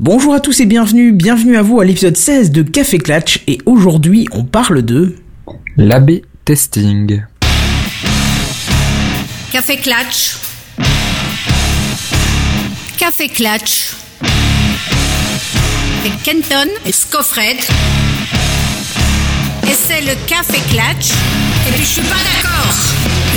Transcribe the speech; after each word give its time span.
Bonjour 0.00 0.32
à 0.32 0.38
tous 0.38 0.60
et 0.60 0.64
bienvenue, 0.64 1.10
bienvenue 1.10 1.56
à 1.56 1.62
vous 1.62 1.80
à 1.80 1.84
l'épisode 1.84 2.16
16 2.16 2.52
de 2.52 2.62
Café 2.62 2.98
Clatch 2.98 3.42
et 3.48 3.58
aujourd'hui 3.66 4.28
on 4.30 4.44
parle 4.44 4.82
de... 4.82 5.16
L'AB 5.76 6.20
testing. 6.44 7.24
Café 9.50 9.76
Clatch. 9.78 10.36
Café 12.96 13.26
Clatch. 13.26 13.96
Avec 15.98 16.22
Kenton 16.22 16.70
et 16.86 16.92
Scoffred. 16.92 17.58
Et 19.64 19.74
c'est 19.74 20.02
le 20.02 20.14
Café 20.28 20.60
Clatch. 20.70 21.10
Et 21.68 21.72
puis 21.72 21.84
je 21.84 21.90
suis 21.90 22.02
pas 22.02 22.14
d'accord. 22.14 22.72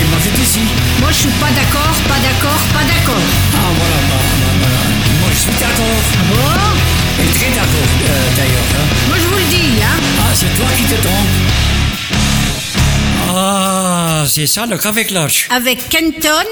Et 0.00 0.04
moi 0.04 0.18
j'étais 0.22 0.42
ici. 0.42 0.60
Moi 1.00 1.08
je 1.10 1.16
suis 1.16 1.28
pas 1.40 1.50
d'accord, 1.50 1.96
pas 2.06 2.20
d'accord, 2.20 2.60
pas 2.72 2.84
d'accord. 2.84 3.22
Ah 3.52 3.72
voilà, 3.76 3.96
bah, 4.08 4.41
suis 5.42 5.52
d'accord. 5.60 6.02
Ah 6.14 6.24
bon 6.28 7.22
Et 7.22 7.28
très 7.38 7.50
d'accord 7.50 7.90
euh, 8.08 8.36
d'ailleurs. 8.36 8.70
hein. 8.76 8.86
Moi 9.08 9.16
je 9.20 9.26
vous 9.26 9.36
le 9.36 9.48
dis, 9.50 9.82
hein. 9.82 9.98
Ah 10.20 10.30
c'est 10.34 10.54
toi 10.56 10.66
qui 10.76 10.82
te 10.84 10.94
trompes. 11.02 11.36
Ah 13.34 14.24
c'est 14.28 14.46
ça 14.46 14.66
le 14.66 14.76
café 14.78 15.04
clutch. 15.04 15.48
Avec 15.50 15.88
Kenton 15.88 16.46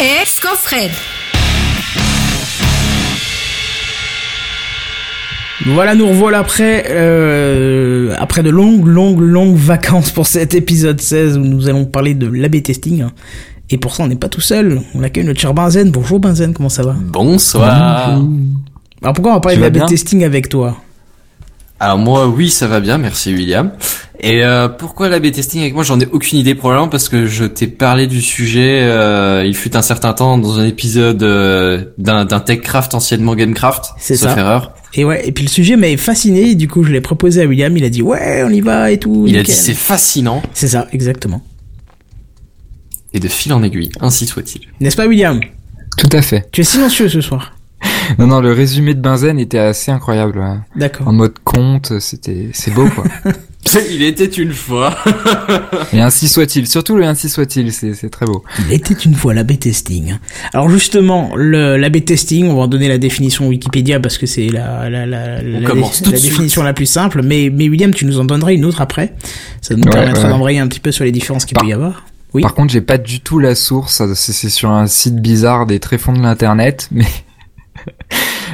et 0.00 0.26
Scoffred. 0.26 0.90
Voilà, 5.66 5.94
nous 5.94 6.08
revoilà 6.08 6.38
après, 6.38 6.86
euh, 6.88 8.14
après 8.18 8.42
de 8.42 8.48
longues, 8.48 8.86
longues, 8.86 9.20
longues 9.20 9.56
vacances 9.58 10.10
pour 10.10 10.26
cet 10.26 10.54
épisode 10.54 10.98
16 11.00 11.36
où 11.36 11.40
nous 11.40 11.68
allons 11.68 11.84
parler 11.84 12.14
de 12.14 12.26
l'AB 12.26 12.62
testing. 12.62 13.04
Et 13.70 13.78
pour 13.78 13.94
ça 13.94 14.02
on 14.02 14.08
n'est 14.08 14.16
pas 14.16 14.28
tout 14.28 14.40
seul, 14.40 14.82
on 14.94 15.02
accueille 15.02 15.24
notre 15.24 15.40
cher 15.40 15.54
Benzen. 15.54 15.90
Bonjour 15.90 16.18
Benzen, 16.18 16.52
comment 16.52 16.68
ça 16.68 16.82
va? 16.82 16.96
Bonsoir. 17.00 18.20
Alors 19.02 19.14
pourquoi 19.14 19.32
on 19.32 19.34
va 19.36 19.40
parler 19.40 19.58
de 19.58 19.68
bien? 19.68 19.86
testing 19.86 20.24
avec 20.24 20.48
toi? 20.48 20.76
Alors 21.82 21.96
moi, 21.96 22.28
oui, 22.28 22.50
ça 22.50 22.66
va 22.66 22.78
bien, 22.80 22.98
merci 22.98 23.32
William. 23.32 23.72
Et 24.20 24.44
euh, 24.44 24.68
pourquoi 24.68 25.08
l'A/B 25.08 25.30
testing 25.30 25.62
avec 25.62 25.72
moi? 25.72 25.82
J'en 25.82 25.98
ai 25.98 26.06
aucune 26.12 26.38
idée 26.38 26.54
probablement 26.54 26.88
parce 26.88 27.08
que 27.08 27.26
je 27.26 27.46
t'ai 27.46 27.68
parlé 27.68 28.06
du 28.06 28.20
sujet. 28.20 28.80
euh, 28.82 29.44
il 29.46 29.54
fut 29.56 29.74
un 29.76 29.80
certain 29.80 30.12
temps 30.12 30.36
dans 30.36 30.58
un 30.58 30.66
épisode 30.66 31.22
euh, 31.22 31.86
d'un 31.96 32.26
TechCraft 32.26 32.92
anciennement 32.94 33.34
GameCraft. 33.34 33.92
C'est 33.98 34.16
ça. 34.16 34.36
erreur. 34.36 34.74
Et 34.92 35.06
ouais, 35.06 35.26
et 35.26 35.32
puis 35.32 35.44
le 35.44 35.48
sujet 35.48 35.76
m'avait 35.76 35.96
fasciné, 35.96 36.50
et 36.50 36.54
du 36.54 36.68
coup 36.68 36.82
je 36.82 36.92
l'ai 36.92 37.00
proposé 37.00 37.42
à 37.42 37.46
William, 37.46 37.74
il 37.76 37.84
a 37.84 37.88
dit 37.88 38.02
ouais 38.02 38.42
on 38.44 38.50
y 38.50 38.60
va 38.60 38.90
et 38.90 38.98
tout. 38.98 39.24
Il 39.26 39.38
a 39.38 39.42
dit 39.42 39.52
c'est 39.52 39.72
fascinant 39.72 40.42
C'est 40.52 40.68
ça, 40.68 40.86
exactement. 40.92 41.40
Et 43.12 43.20
de 43.20 43.28
fil 43.28 43.52
en 43.52 43.62
aiguille, 43.62 43.90
ainsi 44.00 44.26
soit-il. 44.26 44.62
N'est-ce 44.80 44.96
pas 44.96 45.06
William? 45.06 45.40
Tout 45.96 46.08
à 46.12 46.22
fait. 46.22 46.48
Tu 46.52 46.60
es 46.60 46.64
silencieux 46.64 47.08
ce 47.08 47.20
soir. 47.20 47.52
Non, 48.18 48.26
non, 48.26 48.40
le 48.40 48.52
résumé 48.52 48.92
de 48.94 49.00
Benzen 49.00 49.38
était 49.38 49.58
assez 49.58 49.92
incroyable. 49.92 50.38
ouais. 50.40 50.56
D'accord. 50.74 51.06
En 51.06 51.12
mode 51.12 51.34
conte, 51.44 52.00
c'était, 52.00 52.48
c'est 52.52 52.74
beau, 52.74 52.88
quoi. 52.88 53.04
Il 53.90 54.02
était 54.02 54.24
une 54.26 54.52
fois. 54.52 54.96
Et 55.92 56.00
ainsi 56.00 56.28
soit-il. 56.28 56.66
Surtout 56.66 56.96
le 56.96 57.04
ainsi 57.04 57.28
soit-il, 57.28 57.72
c'est, 57.72 57.94
c'est 57.94 58.10
très 58.10 58.26
beau. 58.26 58.42
Il 58.66 58.72
était 58.72 58.94
une 58.94 59.14
fois 59.14 59.32
l'AB 59.32 59.58
testing. 59.60 60.16
Alors 60.52 60.68
justement, 60.68 61.30
le 61.36 61.76
l'AB 61.76 62.04
testing, 62.04 62.46
on 62.48 62.54
va 62.56 62.62
en 62.62 62.66
donner 62.68 62.88
la 62.88 62.98
définition 62.98 63.46
Wikipédia 63.46 64.00
parce 64.00 64.18
que 64.18 64.26
c'est 64.26 64.48
la 64.48 64.90
la 64.90 65.06
la, 65.06 65.40
la, 65.40 65.68
commence 65.68 65.98
dé- 66.00 66.04
tout 66.06 66.10
de 66.10 66.16
la 66.16 66.22
définition 66.22 66.62
la 66.64 66.72
plus 66.72 66.86
simple. 66.86 67.22
Mais 67.22 67.48
mais 67.54 67.68
William, 67.68 67.94
tu 67.94 68.06
nous 68.06 68.18
en 68.18 68.24
donneras 68.24 68.52
une 68.52 68.64
autre 68.64 68.80
après? 68.80 69.14
Ça 69.60 69.74
nous 69.76 69.84
Ouais, 69.84 69.90
permettra 69.90 70.24
ouais. 70.24 70.30
d'embrayer 70.30 70.58
un 70.58 70.66
petit 70.66 70.80
peu 70.80 70.90
sur 70.90 71.04
les 71.04 71.12
différences 71.12 71.44
qu'il 71.44 71.56
peut 71.56 71.66
y 71.66 71.72
avoir. 71.72 72.04
Oui. 72.34 72.42
Par 72.42 72.54
contre, 72.54 72.72
j'ai 72.72 72.80
pas 72.80 72.98
du 72.98 73.20
tout 73.20 73.38
la 73.38 73.54
source. 73.54 74.02
C'est, 74.14 74.48
sur 74.48 74.70
un 74.70 74.86
site 74.86 75.16
bizarre 75.16 75.66
des 75.66 75.80
tréfonds 75.80 76.12
de 76.12 76.20
l'internet, 76.22 76.88
mais, 76.92 77.06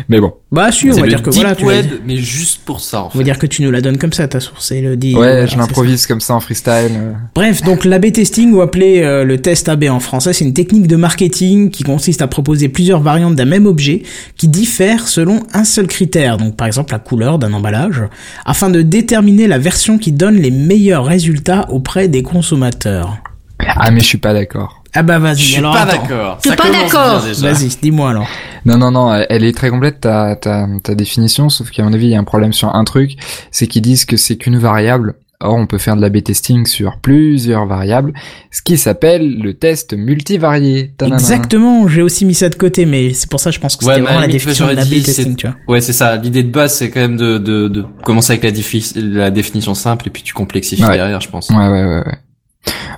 mais 0.08 0.20
bon. 0.20 0.32
Bah 0.52 0.70
si, 0.70 0.88
on 0.88 0.94
va 0.94 1.02
le 1.02 1.08
dire 1.08 1.22
que 1.22 1.30
deep 1.30 1.40
voilà, 1.40 1.56
tu 1.56 1.64
vas- 1.64 1.68
web, 1.72 1.86
mais 2.06 2.16
juste 2.16 2.62
pour 2.64 2.80
ça. 2.80 3.02
En 3.02 3.06
on 3.06 3.10
fait. 3.10 3.18
va 3.18 3.24
dire 3.24 3.38
que 3.38 3.46
tu 3.46 3.62
nous 3.62 3.70
la 3.72 3.80
donnes 3.80 3.98
comme 3.98 4.12
ça 4.12 4.26
ta 4.28 4.38
source. 4.40 4.66
C'est 4.68 4.80
le 4.80 4.96
dit. 4.96 5.14
Ouais, 5.14 5.20
voilà, 5.32 5.46
je 5.46 5.56
l'improvise 5.58 6.06
comme 6.06 6.20
ça 6.20 6.34
en 6.34 6.40
freestyle. 6.40 6.92
euh. 6.92 7.12
Bref, 7.34 7.62
donc 7.62 7.84
l'AB 7.84 8.12
testing 8.12 8.52
ou 8.52 8.60
appelé 8.60 9.02
euh, 9.02 9.24
le 9.24 9.38
test 9.42 9.68
AB 9.68 9.84
en 9.90 9.98
français, 10.00 10.32
c'est 10.32 10.44
une 10.44 10.54
technique 10.54 10.86
de 10.86 10.96
marketing 10.96 11.70
qui 11.70 11.82
consiste 11.82 12.22
à 12.22 12.28
proposer 12.28 12.68
plusieurs 12.68 13.00
variantes 13.00 13.34
d'un 13.34 13.44
même 13.46 13.66
objet 13.66 14.04
qui 14.36 14.46
diffèrent 14.48 15.08
selon 15.08 15.42
un 15.52 15.64
seul 15.64 15.88
critère, 15.88 16.36
donc 16.38 16.56
par 16.56 16.66
exemple 16.68 16.92
la 16.92 16.98
couleur 17.00 17.38
d'un 17.38 17.52
emballage, 17.52 18.02
afin 18.44 18.70
de 18.70 18.80
déterminer 18.82 19.48
la 19.48 19.58
version 19.58 19.98
qui 19.98 20.12
donne 20.12 20.36
les 20.36 20.52
meilleurs 20.52 21.04
résultats 21.04 21.66
auprès 21.70 22.06
des 22.08 22.22
consommateurs. 22.22 23.18
Ah, 23.58 23.90
mais 23.90 24.00
je 24.00 24.06
suis 24.06 24.18
pas 24.18 24.32
d'accord. 24.32 24.82
Ah 24.94 25.02
bah 25.02 25.16
Je 25.18 25.22
vas-y, 25.22 25.36
suis 25.38 25.56
alors 25.58 25.74
pas 25.74 25.84
d'accord. 25.84 26.38
T'es 26.42 26.56
pas 26.56 26.70
d'accord. 26.70 27.20
Vas-y, 27.20 27.68
dis-moi 27.82 28.10
alors. 28.10 28.26
Non, 28.64 28.78
non, 28.78 28.90
non, 28.90 29.14
elle 29.28 29.44
est 29.44 29.54
très 29.56 29.68
complète 29.70 30.00
ta, 30.00 30.36
ta, 30.36 30.66
ta 30.82 30.94
définition, 30.94 31.48
sauf 31.48 31.70
qu'à 31.70 31.82
mon 31.82 31.92
avis, 31.92 32.06
il 32.06 32.10
y 32.12 32.14
a 32.16 32.18
un 32.18 32.24
problème 32.24 32.52
sur 32.52 32.74
un 32.74 32.84
truc, 32.84 33.12
c'est 33.50 33.66
qu'ils 33.66 33.82
disent 33.82 34.04
que 34.06 34.16
c'est 34.16 34.36
qu'une 34.36 34.58
variable. 34.58 35.14
Or, 35.40 35.54
on 35.54 35.66
peut 35.66 35.76
faire 35.76 35.96
de 35.96 36.00
l'A/B 36.00 36.22
testing 36.22 36.64
sur 36.64 36.96
plusieurs 37.02 37.66
variables, 37.66 38.14
ce 38.50 38.62
qui 38.62 38.78
s'appelle 38.78 39.38
le 39.38 39.52
test 39.52 39.92
multivarié. 39.92 40.94
Tadana. 40.96 41.16
Exactement, 41.18 41.86
j'ai 41.88 42.00
aussi 42.00 42.24
mis 42.24 42.32
ça 42.32 42.48
de 42.48 42.54
côté, 42.54 42.86
mais 42.86 43.12
c'est 43.12 43.28
pour 43.28 43.38
ça 43.38 43.50
que 43.50 43.56
je 43.56 43.60
pense 43.60 43.76
que 43.76 43.84
Ouais, 43.84 43.92
c'était 43.96 44.00
mais 44.00 44.06
vraiment 44.06 44.20
la 44.22 44.26
la 44.28 44.32
définition 44.32 44.64
de 44.64 44.70
j'aurais 44.70 44.82
l'AB 44.82 44.88
dit, 44.88 45.02
testing, 45.02 45.24
c'est- 45.32 45.36
tu 45.36 45.46
vois. 45.46 45.56
Ouais, 45.68 45.82
c'est 45.82 45.92
ça. 45.92 46.16
L'idée 46.16 46.42
de 46.42 46.50
base, 46.50 46.74
c'est 46.74 46.88
quand 46.90 47.00
même 47.00 47.18
de, 47.18 47.36
de, 47.36 47.68
de 47.68 47.84
commencer 48.02 48.32
avec 48.32 48.44
la, 48.44 49.00
la 49.24 49.30
définition 49.30 49.74
simple 49.74 50.08
et 50.08 50.10
puis 50.10 50.22
tu 50.22 50.32
complexifies 50.32 50.82
Ouais. 50.82 50.94
derrière, 50.96 51.20
je 51.20 51.28
pense. 51.28 51.50
Ouais, 51.50 51.56
ouais, 51.56 51.84
ouais, 51.84 51.96
ouais. 52.06 52.18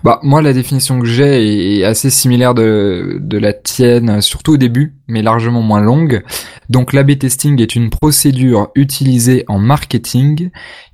Bah, 0.04 0.20
moi, 0.22 0.42
la 0.42 0.52
définition 0.52 1.00
que 1.00 1.06
j'ai 1.06 1.80
est, 1.80 1.84
assez 1.84 2.10
similaire 2.10 2.54
de, 2.54 3.18
de 3.20 3.38
la 3.38 3.52
tienne, 3.52 4.20
surtout 4.20 4.54
au 4.54 4.56
début, 4.56 4.94
mais 5.08 5.22
largement 5.22 5.62
moins 5.62 5.80
longue. 5.80 6.22
Donc, 6.68 6.92
l'A/B 6.92 7.18
testing 7.18 7.60
est 7.60 7.74
une 7.74 7.90
procédure 7.90 8.68
utilisée 8.74 9.44
en 9.48 9.58
marketing 9.58 10.50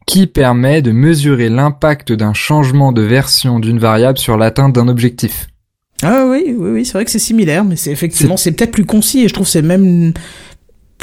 qui 0.06 0.26
permet 0.26 0.82
de 0.82 0.92
mesurer 0.92 1.48
l'impact 1.48 2.12
d'un 2.12 2.34
changement 2.34 2.92
de 2.92 3.02
version 3.02 3.58
d'une 3.58 3.78
variable 3.78 4.18
sur 4.18 4.36
l'atteinte 4.36 4.74
d'un 4.74 4.88
objectif. 4.88 5.48
Ah 6.02 6.26
oui, 6.28 6.54
oui, 6.56 6.70
oui, 6.70 6.84
c'est 6.84 6.94
vrai 6.94 7.04
que 7.04 7.10
c'est 7.10 7.18
similaire, 7.18 7.64
mais 7.64 7.76
c'est 7.76 7.90
effectivement, 7.90 8.36
c'est 8.36 8.52
peut-être 8.52 8.72
plus 8.72 8.84
concis 8.84 9.24
et 9.24 9.28
je 9.28 9.32
trouve 9.32 9.46
que 9.46 9.52
c'est 9.52 9.62
même 9.62 10.12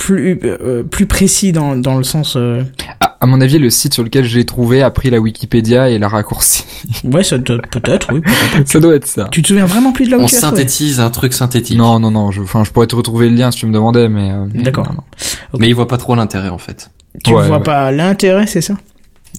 plus 0.01 0.39
euh, 0.43 0.81
plus 0.81 1.05
précis 1.05 1.51
dans 1.51 1.75
dans 1.75 1.95
le 1.95 2.03
sens. 2.03 2.35
euh, 2.35 2.63
À, 2.99 3.17
à 3.21 3.25
mon 3.27 3.39
avis, 3.39 3.59
le 3.59 3.69
site 3.69 3.93
sur 3.93 4.03
lequel 4.03 4.25
je 4.25 4.35
l'ai 4.39 4.45
trouvé 4.47 4.81
a 4.81 4.89
pris 4.89 5.11
la 5.11 5.19
Wikipédia 5.19 5.89
et 5.89 5.99
l'a 5.99 6.07
raccourci. 6.07 6.63
Ouais, 7.03 7.23
ça 7.23 7.37
doit- 7.37 7.59
peut-être, 7.69 8.11
oui. 8.11 8.21
peut-être. 8.21 8.67
Ça 8.67 8.79
doit 8.79 8.95
être 8.95 9.05
ça. 9.05 9.27
Tu 9.31 9.43
te 9.43 9.47
souviens 9.49 9.67
vraiment 9.67 9.91
plus 9.93 10.05
de 10.07 10.11
là 10.11 10.17
où 10.17 10.21
On 10.21 10.25
tu 10.25 10.35
as 10.35 10.39
trouvé 10.39 10.55
synthétise 10.57 10.99
un 10.99 11.11
truc 11.11 11.33
synthétique. 11.33 11.77
Non, 11.77 11.99
non, 11.99 12.09
non. 12.09 12.31
Je, 12.31 12.41
enfin, 12.41 12.63
je 12.63 12.71
pourrais 12.71 12.87
te 12.87 12.95
retrouver 12.95 13.29
le 13.29 13.35
lien 13.35 13.51
si 13.51 13.59
tu 13.59 13.65
me 13.67 13.73
demandais, 13.73 14.09
mais. 14.09 14.31
euh, 14.31 14.45
D'accord. 14.55 14.87
non, 14.89 14.95
non. 14.95 15.59
Mais 15.59 15.67
il 15.69 15.75
voit 15.75 15.87
pas 15.87 15.97
trop 15.97 16.15
l'intérêt, 16.15 16.49
en 16.49 16.57
fait. 16.57 16.89
Tu 17.23 17.31
Ouais, 17.33 17.45
vois 17.47 17.57
ouais. 17.57 17.63
pas 17.63 17.91
l'intérêt, 17.91 18.47
c'est 18.47 18.61
ça? 18.61 18.73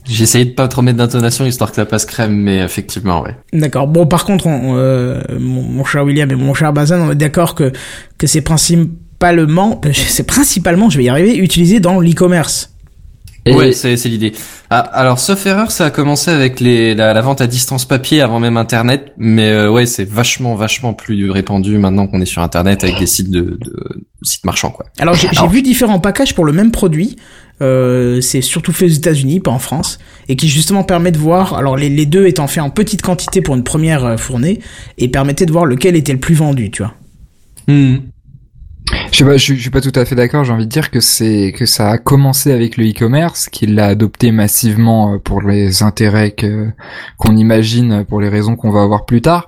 J'ai 0.06 0.22
essayé 0.22 0.44
de 0.46 0.50
pas 0.52 0.68
trop 0.68 0.80
mettre 0.82 0.98
d'intonation 0.98 1.44
histoire 1.44 1.70
que 1.70 1.76
ça 1.76 1.84
passe 1.84 2.06
crème, 2.06 2.34
mais 2.34 2.58
effectivement, 2.58 3.20
ouais. 3.22 3.36
D'accord. 3.52 3.86
Bon, 3.88 4.06
par 4.06 4.24
contre, 4.24 4.46
on, 4.46 4.76
euh, 4.76 5.20
mon, 5.38 5.62
mon 5.62 5.84
cher 5.84 6.04
William 6.04 6.30
et 6.30 6.34
mon 6.34 6.54
cher 6.54 6.72
Bazin, 6.72 7.00
on 7.00 7.10
est 7.10 7.16
d'accord 7.16 7.54
que 7.54 7.72
que 8.18 8.26
c'est 8.26 8.40
principalement, 9.22 9.80
euh, 9.84 9.92
c'est 9.94 10.24
principalement, 10.26 10.90
je 10.90 10.98
vais 10.98 11.04
y 11.04 11.08
arriver, 11.08 11.36
utilisé 11.36 11.78
dans 11.78 12.00
l'e-commerce. 12.00 12.70
Et- 13.44 13.54
Ouais, 13.54 13.72
c'est 13.72 13.96
l'idée. 14.06 14.32
Ah, 14.70 14.78
alors, 14.78 15.18
sauf 15.18 15.44
erreur, 15.46 15.70
ça 15.72 15.86
a 15.86 15.90
commencé 15.90 16.30
avec 16.30 16.60
les, 16.60 16.94
la, 16.94 17.12
la 17.12 17.20
vente 17.20 17.40
à 17.40 17.46
distance 17.48 17.84
papier 17.84 18.20
avant 18.20 18.38
même 18.40 18.56
Internet, 18.56 19.12
mais 19.18 19.48
euh, 19.50 19.70
ouais, 19.70 19.86
c'est 19.86 20.04
vachement, 20.08 20.54
vachement 20.54 20.92
plus 20.92 21.30
répandu 21.30 21.78
maintenant 21.78 22.06
qu'on 22.06 22.20
est 22.20 22.24
sur 22.26 22.42
Internet 22.42 22.82
avec 22.84 22.98
des 22.98 23.06
sites 23.06 23.30
de, 23.30 23.58
de 23.60 24.06
sites 24.22 24.44
marchands, 24.44 24.70
quoi. 24.70 24.86
Alors 24.98 25.14
j'ai 25.14 25.28
vu 25.50 25.62
différents 25.62 25.98
packages 26.00 26.34
pour 26.34 26.44
le 26.44 26.52
même 26.52 26.70
produit. 26.70 27.16
Euh, 27.60 28.20
c'est 28.20 28.40
surtout 28.42 28.72
fait 28.72 28.86
aux 28.86 28.88
États-Unis, 28.88 29.38
pas 29.40 29.50
en 29.52 29.58
France, 29.60 29.98
et 30.28 30.34
qui 30.36 30.48
justement 30.48 30.82
permet 30.84 31.12
de 31.12 31.18
voir. 31.18 31.54
Alors 31.54 31.76
les, 31.76 31.88
les 31.88 32.06
deux 32.06 32.26
étant 32.26 32.46
faits 32.48 32.62
en 32.62 32.70
petite 32.70 33.02
quantité 33.02 33.40
pour 33.40 33.54
une 33.54 33.62
première 33.64 34.04
euh, 34.04 34.16
fournée, 34.16 34.60
et 34.98 35.08
permettait 35.08 35.46
de 35.46 35.52
voir 35.52 35.64
lequel 35.64 35.94
était 35.96 36.12
le 36.12 36.20
plus 36.20 36.34
vendu, 36.34 36.70
tu 36.70 36.82
vois. 36.82 36.94
Hmm. 37.68 37.96
Je 39.10 39.18
sais 39.18 39.24
pas, 39.24 39.36
je, 39.36 39.42
suis- 39.42 39.56
je 39.56 39.60
suis 39.62 39.70
pas 39.70 39.80
tout 39.80 39.92
à 39.94 40.04
fait 40.04 40.14
d'accord. 40.14 40.44
J'ai 40.44 40.52
envie 40.52 40.66
de 40.66 40.70
dire 40.70 40.90
que 40.90 41.00
c'est 41.00 41.52
que 41.56 41.66
ça 41.66 41.90
a 41.90 41.98
commencé 41.98 42.50
avec 42.52 42.76
le 42.76 42.88
e-commerce, 42.88 43.48
qu'il 43.48 43.74
l'a 43.74 43.86
adopté 43.86 44.32
massivement 44.32 45.14
euh, 45.14 45.18
pour 45.18 45.42
les 45.42 45.82
intérêts 45.82 46.30
que 46.32 46.68
qu'on 47.18 47.36
imagine, 47.36 48.04
pour 48.08 48.20
les 48.20 48.28
raisons 48.28 48.56
qu'on 48.56 48.70
va 48.70 48.82
avoir 48.82 49.04
plus 49.04 49.20
tard, 49.20 49.46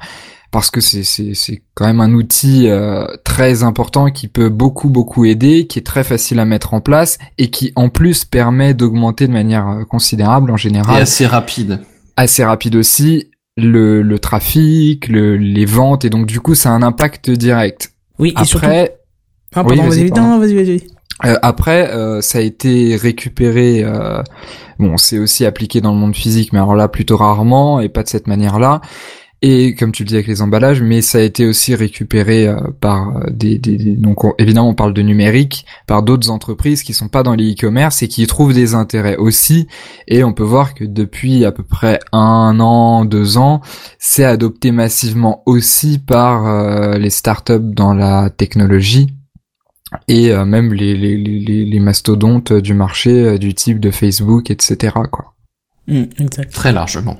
parce 0.50 0.70
que 0.70 0.80
c'est 0.80 1.02
c'est 1.02 1.32
c'est 1.34 1.62
quand 1.74 1.86
même 1.86 2.00
un 2.00 2.12
outil 2.12 2.68
euh, 2.68 3.06
très 3.24 3.62
important 3.62 4.10
qui 4.10 4.28
peut 4.28 4.50
beaucoup 4.50 4.90
beaucoup 4.90 5.24
aider, 5.24 5.66
qui 5.66 5.78
est 5.78 5.82
très 5.82 6.04
facile 6.04 6.40
à 6.40 6.44
mettre 6.44 6.74
en 6.74 6.80
place 6.80 7.18
et 7.38 7.48
qui 7.50 7.72
en 7.74 7.88
plus 7.88 8.24
permet 8.26 8.74
d'augmenter 8.74 9.26
de 9.26 9.32
manière 9.32 9.66
euh, 9.68 9.84
considérable 9.84 10.50
en 10.50 10.56
Et 10.56 10.58
général, 10.58 11.02
assez 11.02 11.26
rapide. 11.26 11.80
assez 12.16 12.44
rapide 12.44 12.76
aussi 12.76 13.30
le 13.56 14.02
le 14.02 14.18
trafic, 14.18 15.08
le, 15.08 15.36
les 15.38 15.64
ventes 15.64 16.04
et 16.04 16.10
donc 16.10 16.26
du 16.26 16.40
coup 16.40 16.54
ça 16.54 16.70
a 16.70 16.72
un 16.72 16.82
impact 16.82 17.30
direct. 17.30 17.92
Oui, 18.18 18.34
et 18.40 18.44
surtout. 18.44 18.66
Après 19.54 19.62
Ah, 19.62 19.66
oui, 19.66 19.76
pardon, 19.76 19.88
vas-y, 19.88 20.04
vas-y, 20.04 20.10
pardon. 20.10 20.28
non, 20.28 20.38
vas-y, 20.38 20.54
vas-y. 20.54 20.82
Euh, 21.24 21.36
après, 21.42 21.90
euh, 21.92 22.20
ça 22.20 22.38
a 22.38 22.42
été 22.42 22.96
récupéré. 22.96 23.82
euh, 23.84 24.20
bon, 24.78 24.96
c'est 24.96 25.18
aussi 25.18 25.44
appliqué 25.46 25.80
dans 25.80 25.92
le 25.92 25.98
monde 25.98 26.16
physique, 26.16 26.52
mais 26.52 26.58
alors 26.58 26.74
là 26.74 26.88
plutôt 26.88 27.16
rarement 27.16 27.80
et 27.80 27.88
pas 27.88 28.02
de 28.02 28.08
cette 28.08 28.26
manière-là. 28.26 28.80
et 29.42 29.74
comme 29.74 29.92
tu 29.92 30.04
le 30.04 30.08
dis 30.08 30.14
avec 30.14 30.26
les 30.26 30.40
emballages, 30.40 30.80
mais 30.82 31.02
ça 31.02 31.18
a 31.18 31.20
été 31.20 31.46
aussi 31.46 31.74
récupéré 31.74 32.48
euh, 32.48 32.56
par 32.80 33.16
euh, 33.16 33.30
des, 33.30 33.58
des, 33.58 33.76
des- 33.76 33.96
donc 33.96 34.24
on- 34.24 34.32
évidemment 34.38 34.70
on 34.70 34.74
parle 34.74 34.94
de 34.94 35.02
numérique 35.02 35.66
par 35.86 36.02
d'autres 36.02 36.30
entreprises 36.30 36.82
qui 36.82 36.94
sont 36.94 37.08
pas 37.08 37.22
dans 37.22 37.34
les 37.34 37.52
e-commerce 37.52 38.02
et 38.02 38.08
qui 38.08 38.22
y 38.22 38.26
trouvent 38.26 38.54
des 38.54 38.74
intérêts 38.74 39.16
aussi 39.16 39.66
et 40.08 40.24
on 40.24 40.32
peut 40.32 40.42
voir 40.44 40.72
que 40.74 40.84
depuis 40.84 41.44
à 41.44 41.52
peu 41.52 41.62
près 41.62 42.00
un 42.12 42.58
an, 42.60 43.04
deux 43.04 43.36
ans, 43.36 43.60
c'est 43.98 44.24
adopté 44.24 44.72
massivement 44.72 45.42
aussi 45.46 45.98
par 45.98 46.46
euh, 46.46 46.96
les 46.96 47.10
startups 47.10 47.58
dans 47.60 47.92
la 47.92 48.30
technologie 48.30 49.08
et 50.08 50.32
euh, 50.32 50.44
même 50.44 50.72
les, 50.72 51.80
mastodontes 51.80 52.52
du 52.52 52.74
marché 52.74 53.10
euh, 53.10 53.38
du 53.38 53.54
type 53.54 53.80
de 53.80 53.90
Facebook, 53.90 54.50
etc. 54.50 54.94
Quoi. 55.10 55.33
Mm, 55.86 56.04
exact. 56.18 56.50
Très 56.54 56.72
largement. 56.72 57.18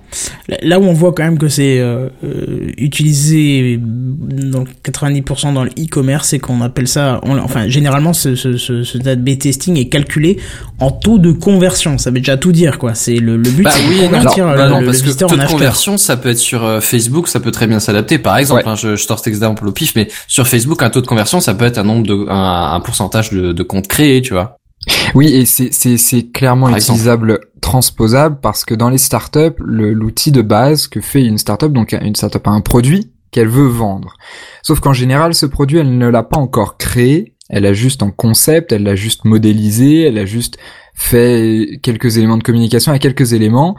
Là- 0.63 0.81
où 0.81 0.85
on 0.85 0.95
voit 0.95 1.13
quand 1.13 1.23
même 1.25 1.37
que 1.39 1.49
c'est 1.49 1.79
euh, 1.81 2.09
euh, 2.25 2.71
utilisé 2.79 3.79
dans 3.79 4.65
90% 4.83 5.53
dans 5.53 5.65
le 5.65 5.71
e-commerce, 5.79 6.29
c'est 6.29 6.39
qu'on 6.39 6.63
appelle 6.63 6.89
ça, 6.89 7.21
on- 7.25 7.37
enfin 7.39 7.69
généralement 7.69 8.15
ce, 8.15 8.35
ce, 8.35 8.57
ce, 8.57 8.83
ce 8.83 8.97
A/B 9.07 9.37
testing 9.39 9.77
est 9.77 9.89
calculé 9.91 10.39
en 10.81 10.91
taux 10.91 11.19
de 11.19 11.31
conversion. 11.33 11.99
Ça 11.99 12.11
veut 12.11 12.21
déjà 12.21 12.39
tout 12.39 12.53
dire 12.53 12.79
quoi. 12.79 12.95
C'est 12.95 13.17
le, 13.17 13.37
le 13.37 13.51
but, 13.51 13.65
Bah 13.65 13.71
c'est 13.71 13.87
oui, 13.87 13.97
de 14.01 14.05
convertir 14.07 14.47
bah 14.47 14.65
le, 14.65 14.71
non, 14.71 14.81
le 14.81 14.87
parce 14.87 14.99
que 15.01 15.05
visiteur 15.05 15.29
taux 15.29 15.35
en 15.39 15.45
de 15.45 15.47
conversion, 15.51 15.99
ça 15.99 16.17
peut 16.17 16.31
être 16.31 16.39
sur 16.39 16.65
euh, 16.65 16.81
Facebook, 16.81 17.29
ça 17.29 17.41
peut 17.41 17.51
très 17.51 17.67
bien 17.67 17.81
s'adapter. 17.81 18.19
Par 18.19 18.39
exemple, 18.39 18.63
Ouais. 18.65 18.71
hein, 18.73 18.77
je, 18.77 18.97
je 18.97 19.03
sors 19.05 19.19
cet 19.19 19.27
exemple 19.29 19.67
au 19.69 19.73
pif, 19.73 19.93
mais 19.95 20.09
sur 20.27 20.49
Facebook, 20.49 20.83
un 20.83 20.89
taux 20.89 21.03
de 21.03 21.07
conversion, 21.07 21.41
ça 21.41 21.53
peut 21.55 21.67
être 21.67 21.77
un 21.79 21.85
nombre 21.85 22.07
de, 22.07 22.15
un, 22.31 22.73
un 22.73 22.81
pourcentage 22.81 23.31
de, 23.31 23.53
de 23.53 23.63
comptes 23.63 23.89
créés, 23.89 24.23
tu 24.23 24.33
vois. 24.33 24.57
Oui, 25.15 25.29
et 25.29 25.47
c'est 25.47 26.33
clairement 26.33 26.67
Par 26.67 26.77
exemple. 26.77 26.99
utilisable, 26.99 27.41
transposable, 27.61 28.39
parce 28.41 28.65
que 28.65 28.75
dans 28.75 28.91
les 28.91 28.99
startups, 28.99 29.57
l'outil 29.59 30.33
de 30.33 30.43
base 30.43 30.87
que 30.87 31.01
fait 31.01 31.25
une 31.25 31.39
startup, 31.39 31.73
donc 31.73 31.93
une 31.93 32.17
startup 32.17 32.47
a 32.47 32.51
un 32.51 32.61
produit 32.61 33.11
qu'elle 33.31 33.49
veut 33.49 33.67
vendre. 33.67 34.15
Sauf 34.63 34.81
qu'en 34.81 34.93
général, 34.93 35.35
ce 35.35 35.47
produit, 35.47 35.79
elle 35.79 35.99
ne 35.99 36.09
l'a 36.09 36.23
pas 36.23 36.39
encore 36.39 36.77
créé, 36.77 37.35
elle 37.49 37.67
a 37.67 37.73
juste 37.73 38.03
en 38.03 38.11
concept, 38.11 38.73
elle 38.73 38.85
l'a 38.85 38.97
juste 38.97 39.25
modélisé, 39.25 40.03
elle 40.03 40.19
a 40.19 40.25
juste 40.25 40.57
fait 40.95 41.81
quelques 41.83 42.17
éléments 42.17 42.39
de 42.39 42.43
communication 42.43 42.93
à 42.93 42.99
quelques 42.99 43.33
éléments, 43.33 43.77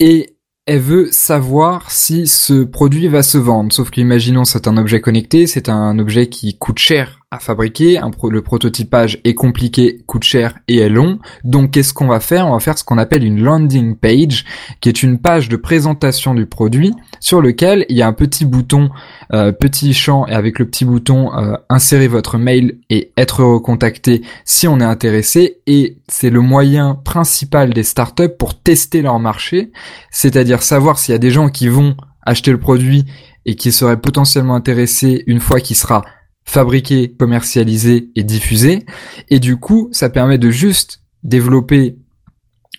et 0.00 0.36
elle 0.66 0.80
veut 0.80 1.08
savoir 1.10 1.90
si 1.90 2.26
ce 2.26 2.64
produit 2.64 3.08
va 3.08 3.22
se 3.22 3.38
vendre. 3.38 3.72
Sauf 3.72 3.90
qu'imaginons 3.90 4.44
c'est 4.44 4.68
un 4.68 4.76
objet 4.76 5.00
connecté, 5.00 5.46
c'est 5.46 5.68
un 5.68 5.98
objet 5.98 6.28
qui 6.28 6.58
coûte 6.58 6.78
cher 6.78 7.19
à 7.32 7.38
fabriquer, 7.38 8.00
le 8.28 8.42
prototypage 8.42 9.20
est 9.22 9.34
compliqué, 9.34 10.00
coûte 10.06 10.24
cher 10.24 10.58
et 10.66 10.78
est 10.78 10.88
long. 10.88 11.20
Donc 11.44 11.70
qu'est-ce 11.70 11.94
qu'on 11.94 12.08
va 12.08 12.18
faire? 12.18 12.48
On 12.48 12.54
va 12.54 12.58
faire 12.58 12.76
ce 12.76 12.82
qu'on 12.82 12.98
appelle 12.98 13.22
une 13.22 13.40
landing 13.40 13.94
page, 13.94 14.44
qui 14.80 14.88
est 14.88 15.04
une 15.04 15.20
page 15.20 15.48
de 15.48 15.54
présentation 15.54 16.34
du 16.34 16.46
produit 16.46 16.92
sur 17.20 17.40
lequel 17.40 17.86
il 17.88 17.96
y 17.96 18.02
a 18.02 18.08
un 18.08 18.12
petit 18.12 18.44
bouton, 18.44 18.90
euh, 19.32 19.52
petit 19.52 19.94
champ 19.94 20.26
et 20.26 20.32
avec 20.32 20.58
le 20.58 20.66
petit 20.66 20.84
bouton 20.84 21.32
euh, 21.32 21.56
insérer 21.68 22.08
votre 22.08 22.36
mail 22.36 22.78
et 22.90 23.12
être 23.16 23.44
recontacté 23.44 24.22
si 24.44 24.66
on 24.66 24.80
est 24.80 24.84
intéressé. 24.84 25.58
Et 25.68 25.98
c'est 26.08 26.30
le 26.30 26.40
moyen 26.40 26.96
principal 26.96 27.72
des 27.72 27.84
startups 27.84 28.36
pour 28.36 28.60
tester 28.60 29.02
leur 29.02 29.20
marché, 29.20 29.70
c'est-à-dire 30.10 30.64
savoir 30.64 30.98
s'il 30.98 31.12
y 31.12 31.14
a 31.14 31.18
des 31.18 31.30
gens 31.30 31.48
qui 31.48 31.68
vont 31.68 31.96
acheter 32.26 32.50
le 32.50 32.58
produit 32.58 33.04
et 33.46 33.54
qui 33.54 33.70
seraient 33.70 34.00
potentiellement 34.00 34.56
intéressés 34.56 35.22
une 35.28 35.38
fois 35.38 35.60
qu'il 35.60 35.76
sera 35.76 36.02
fabriqué, 36.50 37.14
commercialisé 37.16 38.10
et 38.16 38.24
diffusé. 38.24 38.84
Et 39.28 39.38
du 39.38 39.56
coup, 39.56 39.88
ça 39.92 40.10
permet 40.10 40.36
de 40.36 40.50
juste 40.50 41.00
développer 41.22 41.96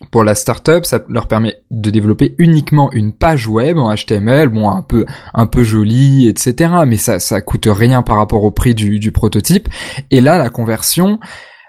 pour 0.10 0.24
la 0.24 0.36
startup, 0.36 0.84
ça 0.84 1.04
leur 1.10 1.28
permet 1.28 1.62
de 1.70 1.90
développer 1.90 2.36
uniquement 2.40 2.92
une 2.92 3.14
page 3.14 3.48
web 3.48 3.78
en 3.78 3.96
HTML, 3.96 4.50
bon 4.50 4.70
un 4.70 4.82
peu 4.82 5.06
un 5.34 5.46
peu 5.46 5.64
jolie, 5.64 6.28
etc. 6.28 6.74
Mais 6.88 6.98
ça 6.98 7.20
ça 7.20 7.40
coûte 7.40 7.68
rien 7.70 8.02
par 8.02 8.18
rapport 8.18 8.44
au 8.44 8.52
prix 8.52 8.74
du, 8.74 9.00
du 9.00 9.12
prototype. 9.12 9.70
Et 10.10 10.20
là, 10.20 10.38
la 10.38 10.50
conversion, 10.50 11.20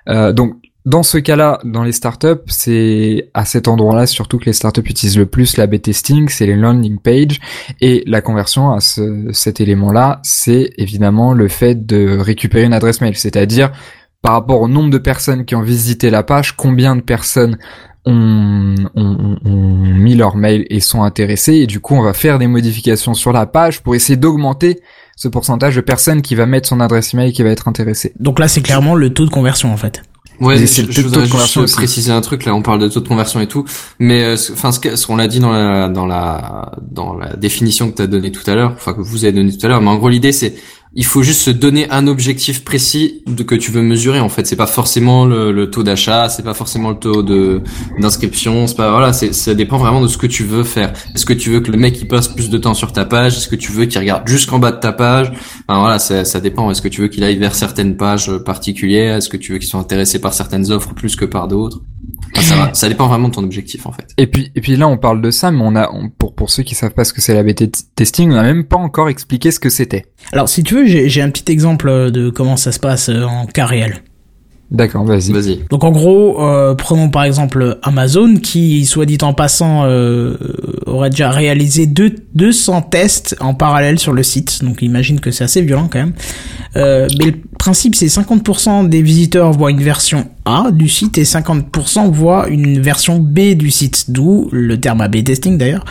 euh, 0.08 0.32
donc 0.32 0.55
dans 0.84 1.02
ce 1.05 1.19
cas-là, 1.19 1.61
dans 1.64 1.84
les 1.84 1.93
startups, 1.93 2.43
c'est 2.49 3.31
à 3.34 3.44
cet 3.44 3.69
endroit-là 3.69 4.06
surtout 4.06 4.38
que 4.38 4.46
les 4.46 4.52
startups 4.52 4.82
utilisent 4.84 5.17
le 5.19 5.26
plus 5.26 5.56
l'A/B 5.56 5.81
testing, 5.81 6.29
c'est 6.29 6.46
les 6.46 6.56
landing 6.56 6.99
pages 6.99 7.38
et 7.81 8.02
la 8.06 8.20
conversion 8.20 8.73
à 8.73 8.81
ce, 8.81 9.29
cet 9.32 9.61
élément-là, 9.61 10.20
c'est 10.25 10.70
évidemment 10.79 11.34
le 11.34 11.46
fait 11.49 11.87
de 11.87 12.19
récupérer 12.19 12.64
une 12.64 12.73
adresse 12.73 13.00
mail, 13.00 13.17
c'est-à-dire 13.17 13.70
par 14.23 14.32
rapport 14.32 14.61
au 14.61 14.69
nombre 14.69 14.90
de 14.90 14.99
personnes 14.99 15.44
qui 15.44 15.55
ont 15.55 15.62
visité 15.62 16.11
la 16.11 16.23
page, 16.25 16.56
combien 16.56 16.96
de 16.96 17.00
personnes 17.00 17.58
ont, 18.05 18.75
ont- 18.96 19.37
ont- 19.44 19.49
ont 19.49 19.76
mis 19.76 20.17
leur 20.17 20.34
mail 20.37 20.67
et 20.69 20.81
sont 20.81 21.05
intéressées, 21.05 21.55
et 21.55 21.67
du 21.69 21.79
coup 21.79 21.94
on 21.94 22.02
va 22.02 22.12
faire 22.12 22.40
des 22.40 22.49
modifications 22.49 23.14
sur 23.14 23.32
la 23.32 23.46
page 23.46 23.82
pour 23.82 23.94
essayer 23.94 24.17
d'augmenter 24.17 24.81
ce 25.17 25.29
pourcentage 25.29 25.76
de 25.76 25.81
personnes 25.81 26.23
qui 26.23 26.34
va 26.34 26.46
mettre 26.46 26.69
son 26.69 26.81
adresse 26.81 27.14
email 27.14 27.29
et 27.31 27.32
qui 27.32 27.44
va 27.44 27.50
être 27.50 27.69
intéressée. 27.69 28.12
Donc 28.19 28.40
là, 28.40 28.49
c'est 28.49 28.62
clairement 28.62 28.96
le 28.96 29.11
taux 29.11 29.25
de 29.26 29.31
conversion 29.31 29.73
en 29.73 29.76
fait. 29.76 30.02
Ouais, 30.40 30.67
c'est 30.67 30.82
le 30.82 30.90
je 30.90 30.96
taux 31.02 31.08
de 31.08 31.14
voudrais 31.14 31.29
conversion 31.29 31.61
juste 31.62 31.75
préciser 31.76 32.11
un 32.11 32.20
truc. 32.20 32.44
Là, 32.44 32.55
on 32.55 32.62
parle 32.62 32.81
de 32.81 32.88
taux 32.88 33.00
de 33.00 33.06
conversion 33.08 33.40
et 33.40 33.46
tout, 33.46 33.64
mais 34.00 34.25
euh, 34.25 34.37
ce- 34.37 34.52
enfin, 34.52 34.73
ce 34.73 35.06
qu'on 35.06 35.17
l'a 35.17 35.29
dit 35.29 35.38
dans 35.38 35.52
la 35.52 35.88
dans 35.88 36.06
la 36.06 36.73
dans 36.82 37.14
la 37.14 37.37
définition 37.37 37.90
que 37.90 37.96
tu 37.96 38.02
as 38.02 38.06
donnée 38.08 38.32
tout 38.32 38.49
à 38.50 38.55
l'heure, 38.55 38.73
enfin 38.75 38.93
que 38.94 39.00
vous 39.00 39.25
avez 39.25 39.32
donnée 39.32 39.56
tout 39.56 39.64
à 39.64 39.69
l'heure, 39.69 39.81
mais 39.81 39.88
en 39.90 39.96
gros 39.96 40.08
l'idée 40.08 40.32
c'est 40.32 40.55
il 40.94 41.06
faut 41.06 41.23
juste 41.23 41.41
se 41.41 41.50
donner 41.50 41.91
un 41.91 42.06
objectif 42.06 42.65
précis 42.65 43.23
de 43.27 43.43
que 43.43 43.55
tu 43.55 43.71
veux 43.71 43.81
mesurer. 43.81 44.21
En 44.21 44.29
fait, 44.29 44.47
c'est 44.47 44.56
pas 44.56 44.67
forcément 44.67 45.25
le, 45.25 45.71
taux 45.71 45.83
d'achat, 45.83 46.29
c'est 46.29 46.43
pas 46.43 46.55
forcément 46.55 46.91
le 46.91 46.97
taux 46.97 47.23
de 47.23 47.62
d'inscription, 47.99 48.67
c'est 48.67 48.77
pas 48.77 48.91
voilà, 48.91 49.12
c'est 49.12 49.33
ça 49.33 49.55
dépend 49.55 49.79
vraiment 49.79 50.03
de 50.03 50.09
ce 50.09 50.19
que 50.19 50.27
tu 50.27 50.44
veux 50.44 50.65
faire. 50.65 50.93
Est-ce 51.15 51.25
que 51.25 51.33
tu 51.33 51.50
veux 51.50 51.61
que 51.61 51.73
le 51.73 51.79
mec 51.79 51.99
il 52.00 52.09
passe 52.09 52.29
plus 52.29 52.50
de 52.50 52.59
temps 52.59 52.75
sur 52.75 52.93
ta 52.93 53.05
page? 53.05 53.37
Est-ce 53.37 53.49
que 53.49 53.56
tu 53.56 53.73
veux 53.73 53.87
qu'il 53.87 53.99
regarde 54.00 54.27
jusqu'en 54.29 54.59
bas 54.59 54.73
de 54.73 54.81
ta 54.81 54.93
page? 54.93 55.33
Enfin 55.67 55.81
voilà, 55.81 55.99
ça, 55.99 56.25
ça 56.25 56.41
dépend. 56.41 56.71
Est-ce 56.71 56.83
que 56.83 56.89
tu 56.89 57.00
veux 57.00 57.09
qu'il 57.09 57.25
aille 57.25 57.39
vers 57.39 57.55
certaines 57.55 57.97
pages 57.97 58.31
particulières? 58.39 59.17
Est-ce 59.17 59.31
que 59.31 59.39
tu 59.39 59.53
veux 59.53 59.59
qu'il 59.59 59.69
soit 59.69 59.81
intéressé 59.81 60.21
par 60.21 60.35
certaines 60.35 60.71
offres 60.71 60.94
plus 60.94 61.17
que 61.17 61.25
par 61.25 61.49
d'autres? 61.49 61.81
Enfin, 62.34 62.43
ça, 62.43 62.56
va- 62.56 62.75
ça 62.75 62.88
dépend 62.88 63.06
vraiment 63.08 63.29
de 63.29 63.34
ton 63.34 63.44
objectif 63.44 63.87
en 63.87 63.93
fait. 63.93 64.06
Et 64.19 64.26
puis, 64.26 64.50
et 64.55 64.61
puis 64.61 64.76
là, 64.76 64.88
on 64.88 64.96
parle 64.96 65.20
de 65.20 65.31
ça, 65.31 65.50
mais 65.50 65.61
on 65.62 65.76
a, 65.76 65.90
on- 65.93 66.08
pour, 66.08 66.34
pour 66.34 66.50
ceux 66.50 66.62
qui 66.62 66.75
savent 66.75 66.93
pas 66.94 67.05
ce 67.05 67.12
que 67.12 67.20
c'est 67.20 67.34
la 67.34 67.43
BT 67.43 67.70
testing, 67.94 68.31
on 68.31 68.34
n'a 68.34 68.43
même 68.43 68.64
pas 68.64 68.76
encore 68.76 69.08
expliqué 69.08 69.50
ce 69.50 69.61
que 69.61 69.69
c'était. 69.70 70.06
Alors 70.32 70.49
si 70.49 70.62
tu 70.62 70.75
veux, 70.75 70.87
j'ai 70.87 71.08
j'ai 71.08 71.23
un 71.23 71.31
petit 71.31 71.50
exemple 71.52 72.11
de 72.11 72.31
comment 72.31 72.56
ça 72.56 72.73
se 72.73 72.79
passe 72.81 73.08
euh, 73.08 73.25
en 73.25 73.46
cas 73.46 73.67
réel. 73.67 74.02
D'accord, 74.72 75.04
vas-y. 75.04 75.32
Vas-y. 75.32 75.60
Donc 75.69 75.84
en 75.84 75.90
gros, 75.90 76.42
euh, 76.42 76.74
prenons 76.74 77.10
par 77.10 77.24
exemple 77.24 77.78
Amazon 77.82 78.36
qui, 78.36 78.86
soit 78.86 79.04
dit 79.04 79.19
en 79.20 79.34
passant, 79.34 79.84
euh, 79.84 80.38
aurait 80.86 81.10
déjà 81.10 81.30
réalisé 81.30 81.84
deux, 81.84 82.14
200 82.34 82.80
tests 82.82 83.36
en 83.40 83.52
parallèle 83.52 83.98
sur 83.98 84.14
le 84.14 84.22
site. 84.22 84.64
Donc 84.64 84.80
imagine 84.80 85.20
que 85.20 85.30
c'est 85.30 85.44
assez 85.44 85.60
violent 85.60 85.88
quand 85.92 85.98
même. 85.98 86.14
Euh, 86.76 87.06
mais 87.19 87.26
le 87.26 87.34
principe 87.58 87.94
c'est 87.94 88.06
50% 88.06 88.88
des 88.88 89.02
visiteurs 89.02 89.52
voient 89.52 89.70
une 89.70 89.82
version 89.82 90.28
A 90.46 90.70
du 90.72 90.88
site 90.88 91.19
et 91.19 91.24
50% 91.24 92.10
voient 92.10 92.48
une 92.48 92.81
version 92.81 93.19
B 93.19 93.55
du 93.55 93.70
site, 93.70 94.10
d'où 94.10 94.48
le 94.52 94.81
terme 94.81 95.02
A/B 95.02 95.22
testing 95.22 95.58
d'ailleurs. 95.58 95.84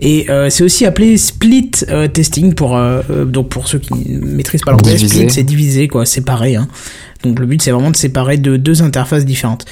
Et 0.00 0.30
euh, 0.30 0.48
c'est 0.48 0.62
aussi 0.62 0.86
appelé 0.86 1.16
split 1.16 1.72
euh, 1.88 2.06
testing 2.06 2.54
pour 2.54 2.76
euh, 2.76 3.24
donc 3.24 3.48
pour 3.48 3.66
ceux 3.66 3.80
qui 3.80 3.92
ne 3.94 4.20
maîtrisent 4.20 4.62
pas 4.62 4.70
l'anglais, 4.70 4.96
split 4.96 5.28
c'est 5.28 5.42
divisé 5.42 5.88
quoi, 5.88 6.06
séparé. 6.06 6.54
Hein. 6.54 6.68
Donc 7.22 7.38
le 7.38 7.46
but 7.46 7.60
c'est 7.62 7.70
vraiment 7.70 7.90
de 7.90 7.96
séparer 7.96 8.36
de 8.36 8.56
deux 8.56 8.82
interfaces 8.82 9.24
différentes. 9.24 9.64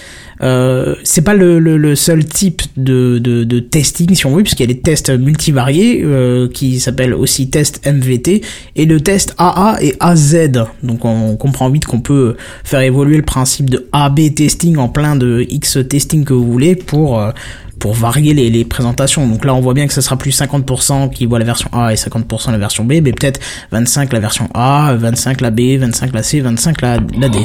Euh, 0.42 0.94
c'est 1.02 1.22
pas 1.22 1.34
le, 1.34 1.58
le, 1.58 1.76
le 1.78 1.94
seul 1.96 2.24
type 2.24 2.62
de, 2.76 3.18
de, 3.18 3.44
de 3.44 3.58
testing 3.58 4.14
si 4.14 4.26
on 4.26 4.34
veut, 4.36 4.42
puisqu'il 4.42 4.64
y 4.64 4.70
a 4.70 4.72
les 4.74 4.80
tests 4.80 5.10
multivariés 5.10 6.02
euh, 6.04 6.48
qui 6.48 6.78
s'appellent 6.80 7.14
aussi 7.14 7.48
test 7.48 7.86
MVT 7.86 8.42
et 8.76 8.84
le 8.84 9.00
test 9.00 9.34
AA 9.38 9.78
et 9.80 9.94
AZ. 10.00 10.36
Donc 10.82 11.04
on 11.04 11.36
comprend 11.36 11.70
vite 11.70 11.86
qu'on 11.86 12.00
peut 12.00 12.36
faire 12.64 12.80
évoluer 12.80 13.16
le 13.16 13.22
principe 13.22 13.70
de 13.70 13.88
AB 13.92 14.34
testing 14.34 14.76
en 14.76 14.88
plein 14.88 15.16
de 15.16 15.46
X 15.48 15.78
testing 15.88 16.24
que 16.24 16.34
vous 16.34 16.50
voulez 16.52 16.76
pour 16.76 17.18
euh, 17.20 17.30
pour 17.78 17.92
varier 17.92 18.32
les, 18.32 18.48
les 18.48 18.64
présentations. 18.64 19.26
Donc 19.28 19.44
là, 19.44 19.54
on 19.54 19.60
voit 19.60 19.74
bien 19.74 19.86
que 19.86 19.92
ce 19.92 20.00
sera 20.00 20.16
plus 20.16 20.38
50% 20.38 21.10
qui 21.10 21.26
voit 21.26 21.38
la 21.38 21.44
version 21.44 21.68
A 21.74 21.92
et 21.92 21.96
50% 21.96 22.50
la 22.50 22.56
version 22.58 22.84
B, 22.84 22.92
mais 23.02 23.12
peut-être 23.12 23.38
25 23.70 24.12
la 24.14 24.20
version 24.20 24.48
A, 24.54 24.94
25 24.98 25.42
la 25.42 25.50
B, 25.50 25.60
25 25.78 26.12
la 26.14 26.22
C, 26.22 26.40
25 26.40 26.80
la, 26.80 26.98
la 27.18 27.28
D. 27.28 27.38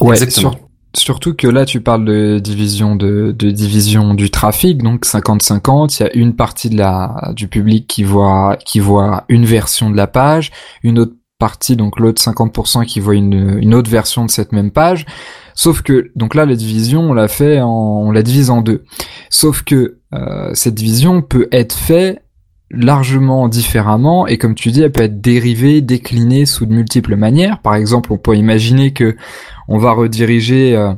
Ouais, 0.00 0.14
Exactement. 0.16 0.52
sur- 0.52 0.67
surtout 0.96 1.34
que 1.34 1.46
là, 1.46 1.64
tu 1.64 1.80
parles 1.80 2.04
de 2.04 2.38
division 2.38 2.96
de, 2.96 3.32
division 3.32 4.14
du 4.14 4.30
trafic, 4.30 4.82
donc 4.82 5.04
50-50. 5.04 5.98
Il 5.98 6.02
y 6.02 6.06
a 6.06 6.14
une 6.14 6.34
partie 6.34 6.70
de 6.70 6.76
la 6.76 7.32
du 7.34 7.48
public 7.48 7.86
qui 7.86 8.04
voit 8.04 8.56
qui 8.64 8.80
voit 8.80 9.24
une 9.28 9.44
version 9.44 9.90
de 9.90 9.96
la 9.96 10.06
page, 10.06 10.50
une 10.82 10.98
autre 10.98 11.14
partie, 11.38 11.76
donc 11.76 12.00
l'autre 12.00 12.20
50% 12.20 12.84
qui 12.84 12.98
voit 13.00 13.14
une, 13.14 13.58
une 13.60 13.74
autre 13.74 13.90
version 13.90 14.24
de 14.24 14.30
cette 14.30 14.52
même 14.52 14.70
page. 14.70 15.06
Sauf 15.54 15.82
que 15.82 16.10
donc 16.16 16.34
là, 16.34 16.46
la 16.46 16.56
division, 16.56 17.10
on 17.10 17.12
l'a 17.12 17.28
fait, 17.28 17.60
en, 17.60 17.68
on 17.68 18.10
la 18.10 18.22
divise 18.22 18.50
en 18.50 18.60
deux. 18.60 18.84
Sauf 19.30 19.62
que 19.62 19.98
euh, 20.14 20.50
cette 20.54 20.74
division 20.74 21.22
peut 21.22 21.48
être 21.52 21.74
faite 21.74 22.22
largement 22.70 23.48
différemment 23.48 24.26
et 24.26 24.36
comme 24.36 24.54
tu 24.54 24.70
dis, 24.70 24.82
elle 24.82 24.92
peut 24.92 25.02
être 25.02 25.20
dérivée, 25.20 25.80
déclinée 25.80 26.46
sous 26.46 26.66
de 26.66 26.72
multiples 26.72 27.16
manières. 27.16 27.60
Par 27.60 27.74
exemple, 27.74 28.12
on 28.12 28.18
peut 28.18 28.36
imaginer 28.36 28.92
que 28.92 29.16
on 29.68 29.78
va 29.78 29.92
rediriger 29.92 30.76
euh, 30.76 30.92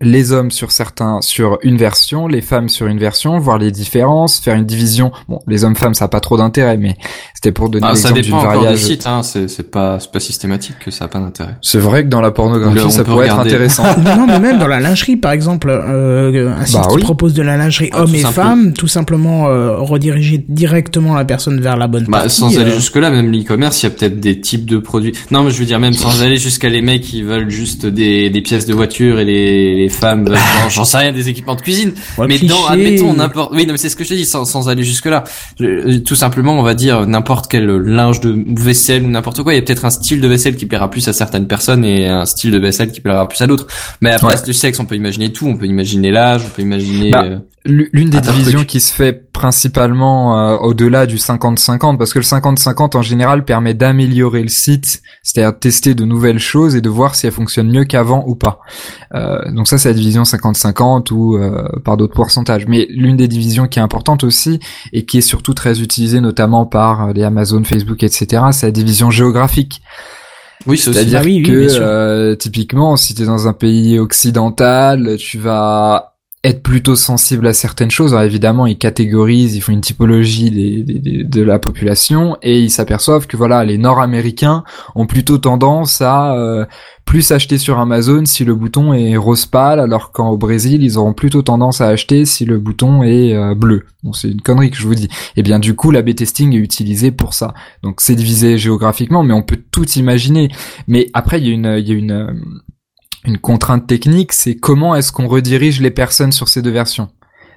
les 0.00 0.32
hommes 0.32 0.50
sur 0.50 0.70
certains, 0.72 1.20
sur 1.20 1.58
une 1.62 1.76
version, 1.76 2.26
les 2.26 2.40
femmes 2.40 2.68
sur 2.68 2.86
une 2.86 2.98
version, 2.98 3.38
voir 3.38 3.58
les 3.58 3.70
différences, 3.70 4.40
faire 4.40 4.54
une 4.54 4.64
division. 4.64 5.12
Bon, 5.28 5.40
les 5.46 5.64
hommes-femmes, 5.64 5.94
ça 5.94 6.06
a 6.06 6.08
pas 6.08 6.20
trop 6.20 6.36
d'intérêt, 6.38 6.76
mais 6.78 6.96
c'était 7.34 7.52
pour 7.52 7.68
donner 7.68 7.86
Ah, 7.88 7.94
ça 7.94 8.08
l'exemple 8.08 8.22
d'une 8.22 8.24
dépend 8.24 8.38
encore 8.38 8.52
du 8.60 8.64
variage. 8.64 8.80
site, 8.84 9.06
hein. 9.06 9.22
C'est 9.22 9.48
c'est 9.48 9.70
pas, 9.70 9.98
c'est 10.00 10.10
pas 10.10 10.20
systématique 10.20 10.76
que 10.84 10.90
ça 10.90 11.04
a 11.04 11.08
pas 11.08 11.18
d'intérêt. 11.20 11.56
C'est 11.60 11.78
vrai 11.78 12.04
que 12.04 12.08
dans 12.08 12.20
la 12.20 12.30
pornographie, 12.30 12.90
ça 12.90 13.04
peut 13.04 13.10
pourrait 13.12 13.28
regarder. 13.30 13.50
être 13.50 13.54
intéressant. 13.56 13.84
non, 14.16 14.26
mais 14.26 14.38
même 14.40 14.58
dans 14.58 14.66
la 14.68 14.80
lingerie, 14.80 15.16
par 15.16 15.32
exemple, 15.32 15.68
euh, 15.70 16.50
un 16.58 16.64
site 16.66 16.76
Bah 16.76 16.86
qui 16.88 16.94
oui. 16.96 17.02
propose 17.02 17.34
de 17.34 17.42
la 17.42 17.56
lingerie 17.56 17.90
Ah, 17.92 18.00
homme 18.02 18.08
tout 18.10 18.14
et 18.16 18.20
simple. 18.20 18.34
femme, 18.34 18.72
tout 18.72 18.88
simplement 18.88 19.48
euh, 19.48 19.76
rediriger 19.78 20.44
directement 20.48 21.14
la 21.14 21.24
personne 21.24 21.60
vers 21.60 21.76
la 21.76 21.86
bonne 21.88 22.04
Bah, 22.04 22.20
partie. 22.20 22.36
sans 22.36 22.58
aller 22.58 22.70
euh, 22.70 22.74
jusque 22.76 22.96
là, 22.96 23.10
même 23.10 23.30
l'e-commerce, 23.30 23.82
il 23.82 23.86
y 23.86 23.88
a 23.88 23.90
peut-être 23.90 24.18
des 24.18 24.40
types 24.40 24.64
de 24.64 24.78
produits. 24.78 25.12
Non, 25.30 25.42
mais 25.42 25.50
je 25.50 25.58
veux 25.58 25.66
dire 25.66 25.78
même 25.78 25.92
sans 25.92 26.22
aller 26.22 26.36
jusqu'à 26.38 26.68
les 26.70 26.80
mecs 26.80 27.02
qui 27.02 27.22
veulent 27.22 27.50
juste 27.50 27.84
des, 27.86 28.30
des 28.30 28.40
pièces 28.40 28.64
de 28.66 28.72
voiture 28.74 29.18
et 29.20 29.24
les, 29.24 29.74
les 29.76 29.88
femmes 29.90 30.26
genre, 30.28 30.70
j'en 30.70 30.84
sais 30.84 30.96
rien, 30.98 31.12
des 31.12 31.28
équipements 31.28 31.54
de 31.54 31.60
cuisine. 31.60 31.92
ouais, 32.18 32.26
mais 32.26 32.38
cliché. 32.38 32.54
dans, 32.54 32.66
admettons, 32.66 33.12
n'importe, 33.12 33.52
oui, 33.54 33.66
non, 33.66 33.72
mais 33.72 33.78
c'est 33.78 33.88
ce 33.90 33.96
que 33.96 34.04
je 34.04 34.08
te 34.10 34.14
dis, 34.14 34.24
sans, 34.24 34.44
sans 34.44 34.68
aller 34.68 34.82
jusque 34.82 35.06
là. 35.06 35.24
tout 36.06 36.14
simplement, 36.14 36.58
on 36.58 36.62
va 36.62 36.74
dire 36.74 37.06
n'importe 37.06 37.50
quel 37.50 37.66
linge 37.66 38.20
de 38.20 38.34
vaisselle 38.60 39.04
ou 39.04 39.08
n'importe 39.08 39.42
quoi. 39.42 39.52
Il 39.52 39.56
y 39.56 39.58
a 39.58 39.62
peut-être 39.62 39.84
un 39.84 39.90
style 39.90 40.20
de 40.20 40.28
vaisselle 40.28 40.56
qui 40.56 40.66
plaira 40.66 40.90
plus 40.90 41.06
à 41.08 41.12
certaines 41.12 41.46
personnes 41.46 41.84
et 41.84 42.08
un 42.08 42.24
style 42.24 42.50
de 42.52 42.58
vaisselle 42.58 42.90
qui 42.92 43.00
plaira 43.00 43.28
plus 43.28 43.40
à 43.42 43.46
d'autres. 43.46 43.66
Mais 44.00 44.10
après, 44.12 44.28
Ouais. 44.34 44.40
le 44.46 44.52
sexe, 44.52 44.78
on 44.80 44.84
peut 44.84 44.94
imaginer 44.96 45.32
tout. 45.32 45.46
On 45.46 45.56
peut 45.56 45.66
imaginer 45.66 46.10
l'âge, 46.10 46.42
on 46.46 46.50
peut 46.50 46.62
imaginer. 46.62 47.10
Bah, 47.10 47.24
euh, 47.24 47.38
L'une 47.66 48.08
des 48.08 48.22
divisions 48.22 48.60
truc. 48.60 48.68
qui 48.68 48.80
se 48.80 48.90
fait 48.90 49.12
principalement 49.12 50.38
euh, 50.38 50.56
au-delà 50.56 51.06
du 51.06 51.16
50-50, 51.16 51.98
parce 51.98 52.14
que 52.14 52.18
le 52.18 52.24
50-50 52.24 52.96
en 52.96 53.02
général 53.02 53.44
permet 53.44 53.74
d'améliorer 53.74 54.42
le 54.42 54.48
site, 54.48 55.02
c'est-à-dire 55.22 55.52
de 55.52 55.58
tester 55.58 55.94
de 55.94 56.04
nouvelles 56.06 56.38
choses 56.38 56.74
et 56.74 56.80
de 56.80 56.88
voir 56.88 57.14
si 57.14 57.26
elles 57.26 57.32
fonctionnent 57.32 57.70
mieux 57.70 57.84
qu'avant 57.84 58.24
ou 58.26 58.34
pas. 58.34 58.60
Euh, 59.14 59.50
donc 59.52 59.68
ça 59.68 59.76
c'est 59.76 59.90
la 59.90 59.94
division 59.94 60.22
50-50 60.22 61.12
ou 61.12 61.36
euh, 61.36 61.68
par 61.84 61.98
d'autres 61.98 62.14
pourcentages. 62.14 62.66
Mais 62.66 62.86
l'une 62.88 63.16
des 63.16 63.28
divisions 63.28 63.68
qui 63.68 63.78
est 63.78 63.82
importante 63.82 64.24
aussi 64.24 64.58
et 64.94 65.04
qui 65.04 65.18
est 65.18 65.22
surtout 65.22 65.52
très 65.52 65.80
utilisée 65.82 66.20
notamment 66.20 66.64
par 66.64 67.08
euh, 67.08 67.12
les 67.12 67.24
Amazon, 67.24 67.62
Facebook, 67.64 68.02
etc., 68.02 68.42
c'est 68.52 68.66
la 68.66 68.72
division 68.72 69.10
géographique. 69.10 69.82
oui, 70.66 70.78
c'est 70.78 70.90
aussi. 70.90 70.98
C'est-à-dire 70.98 71.20
Ah 71.20 71.24
oui, 71.26 71.36
oui, 71.36 71.42
que 71.42 71.68
euh, 71.80 72.36
typiquement, 72.36 72.96
si 72.96 73.14
tu 73.14 73.22
es 73.22 73.26
dans 73.26 73.48
un 73.48 73.52
pays 73.52 73.98
occidental, 73.98 75.16
tu 75.18 75.38
vas 75.38 76.09
être 76.42 76.62
plutôt 76.62 76.96
sensible 76.96 77.46
à 77.46 77.52
certaines 77.52 77.90
choses. 77.90 78.12
Alors 78.14 78.24
évidemment, 78.24 78.66
ils 78.66 78.78
catégorisent, 78.78 79.54
ils 79.56 79.60
font 79.60 79.72
une 79.72 79.82
typologie 79.82 80.50
des, 80.50 80.82
des- 80.82 80.98
des- 80.98 81.24
de 81.24 81.42
la 81.42 81.58
population 81.58 82.38
et 82.42 82.60
ils 82.60 82.70
s'aperçoivent 82.70 83.26
que 83.26 83.36
voilà, 83.36 83.62
les 83.62 83.76
Nord-Américains 83.76 84.64
ont 84.94 85.06
plutôt 85.06 85.36
tendance 85.36 86.00
à 86.00 86.34
euh, 86.34 86.64
plus 87.04 87.30
acheter 87.32 87.58
sur 87.58 87.78
Amazon 87.78 88.24
si 88.24 88.46
le 88.46 88.54
bouton 88.54 88.94
est 88.94 89.18
rose 89.18 89.44
pâle, 89.44 89.80
alors 89.80 90.12
qu'au 90.12 90.38
Brésil, 90.38 90.82
ils 90.82 90.96
auront 90.96 91.12
plutôt 91.12 91.42
tendance 91.42 91.82
à 91.82 91.88
acheter 91.88 92.24
si 92.24 92.46
le 92.46 92.58
bouton 92.58 93.02
est 93.02 93.34
euh, 93.34 93.54
bleu. 93.54 93.84
Bon, 94.02 94.14
c'est 94.14 94.30
une 94.30 94.40
connerie 94.40 94.70
que 94.70 94.78
je 94.78 94.86
vous 94.86 94.94
dis. 94.94 95.08
Et 95.36 95.42
bien 95.42 95.58
du 95.58 95.74
coup, 95.74 95.90
l'A/B 95.90 96.14
testing 96.14 96.54
est 96.54 96.58
utilisé 96.58 97.10
pour 97.10 97.34
ça. 97.34 97.52
Donc 97.82 98.00
c'est 98.00 98.14
divisé 98.14 98.56
géographiquement, 98.56 99.22
mais 99.22 99.34
on 99.34 99.42
peut 99.42 99.58
tout 99.70 99.86
imaginer. 99.90 100.48
Mais 100.88 101.08
après, 101.12 101.38
il 101.38 101.46
y 101.46 101.50
a 101.50 101.52
une, 101.52 101.76
il 101.78 101.86
y 101.86 101.92
a 101.92 101.94
une, 101.94 102.12
euh, 102.12 102.32
une 103.24 103.38
contrainte 103.38 103.86
technique, 103.86 104.32
c'est 104.32 104.56
comment 104.56 104.94
est-ce 104.94 105.12
qu'on 105.12 105.28
redirige 105.28 105.80
les 105.80 105.90
personnes 105.90 106.32
sur 106.32 106.48
ces 106.48 106.62
deux 106.62 106.70
versions. 106.70 107.08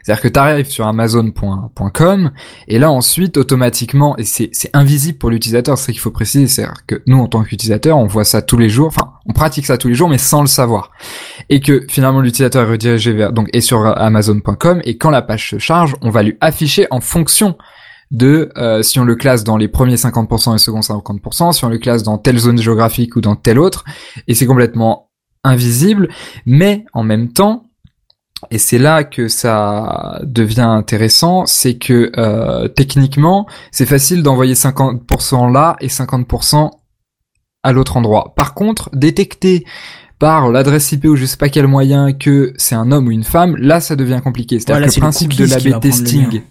C'est-à-dire 0.03 0.21
que 0.21 0.27
tu 0.27 0.39
arrives 0.39 0.69
sur 0.69 0.85
amazon.com 0.85 2.31
et 2.67 2.77
là 2.77 2.91
ensuite 2.91 3.37
automatiquement 3.37 4.17
et 4.17 4.25
c'est 4.25 4.51
invisible 4.73 5.17
pour 5.17 5.29
l'utilisateur, 5.29 5.77
c'est 5.77 5.85
ça 5.85 5.91
qu'il 5.93 6.01
faut 6.01 6.11
préciser, 6.11 6.47
c'est-à-dire 6.47 6.85
que 6.85 7.01
nous 7.07 7.17
en 7.17 7.27
tant 7.27 7.41
qu'utilisateur, 7.43 7.97
on 7.97 8.05
voit 8.05 8.25
ça 8.25 8.41
tous 8.41 8.57
les 8.57 8.67
jours, 8.67 8.87
enfin 8.87 9.13
on 9.25 9.31
pratique 9.31 9.65
ça 9.65 9.77
tous 9.77 9.87
les 9.87 9.93
jours 9.93 10.09
mais 10.09 10.17
sans 10.17 10.41
le 10.41 10.47
savoir. 10.47 10.91
Et 11.49 11.61
que 11.61 11.85
finalement 11.89 12.19
l'utilisateur 12.19 12.67
est 12.67 12.71
redirigé 12.71 13.13
vers 13.13 13.31
donc 13.31 13.47
est 13.53 13.61
sur 13.61 13.85
amazon.com 13.85 14.81
et 14.83 14.97
quand 14.97 15.09
la 15.09 15.21
page 15.21 15.49
se 15.51 15.57
charge, 15.57 15.95
on 16.01 16.09
va 16.09 16.21
lui 16.21 16.35
afficher 16.41 16.85
en 16.91 16.99
fonction 16.99 17.55
de 18.11 18.49
euh, 18.57 18.83
si 18.83 18.99
on 18.99 19.05
le 19.05 19.15
classe 19.15 19.45
dans 19.45 19.55
les 19.55 19.69
premiers 19.69 19.95
50% 19.95 20.53
et 20.53 20.57
second 20.57 20.81
50%, 20.81 21.53
si 21.53 21.63
on 21.63 21.69
le 21.69 21.77
classe 21.77 22.03
dans 22.03 22.17
telle 22.17 22.37
zone 22.37 22.57
géographique 22.57 23.15
ou 23.15 23.21
dans 23.21 23.37
telle 23.37 23.57
autre, 23.57 23.85
et 24.27 24.35
c'est 24.35 24.45
complètement 24.45 25.09
invisible, 25.43 26.09
mais 26.45 26.85
en 26.93 27.03
même 27.03 27.31
temps, 27.31 27.65
et 28.51 28.57
c'est 28.57 28.77
là 28.77 29.03
que 29.03 29.27
ça 29.27 30.19
devient 30.23 30.61
intéressant, 30.61 31.45
c'est 31.45 31.75
que 31.77 32.11
euh, 32.17 32.67
techniquement, 32.67 33.47
c'est 33.71 33.85
facile 33.85 34.23
d'envoyer 34.23 34.53
50% 34.53 35.51
là 35.51 35.75
et 35.79 35.87
50% 35.87 36.71
à 37.63 37.71
l'autre 37.71 37.97
endroit. 37.97 38.33
Par 38.35 38.53
contre, 38.53 38.89
détecter 38.93 39.65
par 40.19 40.49
l'adresse 40.49 40.91
IP 40.91 41.05
ou 41.05 41.15
je 41.15 41.25
sais 41.25 41.37
pas 41.37 41.49
quel 41.49 41.67
moyen 41.67 42.13
que 42.13 42.53
c'est 42.57 42.75
un 42.75 42.91
homme 42.91 43.07
ou 43.07 43.11
une 43.11 43.23
femme, 43.23 43.55
là 43.57 43.79
ça 43.79 43.95
devient 43.95 44.21
compliqué. 44.23 44.59
C'est-à-dire 44.59 44.75
Voilà, 44.75 44.87
que 44.87 44.93
c'est 44.93 44.99
le 45.01 45.05
le 45.05 45.11
principe 45.11 45.33
de 45.35 45.45
l'A/B 45.45 45.79
testing. 45.79 46.41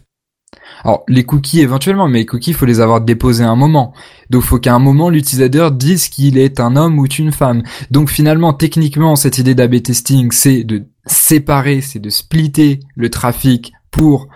Alors 0.85 1.05
les 1.09 1.25
cookies 1.25 1.61
éventuellement, 1.61 2.09
mais 2.09 2.21
les 2.21 2.27
cookies 2.27 2.51
il 2.51 2.57
faut 2.57 2.67
les 2.67 2.81
avoir 2.81 3.01
déposés 3.01 3.45
à 3.45 3.51
un 3.51 3.57
moment. 3.57 3.93
Donc 4.31 4.43
faut 4.43 4.59
qu'à 4.59 4.75
un 4.75 4.79
moment 4.79 5.11
l'utilisateur 5.11 5.73
dise 5.73 6.09
qu'il 6.09 6.39
est 6.39 6.61
un 6.61 6.77
homme 6.77 6.99
ou 6.99 7.07
une 7.07 7.33
femme. 7.33 7.63
Donc 7.91 8.11
finalement 8.11 8.53
techniquement 8.53 9.17
cette 9.17 9.39
idée 9.39 9.55
d'A/B 9.55 9.83
testing 9.83 10.31
c'est 10.33 10.65
de 10.65 10.85
séparer, 11.07 11.81
c'est 11.81 11.99
de 11.99 12.11
splitter 12.11 12.81
le 12.97 13.11
trafic 13.11 13.73
pour 13.91 14.29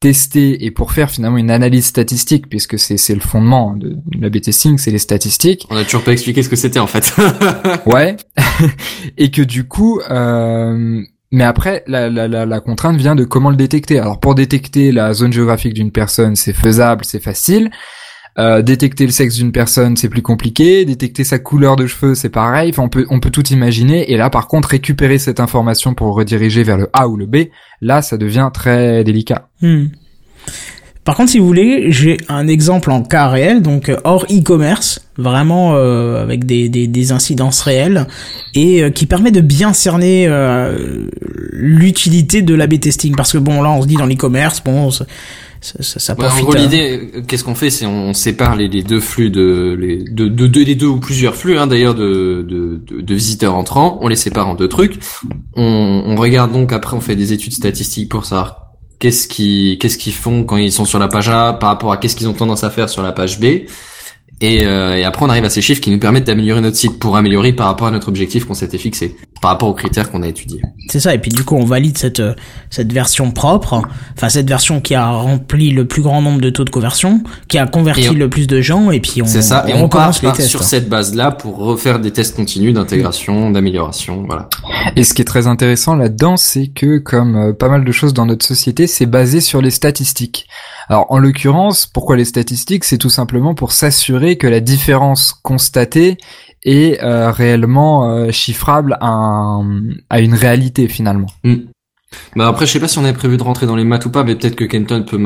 tester 0.00 0.64
et 0.64 0.70
pour 0.70 0.92
faire 0.92 1.10
finalement 1.10 1.38
une 1.38 1.50
analyse 1.50 1.86
statistique 1.86 2.48
puisque 2.48 2.78
c'est 2.78 2.96
c'est 2.96 3.14
le 3.14 3.20
fondement 3.20 3.74
de 3.74 3.96
l'A/B 4.12 4.40
testing, 4.40 4.78
c'est 4.78 4.90
les 4.90 4.98
statistiques. 4.98 5.66
On 5.70 5.76
a 5.76 5.84
toujours 5.84 6.04
pas 6.04 6.12
expliqué 6.12 6.42
ce 6.42 6.48
que 6.48 6.56
c'était 6.56 6.78
en 6.78 6.86
fait. 6.86 7.14
Ouais. 7.86 8.16
et 9.16 9.30
que 9.30 9.42
du 9.42 9.66
coup, 9.66 10.00
euh, 10.10 11.02
mais 11.30 11.44
après, 11.44 11.84
la, 11.86 12.08
la, 12.08 12.28
la, 12.28 12.46
la 12.46 12.60
contrainte 12.60 12.96
vient 12.96 13.14
de 13.14 13.24
comment 13.24 13.50
le 13.50 13.56
détecter. 13.56 13.98
Alors 13.98 14.18
pour 14.20 14.34
détecter 14.34 14.92
la 14.92 15.12
zone 15.12 15.32
géographique 15.32 15.74
d'une 15.74 15.92
personne, 15.92 16.36
c'est 16.36 16.52
faisable, 16.52 17.04
c'est 17.04 17.22
facile. 17.22 17.70
Euh, 18.38 18.62
détecter 18.62 19.04
le 19.04 19.10
sexe 19.10 19.34
d'une 19.34 19.50
personne, 19.50 19.96
c'est 19.96 20.08
plus 20.08 20.22
compliqué. 20.22 20.84
Détecter 20.84 21.24
sa 21.24 21.38
couleur 21.38 21.74
de 21.74 21.86
cheveux, 21.86 22.14
c'est 22.14 22.28
pareil. 22.28 22.70
Enfin, 22.70 22.84
on 22.84 22.88
peut, 22.88 23.04
on 23.10 23.18
peut 23.18 23.30
tout 23.30 23.46
imaginer. 23.48 24.12
Et 24.12 24.16
là, 24.16 24.30
par 24.30 24.46
contre, 24.46 24.68
récupérer 24.68 25.18
cette 25.18 25.40
information 25.40 25.92
pour 25.92 26.14
rediriger 26.14 26.62
vers 26.62 26.78
le 26.78 26.88
A 26.92 27.08
ou 27.08 27.16
le 27.16 27.26
B, 27.26 27.48
là, 27.80 28.00
ça 28.00 28.16
devient 28.16 28.50
très 28.54 29.02
délicat. 29.02 29.48
Hmm. 29.60 29.86
Par 31.08 31.16
contre, 31.16 31.30
si 31.30 31.38
vous 31.38 31.46
voulez, 31.46 31.90
j'ai 31.90 32.18
un 32.28 32.46
exemple 32.48 32.90
en 32.90 33.00
cas 33.02 33.28
réel, 33.28 33.62
donc 33.62 33.88
euh, 33.88 33.96
hors 34.04 34.26
e-commerce, 34.26 35.00
vraiment 35.16 35.74
euh, 35.74 36.22
avec 36.22 36.44
des, 36.44 36.68
des, 36.68 36.86
des 36.86 37.12
incidences 37.12 37.62
réelles, 37.62 38.06
et 38.54 38.82
euh, 38.82 38.90
qui 38.90 39.06
permet 39.06 39.30
de 39.30 39.40
bien 39.40 39.72
cerner 39.72 40.26
euh, 40.28 41.06
l'utilité 41.50 42.42
de 42.42 42.54
l'A/B 42.54 42.78
testing. 42.78 43.16
Parce 43.16 43.32
que 43.32 43.38
bon, 43.38 43.62
là, 43.62 43.70
on 43.70 43.80
se 43.80 43.86
dit 43.86 43.94
dans 43.94 44.04
l'e-commerce, 44.04 44.62
bon, 44.62 44.90
ça, 44.90 45.06
ça, 45.62 45.98
ça, 45.98 46.14
Ouais, 46.18 46.26
en 46.26 46.42
gros, 46.42 46.54
à- 46.54 46.58
l'idée, 46.58 47.10
qu'est-ce 47.26 47.42
qu'on 47.42 47.54
fait, 47.54 47.70
c'est 47.70 47.86
on 47.86 48.12
sépare 48.12 48.54
les, 48.54 48.68
les 48.68 48.82
deux 48.82 49.00
flux 49.00 49.30
de 49.30 49.74
les 49.80 50.04
de, 50.04 50.28
de, 50.28 50.46
de- 50.46 50.60
les 50.60 50.74
deux 50.74 50.88
ou 50.88 51.00
plusieurs 51.00 51.36
flux, 51.36 51.56
hein, 51.56 51.66
d'ailleurs 51.66 51.94
de, 51.94 52.46
de 52.46 53.14
visiteurs 53.14 53.54
entrants. 53.54 53.98
On 54.02 54.08
les 54.08 54.14
sépare 54.16 54.46
en 54.46 54.54
deux 54.54 54.68
trucs. 54.68 54.98
On, 55.56 56.02
on 56.06 56.16
regarde 56.16 56.52
donc 56.52 56.70
après, 56.74 56.94
on 56.94 57.00
fait 57.00 57.16
des 57.16 57.32
études 57.32 57.54
statistiques 57.54 58.10
pour 58.10 58.26
savoir 58.26 58.67
qu'est-ce 58.98 59.28
qui 59.28 59.78
qu'est-ce 59.80 59.98
qu'ils 59.98 60.14
font 60.14 60.44
quand 60.44 60.56
ils 60.56 60.72
sont 60.72 60.84
sur 60.84 60.98
la 60.98 61.08
page 61.08 61.28
A 61.28 61.52
par 61.52 61.70
rapport 61.70 61.92
à 61.92 61.96
qu'est-ce 61.96 62.16
qu'ils 62.16 62.28
ont 62.28 62.34
tendance 62.34 62.64
à 62.64 62.70
faire 62.70 62.88
sur 62.88 63.02
la 63.02 63.12
page 63.12 63.38
B. 63.40 63.66
Et, 64.40 64.64
euh, 64.66 64.96
et 64.96 65.04
après, 65.04 65.24
on 65.26 65.28
arrive 65.28 65.44
à 65.44 65.50
ces 65.50 65.60
chiffres 65.60 65.80
qui 65.80 65.90
nous 65.90 65.98
permettent 65.98 66.26
d'améliorer 66.26 66.60
notre 66.60 66.76
site 66.76 66.98
pour 67.00 67.16
améliorer 67.16 67.52
par 67.52 67.66
rapport 67.66 67.88
à 67.88 67.90
notre 67.90 68.08
objectif 68.08 68.44
qu'on 68.44 68.54
s'était 68.54 68.78
fixé, 68.78 69.16
par 69.42 69.50
rapport 69.50 69.68
aux 69.68 69.74
critères 69.74 70.10
qu'on 70.12 70.22
a 70.22 70.28
étudiés. 70.28 70.62
C'est 70.88 71.00
ça, 71.00 71.12
et 71.12 71.18
puis 71.18 71.30
du 71.32 71.42
coup 71.44 71.56
on 71.56 71.64
valide 71.64 71.98
cette, 71.98 72.20
euh, 72.20 72.34
cette 72.70 72.92
version 72.92 73.32
propre, 73.32 73.82
enfin 74.16 74.28
cette 74.28 74.48
version 74.48 74.80
qui 74.80 74.94
a 74.94 75.08
rempli 75.10 75.70
le 75.70 75.86
plus 75.88 76.02
grand 76.02 76.22
nombre 76.22 76.40
de 76.40 76.50
taux 76.50 76.64
de 76.64 76.70
conversion, 76.70 77.20
qui 77.48 77.58
a 77.58 77.66
converti 77.66 78.10
on- 78.10 78.14
le 78.14 78.30
plus 78.30 78.46
de 78.46 78.60
gens, 78.60 78.90
et 78.92 79.00
puis 79.00 79.22
on, 79.22 79.26
C'est 79.26 79.42
ça, 79.42 79.64
et 79.66 79.74
on 79.74 79.88
part, 79.88 80.02
recommence 80.12 80.22
les 80.22 80.28
part 80.28 80.36
tests. 80.36 80.48
sur 80.50 80.62
cette 80.62 80.88
base-là 80.88 81.32
pour 81.32 81.56
refaire 81.58 81.98
des 81.98 82.12
tests 82.12 82.36
continus 82.36 82.72
d'intégration, 82.74 83.50
d'amélioration, 83.50 84.22
voilà. 84.24 84.48
Et 84.94 85.02
ce 85.02 85.14
qui 85.14 85.22
est 85.22 85.26
très 85.26 85.48
intéressant 85.48 85.96
là-dedans, 85.96 86.36
c'est 86.36 86.68
que 86.68 86.98
comme 86.98 87.36
euh, 87.36 87.52
pas 87.52 87.68
mal 87.68 87.84
de 87.84 87.92
choses 87.92 88.14
dans 88.14 88.26
notre 88.26 88.46
société, 88.46 88.86
c'est 88.86 89.06
basé 89.06 89.40
sur 89.40 89.60
les 89.60 89.70
statistiques. 89.72 90.46
Alors 90.88 91.06
en 91.10 91.18
l'occurrence, 91.18 91.86
pourquoi 91.86 92.16
les 92.16 92.24
statistiques? 92.24 92.84
C'est 92.84 92.96
tout 92.98 93.10
simplement 93.10 93.54
pour 93.54 93.72
s'assurer 93.72 94.27
que 94.36 94.46
la 94.46 94.60
différence 94.60 95.32
constatée 95.42 96.16
est 96.64 97.02
euh, 97.02 97.30
réellement 97.30 98.10
euh, 98.10 98.30
chiffrable 98.30 98.96
à, 99.00 99.08
un- 99.08 99.90
à 100.10 100.20
une 100.20 100.34
réalité 100.34 100.88
finalement. 100.88 101.28
Bah 102.34 102.48
après, 102.48 102.64
je 102.64 102.72
sais 102.72 102.80
pas 102.80 102.88
si 102.88 102.98
on 102.98 103.04
avait 103.04 103.12
prévu 103.12 103.36
de 103.36 103.42
rentrer 103.42 103.66
dans 103.66 103.76
les 103.76 103.84
maths 103.84 104.06
ou 104.06 104.10
pas, 104.10 104.24
mais 104.24 104.34
peut-être 104.34 104.56
que 104.56 104.64
Kenton 104.64 105.02
peut 105.02 105.22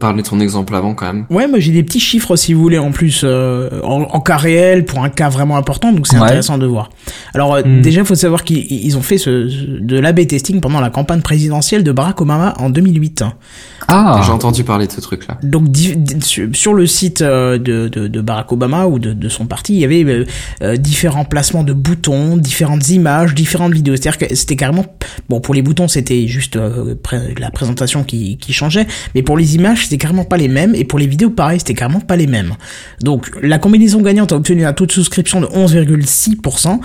parler 0.00 0.22
de 0.22 0.26
son 0.26 0.40
exemple 0.40 0.74
avant 0.74 0.92
quand 0.92 1.06
même. 1.06 1.24
Ouais, 1.30 1.46
moi 1.46 1.60
j'ai 1.60 1.70
des 1.70 1.84
petits 1.84 2.00
chiffres 2.00 2.34
si 2.34 2.52
vous 2.52 2.60
voulez 2.60 2.78
en 2.78 2.90
plus 2.90 3.20
euh, 3.22 3.80
en, 3.84 4.02
en 4.02 4.20
cas 4.20 4.36
réel 4.36 4.84
pour 4.84 5.04
un 5.04 5.08
cas 5.08 5.28
vraiment 5.28 5.56
important, 5.56 5.92
donc 5.92 6.08
c'est 6.08 6.16
Ouais. 6.16 6.24
intéressant 6.24 6.58
de 6.58 6.66
voir. 6.66 6.90
Alors 7.32 7.54
euh, 7.54 7.62
Hmm. 7.62 7.80
déjà, 7.80 8.00
il 8.00 8.06
faut 8.06 8.16
savoir 8.16 8.42
qu'ils 8.42 8.66
ils 8.70 8.98
ont 8.98 9.02
fait 9.02 9.18
ce, 9.18 9.48
ce- 9.48 9.64
de 9.80 10.00
l'A/B 10.00 10.26
testing 10.26 10.60
pendant 10.60 10.80
la 10.80 10.90
campagne 10.90 11.20
présidentielle 11.22 11.84
de 11.84 11.92
Barack 11.92 12.20
Obama 12.20 12.54
en 12.58 12.70
2008. 12.70 13.22
Ah. 13.88 14.20
J'ai 14.24 14.32
entendu 14.32 14.64
parler 14.64 14.86
de 14.86 14.92
ce 14.92 15.00
truc-là. 15.00 15.38
Donc 15.42 15.66
sur- 16.22 16.74
le 16.74 16.86
site 16.86 17.22
euh, 17.22 17.58
de, 17.58 17.88
de, 17.88 18.08
de 18.08 18.20
Barack 18.20 18.50
Obama 18.52 18.86
ou 18.86 18.98
de, 18.98 19.12
de 19.12 19.28
son 19.28 19.46
parti, 19.46 19.74
il 19.74 19.78
y 19.80 19.84
avait 19.84 20.04
euh, 20.04 20.24
euh, 20.62 20.76
différents 20.76 21.24
placements 21.24 21.62
de 21.62 21.72
boutons, 21.72 22.36
différentes 22.36 22.88
images, 22.88 23.34
différentes 23.34 23.72
vidéos. 23.72 23.94
C'est-à-dire 23.96 24.18
que 24.28 24.34
c'était 24.34 24.56
carrément 24.56 24.84
bon 25.28 25.40
pour 25.40 25.54
les 25.54 25.62
boutons 25.62 25.88
c'était 25.88 26.26
juste 26.26 26.56
euh, 26.56 26.94
la 27.38 27.50
présentation 27.50 28.02
qui, 28.04 28.36
qui 28.38 28.52
changeait, 28.52 28.86
mais 29.14 29.22
pour 29.22 29.36
les 29.36 29.54
images 29.54 29.84
c'était 29.84 29.98
carrément 29.98 30.24
pas 30.24 30.36
les 30.36 30.48
mêmes 30.48 30.74
et 30.74 30.84
pour 30.84 30.98
les 30.98 31.06
vidéos 31.06 31.30
pareil 31.30 31.58
c'était 31.60 31.74
carrément 31.74 32.00
pas 32.00 32.16
les 32.16 32.26
mêmes. 32.26 32.54
Donc 33.02 33.30
la 33.42 33.58
combinaison 33.58 34.00
gagnante 34.02 34.32
a 34.32 34.36
obtenu 34.36 34.64
un 34.66 34.72
taux 34.72 34.86
de 34.86 34.92
souscription 34.92 35.40
de 35.40 35.46
11,6%. 35.46 36.80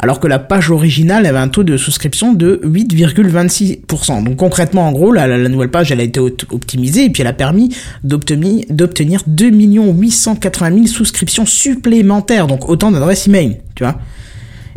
Alors 0.00 0.20
que 0.20 0.26
la 0.26 0.38
page 0.38 0.70
originale 0.70 1.24
avait 1.26 1.38
un 1.38 1.48
taux 1.48 1.62
de 1.62 1.76
souscription 1.76 2.32
de 2.32 2.60
8,26%. 2.64 4.24
Donc 4.24 4.36
concrètement, 4.36 4.88
en 4.88 4.92
gros, 4.92 5.12
la, 5.12 5.48
nouvelle 5.48 5.70
page, 5.70 5.92
elle 5.92 6.00
a 6.00 6.04
été 6.04 6.20
opt- 6.20 6.46
optimisée 6.50 7.04
et 7.04 7.10
puis 7.10 7.22
elle 7.22 7.28
a 7.28 7.32
permis 7.32 7.74
d'obtenir, 8.02 8.64
d'obtenir 8.70 9.22
2 9.26 9.50
880 9.50 10.74
000 10.74 10.86
souscriptions 10.86 11.46
supplémentaires. 11.46 12.46
Donc 12.46 12.68
autant 12.68 12.90
d'adresses 12.90 13.26
email, 13.28 13.58
tu 13.74 13.84
vois. 13.84 13.96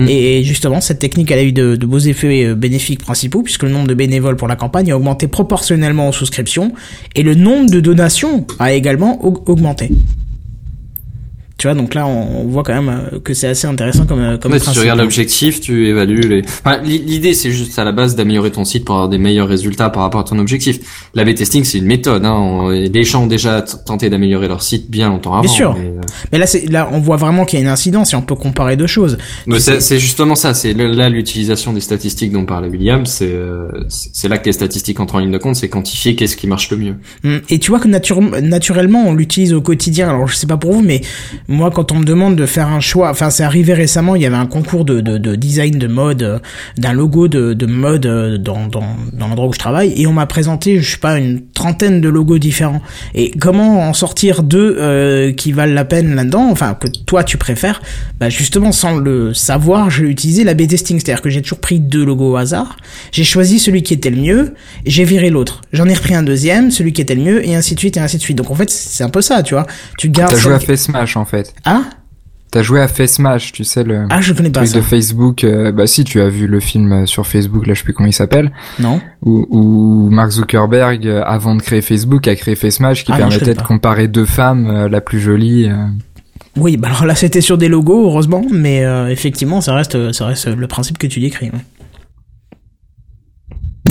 Et 0.07 0.43
justement, 0.43 0.79
cette 0.79 1.00
technique, 1.00 1.31
elle 1.31 1.39
a 1.39 1.43
eu 1.43 1.51
de, 1.51 1.75
de 1.75 1.86
beaux 1.88 1.97
effets 1.97 2.45
euh, 2.45 2.53
bénéfiques 2.53 3.00
principaux, 3.01 3.41
puisque 3.41 3.63
le 3.63 3.69
nombre 3.69 3.88
de 3.88 3.95
bénévoles 3.95 4.36
pour 4.36 4.47
la 4.47 4.55
campagne 4.55 4.91
a 4.91 4.95
augmenté 4.95 5.27
proportionnellement 5.27 6.07
aux 6.09 6.12
souscriptions, 6.12 6.71
et 7.15 7.24
le 7.24 7.33
nombre 7.33 7.71
de 7.71 7.79
donations 7.79 8.45
a 8.59 8.74
également 8.74 9.19
aug- 9.24 9.41
augmenté. 9.47 9.89
Tu 11.58 11.66
vois, 11.68 11.74
donc 11.74 11.96
là, 11.96 12.06
on, 12.06 12.44
voit 12.48 12.62
quand 12.62 12.76
même 12.80 12.90
euh, 13.14 13.20
que 13.20 13.34
c'est 13.34 13.48
assez 13.48 13.66
intéressant 13.66 14.06
comme, 14.06 14.20
euh, 14.20 14.38
comme 14.38 14.52
Ouais, 14.52 14.60
si 14.60 14.72
tu 14.72 14.80
regardes 14.80 15.00
l'objectif, 15.00 15.60
tu 15.60 15.88
évalues 15.88 16.22
les. 16.22 16.42
Enfin, 16.44 16.78
l'i- 16.84 17.00
l'idée 17.00 17.34
c'est 17.34 17.50
juste 17.50 17.80
à 17.80 17.84
la 17.84 17.92
base 17.92 18.16
d'améliorer 18.16 18.52
ton 18.52 18.64
site 18.64 18.86
pour 18.86 18.94
avoir 18.94 19.10
des 19.10 19.18
meilleurs 19.18 19.48
résultats 19.48 19.90
par 19.90 20.04
rapport 20.04 20.22
à 20.22 20.24
ton 20.24 20.38
objectif. 20.38 20.80
L'A/B 21.16 21.34
testing 21.34 21.64
c'est 21.64 21.80
une 21.80 21.86
méthode. 21.88 22.26
Hein. 22.26 22.34
On- 22.34 22.70
Les 22.70 23.04
gens 23.04 23.24
ont 23.24 23.28
déjà 23.28 23.64
tenté 23.64 24.10
d'améliorer 24.12 24.48
leur 24.48 24.62
site 24.62 24.92
bien 24.92 25.10
longtemps 25.10 25.34
avant. 25.34 25.42
Bien 25.42 25.52
sûr. 25.52 25.74
mais, 25.76 25.88
euh, 25.88 26.02
Mais 26.32 26.38
là, 26.38 26.46
c'est, 26.46 26.68
là, 26.70 26.90
on 26.92 27.00
voit 27.00 27.18
vraiment 27.18 27.44
qu'il 27.44 27.58
y 27.58 27.62
a 27.62 27.66
une 27.66 27.72
incidence 27.72 28.14
et 28.14 28.16
on 28.16 28.22
peut 28.22 28.36
comparer 28.36 28.78
deux 28.78 28.86
choses. 28.88 29.18
c'est 29.58 30.00
justement 30.00 30.36
ça. 30.36 30.54
C'est 30.54 30.74
là 30.74 31.10
l'utilisation 31.10 31.74
des 31.74 31.82
statistiques 31.82 32.32
dont 32.32 32.46
parlait 32.46 32.70
William. 32.70 33.06
C'est 33.08 33.34
c'est 33.90 34.28
là 34.28 34.38
que 34.38 34.46
les 34.46 34.52
statistiques 34.54 35.00
entrent 35.00 35.16
en 35.16 35.20
ligne 35.20 35.32
de 35.32 35.38
compte. 35.40 35.56
C'est 35.56 35.70
quantifier 35.70 36.16
qu'est-ce 36.16 36.38
qui 36.38 36.46
marche 36.46 36.70
le 36.70 36.78
mieux. 36.78 36.96
Mm. 37.24 37.38
Et 37.50 37.58
tu 37.60 37.72
vois 37.72 37.80
que 37.80 37.88
nature- 37.88 38.22
naturellement, 38.22 39.04
on 39.08 39.14
l'utilise 39.14 39.54
au 39.54 39.62
quotidien. 39.62 40.10
Alors, 40.10 40.28
je 40.28 40.36
sais 40.36 40.46
pas 40.48 40.58
pour 40.58 40.74
vous, 40.74 40.82
mais 40.84 41.02
moi, 41.48 41.72
quand 41.72 41.92
on 41.92 41.96
me 42.00 42.04
demande 42.06 42.36
de 42.36 42.46
faire 42.46 42.68
un 42.68 42.80
choix, 42.80 43.10
enfin, 43.10 43.30
c'est 43.30 43.44
arrivé 43.44 43.74
récemment, 43.74 44.16
il 44.16 44.22
y 44.22 44.25
avait 44.25 44.36
un 44.36 44.46
concours 44.46 44.86
de, 44.86 45.01
de, 45.01 45.18
de 45.18 45.36
design 45.36 45.77
de 45.77 45.88
mode, 45.88 46.24
euh, 46.24 46.39
d'un 46.77 46.94
logo 46.94 47.27
de, 47.27 47.54
de 47.54 47.66
mode 47.66 48.06
euh, 48.06 48.38
dans, 48.38 48.68
dans, 48.68 48.96
dans 49.13 49.27
l'endroit 49.27 49.48
où 49.48 49.54
je 49.54 49.60
travaille, 49.60 49.94
et 49.96 50.08
on 50.08 50.13
m'a 50.13 50.25
présenté, 50.25 50.80
je 50.82 50.92
sais 50.92 50.98
pas, 50.98 51.18
une 51.18 51.42
trentaine 51.54 52.01
de 52.01 52.10
logos 52.10 52.38
différents. 52.38 52.82
Et 53.16 53.32
comment 53.32 53.88
en 53.88 53.94
sortir 53.94 54.44
deux 54.44 54.77
euh, 54.80 55.32
qui 55.32 55.51
valent 55.51 55.74
la 55.74 55.86
peine 55.86 56.16
là-dedans, 56.16 56.50
enfin, 56.51 56.74
que 56.74 56.88
toi 57.06 57.24
tu 57.24 57.38
préfères, 57.38 57.82
bah 58.20 58.30
justement, 58.30 58.72
sans 58.72 58.98
le 58.98 59.34
savoir, 59.34 59.89
j'ai 59.89 60.04
utilisé 60.06 60.44
la 60.44 60.54
B-testing, 60.54 61.00
c'est-à-dire 61.00 61.22
que 61.22 61.30
j'ai 61.30 61.42
toujours 61.42 61.60
pris 61.60 61.80
deux 61.80 62.04
logos 62.04 62.34
au 62.34 62.36
hasard, 62.36 62.77
j'ai 63.12 63.24
choisi 63.24 63.60
celui 63.60 63.84
qui 63.84 63.94
était 63.94 64.10
le 64.10 64.22
mieux, 64.22 64.54
et 64.86 64.89
j'ai 64.89 65.06
viré 65.06 65.30
l'autre. 65.30 65.62
J'en 65.72 65.88
ai 65.88 65.94
repris 65.94 66.16
un 66.16 66.24
deuxième, 66.24 66.72
celui 66.72 66.94
qui 66.94 67.01
était 67.01 67.16
le 67.16 67.22
mieux, 67.22 67.48
et 67.48 67.56
ainsi 67.56 67.75
de 67.75 67.80
suite, 67.80 67.98
et 67.98 68.00
ainsi 68.00 68.18
de 68.18 68.22
suite. 68.22 68.38
Donc 68.38 68.51
en 68.51 68.56
fait, 68.56 68.70
c'est 68.70 69.04
un 69.04 69.10
peu 69.10 69.22
ça, 69.22 69.44
tu 69.44 69.54
vois. 69.54 69.66
Tu 69.98 70.10
gardes... 70.10 70.32
T'as 70.32 70.38
joué 70.38 70.54
à 70.54 70.60
Face 70.60 70.84
Smash 70.84 71.16
en 71.16 71.25
fait. 71.25 71.37
Ah 71.65 71.82
T'as 72.50 72.62
joué 72.63 72.79
à 72.79 72.88
Face 72.88 73.15
Smash, 73.15 73.51
tu 73.51 73.65
sais 73.65 73.84
le 73.84 74.06
Ah, 74.10 74.22
je 74.22 74.32
connais 74.32 74.50
pas 74.50 74.62
truc 74.62 74.70
ça. 74.72 74.77
de 74.77 74.82
Facebook. 74.82 75.44
euh, 75.44 75.74
bah 75.74 75.86
si, 75.86 76.06
tu 76.06 76.22
as 76.22 76.29
vu 76.29 76.48
le 76.48 76.62
film 76.62 76.91
euh, 76.94 77.06
sur 77.06 77.27
Facebook, 77.27 77.67
là 77.67 77.74
je 77.74 77.79
sais 77.79 77.84
plus 77.84 77.94
comment 77.94 78.08
il 78.08 78.13
s'appelle, 78.13 78.53
Non 78.79 79.01
où, 79.22 79.46
où 79.50 80.10
Mark 80.10 80.32
Zuckerberg, 80.32 81.06
euh, 81.08 81.24
avant 81.25 81.56
de 81.56 81.62
créer 81.62 81.82
Facebook, 81.82 82.25
a 82.29 82.36
créé 82.38 82.56
Face 82.56 82.75
Smash 82.75 83.03
qui 83.03 83.12
Ah 83.13 83.17
permettait 83.17 83.53
de 83.53 83.62
comparer 83.62 84.08
deux 84.08 84.24
femmes, 84.25 84.67
euh, 84.67 84.88
la 84.89 85.01
plus 85.01 85.20
jolie. 85.20 85.67
euh. 85.70 85.88
Oui, 86.56 86.77
bah 86.77 86.88
alors 86.88 87.06
là, 87.06 87.15
c'était 87.15 87.41
sur 87.41 87.58
des 87.58 87.67
logos, 87.67 88.06
heureusement, 88.10 88.44
mais 88.50 88.86
euh, 88.86 89.10
effectivement, 89.10 89.60
ça 89.60 89.75
reste, 89.75 90.13
ça 90.13 90.25
reste 90.27 90.48
le 90.48 90.67
principe 90.67 90.98
que 90.98 91.06
tu 91.08 91.20
décris. 91.20 91.48
ouais. 91.51 91.60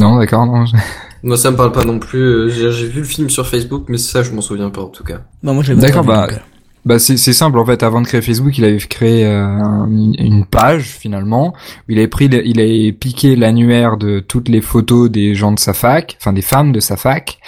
Non, 0.01 0.19
d'accord, 0.19 0.47
non. 0.47 0.67
je- 0.67 0.77
Moi 1.23 1.37
ça 1.37 1.51
me 1.51 1.57
parle 1.57 1.73
pas 1.73 1.85
non 1.85 1.99
plus. 1.99 2.51
J'ai 2.51 2.71
vu 2.89 3.01
le 3.01 3.07
film 3.07 3.31
sur 3.31 3.47
Facebook, 3.47 3.85
mais 3.89 3.99
ça 3.99 4.23
je 4.23 4.31
m'en 4.33 4.41
souviens 4.41 4.71
pas 4.71 4.83
en 4.83 4.89
tout 4.89 5.05
cas. 5.05 5.21
Bah, 5.43 5.53
moi, 5.53 5.63
je 5.63 5.73
l'ai 5.73 5.81
D'accord, 5.81 6.05
bah, 6.05 6.27
donc, 6.29 6.37
euh, 6.37 6.41
Bah 6.87 7.01
c'est 7.01 7.17
simple 7.17 7.59
en 7.59 7.67
fait. 7.67 7.83
Avant 7.83 8.01
de 8.01 8.07
créer 8.07 8.23
Facebook, 8.23 8.57
il 8.57 8.65
avait 8.65 8.79
créé 8.79 9.27
euh, 9.27 9.45
un- 9.45 9.91
une 9.91 10.45
page 10.47 10.85
finalement 10.85 11.49
où 11.49 11.93
il 11.93 11.99
avait 11.99 12.07
pris, 12.07 12.29
le- 12.29 12.47
il 12.47 12.61
avait 12.61 12.93
piqué 12.93 13.35
l'annuaire 13.35 13.97
de 13.97 14.21
toutes 14.21 14.49
les 14.49 14.61
photos 14.61 15.11
des 15.11 15.35
gens 15.35 15.51
de 15.53 15.59
sa 15.59 15.75
fac, 15.75 16.17
enfin 16.21 16.33
des 16.33 16.43
femmes 16.43 16.71
de 16.71 16.79
sa 16.81 16.97
fac. 16.97 17.39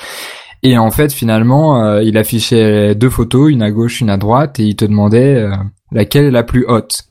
Et 0.65 0.77
en 0.77 0.91
fait, 0.91 1.13
finalement, 1.13 1.81
euh, 1.85 2.03
il 2.03 2.19
affichait 2.19 2.97
deux 2.97 3.11
photos, 3.11 3.53
une 3.53 3.63
à 3.63 3.71
gauche, 3.71 4.01
une 4.01 4.11
à 4.11 4.17
droite, 4.17 4.59
et 4.59 4.65
il 4.65 4.75
te 4.75 4.85
demandait 4.85 5.37
euh, 5.37 5.53
laquelle 5.93 6.25
est 6.25 6.31
la 6.33 6.43
plus 6.43 6.67
haute. 6.67 7.05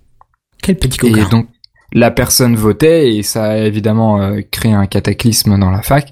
Quel 0.62 0.76
petit 0.76 0.98
Et 1.08 1.12
coquin. 1.12 1.30
donc 1.30 1.48
la 1.94 2.12
personne 2.12 2.58
votait 2.58 3.16
et 3.16 3.24
ça 3.24 3.46
a 3.52 3.58
évidemment 3.60 4.36
créé 4.52 4.74
un 4.74 4.86
cataclysme 4.88 5.58
dans 5.58 5.72
la 5.72 5.82
fac. 5.82 6.12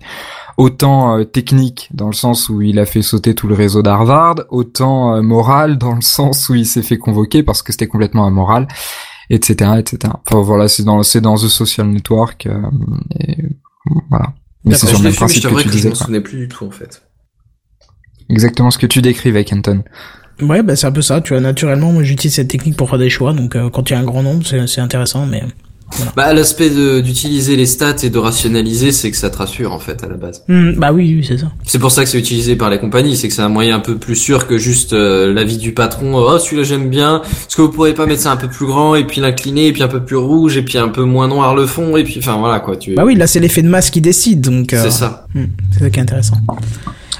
Autant 0.58 1.18
euh, 1.18 1.24
technique 1.26 1.90
dans 1.94 2.08
le 2.08 2.14
sens 2.14 2.48
où 2.48 2.62
il 2.62 2.80
a 2.80 2.86
fait 2.86 3.02
sauter 3.02 3.36
tout 3.36 3.48
le 3.48 3.56
réseau 3.56 3.82
d'Harvard, 3.82 4.36
autant 4.50 5.16
euh, 5.16 5.22
moral 5.22 5.78
dans 5.78 5.94
le 5.94 6.02
sens 6.02 6.48
où 6.48 6.56
il 6.56 6.66
s'est 6.66 6.82
fait 6.82 6.98
convoquer 6.98 7.44
parce 7.44 7.62
que 7.62 7.74
c'était 7.74 7.88
complètement 7.88 8.26
amoral, 8.26 8.68
etc., 9.30 9.72
etc. 9.80 10.14
Enfin 10.26 10.42
voilà, 10.42 10.68
c'est 10.70 10.84
dans 10.84 11.04
c'est 11.04 11.20
dans 11.20 11.36
The 11.36 11.50
Social 11.50 11.88
Network 11.88 12.46
euh, 12.48 12.62
et 13.20 13.38
voilà. 14.10 14.34
Mais 14.64 14.76
c'est 14.76 14.86
D'accord, 14.86 14.90
sur 14.90 14.98
je 14.98 15.04
le 15.04 15.04
même 15.04 15.12
je 15.12 15.18
principe 15.18 15.44
que 15.44 15.50
tu 15.50 15.56
que 15.56 15.62
je 15.62 15.70
disais. 15.70 15.90
quoi. 15.90 15.98
souvenais 15.98 16.22
plus 16.22 16.38
du 16.38 16.48
tout 16.48 16.66
en 16.66 16.72
fait. 16.72 17.04
Exactement 18.30 18.72
ce 18.72 18.78
que 18.78 18.88
tu 18.88 19.02
décrivais, 19.02 19.44
Kenton. 19.44 19.84
Ouais, 20.42 20.64
bah 20.64 20.76
c'est 20.76 20.88
un 20.88 20.92
peu 20.92 21.02
ça. 21.02 21.22
Tu 21.22 21.34
vois, 21.34 21.42
naturellement, 21.42 21.92
moi, 21.92 22.04
j'utilise 22.04 22.36
cette 22.36 22.48
technique 22.50 22.76
pour 22.76 22.90
faire 22.90 23.00
des 23.00 23.10
choix. 23.10 23.34
Donc, 23.34 23.56
euh, 23.56 23.70
quand 23.70 23.90
il 23.90 23.94
y 23.94 23.96
a 23.96 24.00
un 24.00 24.04
grand 24.04 24.24
nombre, 24.24 24.46
c'est 24.46 24.68
c'est 24.68 24.82
intéressant, 24.82 25.26
mais. 25.26 25.44
Bah 26.16 26.34
l'aspect 26.34 26.70
de- 26.70 27.00
d'utiliser 27.02 27.56
les 27.56 27.66
stats 27.66 27.96
et 28.04 28.10
de 28.10 28.18
rationaliser, 28.18 28.92
c'est 28.92 29.12
que 29.12 29.18
ça 29.18 29.30
te 29.30 29.38
rassure 29.38 29.72
en 29.74 29.80
fait 29.80 30.04
à 30.04 30.08
la 30.08 30.16
base. 30.16 30.44
Hmm, 30.48 30.72
bah 30.74 30.92
oui, 30.94 31.16
oui, 31.20 31.26
c'est 31.28 31.38
ça. 31.38 31.52
C'est 31.64 31.80
pour 31.80 31.92
ça 31.92 32.04
que 32.04 32.10
c'est 32.10 32.20
utilisé 32.20 32.56
par 32.56 32.70
les 32.70 32.80
compagnies, 32.80 33.16
c'est 33.16 33.28
que 33.28 33.34
c'est 33.34 33.42
un 33.42 33.50
moyen 33.50 33.76
un 33.78 33.80
peu 33.80 33.98
plus 33.98 34.16
sûr 34.16 34.48
que 34.48 34.58
juste 34.58 34.94
euh, 34.94 35.34
l'avis 35.34 35.58
du 35.58 35.74
patron. 35.74 36.16
Oh 36.16 36.38
celui-là 36.40 36.64
j'aime 36.64 36.90
bien. 36.90 37.22
Est-ce 37.24 37.56
que 37.56 37.62
vous 37.62 37.70
pourriez 37.72 37.94
pas 37.94 38.06
mettre 38.06 38.22
ça 38.22 38.32
un 38.32 38.38
peu 38.38 38.48
plus 38.48 38.66
grand 38.66 38.96
et 38.96 39.06
puis 39.06 39.22
l'incliner 39.22 39.68
et 39.68 39.74
puis 39.74 39.84
un 39.84 39.88
peu 39.88 40.04
plus 40.04 40.16
rouge 40.18 40.58
et 40.58 40.62
puis 40.64 40.78
un 40.78 40.90
peu 40.90 41.04
moins 41.04 41.28
noir 41.28 41.56
le 41.56 41.66
fond 41.66 41.96
et 41.98 42.04
puis 42.04 42.16
enfin 42.20 42.38
voilà 42.38 42.60
quoi. 42.60 42.76
Tu. 42.78 42.96
Bah 42.96 43.04
oui, 43.06 43.16
là, 43.16 43.28
c'est 43.28 43.40
l'effet 43.40 43.62
de 43.62 43.70
masse 43.70 43.90
qui 43.90 44.02
décide, 44.02 44.42
donc. 44.42 44.74
euh, 44.74 44.82
C'est 44.84 44.92
ça. 44.92 45.28
hmm, 45.34 45.44
c'est 45.72 45.80
ça 45.80 45.90
qui 45.90 46.00
est 46.00 46.04
intéressant. 46.04 46.36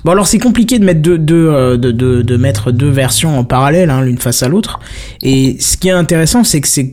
Bon 0.06 0.12
alors 0.12 0.28
c'est 0.28 0.38
compliqué 0.38 0.78
de 0.78 0.86
mettre 0.86 1.02
deux, 1.02 1.18
deux, 1.18 1.48
euh, 1.50 1.78
de, 1.78 1.92
de, 1.92 2.22
de 2.22 2.38
mettre 2.38 2.72
deux 2.72 2.90
versions 2.92 3.40
en 3.40 3.44
parallèle, 3.44 3.90
hein, 3.90 4.04
l'une 4.04 4.20
face 4.20 4.44
à 4.44 4.48
l'autre. 4.48 4.80
Et 5.24 5.58
ce 5.60 5.78
qui 5.78 5.88
est 5.88 5.92
intéressant, 5.92 6.44
c'est 6.44 6.62
que 6.62 6.68
c'est, 6.68 6.92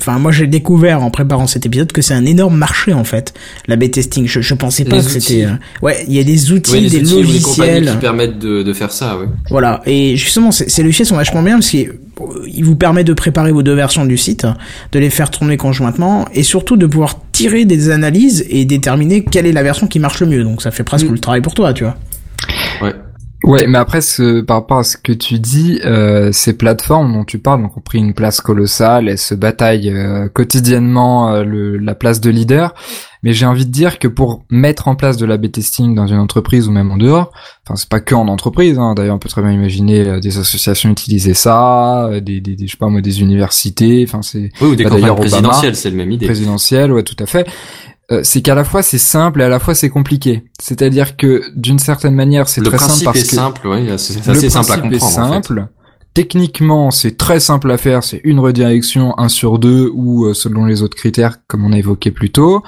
enfin 0.00 0.20
moi 0.20 0.30
j'ai 0.30 0.46
découvert 0.46 1.02
en 1.02 1.10
préparant 1.10 1.48
cet 1.48 1.66
épisode 1.66 1.90
que 1.90 2.02
c'est 2.02 2.14
un 2.14 2.24
énorme 2.24 2.56
marché 2.56 2.92
en 2.92 3.02
fait, 3.02 3.34
la 3.66 3.74
B-testing. 3.74 4.28
Je, 4.28 4.40
je 4.42 4.54
pensais 4.54 4.84
pas 4.84 4.98
Les 4.98 5.02
que 5.02 5.10
c'était, 5.10 5.44
euh, 5.46 5.50
ouais, 5.82 6.04
il 6.06 6.14
y 6.14 6.20
a 6.20 6.22
des 6.24 6.52
outils, 6.52 6.70
Oui, 6.72 6.88
des 6.88 7.02
outils 7.12 7.22
logiciels. 7.24 7.90
qui 7.90 7.96
permettent 7.96 8.38
de, 8.38 8.62
de 8.62 8.72
faire 8.72 8.92
ça, 8.92 9.18
oui. 9.20 9.26
Voilà, 9.50 9.82
et 9.84 10.16
justement, 10.16 10.52
ces 10.52 10.68
ces 10.68 10.84
logiciels 10.84 11.08
sont 11.08 11.16
vachement 11.16 11.42
bien 11.42 11.54
parce 11.54 11.68
qu'ils 11.68 11.90
vous 12.64 12.76
permettent 12.76 13.08
de 13.08 13.12
préparer 13.12 13.50
vos 13.50 13.64
deux 13.64 13.74
versions 13.74 14.04
du 14.04 14.16
site, 14.16 14.46
de 14.92 14.98
les 15.00 15.10
faire 15.10 15.32
tourner 15.32 15.56
conjointement, 15.56 16.26
et 16.32 16.44
surtout 16.44 16.76
de 16.76 16.86
pouvoir 16.86 17.18
tirer 17.32 17.64
des 17.64 17.90
analyses 17.90 18.46
et 18.48 18.64
déterminer 18.66 19.24
quelle 19.24 19.46
est 19.46 19.52
la 19.52 19.64
version 19.64 19.88
qui 19.88 19.98
marche 19.98 20.20
le 20.20 20.28
mieux. 20.28 20.44
Donc 20.44 20.62
ça 20.62 20.70
fait 20.70 20.84
presque 20.84 21.08
Mm. 21.08 21.12
le 21.14 21.18
travail 21.18 21.40
pour 21.40 21.54
toi, 21.54 21.72
tu 21.72 21.82
vois. 21.82 21.96
Ouais. 22.82 22.94
Ouais, 23.44 23.66
mais 23.66 23.78
après, 23.78 24.00
ce, 24.00 24.40
par 24.40 24.58
rapport 24.58 24.78
à 24.78 24.84
ce 24.84 24.96
que 24.96 25.10
tu 25.12 25.40
dis, 25.40 25.80
euh, 25.84 26.30
ces 26.30 26.56
plateformes 26.56 27.12
dont 27.12 27.24
tu 27.24 27.40
parles 27.40 27.60
donc, 27.60 27.76
ont 27.76 27.80
pris 27.80 27.98
une 27.98 28.14
place 28.14 28.40
colossale, 28.40 29.08
elles 29.08 29.18
se 29.18 29.34
bataillent 29.34 29.90
euh, 29.90 30.28
quotidiennement 30.28 31.32
euh, 31.34 31.42
le, 31.42 31.76
la 31.76 31.96
place 31.96 32.20
de 32.20 32.30
leader. 32.30 32.72
Mais 33.24 33.32
j'ai 33.32 33.44
envie 33.46 33.66
de 33.66 33.72
dire 33.72 33.98
que 33.98 34.06
pour 34.06 34.44
mettre 34.48 34.86
en 34.86 34.94
place 34.94 35.16
de 35.16 35.26
la 35.26 35.38
B-testing 35.38 35.92
dans 35.96 36.06
une 36.06 36.18
entreprise 36.18 36.68
ou 36.68 36.72
même 36.72 36.92
en 36.92 36.96
dehors, 36.96 37.32
enfin 37.66 37.74
c'est 37.76 37.88
pas 37.88 38.00
que 38.00 38.14
en 38.14 38.28
entreprise, 38.28 38.78
hein, 38.78 38.94
d'ailleurs 38.94 39.16
on 39.16 39.20
peut 39.20 39.28
très 39.28 39.42
bien 39.42 39.52
imaginer 39.52 40.06
euh, 40.06 40.20
des 40.20 40.38
associations 40.38 40.90
utiliser 40.90 41.34
ça, 41.34 42.06
euh, 42.06 42.20
des, 42.20 42.40
des, 42.40 42.54
des 42.56 42.66
je 42.66 42.72
sais 42.72 42.76
pas 42.78 42.88
moi 42.88 43.00
des 43.00 43.20
universités, 43.22 44.04
enfin 44.08 44.22
c'est 44.22 44.50
Oui, 44.60 44.68
ou 44.70 44.74
des 44.76 44.84
Bah, 44.84 44.90
campagnes 44.90 45.14
présidentielles, 45.16 45.76
c'est 45.76 45.90
la 45.90 45.96
même 45.96 46.10
idée. 46.12 46.26
présidentielle, 46.26 46.92
ouais, 46.92 47.02
tout 47.04 47.16
à 47.20 47.26
fait. 47.26 47.46
Euh, 48.12 48.20
c'est 48.22 48.42
qu'à 48.42 48.54
la 48.54 48.64
fois 48.64 48.82
c'est 48.82 48.98
simple 48.98 49.40
et 49.40 49.44
à 49.44 49.48
la 49.48 49.58
fois 49.58 49.74
c'est 49.74 49.88
compliqué. 49.88 50.44
C'est-à-dire 50.60 51.16
que 51.16 51.42
d'une 51.56 51.78
certaine 51.78 52.14
manière 52.14 52.48
c'est 52.48 52.60
très 52.60 52.78
simple 52.78 52.84
principe 52.90 53.04
parce 53.06 53.18
est 53.20 53.30
que 53.30 53.34
simple, 53.36 53.66
oui, 53.68 53.88
c'est 53.96 54.26
le 54.26 54.32
assez 54.32 54.50
simple 54.50 54.72
à 54.72 54.76
est 54.76 54.80
comprendre. 54.98 55.18
en 55.18 55.28
fait. 55.28 55.32
simple. 55.48 55.66
Techniquement, 56.14 56.90
c'est 56.90 57.16
très 57.16 57.40
simple 57.40 57.70
à 57.70 57.78
faire, 57.78 58.04
c'est 58.04 58.20
une 58.24 58.38
redirection, 58.38 59.18
un 59.18 59.30
sur 59.30 59.58
deux, 59.58 59.90
ou 59.94 60.26
euh, 60.26 60.34
selon 60.34 60.66
les 60.66 60.82
autres 60.82 60.96
critères, 60.96 61.38
comme 61.46 61.64
on 61.64 61.72
a 61.72 61.78
évoqué 61.78 62.10
plus 62.10 62.30
tôt. 62.30 62.62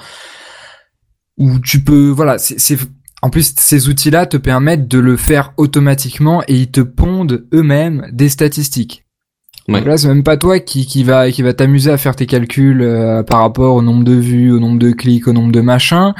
Où 1.37 1.59
tu 1.59 1.83
peux, 1.83 2.09
voilà, 2.09 2.39
c'est, 2.39 2.59
c'est- 2.59 2.79
en 3.21 3.29
plus, 3.29 3.53
ces 3.55 3.87
outils-là 3.87 4.25
te 4.25 4.37
permettent 4.37 4.87
de 4.87 4.97
le 4.97 5.15
faire 5.15 5.53
automatiquement 5.57 6.41
et 6.47 6.55
ils 6.55 6.71
te 6.71 6.81
pondent 6.81 7.45
eux-mêmes 7.53 8.07
des 8.11 8.29
statistiques. 8.29 9.04
Ouais. 9.67 9.75
Donc 9.79 9.85
là, 9.87 9.97
c'est 9.97 10.07
même 10.07 10.23
pas 10.23 10.37
toi 10.37 10.59
qui, 10.59 10.85
qui 10.85 11.03
va, 11.03 11.31
qui 11.31 11.41
va 11.41 11.53
t'amuser 11.53 11.91
à 11.91 11.97
faire 11.97 12.15
tes 12.15 12.25
calculs 12.27 12.81
euh, 12.81 13.23
par 13.23 13.39
rapport 13.39 13.75
au 13.75 13.81
nombre 13.81 14.03
de 14.03 14.13
vues, 14.13 14.51
au 14.51 14.59
nombre 14.59 14.77
de 14.79 14.91
clics, 14.91 15.27
au 15.27 15.33
nombre 15.33 15.51
de 15.51 15.61
machins. 15.61 16.13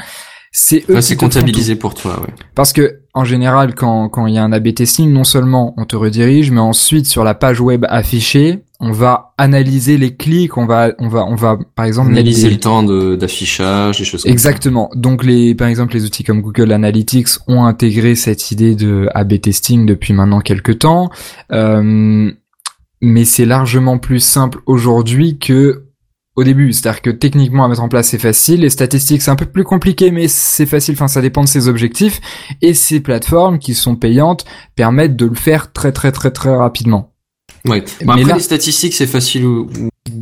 c'est 0.52 0.84
eux 0.88 0.94
Ouais, 0.94 1.00
qui 1.00 1.02
c'est 1.02 1.16
comptabilisé 1.16 1.76
pour 1.76 1.94
toi, 1.94 2.20
ouais. 2.20 2.34
Parce 2.54 2.72
que 2.72 3.00
en 3.14 3.24
général, 3.24 3.74
quand 3.74 4.08
quand 4.08 4.26
il 4.26 4.34
y 4.34 4.38
a 4.38 4.44
un 4.44 4.52
A/B 4.52 4.74
testing, 4.74 5.10
non 5.12 5.24
seulement 5.24 5.74
on 5.76 5.84
te 5.84 5.96
redirige, 5.96 6.50
mais 6.50 6.60
ensuite 6.60 7.06
sur 7.06 7.24
la 7.24 7.34
page 7.34 7.60
web 7.60 7.84
affichée, 7.88 8.64
on 8.80 8.90
va 8.92 9.32
analyser 9.38 9.96
les 9.96 10.16
clics, 10.16 10.56
on 10.58 10.66
va 10.66 10.92
on 10.98 11.08
va 11.08 11.24
on 11.24 11.34
va 11.34 11.56
par 11.76 11.86
exemple 11.86 12.10
Analyser 12.10 12.48
des- 12.48 12.54
le 12.54 12.60
temps 12.60 12.82
de- 12.82 13.16
d'affichage, 13.16 13.98
des 13.98 14.04
choses 14.04 14.22
comme 14.24 14.32
Exactement. 14.32 14.90
Donc 14.94 15.24
les, 15.24 15.54
par 15.54 15.68
exemple, 15.68 15.94
les 15.94 16.04
outils 16.04 16.24
comme 16.24 16.42
Google 16.42 16.72
Analytics 16.72 17.28
ont 17.48 17.64
intégré 17.64 18.14
cette 18.16 18.50
idée 18.50 18.74
de 18.74 19.08
A/B 19.14 19.40
testing 19.40 19.86
depuis 19.86 20.12
maintenant 20.14 20.40
quelques 20.40 20.78
temps, 20.80 21.10
Euh, 21.52 22.30
mais 23.02 23.24
c'est 23.24 23.44
largement 23.44 23.98
plus 23.98 24.20
simple 24.20 24.60
aujourd'hui 24.66 25.38
que 25.38 25.82
au 26.36 26.44
début. 26.44 26.72
C'est-à-dire 26.72 27.00
que 27.02 27.10
techniquement 27.10 27.64
à 27.64 27.68
mettre 27.68 27.82
en 27.82 27.88
place 27.88 28.08
c'est 28.08 28.18
facile, 28.18 28.60
les 28.60 28.70
statistiques 28.70 29.22
c'est 29.22 29.30
un 29.30 29.36
peu 29.36 29.46
plus 29.46 29.64
compliqué, 29.64 30.10
mais 30.10 30.28
c'est 30.28 30.66
facile. 30.66 30.94
Enfin, 30.94 31.08
ça 31.08 31.22
dépend 31.22 31.42
de 31.42 31.48
ses 31.48 31.68
objectifs 31.68 32.20
et 32.62 32.74
ces 32.74 33.00
plateformes 33.00 33.58
qui 33.58 33.74
sont 33.74 33.96
payantes 33.96 34.44
permettent 34.74 35.16
de 35.16 35.26
le 35.26 35.34
faire 35.34 35.72
très 35.72 35.92
très 35.92 36.12
très 36.12 36.30
très 36.30 36.54
rapidement. 36.54 37.12
Ouais. 37.66 37.80
Bon, 37.80 38.14
Mais 38.14 38.20
après, 38.20 38.24
là- 38.24 38.34
les 38.36 38.42
statistiques, 38.42 38.94
c'est 38.94 39.06
facile 39.06 39.44
ou 39.46 39.68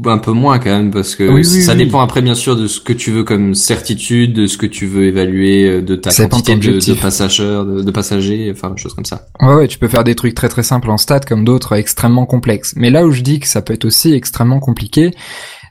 un 0.07 0.19
peu 0.19 0.33
moins 0.33 0.59
quand 0.59 0.71
même, 0.71 0.91
parce 0.91 1.15
que 1.15 1.29
Oui, 1.29 1.45
ça 1.45 1.73
oui. 1.73 1.79
dépend 1.79 2.01
après, 2.01 2.23
bien 2.23 2.35
sûr, 2.35 2.57
de 2.57 2.67
ce 2.67 2.81
que 2.81 2.93
tu 2.93 3.11
veux 3.11 3.25
comme 3.25 3.55
certitude, 3.55 4.33
de 4.33 4.47
ce 4.47 4.59
que 4.59 4.67
tu 4.67 4.87
veux 4.87 5.05
évaluer, 5.05 5.69
euh, 5.69 5.83
de 5.83 5.97
ta 5.97 6.11
Ça 6.11 6.27
quantité 6.29 6.57
de, 6.57 6.79
de 6.81 6.95
passagers, 7.01 7.43
de, 7.67 7.83
de 7.83 7.91
passagers, 7.91 8.53
enfin, 8.55 8.71
des 8.71 8.81
choses 8.81 8.95
comme 8.95 9.05
ça. 9.05 9.27
Ouais, 9.41 9.55
ouais, 9.55 9.69
tu 9.69 9.79
peux 9.79 9.89
faire 9.89 10.05
des 10.05 10.15
trucs 10.15 10.35
très 10.35 10.49
très 10.49 10.63
simples 10.63 10.91
en 10.91 10.97
stats 10.97 11.21
comme 11.21 11.45
d'autres 11.45 11.75
extrêmement 11.75 12.27
complexes. 12.27 12.75
Mais 12.77 12.91
là 12.91 13.07
où 13.07 13.11
je 13.11 13.23
dis 13.23 13.41
que 13.41 13.47
ça 13.47 13.63
peut 13.63 13.73
être 13.75 13.85
aussi 13.85 14.13
extrêmement 14.13 14.61
compliqué, 14.61 15.13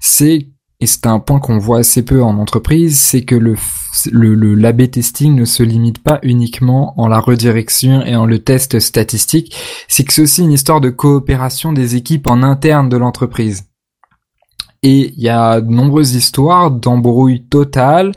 c'est 0.01 0.47
et 0.79 0.85
c'est 0.85 1.05
un 1.07 1.19
point 1.19 1.39
qu'on 1.39 1.59
voit 1.59 1.79
assez 1.79 2.03
peu 2.03 2.21
en 2.21 2.37
entreprise, 2.37 2.99
c'est 2.99 3.21
que 3.21 3.35
le 3.35 3.55
le 4.11 4.33
le 4.35 4.53
l'AB 4.55 4.89
testing 4.91 5.33
ne 5.35 5.45
se 5.45 5.63
limite 5.63 5.99
pas 6.03 6.19
uniquement 6.23 6.99
en 6.99 7.07
la 7.07 7.19
redirection 7.19 8.03
et 8.05 8.15
en 8.17 8.25
le 8.25 8.39
test 8.39 8.79
statistique, 8.79 9.55
c'est 9.87 10.03
que 10.03 10.11
c'est 10.11 10.23
aussi 10.23 10.41
une 10.41 10.51
histoire 10.51 10.81
de 10.81 10.89
coopération 10.89 11.71
des 11.71 11.95
équipes 11.95 12.27
en 12.27 12.43
interne 12.43 12.89
de 12.89 12.97
l'entreprise. 12.97 13.63
Et 14.83 15.13
il 15.15 15.23
y 15.23 15.29
a 15.29 15.61
de 15.61 15.71
nombreuses 15.71 16.13
histoires 16.15 16.69
d'embrouilles 16.71 17.43
totales, 17.43 18.11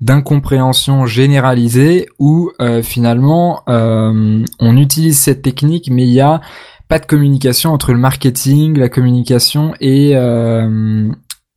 d'incompréhension 0.00 1.06
généralisée 1.06 2.08
où 2.18 2.50
euh, 2.60 2.82
finalement 2.82 3.62
euh, 3.68 4.44
on 4.58 4.76
utilise 4.76 5.18
cette 5.18 5.42
technique 5.42 5.88
mais 5.90 6.02
il 6.02 6.12
y 6.12 6.20
a 6.20 6.40
pas 6.88 6.98
de 6.98 7.06
communication 7.06 7.72
entre 7.72 7.92
le 7.92 7.98
marketing, 7.98 8.78
la 8.78 8.88
communication 8.88 9.74
et 9.80 10.12
euh, 10.14 11.10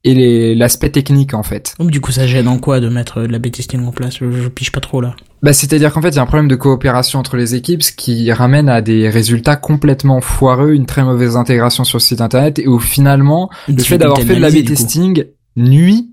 et 0.04 0.56
l'aspect 0.56 0.89
technique 0.89 1.34
en 1.34 1.43
fait. 1.43 1.76
Donc 1.80 1.91
du 1.91 2.02
coup, 2.02 2.12
ça 2.12 2.26
gêne 2.26 2.48
en 2.48 2.58
quoi 2.58 2.80
de 2.80 2.89
mettre 2.89 3.22
de 3.22 3.28
la 3.28 3.39
testing 3.39 3.86
en 3.86 3.91
place? 3.91 4.17
Je, 4.19 4.32
je 4.32 4.48
pige 4.48 4.72
pas 4.72 4.80
trop 4.80 5.02
là. 5.02 5.15
Bah 5.41 5.54
c'est-à-dire 5.54 5.93
qu'en 5.93 6.02
fait 6.02 6.10
il 6.10 6.15
y 6.15 6.19
a 6.19 6.21
un 6.21 6.25
problème 6.25 6.49
de 6.49 6.56
coopération 6.56 7.19
entre 7.19 7.38
les 7.38 7.56
équipes, 7.56 7.82
ce 7.82 7.91
qui 7.93 8.32
ramène 8.32 8.67
à 8.67 8.82
des 8.82 9.10
résultats 9.10 9.56
complètement 9.56 10.19
foireux, 10.19 10.73
une 10.73 10.86
très 10.86 11.04
mauvaise 11.04 11.38
intégration 11.38 11.84
sur 11.86 11.97
le 11.97 12.04
site 12.04 12.19
internet 12.21 12.60
et 12.60 12.67
où 12.67 12.80
finalement 12.80 13.49
le 13.67 13.82
fait 13.82 13.97
d'avoir 13.97 14.19
fait 14.19 14.36
de 14.36 14.41
l'A/B 14.41 14.65
testing 14.65 15.25
nuit 15.56 16.10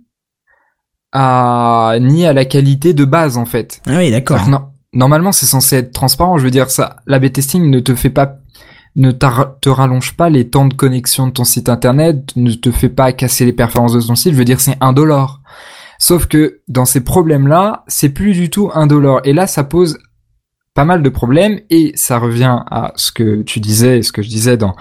à 1.12 1.96
ni 2.00 2.26
à 2.26 2.32
la 2.32 2.44
qualité 2.44 2.94
de 2.94 3.04
base 3.04 3.36
en 3.36 3.46
fait. 3.46 3.80
Ah 3.86 3.96
oui, 3.96 4.10
d'accord. 4.10 4.48
Non- 4.48 4.66
normalement, 4.92 5.32
c'est 5.32 5.46
censé 5.46 5.76
être 5.76 5.92
transparent. 5.92 6.38
Je 6.38 6.44
veux 6.44 6.50
dire, 6.50 6.70
ça, 6.70 6.96
l'A/B 7.06 7.32
testing 7.32 7.70
ne 7.70 7.80
te 7.80 7.94
fait 7.94 8.10
pas, 8.10 8.38
ne 8.96 9.10
te 9.12 9.68
rallonge 9.68 10.16
pas 10.16 10.28
les 10.30 10.48
temps 10.48 10.66
de 10.66 10.74
connexion 10.74 11.26
de 11.26 11.32
ton 11.32 11.44
site 11.44 11.68
internet, 11.68 12.32
ne 12.36 12.52
te 12.52 12.70
fait 12.70 12.88
pas 12.88 13.12
casser 13.12 13.44
les 13.44 13.52
performances 13.52 13.94
de 13.94 14.00
ton 14.00 14.14
site. 14.14 14.32
Je 14.32 14.38
veux 14.38 14.44
dire, 14.44 14.60
c'est 14.60 14.76
indolore. 14.80 15.40
Sauf 15.98 16.26
que 16.26 16.60
dans 16.68 16.84
ces 16.84 17.02
problèmes-là, 17.02 17.84
c'est 17.88 18.10
plus 18.10 18.32
du 18.32 18.50
tout 18.50 18.70
indolore. 18.74 19.20
Et 19.24 19.32
là, 19.32 19.46
ça 19.46 19.64
pose 19.64 19.98
pas 20.74 20.84
mal 20.84 21.02
de 21.02 21.08
problèmes 21.08 21.60
et 21.70 21.92
ça 21.94 22.18
revient 22.18 22.58
à 22.70 22.92
ce 22.96 23.10
que 23.10 23.42
tu 23.42 23.60
disais, 23.60 24.02
ce 24.02 24.12
que 24.12 24.22
je 24.22 24.28
disais 24.28 24.56
dans 24.56 24.76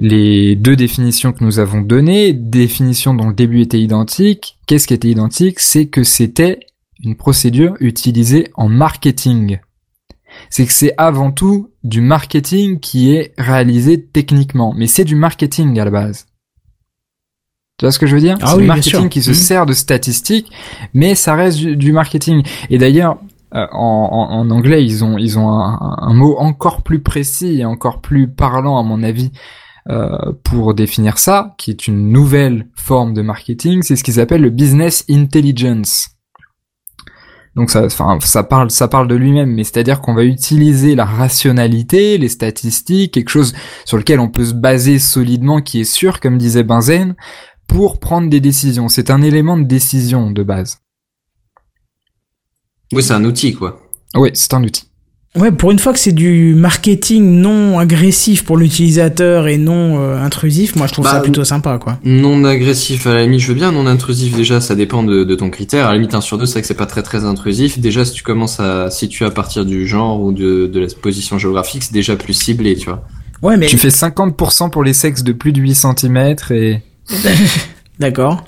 les 0.00 0.54
deux 0.56 0.76
définitions 0.76 1.32
que 1.32 1.42
nous 1.42 1.58
avons 1.58 1.80
données, 1.80 2.32
définitions 2.32 3.14
dont 3.14 3.28
le 3.28 3.34
début 3.34 3.60
était 3.62 3.80
identique. 3.80 4.58
Qu'est-ce 4.66 4.86
qui 4.86 4.94
était 4.94 5.08
identique? 5.08 5.60
C'est 5.60 5.86
que 5.86 6.04
c'était 6.04 6.60
une 7.02 7.16
procédure 7.16 7.74
utilisée 7.80 8.50
en 8.54 8.68
marketing. 8.68 9.60
C'est 10.50 10.66
que 10.66 10.72
c'est 10.72 10.94
avant 10.98 11.30
tout 11.30 11.70
du 11.84 12.00
marketing 12.00 12.80
qui 12.80 13.14
est 13.14 13.32
réalisé 13.38 14.04
techniquement, 14.04 14.74
mais 14.76 14.86
c'est 14.86 15.04
du 15.04 15.14
marketing 15.14 15.78
à 15.78 15.84
la 15.84 15.90
base. 15.90 16.26
Tu 17.78 17.84
vois 17.86 17.92
ce 17.92 17.98
que 17.98 18.06
je 18.06 18.14
veux 18.14 18.20
dire 18.20 18.36
Ah 18.40 18.46
C'est 18.48 18.54
oui, 18.56 18.62
du 18.62 18.68
marketing 18.68 19.08
qui 19.08 19.20
se 19.22 19.30
Mhm. 19.30 19.34
sert 19.34 19.66
de 19.66 19.72
statistiques, 19.72 20.50
mais 20.92 21.14
ça 21.14 21.34
reste 21.34 21.58
du, 21.58 21.76
du 21.76 21.92
marketing. 21.92 22.42
Et 22.70 22.78
d'ailleurs, 22.78 23.18
euh, 23.54 23.66
en, 23.72 24.08
en- 24.30 24.38
en 24.38 24.50
anglais, 24.50 24.84
ils 24.84 25.04
ont 25.04 25.18
ils 25.18 25.38
ont 25.38 25.48
un, 25.50 25.96
un 26.00 26.14
mot 26.14 26.36
encore 26.38 26.82
plus 26.82 27.00
précis 27.00 27.60
et 27.60 27.64
encore 27.64 28.00
plus 28.00 28.28
parlant 28.28 28.78
à 28.78 28.82
mon 28.84 29.02
avis 29.02 29.32
euh, 29.90 30.16
pour 30.44 30.72
définir 30.74 31.18
ça, 31.18 31.54
qui 31.58 31.70
est 31.70 31.86
une 31.88 32.10
nouvelle 32.10 32.68
forme 32.76 33.12
de 33.12 33.22
marketing. 33.22 33.82
C'est 33.82 33.96
ce 33.96 34.04
qu'ils 34.04 34.20
appellent 34.20 34.40
le 34.42 34.50
business 34.50 35.04
intelligence. 35.10 36.08
Donc 37.56 37.70
ça, 37.70 37.84
enfin, 37.84 38.18
ça 38.20 38.42
parle, 38.42 38.70
ça 38.70 38.88
parle 38.88 39.06
de 39.08 39.14
lui-même, 39.14 39.52
mais 39.52 39.62
c'est-à-dire 39.62 40.00
qu'on 40.00 40.14
va 40.14 40.24
utiliser 40.24 40.94
la 40.96 41.04
rationalité, 41.04 42.18
les 42.18 42.28
statistiques, 42.28 43.14
quelque 43.14 43.28
chose 43.28 43.52
sur 43.84 43.96
lequel 43.96 44.18
on 44.20 44.28
peut 44.28 44.44
se 44.44 44.54
baser 44.54 44.98
solidement, 44.98 45.60
qui 45.60 45.80
est 45.80 45.84
sûr, 45.84 46.18
comme 46.18 46.36
disait 46.38 46.64
Benzen, 46.64 47.14
pour 47.66 47.98
prendre 48.00 48.28
des 48.28 48.40
décisions. 48.40 48.88
C'est 48.88 49.10
un 49.10 49.22
élément 49.22 49.56
de 49.56 49.64
décision 49.64 50.30
de 50.30 50.42
base. 50.42 50.78
Oui, 52.92 53.02
c'est 53.02 53.14
un 53.14 53.24
outil, 53.24 53.54
quoi. 53.54 53.80
Oui, 54.14 54.30
c'est 54.34 54.54
un 54.54 54.62
outil. 54.62 54.84
Ouais, 55.36 55.50
pour 55.50 55.72
une 55.72 55.80
fois 55.80 55.92
que 55.92 55.98
c'est 55.98 56.12
du 56.12 56.54
marketing 56.54 57.40
non 57.40 57.76
agressif 57.80 58.44
pour 58.44 58.56
l'utilisateur 58.56 59.48
et 59.48 59.58
non 59.58 59.98
euh, 59.98 60.16
intrusif, 60.16 60.76
moi 60.76 60.86
je 60.86 60.92
trouve 60.92 61.06
Bah, 61.06 61.10
ça 61.10 61.20
plutôt 61.20 61.42
sympa, 61.42 61.76
quoi. 61.78 61.98
Non 62.04 62.44
agressif, 62.44 63.08
à 63.08 63.14
la 63.14 63.22
limite, 63.24 63.40
je 63.40 63.48
veux 63.48 63.54
bien. 63.54 63.72
Non 63.72 63.88
intrusif, 63.88 64.36
déjà, 64.36 64.60
ça 64.60 64.76
dépend 64.76 65.02
de, 65.02 65.24
de 65.24 65.34
ton 65.34 65.50
critère. 65.50 65.86
À 65.86 65.90
la 65.90 65.94
limite, 65.96 66.14
un 66.14 66.20
sur 66.20 66.38
deux, 66.38 66.46
c'est 66.46 66.52
vrai 66.52 66.60
que 66.60 66.68
c'est 66.68 66.74
pas 66.74 66.86
très 66.86 67.02
très 67.02 67.24
intrusif. 67.24 67.80
Déjà, 67.80 68.04
si 68.04 68.12
tu 68.12 68.22
commences 68.22 68.60
à 68.60 68.90
situer 68.90 69.24
à 69.24 69.32
partir 69.32 69.64
du 69.64 69.88
genre 69.88 70.22
ou 70.22 70.30
de, 70.30 70.68
de 70.68 70.78
la 70.80 70.86
position 71.02 71.36
géographique, 71.36 71.82
c'est 71.82 71.92
déjà 71.92 72.14
plus 72.14 72.34
ciblé, 72.34 72.76
tu 72.76 72.84
vois. 72.88 73.02
Ouais, 73.42 73.56
mais 73.56 73.66
Tu 73.66 73.76
fais 73.76 73.88
50% 73.88 74.70
pour 74.70 74.84
les 74.84 74.92
sexes 74.92 75.24
de 75.24 75.32
plus 75.32 75.52
de 75.52 75.60
8 75.60 75.74
cm 75.74 76.36
et... 76.50 76.80
d'accord. 77.98 78.44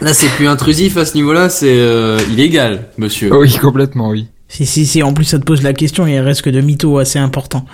Là, 0.00 0.12
c'est 0.12 0.28
plus 0.28 0.48
intrusif 0.48 0.96
à 0.96 1.04
ce 1.04 1.14
niveau-là, 1.14 1.48
c'est 1.48 1.78
euh, 1.78 2.18
illégal, 2.30 2.88
monsieur. 2.98 3.34
Oui, 3.36 3.56
complètement, 3.58 4.08
oui. 4.08 4.26
Si 4.48 4.66
si 4.66 4.86
si, 4.86 5.02
en 5.02 5.12
plus 5.12 5.24
ça 5.24 5.38
te 5.38 5.44
pose 5.44 5.62
la 5.62 5.72
question, 5.72 6.06
il 6.06 6.18
reste 6.18 6.42
que 6.42 6.50
de 6.50 6.60
mythos 6.60 6.98
assez 6.98 7.18
important. 7.18 7.64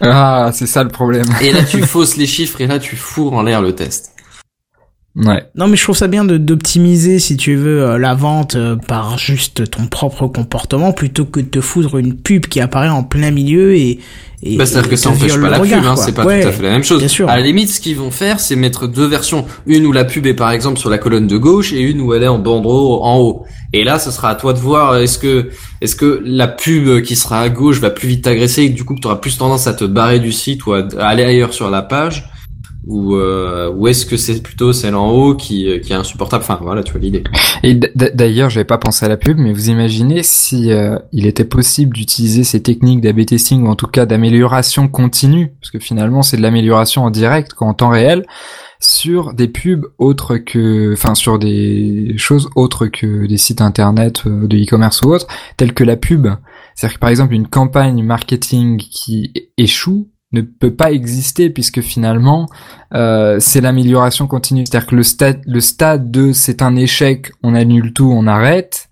Ah, 0.00 0.50
c'est 0.52 0.66
ça 0.66 0.82
le 0.82 0.88
problème. 0.88 1.26
Et 1.40 1.52
là, 1.52 1.62
tu 1.64 1.82
fausses 1.86 2.16
les 2.16 2.26
chiffres 2.26 2.60
et 2.60 2.66
là, 2.66 2.78
tu 2.78 2.96
fourres 2.96 3.34
en 3.34 3.42
l'air 3.42 3.62
le 3.62 3.74
test. 3.74 4.12
Ouais. 5.14 5.44
Non, 5.56 5.68
mais 5.68 5.76
je 5.76 5.82
trouve 5.82 5.96
ça 5.96 6.08
bien 6.08 6.24
de 6.24 6.38
d'optimiser, 6.38 7.18
si 7.18 7.36
tu 7.36 7.54
veux, 7.54 7.82
euh, 7.82 7.98
la 7.98 8.14
vente 8.14 8.54
euh, 8.54 8.76
par 8.76 9.18
juste 9.18 9.70
ton 9.70 9.86
propre 9.86 10.26
comportement, 10.26 10.92
plutôt 10.92 11.26
que 11.26 11.40
de 11.40 11.46
te 11.46 11.60
foudre 11.60 11.98
une 11.98 12.16
pub 12.16 12.46
qui 12.46 12.60
apparaît 12.60 12.88
en 12.88 13.02
plein 13.02 13.30
milieu 13.30 13.74
et. 13.74 13.98
et 14.42 14.56
Bah, 14.56 14.64
c'est-à-dire 14.64 14.86
et 14.86 14.90
que 14.94 14.96
ça 14.96 15.10
te 15.10 15.16
empêche 15.16 15.32
viole 15.32 15.42
pas 15.42 15.50
la 15.50 15.58
regard, 15.58 15.80
pub, 15.80 15.90
hein, 15.90 15.96
c'est 15.96 16.14
pas 16.14 16.24
Ouais, 16.24 16.40
tout 16.40 16.48
à 16.48 16.52
fait 16.52 16.62
la 16.62 16.70
même 16.70 16.84
chose. 16.84 17.00
Bien 17.00 17.08
sûr. 17.08 17.28
À 17.28 17.36
la 17.36 17.42
limite, 17.42 17.68
ce 17.68 17.80
qu'ils 17.80 17.96
vont 17.96 18.10
faire, 18.10 18.40
c'est 18.40 18.56
mettre 18.56 18.86
deux 18.86 19.04
versions. 19.06 19.44
Une 19.66 19.84
où 19.84 19.92
la 19.92 20.06
pub 20.06 20.26
est 20.26 20.34
par 20.34 20.50
exemple 20.50 20.78
sur 20.78 20.88
la 20.88 20.96
colonne 20.96 21.26
de 21.26 21.36
gauche 21.36 21.74
et 21.74 21.80
une 21.80 22.00
où 22.00 22.14
elle 22.14 22.22
est 22.22 22.28
en 22.28 22.38
bandeau 22.38 23.00
en 23.02 23.18
haut. 23.18 23.44
Et 23.74 23.84
là, 23.84 23.98
ce 23.98 24.10
sera 24.10 24.30
à 24.30 24.34
toi 24.34 24.54
de 24.54 24.58
voir 24.58 24.96
est-ce 24.96 25.18
que 25.18 25.50
est-ce 25.82 25.94
que 25.94 26.22
la 26.24 26.48
pub 26.48 27.02
qui 27.02 27.16
sera 27.16 27.40
à 27.40 27.50
gauche 27.50 27.80
va 27.80 27.90
plus 27.90 28.08
vite 28.08 28.24
t'agresser 28.24 28.62
et 28.62 28.70
que 28.70 28.76
du 28.76 28.84
coup 28.84 28.94
tu 28.98 29.06
auras 29.06 29.16
plus 29.16 29.36
tendance 29.36 29.66
à 29.66 29.74
te 29.74 29.84
barrer 29.84 30.20
du 30.20 30.32
site 30.32 30.64
ou 30.64 30.72
à 30.72 30.86
aller 31.00 31.24
ailleurs 31.24 31.52
sur 31.52 31.68
la 31.68 31.82
page 31.82 32.31
ou 32.84 33.14
euh, 33.14 33.72
ou 33.72 33.86
est-ce 33.86 34.04
que 34.06 34.16
c'est 34.16 34.42
plutôt 34.42 34.72
celle 34.72 34.94
en 34.94 35.10
haut 35.10 35.36
qui 35.36 35.68
euh, 35.68 35.78
qui 35.78 35.92
est 35.92 35.96
insupportable? 35.96 36.42
Enfin 36.42 36.58
voilà, 36.60 36.82
tu 36.82 36.92
vois 36.92 37.00
l'idée. 37.00 37.22
Et 37.62 37.74
d'ailleurs, 37.74 38.50
j'avais 38.50 38.64
pas 38.64 38.78
pensé 38.78 39.06
à 39.06 39.08
la 39.08 39.16
pub, 39.16 39.38
mais 39.38 39.52
vous 39.52 39.70
imaginez 39.70 40.22
si 40.22 40.72
euh, 40.72 40.98
il 41.12 41.26
était 41.26 41.44
possible 41.44 41.94
d'utiliser 41.94 42.44
ces 42.44 42.62
techniques 42.62 43.00
d'A/B 43.00 43.24
testing 43.24 43.62
ou 43.64 43.68
en 43.68 43.76
tout 43.76 43.86
cas 43.86 44.04
d'amélioration 44.06 44.88
continue, 44.88 45.54
parce 45.60 45.70
que 45.70 45.78
finalement 45.78 46.22
c'est 46.22 46.36
de 46.36 46.42
l'amélioration 46.42 47.04
en 47.04 47.10
direct, 47.10 47.52
en 47.60 47.74
temps 47.74 47.90
réel, 47.90 48.24
sur 48.80 49.32
des 49.32 49.46
pubs 49.46 49.86
autres 49.98 50.38
que, 50.38 50.92
enfin 50.92 51.14
sur 51.14 51.38
des 51.38 52.14
choses 52.16 52.50
autres 52.56 52.86
que 52.86 53.26
des 53.26 53.36
sites 53.36 53.60
internet 53.60 54.24
euh, 54.26 54.48
de 54.48 54.56
e-commerce 54.56 55.02
ou 55.02 55.12
autres, 55.12 55.28
telles 55.56 55.72
que 55.72 55.84
la 55.84 55.96
pub. 55.96 56.26
C'est-à-dire 56.74 56.96
que 56.96 57.00
par 57.00 57.10
exemple 57.10 57.34
une 57.34 57.46
campagne 57.46 58.02
marketing 58.02 58.78
qui 58.78 59.32
échoue 59.56 60.08
ne 60.32 60.40
peut 60.40 60.74
pas 60.74 60.92
exister 60.92 61.50
puisque 61.50 61.80
finalement 61.80 62.48
euh, 62.94 63.38
c'est 63.40 63.60
l'amélioration 63.60 64.26
continue. 64.26 64.64
C'est-à-dire 64.66 64.86
que 64.88 64.96
le 64.96 65.02
stade, 65.02 65.40
le 65.46 65.60
stade 65.60 66.10
de 66.10 66.32
c'est 66.32 66.62
un 66.62 66.76
échec, 66.76 67.30
on 67.42 67.54
annule 67.54 67.92
tout, 67.92 68.10
on 68.12 68.26
arrête, 68.26 68.88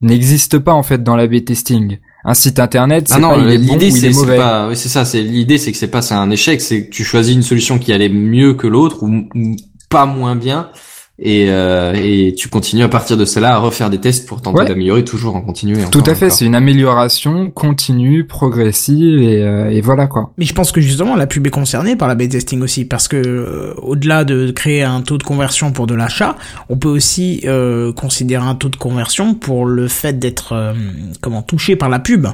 n'existe 0.00 0.58
pas 0.58 0.72
en 0.74 0.82
fait 0.82 1.02
dans 1.02 1.16
l'A/B 1.16 1.44
testing. 1.44 1.98
Un 2.24 2.34
site 2.34 2.58
internet, 2.58 3.06
c'est 3.08 3.14
Ah 3.14 3.18
non, 3.20 3.30
pas 3.30 3.38
il 3.38 3.50
est 3.50 3.58
bon 3.58 3.74
ou 3.74 3.78
l'idée 3.78 3.86
il 3.86 3.92
c'est 3.92 4.08
est 4.08 4.12
c'est 4.12 4.20
mauvais. 4.20 4.36
pas, 4.36 4.68
oui 4.68 4.76
c'est 4.76 4.88
ça, 4.88 5.04
c'est 5.04 5.22
l'idée 5.22 5.58
c'est 5.58 5.70
que 5.70 5.78
c'est 5.78 5.86
pas 5.90 6.02
c'est 6.02 6.14
un 6.14 6.30
échec, 6.30 6.60
c'est 6.60 6.86
que 6.86 6.90
tu 6.90 7.04
choisis 7.04 7.34
une 7.34 7.42
solution 7.42 7.78
qui 7.78 7.92
allait 7.92 8.08
mieux 8.08 8.54
que 8.54 8.66
l'autre 8.66 9.02
ou, 9.04 9.28
ou 9.34 9.56
pas 9.88 10.06
moins 10.06 10.34
bien 10.34 10.70
et, 11.18 11.46
euh, 11.48 11.94
et 11.94 12.34
tu 12.36 12.48
continues 12.48 12.82
à 12.82 12.88
partir 12.88 13.16
de 13.16 13.24
cela 13.24 13.54
à 13.54 13.58
refaire 13.58 13.88
des 13.88 13.98
tests 13.98 14.28
pour 14.28 14.42
tenter 14.42 14.58
Ouais. 14.60 14.66
d'améliorer 14.68 15.02
toujours 15.04 15.34
en 15.34 15.40
continu. 15.40 15.78
et 15.80 15.90
Tout 15.90 16.02
à 16.06 16.14
fait, 16.14 16.28
c'est 16.28 16.44
une 16.44 16.54
amélioration 16.54 17.50
continue, 17.50 18.24
progressive 18.24 19.20
et, 19.22 19.42
euh, 19.42 19.70
et 19.70 19.80
voilà 19.80 20.06
quoi. 20.06 20.32
Mais 20.36 20.44
je 20.44 20.52
pense 20.54 20.72
que 20.72 20.80
justement 20.80 21.16
la 21.16 21.26
pub 21.26 21.46
est 21.46 21.50
concernée 21.50 21.96
par 21.96 22.06
la 22.08 22.14
B 22.14 22.28
testing 22.28 22.60
aussi 22.60 22.84
parce 22.84 23.08
que 23.08 23.16
euh, 23.16 23.74
au-delà 23.82 24.24
de 24.24 24.50
créer 24.50 24.82
un 24.82 25.00
taux 25.00 25.16
de 25.18 25.22
conversion 25.22 25.72
pour 25.72 25.86
de 25.86 25.94
l'achat, 25.94 26.36
on 26.68 26.76
peut 26.76 26.88
aussi 26.90 27.40
euh, 27.44 27.92
considérer 27.92 28.44
un 28.44 28.54
taux 28.54 28.68
de 28.68 28.76
conversion 28.76 29.34
pour 29.34 29.64
le 29.64 29.88
fait 29.88 30.18
d'être 30.18 30.52
euh, 30.52 30.74
comment 31.22 31.40
touché 31.42 31.76
par 31.76 31.88
la 31.88 31.98
pub. 31.98 32.26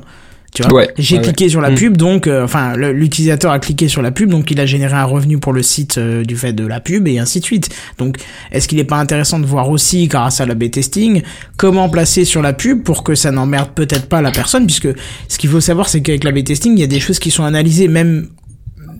Tu 0.54 0.62
vois, 0.62 0.72
Ouais, 0.80 0.88
j'ai 0.98 1.16
ouais, 1.16 1.22
cliqué 1.22 1.48
sur 1.48 1.62
la 1.62 1.70
Mm. 1.70 1.74
pub, 1.76 1.96
donc 1.96 2.26
euh, 2.26 2.44
enfin 2.44 2.76
l'utilisateur 2.76 3.52
a 3.52 3.58
cliqué 3.58 3.88
sur 3.88 4.02
la 4.02 4.10
pub, 4.10 4.28
donc 4.28 4.50
il 4.50 4.60
a 4.60 4.66
généré 4.66 4.94
un 4.94 5.04
revenu 5.04 5.38
pour 5.38 5.54
le 5.54 5.62
site 5.62 5.96
euh, 5.96 6.24
du 6.24 6.36
fait 6.36 6.52
de 6.52 6.66
la 6.66 6.78
pub 6.78 7.08
et 7.08 7.18
ainsi 7.18 7.40
de 7.40 7.44
suite. 7.44 7.70
Donc 7.96 8.18
est-ce 8.50 8.68
qu'il 8.68 8.76
n'est 8.76 8.84
pas 8.84 8.98
intéressant 8.98 9.38
de 9.38 9.46
voir 9.46 9.70
aussi, 9.70 10.08
grâce 10.08 10.42
à 10.42 10.46
la 10.46 10.54
B 10.54 10.70
testing, 10.70 11.22
comment 11.56 11.88
placer 11.88 12.26
sur 12.26 12.42
la 12.42 12.52
pub 12.52 12.82
pour 12.82 13.02
que 13.02 13.14
ça 13.14 13.30
n'emmerde 13.30 13.70
peut-être 13.74 14.06
pas 14.10 14.20
la 14.20 14.30
personne, 14.30 14.66
puisque 14.66 14.88
ce 15.28 15.38
qu'il 15.38 15.48
faut 15.48 15.60
savoir 15.62 15.88
c'est 15.88 16.02
qu'avec 16.02 16.22
la 16.22 16.32
B 16.32 16.44
testing, 16.44 16.74
il 16.76 16.80
y 16.80 16.84
a 16.84 16.86
des 16.88 17.00
choses 17.00 17.18
qui 17.18 17.30
sont 17.30 17.44
analysées 17.44 17.88
même 17.88 18.28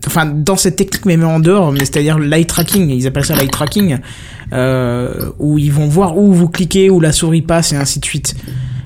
enfin 0.06 0.26
dans 0.26 0.56
cette 0.56 0.76
technique 0.76 1.04
mais 1.06 1.16
même 1.16 1.28
en 1.28 1.38
dehors 1.38 1.70
mais 1.70 1.80
c'est-à-dire 1.80 2.18
l'eye 2.18 2.44
tracking 2.44 2.90
ils 2.90 3.06
appellent 3.06 3.24
ça 3.24 3.36
l'eye 3.36 3.46
tracking 3.48 3.98
euh, 4.52 5.30
où 5.38 5.58
ils 5.58 5.70
vont 5.70 5.86
voir 5.86 6.18
où 6.18 6.32
vous 6.32 6.48
cliquez 6.48 6.90
où 6.90 6.98
la 6.98 7.12
souris 7.12 7.42
passe 7.42 7.72
et 7.72 7.76
ainsi 7.76 8.00
de 8.00 8.04
suite 8.04 8.34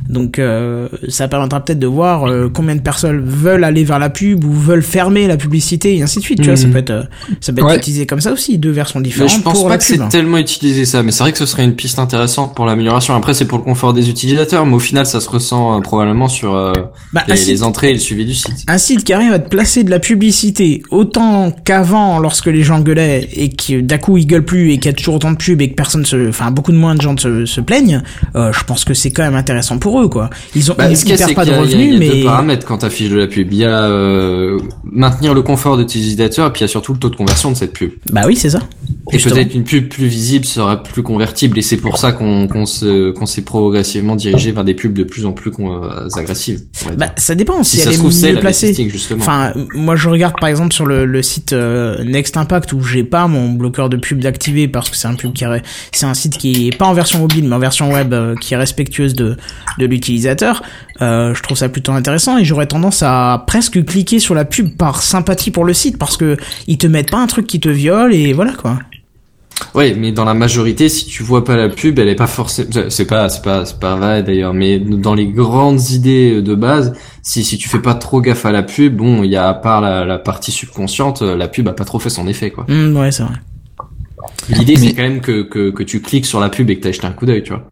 donc 0.08 0.38
euh, 0.38 0.88
ça 1.08 1.28
permettra 1.28 1.64
peut-être 1.64 1.78
de 1.78 1.86
voir 1.86 2.28
euh, 2.28 2.50
combien 2.52 2.74
de 2.76 2.80
personnes 2.80 3.20
veulent 3.24 3.64
aller 3.64 3.84
vers 3.84 3.98
la 3.98 4.10
pub 4.10 4.44
ou 4.44 4.52
veulent 4.52 4.82
fermer 4.82 5.26
la 5.26 5.36
publicité 5.36 5.96
et 5.96 6.02
ainsi 6.02 6.18
de 6.18 6.24
suite 6.24 6.40
tu 6.40 6.46
vois 6.46 6.56
ça 6.56 6.66
Mhm. 6.66 6.72
peut 6.72 6.78
être 6.78 6.90
euh, 6.90 7.02
ça 7.40 7.52
peut 7.52 7.60
être 7.60 7.66
Ouais. 7.66 7.76
utilisé 7.76 8.06
comme 8.06 8.20
ça 8.20 8.32
aussi 8.32 8.58
deux 8.58 8.70
versions 8.70 9.00
Mais 9.00 9.04
différentes 9.08 9.30
je 9.32 9.40
pense 9.40 9.54
pour 9.54 9.68
pas 9.68 9.78
que 9.78 9.84
c'est 9.84 10.08
tellement 10.08 10.38
utilisé 10.38 10.84
ça, 10.84 11.02
mais 11.02 11.12
c'est 11.12 11.22
vrai 11.22 11.32
que 11.32 11.38
ce 11.38 11.46
serait 11.46 11.64
une 11.64 11.74
piste 11.74 11.98
intéressante 11.98 12.54
pour 12.54 12.66
l'amélioration. 12.66 13.14
Après, 13.14 13.34
c'est 13.34 13.44
pour 13.46 13.58
le 13.58 13.64
confort 13.64 13.92
des 13.92 14.08
utilisateurs, 14.10 14.64
mais 14.66 14.74
au 14.74 14.78
final, 14.78 15.06
ça 15.06 15.20
se 15.20 15.28
ressent 15.28 15.76
euh, 15.76 15.80
probablement 15.80 16.28
sur 16.28 16.54
euh, 16.54 16.72
bah, 17.12 17.22
les, 17.28 17.62
entrées 17.62 17.90
et 17.90 17.92
le 17.94 17.98
suivi 17.98 18.24
du 18.24 18.34
site. 18.34 18.64
un 18.68 18.78
site 18.78 19.04
qui 19.04 19.12
arrive 19.12 19.32
à 19.32 19.38
te 19.38 19.48
placer 19.48 19.82
de 19.84 19.90
la 19.90 19.98
publicité 19.98 20.82
autant 20.90 21.50
qu'avant 21.64 22.18
lorsque 22.18 22.46
les 22.46 22.62
gens 22.62 22.80
gueulaient 22.80 23.28
et 23.32 23.48
que 23.50 23.80
d'un 23.80 23.98
coup 23.98 24.16
ils 24.18 24.26
gueulent 24.26 24.44
plus 24.44 24.72
et 24.72 24.78
qu'il 24.78 24.86
y 24.86 24.88
a 24.88 24.92
toujours 24.96 25.14
autant 25.16 25.30
de 25.32 25.36
pubs 25.36 25.60
et 25.60 25.70
que 25.70 25.74
personne 25.74 26.04
se 26.04 26.28
enfin 26.28 26.50
beaucoup 26.50 26.72
de 26.72 26.76
moins 26.76 26.94
de 26.94 27.00
gens 27.00 27.16
se, 27.16 27.44
se 27.46 27.60
plaignent 27.60 28.02
euh, 28.34 28.52
je 28.52 28.64
pense 28.64 28.84
que 28.84 28.94
c'est 28.94 29.10
quand 29.10 29.22
même 29.22 29.34
intéressant 29.34 29.78
pour 29.78 29.95
eux 29.95 29.95
quoi 30.08 30.30
ils 30.54 30.70
ont 30.70 30.74
Bah, 30.76 30.90
ils, 30.90 30.96
ils 30.98 31.16
perdent 31.16 31.34
pas 31.34 31.44
de 31.44 31.50
y 31.50 31.54
a, 31.54 31.56
il 31.64 31.70
y 31.70 31.74
a- 31.74 31.76
revenus 31.78 31.86
il 31.86 31.92
y 31.92 31.96
a 31.96 31.98
mais 31.98 32.18
deux 32.20 32.24
paramètres 32.24 32.66
quand 32.66 32.78
t'affiches 32.78 33.10
de 33.10 33.16
la 33.16 33.26
pub. 33.26 33.52
Il 33.52 33.58
y 33.58 33.64
a 33.64 33.82
euh, 33.84 34.58
maintenir 34.84 35.34
le 35.34 35.42
confort 35.42 35.76
de 35.76 35.82
tes 35.82 35.98
utilisateurs, 35.98 36.48
et 36.48 36.52
puis 36.52 36.60
il 36.60 36.64
y 36.64 36.66
a 36.66 36.68
surtout 36.68 36.92
le 36.92 36.98
taux 36.98 37.10
de 37.10 37.16
conversion 37.16 37.50
de 37.50 37.56
cette 37.56 37.72
pub. 37.72 37.92
bah 38.12 38.22
oui 38.26 38.36
c'est 38.36 38.50
ça 38.50 38.60
Et 39.12 39.18
peut-être 39.18 39.54
une 39.54 39.64
pub 39.64 39.88
plus 39.88 40.06
visible 40.06 40.44
sera 40.44 40.82
plus 40.82 41.02
convertible, 41.02 41.58
et 41.58 41.62
c'est 41.62 41.76
pour 41.76 41.98
ça 41.98 42.12
qu'on 42.12 42.46
qu'on 42.48 42.66
se 42.66 43.10
qu'on 43.12 43.26
s'est 43.26 43.42
progressivement 43.42 44.16
dirigé 44.16 44.52
vers 44.52 44.64
des 44.64 44.74
pubs 44.74 44.92
de 44.92 45.04
plus 45.04 45.26
en 45.26 45.32
plus 45.32 45.50
euh, 45.58 46.08
agressives. 46.16 46.60
bah 46.96 47.06
ça 47.16 47.34
dépend 47.34 47.62
si, 47.62 47.76
si 47.76 47.82
ça 47.82 47.82
elle 47.84 47.88
se 47.92 47.94
est 47.94 48.02
trouve, 48.02 48.22
mieux 48.22 48.34
la 48.34 48.40
placée 48.40 48.88
justement. 48.88 49.22
Enfin, 49.22 49.52
moi 49.74 49.96
je 49.96 50.08
regarde 50.08 50.34
par 50.40 50.48
exemple 50.48 50.72
sur 50.74 50.86
le, 50.86 51.04
le 51.04 51.22
site 51.22 51.52
euh, 51.52 52.02
Next 52.04 52.36
Impact 52.36 52.72
où 52.72 52.82
j'ai 52.82 53.04
pas 53.04 53.26
mon 53.28 53.50
bloqueur 53.52 53.88
de 53.88 53.96
pub 53.96 54.20
d'activer 54.20 54.68
parce 54.68 54.90
que 54.90 54.96
c'est 54.96 55.08
un 55.08 55.14
pub 55.14 55.32
qui 55.32 55.44
est- 55.44 55.62
c'est 55.92 56.06
un 56.06 56.14
site 56.14 56.36
qui 56.36 56.68
est 56.68 56.76
pas 56.76 56.86
en 56.86 56.92
version 56.94 57.18
mobile 57.20 57.44
mais 57.48 57.54
en 57.54 57.58
version 57.58 57.92
web 57.92 58.12
euh, 58.12 58.34
qui 58.40 58.54
est 58.54 58.56
respectueuse 58.56 59.14
de 59.14 59.36
de 59.78 59.85
l'utilisateur. 59.86 60.62
Euh, 61.02 61.34
je 61.34 61.42
trouve 61.42 61.56
ça 61.56 61.68
plutôt 61.68 61.92
intéressant 61.92 62.38
et 62.38 62.44
j'aurais 62.44 62.66
tendance 62.66 63.02
à 63.02 63.44
presque 63.46 63.84
cliquer 63.84 64.18
sur 64.18 64.34
la 64.34 64.44
pub 64.44 64.76
par 64.76 65.02
sympathie 65.02 65.50
pour 65.50 65.64
le 65.64 65.74
site 65.74 65.98
parce 65.98 66.16
que 66.16 66.36
ils 66.66 66.78
te 66.78 66.86
mettent 66.86 67.10
pas 67.10 67.18
un 67.18 67.26
truc 67.26 67.46
qui 67.46 67.60
te 67.60 67.68
viole 67.68 68.14
et 68.14 68.32
voilà 68.32 68.52
quoi. 68.52 68.78
Ouais, 69.74 69.94
mais 69.98 70.12
dans 70.12 70.26
la 70.26 70.34
majorité, 70.34 70.90
si 70.90 71.06
tu 71.06 71.22
vois 71.22 71.42
pas 71.42 71.56
la 71.56 71.70
pub, 71.70 71.98
elle 71.98 72.08
est 72.10 72.14
pas 72.14 72.26
forcément. 72.26 72.68
C'est 72.90 73.06
pas, 73.06 73.30
c'est 73.30 73.40
pas, 73.42 73.64
c'est 73.64 73.78
pas 73.80 73.96
vrai 73.96 74.22
d'ailleurs. 74.22 74.52
Mais 74.52 74.78
dans 74.78 75.14
les 75.14 75.26
grandes 75.28 75.80
idées 75.90 76.42
de 76.42 76.54
base, 76.54 76.92
si 77.22 77.42
si 77.42 77.56
tu 77.56 77.66
fais 77.66 77.78
pas 77.78 77.94
trop 77.94 78.20
gaffe 78.20 78.44
à 78.44 78.52
la 78.52 78.62
pub, 78.62 78.96
bon, 78.96 79.22
il 79.22 79.30
y 79.30 79.36
a 79.36 79.48
à 79.48 79.54
part 79.54 79.80
la, 79.80 80.04
la 80.04 80.18
partie 80.18 80.52
subconsciente, 80.52 81.22
la 81.22 81.48
pub 81.48 81.66
a 81.68 81.72
pas 81.72 81.86
trop 81.86 81.98
fait 81.98 82.10
son 82.10 82.28
effet 82.28 82.50
quoi. 82.50 82.66
Hmm, 82.68 82.94
ouais 82.98 83.10
c'est 83.10 83.22
vrai. 83.22 83.36
L'idée 84.50 84.74
Mais- 84.74 84.88
c'est 84.88 84.94
quand 84.94 85.02
même 85.02 85.20
que, 85.22 85.42
que 85.42 85.70
que 85.70 85.82
tu 85.82 86.02
cliques 86.02 86.26
sur 86.26 86.38
la 86.40 86.50
pub 86.50 86.68
et 86.68 86.76
que 86.76 86.82
t'as 86.82 86.92
jeté 86.92 87.06
un 87.06 87.12
coup 87.12 87.24
d'œil, 87.24 87.42
tu 87.42 87.50
vois. 87.54 87.64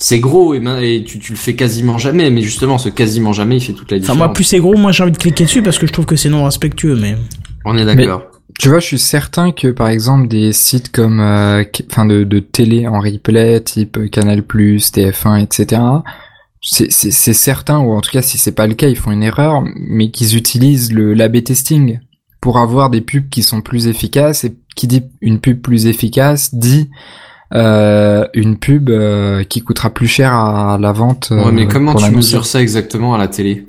C'est 0.00 0.18
gros 0.18 0.54
et, 0.54 0.58
et 0.82 1.04
tu 1.04 1.18
tu 1.18 1.32
le 1.32 1.38
fais 1.38 1.54
quasiment 1.54 1.98
jamais, 1.98 2.28
mais 2.30 2.42
justement 2.42 2.78
ce 2.78 2.88
quasiment 2.88 3.32
jamais, 3.32 3.56
il 3.58 3.60
fait 3.60 3.72
toute 3.72 3.90
la 3.90 3.96
Enfin 3.96 4.00
différence. 4.00 4.18
moi 4.18 4.32
plus 4.32 4.44
c'est 4.44 4.58
gros, 4.58 4.76
moi 4.76 4.90
j'ai 4.92 5.02
envie 5.04 5.12
de 5.12 5.18
cliquer 5.18 5.44
dessus 5.44 5.62
parce 5.62 5.78
que 5.78 5.86
je 5.86 5.92
trouve 5.92 6.06
que 6.06 6.16
c'est 6.16 6.28
non 6.28 6.44
respectueux 6.44 6.96
mais. 6.96 7.16
On 7.64 7.78
est 7.78 7.84
d'accord. 7.84 8.22
Tu 8.60 8.68
vois, 8.68 8.78
je 8.78 8.86
suis 8.86 8.98
certain 8.98 9.50
que 9.52 9.68
par 9.68 9.88
exemple 9.88 10.28
des 10.28 10.52
sites 10.52 10.92
comme, 10.92 11.18
euh, 11.20 11.64
enfin 11.90 12.06
de, 12.06 12.24
de 12.24 12.38
télé 12.40 12.86
en 12.86 13.00
replay, 13.00 13.60
type 13.62 14.10
Canal+, 14.10 14.42
TF1, 14.42 15.42
etc. 15.42 15.80
C'est 16.60 16.90
c'est- 16.92 17.10
c'est 17.10 17.32
certain, 17.32 17.78
ou 17.78 17.92
en 17.92 18.00
tout 18.00 18.10
cas 18.10 18.22
si 18.22 18.36
c'est 18.38 18.52
pas 18.52 18.66
le 18.66 18.74
cas, 18.74 18.88
ils 18.88 18.96
font 18.96 19.12
une 19.12 19.22
erreur, 19.22 19.62
mais 19.76 20.10
qu'ils 20.10 20.36
utilisent 20.36 20.92
le 20.92 21.14
l'A/B 21.14 21.42
testing 21.42 22.00
pour 22.40 22.58
avoir 22.58 22.90
des 22.90 23.00
pubs 23.00 23.28
qui 23.28 23.42
sont 23.42 23.60
plus 23.60 23.86
efficaces. 23.86 24.44
Et 24.44 24.54
qui 24.76 24.86
dit 24.88 25.02
une 25.20 25.40
pub 25.40 25.60
plus 25.60 25.86
efficace 25.86 26.54
dit 26.54 26.90
euh, 27.52 28.26
une 28.34 28.56
pub 28.56 28.88
euh, 28.90 29.44
qui 29.44 29.60
coûtera 29.60 29.90
plus 29.90 30.06
cher 30.06 30.32
à 30.32 30.78
la 30.80 30.92
vente. 30.92 31.28
Ouais, 31.30 31.52
mais 31.52 31.64
euh, 31.64 31.68
comment 31.70 31.94
tu 31.94 32.10
mesures 32.10 32.46
ça 32.46 32.60
exactement 32.60 33.14
à 33.14 33.18
la 33.18 33.28
télé 33.28 33.66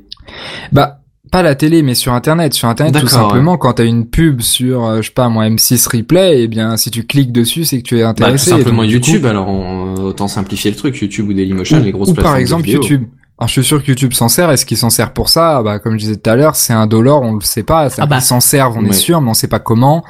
Bah, 0.72 1.00
pas 1.30 1.42
la 1.42 1.54
télé, 1.54 1.82
mais 1.82 1.94
sur 1.94 2.12
Internet. 2.12 2.54
Sur 2.54 2.68
Internet, 2.68 2.98
tout 3.00 3.06
simplement, 3.08 3.56
quand 3.58 3.74
t'as 3.74 3.84
une 3.84 4.06
pub 4.06 4.40
sur, 4.40 4.84
euh, 4.86 5.02
je 5.02 5.08
sais 5.08 5.12
pas, 5.12 5.28
moi, 5.28 5.44
M6 5.48 5.88
Replay, 5.96 6.42
eh 6.42 6.48
bien, 6.48 6.76
si 6.76 6.90
tu 6.90 7.04
cliques 7.04 7.32
dessus, 7.32 7.64
c'est 7.64 7.78
que 7.78 7.82
tu 7.82 7.98
es 7.98 8.02
Bah, 8.02 8.14
tout 8.14 8.22
intéressé. 8.22 8.50
simplement 8.50 8.82
Donc, 8.82 8.90
du 8.90 9.00
coup- 9.00 9.06
YouTube. 9.08 9.26
Alors 9.26 9.48
on- 9.48 9.94
autant 9.96 10.28
simplifier 10.28 10.70
le 10.70 10.76
truc, 10.76 10.96
YouTube 10.98 11.28
ou 11.28 11.32
Dailymotion, 11.32 11.80
les 11.80 11.90
grosses 11.92 12.08
ou 12.10 12.14
plateformes 12.14 12.32
par 12.32 12.36
de 12.38 12.40
exemple 12.42 12.62
vidéo. 12.64 12.80
YouTube. 12.82 13.04
Alors, 13.38 13.48
je 13.48 13.52
suis 13.52 13.64
sûr 13.64 13.82
que 13.82 13.88
YouTube 13.88 14.14
s'en 14.14 14.28
sert. 14.28 14.50
Est-ce 14.50 14.64
qu'il 14.64 14.78
s'en 14.78 14.88
sert 14.88 15.12
pour 15.12 15.28
ça? 15.28 15.62
Bah, 15.62 15.78
comme 15.78 15.92
je 15.94 15.98
disais 15.98 16.16
tout 16.16 16.30
à 16.30 16.36
l'heure, 16.36 16.56
c'est 16.56 16.72
un 16.72 16.86
dollar, 16.86 17.20
on 17.20 17.34
le 17.34 17.40
sait 17.42 17.64
pas. 17.64 17.90
Ça 17.90 18.02
Ah 18.04 18.06
bah. 18.06 18.16
Ils 18.18 18.22
s'en 18.22 18.40
servent, 18.40 18.78
on 18.78 18.82
Ouais. 18.84 18.88
est 18.90 18.92
sûr, 18.94 19.20
mais 19.20 19.28
on 19.28 19.34
sait 19.34 19.48
pas 19.48 19.58
comment. 19.58 20.02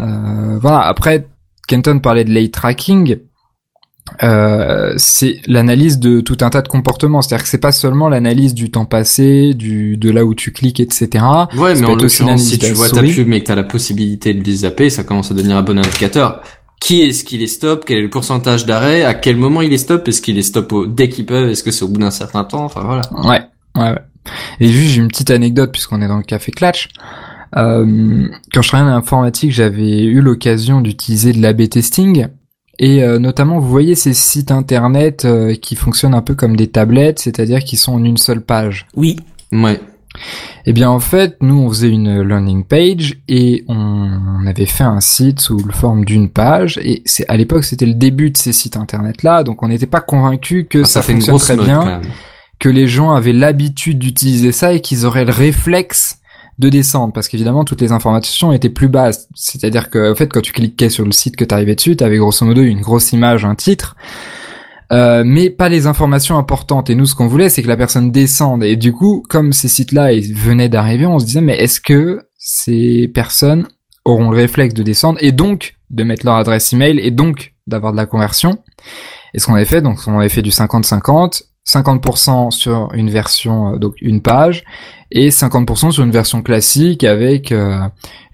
Euh, 0.00 0.58
voilà. 0.60 0.80
Après, 0.80 1.26
Kenton 1.72 1.98
parlait 2.00 2.24
de 2.24 2.32
late 2.34 2.52
tracking. 2.52 3.16
Euh, 4.22 4.92
c'est 4.98 5.40
l'analyse 5.46 5.98
de 5.98 6.20
tout 6.20 6.36
un 6.42 6.50
tas 6.50 6.60
de 6.60 6.68
comportements. 6.68 7.22
C'est-à-dire 7.22 7.44
que 7.44 7.48
c'est 7.48 7.58
pas 7.58 7.72
seulement 7.72 8.08
l'analyse 8.08 8.52
du 8.52 8.70
temps 8.70 8.84
passé, 8.84 9.54
du 9.54 9.96
de 9.96 10.10
là 10.10 10.24
où 10.24 10.34
tu 10.34 10.52
cliques, 10.52 10.80
etc. 10.80 11.06
Ouais, 11.56 11.74
Ça 11.74 11.80
mais 11.80 11.86
en 11.86 11.94
l'occurrence, 12.26 12.42
si 12.42 12.58
tu 12.58 12.72
vois 12.74 12.88
ta 12.90 13.00
pub 13.14 13.28
mais 13.28 13.40
que 13.40 13.46
t'as 13.46 13.54
la 13.54 13.62
possibilité 13.64 14.34
de 14.34 14.42
les 14.44 14.56
zapper, 14.56 14.90
ça 14.90 15.02
commence 15.04 15.30
à 15.30 15.34
devenir 15.34 15.56
un 15.56 15.62
bon 15.62 15.78
indicateur. 15.78 16.42
Qui 16.80 17.02
est-ce 17.02 17.24
qui 17.24 17.38
les 17.38 17.46
stoppe? 17.46 17.84
Quel 17.86 17.98
est 17.98 18.02
le 18.02 18.10
pourcentage 18.10 18.66
d'arrêt? 18.66 19.04
À 19.04 19.14
quel 19.14 19.36
moment 19.36 19.62
il 19.62 19.70
les 19.70 19.78
stoppe? 19.78 20.06
Est-ce 20.08 20.20
qu'il 20.20 20.34
les 20.34 20.42
stoppe 20.42 20.72
au- 20.72 20.86
dès 20.86 21.08
qu'ils 21.08 21.24
peuvent? 21.24 21.48
Est-ce 21.48 21.62
que 21.62 21.70
c'est 21.70 21.84
au 21.84 21.88
bout 21.88 22.00
d'un 22.00 22.10
certain 22.10 22.44
temps? 22.44 22.64
Enfin 22.64 22.82
voilà. 22.84 23.02
Ouais, 23.24 23.40
ouais, 23.80 23.90
ouais. 23.92 23.98
Et 24.60 24.68
juste, 24.68 24.90
j'ai 24.94 25.00
une 25.00 25.08
petite 25.08 25.30
anecdote 25.30 25.70
puisqu'on 25.72 26.02
est 26.02 26.08
dans 26.08 26.16
le 26.18 26.22
café 26.24 26.52
Clatch. 26.52 26.88
Euh, 27.56 28.28
quand 28.52 28.62
je 28.62 28.68
travaillais 28.68 28.90
en 28.90 28.96
informatique, 28.96 29.52
j'avais 29.52 30.04
eu 30.04 30.20
l'occasion 30.20 30.80
d'utiliser 30.80 31.32
de 31.32 31.40
l'A/B 31.40 31.68
testing. 31.68 32.28
Et 32.78 33.02
euh, 33.02 33.18
notamment, 33.18 33.58
vous 33.58 33.68
voyez 33.68 33.94
ces 33.94 34.14
sites 34.14 34.50
internet 34.50 35.24
euh, 35.24 35.54
qui 35.54 35.76
fonctionnent 35.76 36.14
un 36.14 36.22
peu 36.22 36.34
comme 36.34 36.56
des 36.56 36.68
tablettes, 36.68 37.18
c'est-à-dire 37.18 37.60
qui 37.60 37.76
sont 37.76 37.94
en 37.94 38.04
une 38.04 38.16
seule 38.16 38.40
page. 38.40 38.86
Oui. 38.96 39.16
Ouais. 39.52 39.80
Eh 40.66 40.72
bien, 40.72 40.90
en 40.90 41.00
fait, 41.00 41.36
nous, 41.40 41.58
on 41.58 41.68
faisait 41.68 41.88
une 41.88 42.22
landing 42.22 42.64
page 42.64 43.16
et 43.28 43.64
on 43.68 44.46
avait 44.46 44.66
fait 44.66 44.84
un 44.84 45.00
site 45.00 45.40
sous 45.40 45.58
le 45.58 45.72
forme 45.72 46.04
d'une 46.04 46.28
page. 46.28 46.78
Et 46.82 47.02
c'est 47.04 47.28
à 47.28 47.36
l'époque, 47.36 47.64
c'était 47.64 47.86
le 47.86 47.94
début 47.94 48.30
de 48.30 48.36
ces 48.36 48.52
sites 48.52 48.76
internet-là, 48.76 49.42
donc 49.42 49.62
on 49.62 49.68
n'était 49.68 49.86
pas 49.86 50.00
convaincu 50.00 50.66
que 50.66 50.80
Ah, 50.82 50.84
ça, 50.84 51.02
fait 51.02 51.12
une 51.12 51.22
fonctionne 51.22 51.58
très 51.58 51.72
note 51.72 51.84
bien 51.84 52.00
que 52.62 52.68
les 52.68 52.86
gens 52.86 53.10
avaient 53.10 53.32
l'habitude 53.32 53.98
d'utiliser 53.98 54.52
ça 54.52 54.72
et 54.72 54.80
qu'ils 54.80 55.04
auraient 55.04 55.24
le 55.24 55.32
réflexe 55.32 56.20
de 56.58 56.68
descendre 56.68 57.12
parce 57.12 57.28
qu'évidemment 57.28 57.64
toutes 57.64 57.80
les 57.80 57.92
informations 57.92 58.52
étaient 58.52 58.68
plus 58.68 58.88
basses. 58.88 59.28
C'est-à-dire 59.34 59.90
que 59.90 60.12
en 60.12 60.14
fait 60.14 60.28
quand 60.28 60.40
tu 60.40 60.52
cliquais 60.52 60.90
sur 60.90 61.04
le 61.04 61.12
site 61.12 61.36
que 61.36 61.44
tu 61.44 61.54
arrivais 61.54 61.74
dessus 61.74 61.96
tu 61.96 62.04
avais 62.04 62.18
grosso 62.18 62.44
modo 62.44 62.62
une 62.62 62.80
grosse 62.80 63.12
image 63.12 63.44
un 63.44 63.54
titre. 63.54 63.96
Euh, 64.92 65.22
mais 65.24 65.48
pas 65.48 65.70
les 65.70 65.86
informations 65.86 66.36
importantes. 66.36 66.90
Et 66.90 66.94
nous 66.94 67.06
ce 67.06 67.14
qu'on 67.14 67.26
voulait 67.26 67.48
c'est 67.48 67.62
que 67.62 67.68
la 67.68 67.76
personne 67.76 68.10
descende. 68.10 68.64
Et 68.64 68.76
du 68.76 68.92
coup 68.92 69.22
comme 69.28 69.52
ces 69.52 69.68
sites 69.68 69.92
là 69.92 70.12
ils 70.12 70.34
venaient 70.34 70.68
d'arriver 70.68 71.06
on 71.06 71.18
se 71.18 71.24
disait 71.24 71.40
mais 71.40 71.56
est-ce 71.56 71.80
que 71.80 72.20
ces 72.36 73.08
personnes 73.08 73.66
auront 74.04 74.30
le 74.30 74.36
réflexe 74.36 74.74
de 74.74 74.82
descendre 74.82 75.18
et 75.22 75.32
donc 75.32 75.76
de 75.90 76.04
mettre 76.04 76.26
leur 76.26 76.36
adresse 76.36 76.72
email 76.72 76.98
et 76.98 77.10
donc 77.10 77.54
d'avoir 77.66 77.92
de 77.92 77.96
la 77.96 78.06
conversion? 78.06 78.58
Et 79.34 79.38
ce 79.38 79.46
qu'on 79.46 79.54
avait 79.54 79.64
fait 79.64 79.80
donc 79.80 79.98
on 80.06 80.18
avait 80.18 80.28
fait 80.28 80.42
du 80.42 80.50
50-50 80.50 81.44
50% 81.66 82.50
sur 82.50 82.88
une 82.94 83.10
version, 83.10 83.74
euh, 83.74 83.78
donc 83.78 83.94
une 84.00 84.20
page, 84.20 84.64
et 85.10 85.28
50% 85.28 85.90
sur 85.92 86.02
une 86.02 86.10
version 86.10 86.42
classique 86.42 87.04
avec 87.04 87.52
euh, 87.52 87.78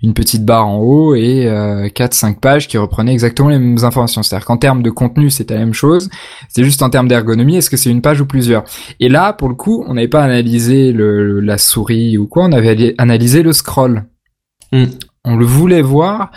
une 0.03 0.15
petite 0.15 0.45
barre 0.45 0.67
en 0.67 0.79
haut 0.79 1.15
et 1.15 1.47
euh, 1.47 1.89
4-5 1.89 2.39
pages 2.39 2.69
qui 2.69 2.79
reprenaient 2.79 3.13
exactement 3.13 3.49
les 3.49 3.59
mêmes 3.59 3.85
informations. 3.85 4.23
C'est-à-dire 4.23 4.47
qu'en 4.47 4.57
termes 4.57 4.83
de 4.83 4.91
contenu, 4.91 5.29
c'était 5.29 5.55
la 5.55 5.61
même 5.61 5.75
chose. 5.75 6.09
C'est 6.49 6.65
juste 6.65 6.83
en 6.83 6.89
termes 6.89 7.09
d'ergonomie, 7.09 7.57
est-ce 7.57 7.69
que 7.69 7.77
c'est 7.77 7.91
une 7.91 8.01
page 8.01 8.21
ou 8.21 8.27
plusieurs? 8.27 8.65
Et 9.01 9.09
là, 9.09 9.33
pour 9.33 9.49
le 9.49 9.55
coup, 9.55 9.85
on 9.87 9.95
n'avait 9.95 10.09
pas 10.09 10.23
analysé 10.23 10.93
le, 10.93 11.41
la 11.41 11.59
souris 11.59 12.17
ou 12.17 12.27
quoi, 12.27 12.45
on 12.45 12.53
avait 12.53 12.95
analysé 12.99 13.43
le 13.43 13.53
scroll. 13.53 14.05
Hmm. 14.73 14.85
On 15.25 15.37
le 15.37 15.45
voulait 15.45 15.83
voir 15.83 16.31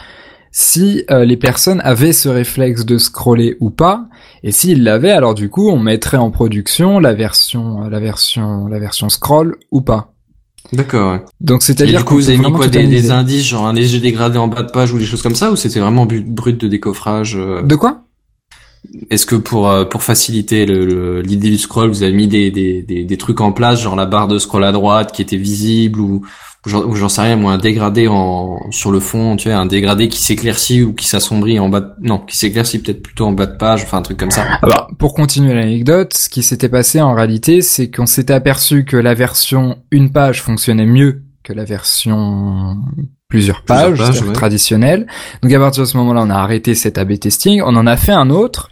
si 0.52 1.04
euh, 1.10 1.24
les 1.26 1.38
personnes 1.38 1.82
avaient 1.84 2.14
ce 2.14 2.28
réflexe 2.30 2.86
de 2.86 2.98
scroller 2.98 3.56
ou 3.60 3.70
pas. 3.70 4.06
Et 4.44 4.52
s'ils 4.52 4.84
l'avaient, 4.84 5.12
alors 5.12 5.34
du 5.34 5.50
coup, 5.50 5.70
on 5.70 5.80
mettrait 5.80 6.18
en 6.18 6.30
production 6.32 7.00
la 7.00 7.14
version, 7.14 7.88
la 7.90 8.00
version, 8.00 8.68
la 8.68 8.80
version 8.80 9.10
scroll 9.10 9.56
ou 9.72 9.82
pas. 9.82 10.14
D'accord. 10.74 11.14
ouais. 11.14 11.22
Donc 11.40 11.64
c'est-à-dire 11.64 12.00
du 12.00 12.04
coup, 12.06 12.12
qu'on 12.16 12.20
vous 12.22 12.30
avez 12.30 12.38
mis 12.38 12.52
quoi 12.52 12.68
des, 12.68 13.12
indices, 13.12 13.46
genre 13.46 13.66
un 13.68 13.74
léger 13.74 14.00
dégradé 14.00 14.38
en 14.38 14.48
bas 14.48 14.64
de 14.64 14.72
page 14.72 14.94
ou 14.94 15.00
des 15.00 15.06
choses 15.06 15.22
comme 15.22 15.36
ça, 15.36 15.52
ou 15.52 15.56
c'était 15.56 15.80
vraiment 15.80 16.06
brut 16.06 16.60
de 16.60 16.68
décoffrage 16.68 17.36
euh 17.36 17.62
De 17.62 17.76
quoi? 17.76 18.04
Est-ce 19.10 19.26
que 19.26 19.36
pour 19.36 19.70
euh, 19.70 19.86
pour 19.86 20.02
faciliter 20.04 20.66
le- 20.66 20.86
le- 20.86 21.22
l'idée 21.22 21.50
du 21.50 21.58
scroll, 21.58 21.90
vous 21.90 22.04
avez 22.04 22.14
mis 22.14 22.28
des, 22.28 22.50
des, 22.52 22.82
des, 22.82 23.04
des 23.04 23.18
trucs 23.18 23.40
en 23.42 23.52
place, 23.52 23.82
genre 23.82 23.96
la 23.96 24.06
barre 24.08 24.28
de 24.28 24.40
scroll 24.40 24.64
à 24.64 24.72
droite 24.72 25.12
qui 25.12 25.22
était 25.22 25.38
visible 25.38 26.00
ou 26.00 26.26
ou 26.68 26.96
j'en 26.96 27.10
sais 27.10 27.22
rien, 27.22 27.36
moi 27.36 27.54
un 27.54 27.58
dégradé 27.58 28.08
en 28.08 28.60
sur 28.70 28.92
le 28.92 29.00
fond, 29.00 29.36
tu 29.36 29.50
vois, 29.50 29.58
un 29.58 29.66
dégradé 29.66 30.10
qui 30.10 30.20
s'éclaircit 30.20 30.84
ou 30.84 30.94
qui 30.94 31.08
s'assombrit 31.08 31.60
en 31.60 31.70
bas, 31.70 31.82
de, 31.82 31.92
non, 32.02 32.20
qui 32.20 32.38
s'éclaircit 32.38 32.80
peut-être 32.80 33.02
plutôt 33.02 33.26
en 33.26 33.32
bas 33.32 33.48
de 33.48 33.58
page, 33.58 33.84
enfin 33.84 33.98
un 33.98 34.02
truc 34.04 34.18
comme 34.18 34.32
ça. 34.32 34.46
Alors, 34.62 34.88
pour 35.00 35.16
continuer 35.16 35.56
l'anecdote, 35.56 36.14
ce 36.14 36.30
qui 36.30 36.44
s'était 36.44 36.70
passé 36.70 37.02
en 37.02 37.16
réalité, 37.16 37.62
c'est 37.62 37.90
qu'on 37.90 38.06
s'était 38.06 38.34
aperçu 38.34 38.86
que 38.86 38.98
la 38.98 39.16
version 39.16 39.80
une 39.90 40.12
page 40.12 40.44
fonctionnait 40.44 40.86
mieux 40.86 41.24
que 41.44 41.54
la 41.54 41.66
version 41.66 42.78
plusieurs 43.28 43.64
Plusieurs 43.64 43.98
pages, 43.98 44.22
ouais. 44.22 44.34
traditionnelle. 44.34 45.08
Donc 45.42 45.52
à 45.54 45.60
partir 45.60 45.84
de 45.84 45.88
ce 45.88 45.98
moment-là, 45.98 46.22
on 46.24 46.30
a 46.30 46.36
arrêté 46.36 46.76
cet 46.76 46.98
A/B 46.98 47.18
testing. 47.18 47.62
On 47.66 47.76
en 47.76 47.88
a 47.88 47.98
fait 47.98 48.12
un 48.12 48.30
autre 48.30 48.70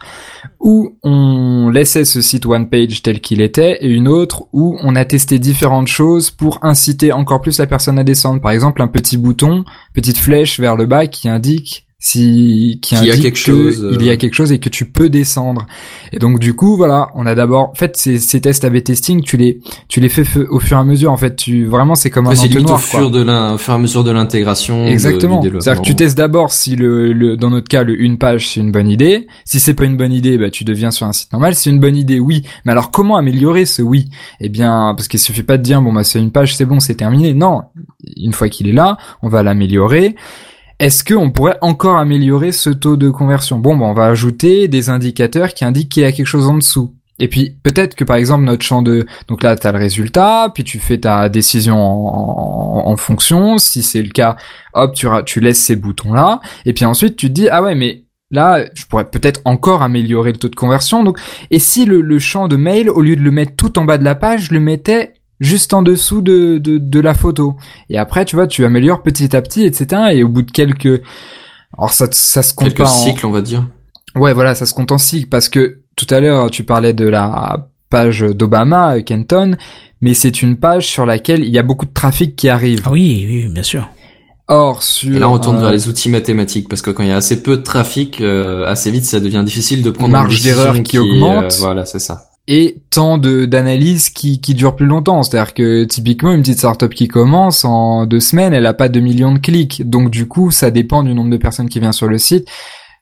où 0.60 0.96
on 1.02 1.70
laissait 1.70 2.04
ce 2.04 2.20
site 2.20 2.46
one 2.46 2.68
page 2.68 3.02
tel 3.02 3.20
qu'il 3.20 3.40
était 3.40 3.78
et 3.80 3.88
une 3.88 4.08
autre 4.08 4.44
où 4.52 4.78
on 4.82 4.94
a 4.94 5.04
testé 5.04 5.38
différentes 5.38 5.88
choses 5.88 6.30
pour 6.30 6.58
inciter 6.62 7.12
encore 7.12 7.40
plus 7.40 7.58
la 7.58 7.66
personne 7.66 7.98
à 7.98 8.04
descendre. 8.04 8.40
Par 8.40 8.52
exemple, 8.52 8.82
un 8.82 8.88
petit 8.88 9.16
bouton, 9.16 9.64
petite 9.94 10.18
flèche 10.18 10.60
vers 10.60 10.76
le 10.76 10.86
bas 10.86 11.06
qui 11.06 11.28
indique 11.28 11.86
si 12.02 12.78
qui 12.80 12.94
y 12.94 13.10
a 13.10 13.16
quelque 13.16 13.34
que 13.34 13.38
chose, 13.38 13.84
euh. 13.84 13.96
il 14.00 14.06
y 14.06 14.10
a 14.10 14.16
quelque 14.16 14.34
chose 14.34 14.50
et 14.52 14.58
que 14.58 14.70
tu 14.70 14.86
peux 14.86 15.10
descendre. 15.10 15.66
Et 16.12 16.18
donc 16.18 16.38
du 16.38 16.54
coup, 16.54 16.76
voilà, 16.76 17.10
on 17.14 17.26
a 17.26 17.34
d'abord, 17.34 17.68
en 17.70 17.74
fait, 17.74 17.96
ces, 17.98 18.18
ces 18.18 18.40
tests 18.40 18.64
A/B 18.64 18.82
testing, 18.82 19.22
tu 19.22 19.36
les, 19.36 19.60
tu 19.86 20.00
les 20.00 20.08
fais 20.08 20.24
au 20.48 20.58
fur 20.60 20.78
et 20.78 20.80
à 20.80 20.84
mesure. 20.84 21.12
En 21.12 21.18
fait, 21.18 21.36
tu 21.36 21.66
vraiment, 21.66 21.94
c'est 21.94 22.08
comme 22.08 22.26
un 22.26 22.30
Ouais, 22.30 22.36
au 22.36 22.78
fur 22.78 23.10
de 23.10 23.22
au 23.22 23.58
fur 23.58 23.72
et 23.72 23.76
à 23.76 23.78
mesure 23.78 24.02
de 24.02 24.10
l'intégration. 24.10 24.86
Exactement. 24.86 25.42
C'est-à-dire 25.42 25.82
que 25.82 25.86
tu 25.86 25.94
testes 25.94 26.16
d'abord 26.16 26.52
si 26.52 26.74
le, 26.74 27.12
le, 27.12 27.36
dans 27.36 27.50
notre 27.50 27.68
cas, 27.68 27.84
le 27.84 28.00
une 28.00 28.16
page 28.16 28.48
c'est 28.48 28.60
une 28.60 28.72
bonne 28.72 28.88
idée. 28.88 29.26
Si 29.44 29.60
c'est 29.60 29.74
pas 29.74 29.84
une 29.84 29.98
bonne 29.98 30.12
idée, 30.12 30.38
bah 30.38 30.50
tu 30.50 30.64
deviens 30.64 30.90
sur 30.90 31.06
un 31.06 31.12
site 31.12 31.30
normal. 31.32 31.54
Si 31.54 31.64
c'est 31.64 31.70
une 31.70 31.80
bonne 31.80 31.96
idée, 31.96 32.18
oui. 32.18 32.44
Mais 32.64 32.72
alors 32.72 32.90
comment 32.90 33.16
améliorer 33.16 33.66
ce 33.66 33.82
oui? 33.82 34.08
Eh 34.40 34.48
bien, 34.48 34.94
parce 34.96 35.06
qu'il 35.06 35.20
suffit 35.20 35.42
pas 35.42 35.58
de 35.58 35.62
dire 35.62 35.82
bon 35.82 35.92
bah 35.92 36.04
c'est 36.04 36.18
une 36.18 36.30
page, 36.30 36.56
c'est 36.56 36.64
bon, 36.64 36.80
c'est 36.80 36.94
terminé. 36.94 37.34
Non, 37.34 37.62
une 38.16 38.32
fois 38.32 38.48
qu'il 38.48 38.68
est 38.68 38.72
là, 38.72 38.96
on 39.22 39.28
va 39.28 39.42
l'améliorer. 39.42 40.14
Est-ce 40.80 41.04
qu'on 41.04 41.30
pourrait 41.30 41.58
encore 41.60 41.98
améliorer 41.98 42.52
ce 42.52 42.70
taux 42.70 42.96
de 42.96 43.10
conversion? 43.10 43.58
Bon, 43.58 43.76
bah, 43.76 43.84
on 43.84 43.92
va 43.92 44.06
ajouter 44.06 44.66
des 44.66 44.88
indicateurs 44.88 45.52
qui 45.52 45.66
indiquent 45.66 45.90
qu'il 45.90 46.04
y 46.04 46.06
a 46.06 46.12
quelque 46.12 46.24
chose 46.24 46.46
en 46.46 46.54
dessous. 46.54 46.94
Et 47.18 47.28
puis 47.28 47.54
peut-être 47.62 47.94
que 47.94 48.02
par 48.02 48.16
exemple 48.16 48.44
notre 48.44 48.64
champ 48.64 48.80
de 48.80 49.04
donc 49.28 49.42
là 49.42 49.54
tu 49.54 49.70
le 49.70 49.76
résultat, 49.76 50.50
puis 50.54 50.64
tu 50.64 50.78
fais 50.78 50.96
ta 50.96 51.28
décision 51.28 51.76
en, 51.76 52.96
fonction. 52.96 53.58
Si 53.58 53.82
c'est 53.82 54.00
le 54.00 54.08
cas, 54.08 54.36
hop 54.72 54.94
tu 55.26 55.40
laisses 55.40 55.62
ces 55.62 55.76
boutons 55.76 56.14
là. 56.14 56.40
Et 56.64 56.72
puis 56.72 56.86
ensuite 56.86 57.16
tu 57.16 57.28
te 57.28 57.32
dis 57.32 57.50
ah 57.50 57.62
ouais 57.62 57.74
mais 57.74 58.04
là 58.30 58.64
je 58.72 58.86
pourrais 58.86 59.10
peut-être 59.10 59.42
encore 59.44 59.82
améliorer 59.82 60.32
le 60.32 60.38
taux 60.38 60.48
de 60.48 60.56
conversion. 60.56 61.04
Donc 61.04 61.20
et 61.50 61.58
si 61.58 61.84
le, 61.84 62.18
champ 62.18 62.48
de 62.48 62.56
mail 62.56 62.88
au 62.88 63.02
lieu 63.02 63.16
de 63.16 63.22
le 63.22 63.30
mettre 63.30 63.54
tout 63.54 63.78
en 63.78 63.84
bas 63.84 63.98
de 63.98 64.04
la 64.04 64.14
page, 64.14 64.50
le 64.50 64.60
mettais 64.60 65.12
juste 65.40 65.72
en 65.74 65.82
dessous 65.82 66.20
de, 66.22 66.58
de, 66.58 66.78
de 66.78 67.00
la 67.00 67.14
photo. 67.14 67.56
Et 67.88 67.98
après 67.98 68.24
tu 68.24 68.36
vois 68.36 68.46
tu 68.46 68.64
améliores 68.64 69.02
petit 69.02 69.34
à 69.34 69.42
petit 69.42 69.64
etc. 69.64 70.02
Et 70.12 70.22
au 70.22 70.28
bout 70.28 70.42
de 70.42 70.50
quelques 70.50 71.02
alors 71.76 71.92
ça 71.92 72.06
ça 72.12 72.42
se 72.42 72.54
compte 72.54 72.68
quelques 72.68 72.78
pas 72.78 72.90
en- 72.90 73.04
cycles, 73.04 73.26
on 73.26 73.30
va 73.30 73.42
dire. 73.42 73.66
Ouais, 74.16 74.32
voilà, 74.34 74.54
ça 74.54 74.66
se 74.66 74.74
compte 74.74 74.92
en 74.92 74.98
cycle 74.98 75.28
parce 75.28 75.48
que 75.48 75.80
tout 75.96 76.06
à 76.10 76.20
l'heure 76.20 76.50
tu 76.50 76.64
parlais 76.64 76.92
de 76.92 77.06
la 77.08 77.68
page 77.90 78.20
d'Obama, 78.20 78.96
euh, 78.96 79.02
Kenton, 79.02 79.56
mais 80.00 80.14
c'est 80.14 80.42
une 80.42 80.56
page 80.56 80.86
sur 80.86 81.06
laquelle 81.06 81.44
il 81.44 81.50
y 81.50 81.58
a 81.58 81.62
beaucoup 81.62 81.86
de 81.86 81.92
trafic 81.92 82.36
qui 82.36 82.48
arrive. 82.48 82.82
Ah 82.86 82.90
oui, 82.92 83.24
oui, 83.28 83.48
bien 83.52 83.62
sûr. 83.62 83.88
Or 84.48 84.82
sur 84.82 85.14
Et 85.14 85.18
là, 85.20 85.28
on 85.28 85.34
retourne 85.34 85.58
euh, 85.58 85.60
vers 85.60 85.70
les 85.70 85.88
outils 85.88 86.08
mathématiques 86.08 86.68
parce 86.68 86.82
que 86.82 86.90
quand 86.90 87.04
il 87.04 87.08
y 87.08 87.12
a 87.12 87.16
assez 87.16 87.40
peu 87.42 87.56
de 87.56 87.62
trafic, 87.62 88.20
euh, 88.20 88.64
assez 88.66 88.90
vite, 88.90 89.04
ça 89.04 89.20
devient 89.20 89.42
difficile 89.44 89.82
de 89.84 89.90
prendre 89.90 90.10
Marge 90.12 90.42
d'erreur 90.42 90.82
qui 90.82 90.96
est, 90.96 90.98
augmente. 90.98 91.44
euh, 91.44 91.48
voilà, 91.60 91.84
c'est 91.84 92.00
ça. 92.00 92.29
Et 92.48 92.78
temps 92.90 93.18
de 93.18 93.44
d'analyse 93.44 94.10
qui 94.10 94.40
qui 94.40 94.54
dure 94.54 94.74
plus 94.74 94.86
longtemps, 94.86 95.22
c'est-à-dire 95.22 95.54
que 95.54 95.84
typiquement 95.84 96.32
une 96.32 96.40
petite 96.40 96.58
startup 96.58 96.92
qui 96.92 97.08
commence 97.08 97.64
en 97.64 98.06
deux 98.06 98.20
semaines, 98.20 98.52
elle 98.52 98.66
a 98.66 98.74
pas 98.74 98.88
2 98.88 99.00
millions 99.00 99.32
de 99.32 99.38
clics, 99.38 99.88
donc 99.88 100.10
du 100.10 100.26
coup 100.26 100.50
ça 100.50 100.70
dépend 100.70 101.02
du 101.02 101.14
nombre 101.14 101.30
de 101.30 101.36
personnes 101.36 101.68
qui 101.68 101.80
viennent 101.80 101.92
sur 101.92 102.08
le 102.08 102.18
site, 102.18 102.48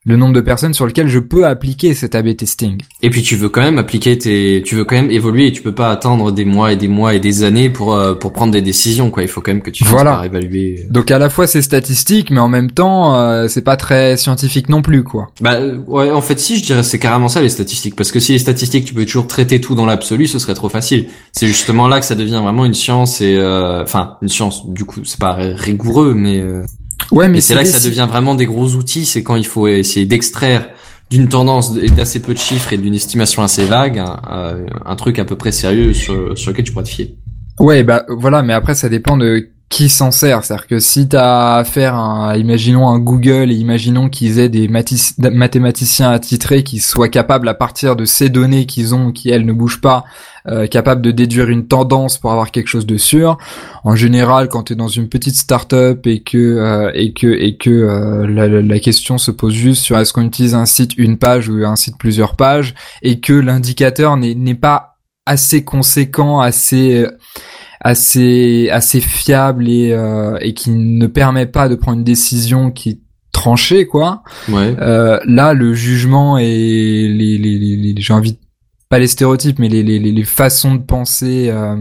le 0.06 0.16
nombre 0.16 0.32
de 0.32 0.40
personnes 0.40 0.74
sur 0.74 0.86
lequel 0.86 1.08
je 1.08 1.18
peux 1.18 1.46
appliquer 1.46 1.92
cet 1.92 2.14
A/B 2.14 2.34
testing. 2.36 2.78
Et 3.02 3.10
puis 3.10 3.22
tu 3.22 3.36
veux 3.36 3.48
quand 3.48 3.60
même 3.60 3.78
appliquer 3.78 4.16
tes, 4.16 4.62
tu 4.64 4.74
veux 4.74 4.84
quand 4.84 4.94
même 4.96 5.10
évoluer 5.10 5.48
et 5.48 5.52
tu 5.52 5.60
peux 5.60 5.74
pas 5.74 5.90
attendre 5.90 6.32
des 6.32 6.44
mois 6.44 6.72
et 6.72 6.76
des 6.76 6.88
mois 6.88 7.14
et 7.14 7.20
des 7.20 7.42
années 7.42 7.68
pour 7.68 7.94
euh, 7.94 8.14
pour 8.14 8.32
prendre 8.32 8.52
des 8.52 8.62
décisions 8.62 9.10
quoi. 9.10 9.22
Il 9.22 9.28
faut 9.28 9.40
quand 9.40 9.52
même 9.52 9.60
que 9.62 9.70
tu 9.70 9.84
Voilà. 9.84 10.12
par 10.12 10.24
évaluer. 10.24 10.86
Donc 10.90 11.10
à 11.10 11.18
la 11.18 11.28
fois 11.28 11.46
c'est 11.46 11.62
statistique, 11.62 12.30
mais 12.30 12.40
en 12.40 12.48
même 12.48 12.70
temps 12.70 13.16
euh, 13.16 13.48
c'est 13.48 13.62
pas 13.62 13.76
très 13.76 14.16
scientifique 14.16 14.68
non 14.68 14.82
plus 14.82 15.02
quoi. 15.02 15.28
Bah 15.40 15.54
euh, 15.54 15.78
ouais, 15.86 16.10
en 16.10 16.22
fait 16.22 16.38
si 16.38 16.56
je 16.58 16.64
dirais 16.64 16.82
c'est 16.82 16.98
carrément 16.98 17.28
ça 17.28 17.42
les 17.42 17.48
statistiques 17.48 17.96
parce 17.96 18.12
que 18.12 18.20
si 18.20 18.32
les 18.32 18.38
statistiques 18.38 18.84
tu 18.86 18.94
peux 18.94 19.04
toujours 19.04 19.26
traiter 19.26 19.60
tout 19.60 19.74
dans 19.74 19.86
l'absolu, 19.86 20.26
ce 20.26 20.38
serait 20.38 20.54
trop 20.54 20.68
facile. 20.68 21.06
C'est 21.32 21.46
justement 21.48 21.88
là 21.88 22.00
que 22.00 22.06
ça 22.06 22.14
devient 22.14 22.40
vraiment 22.42 22.64
une 22.64 22.74
science 22.74 23.20
et 23.20 23.36
euh, 23.36 23.82
enfin 23.82 24.16
une 24.22 24.28
science. 24.28 24.66
Du 24.70 24.84
coup 24.84 25.00
c'est 25.04 25.18
pas 25.20 25.34
rigoureux 25.34 26.14
mais 26.14 26.38
euh, 26.40 26.62
Ouais, 27.12 27.28
mais 27.28 27.38
Et 27.38 27.40
c'est 27.40 27.54
là 27.54 27.62
que 27.62 27.68
ça 27.68 27.80
devient 27.80 28.06
vraiment 28.08 28.34
des 28.34 28.46
gros 28.46 28.74
outils, 28.74 29.06
c'est 29.06 29.22
quand 29.22 29.36
il 29.36 29.46
faut 29.46 29.66
essayer 29.68 30.04
d'extraire 30.06 30.68
d'une 31.10 31.28
tendance 31.28 31.72
et 31.80 31.88
d'assez 31.88 32.20
peu 32.20 32.34
de 32.34 32.38
chiffres 32.38 32.72
et 32.72 32.76
d'une 32.76 32.94
estimation 32.94 33.42
assez 33.42 33.64
vague 33.64 33.98
un, 33.98 34.20
un- 34.28 34.66
un 34.84 34.96
truc 34.96 35.18
à 35.18 35.24
peu 35.24 35.36
près 35.36 35.52
sérieux 35.52 35.94
sur, 35.94 36.36
sur 36.36 36.50
lequel 36.50 36.64
tu 36.66 36.72
pourras 36.72 36.84
te 36.84 36.90
fier. 36.90 37.14
Ouais, 37.58 37.82
bah 37.82 38.04
voilà, 38.08 38.42
mais 38.42 38.52
après 38.52 38.74
ça 38.74 38.88
dépend 38.90 39.16
de 39.16 39.48
qui 39.70 39.90
s'en 39.90 40.10
sert. 40.10 40.44
C'est-à-dire 40.44 40.66
que 40.66 40.78
si 40.78 41.08
t'as 41.08 41.56
affaire 41.56 41.94
à, 41.94 42.38
imaginons 42.38 42.88
un 42.88 42.98
Google 42.98 43.50
et 43.50 43.54
imaginons 43.54 44.08
qu'ils 44.08 44.38
aient 44.38 44.48
des 44.48 44.66
mathématiciens 44.68 46.10
attitrés 46.10 46.62
qui 46.62 46.78
soient 46.78 47.08
capables 47.08 47.48
à 47.48 47.54
partir 47.54 47.94
de 47.94 48.04
ces 48.04 48.30
données 48.30 48.64
qu'ils 48.66 48.94
ont, 48.94 49.12
qui 49.12 49.28
elles 49.28 49.44
ne 49.44 49.52
bougent 49.52 49.80
pas, 49.82 50.04
euh, 50.46 50.66
capables 50.66 51.02
de 51.02 51.10
déduire 51.10 51.50
une 51.50 51.66
tendance 51.66 52.16
pour 52.16 52.32
avoir 52.32 52.50
quelque 52.50 52.68
chose 52.68 52.86
de 52.86 52.96
sûr. 52.96 53.36
En 53.84 53.94
général, 53.94 54.48
quand 54.48 54.64
tu 54.64 54.72
es 54.72 54.76
dans 54.76 54.88
une 54.88 55.10
petite 55.10 55.36
start-up 55.36 56.06
et 56.06 56.20
que 56.22 56.38
euh, 56.38 56.90
et 56.94 57.12
que 57.12 57.26
et 57.26 57.56
que 57.58 57.68
euh, 57.68 58.26
la, 58.26 58.48
la- 58.48 58.78
question 58.80 59.18
se 59.18 59.30
pose 59.30 59.52
juste 59.52 59.82
sur 59.82 59.98
est-ce 59.98 60.14
qu'on 60.14 60.22
utilise 60.24 60.54
un 60.54 60.64
site 60.64 60.96
une 60.96 61.18
page 61.18 61.50
ou 61.50 61.62
un 61.66 61.76
site 61.76 61.98
plusieurs 61.98 62.36
pages 62.36 62.74
et 63.02 63.20
que 63.20 63.34
l'indicateur 63.34 64.16
n'est 64.16 64.54
pas 64.54 64.94
assez 65.26 65.62
conséquent, 65.62 66.40
assez 66.40 67.06
assez 67.80 68.68
assez 68.70 69.00
fiable 69.00 69.68
et 69.68 69.92
euh, 69.92 70.36
et 70.40 70.54
qui 70.54 70.70
ne 70.70 71.06
permet 71.06 71.46
pas 71.46 71.68
de 71.68 71.74
prendre 71.74 71.98
une 71.98 72.04
décision 72.04 72.70
qui 72.70 72.90
est 72.90 72.98
tranchée 73.32 73.86
quoi. 73.86 74.22
Ouais. 74.48 74.74
Euh, 74.80 75.20
là, 75.26 75.52
le 75.54 75.74
jugement 75.74 76.38
et 76.38 76.44
les, 76.46 77.38
les, 77.38 77.58
les, 77.58 77.76
les- 77.76 77.94
j'ai 78.00 78.12
envie 78.12 78.32
de- 78.32 78.38
pas 78.88 78.98
les 78.98 79.06
stéréotypes, 79.06 79.58
mais 79.58 79.68
les, 79.68 79.82
les, 79.82 79.98
les 79.98 80.12
les 80.12 80.24
façons 80.24 80.74
de 80.74 80.82
penser, 80.82 81.48
euh, 81.50 81.76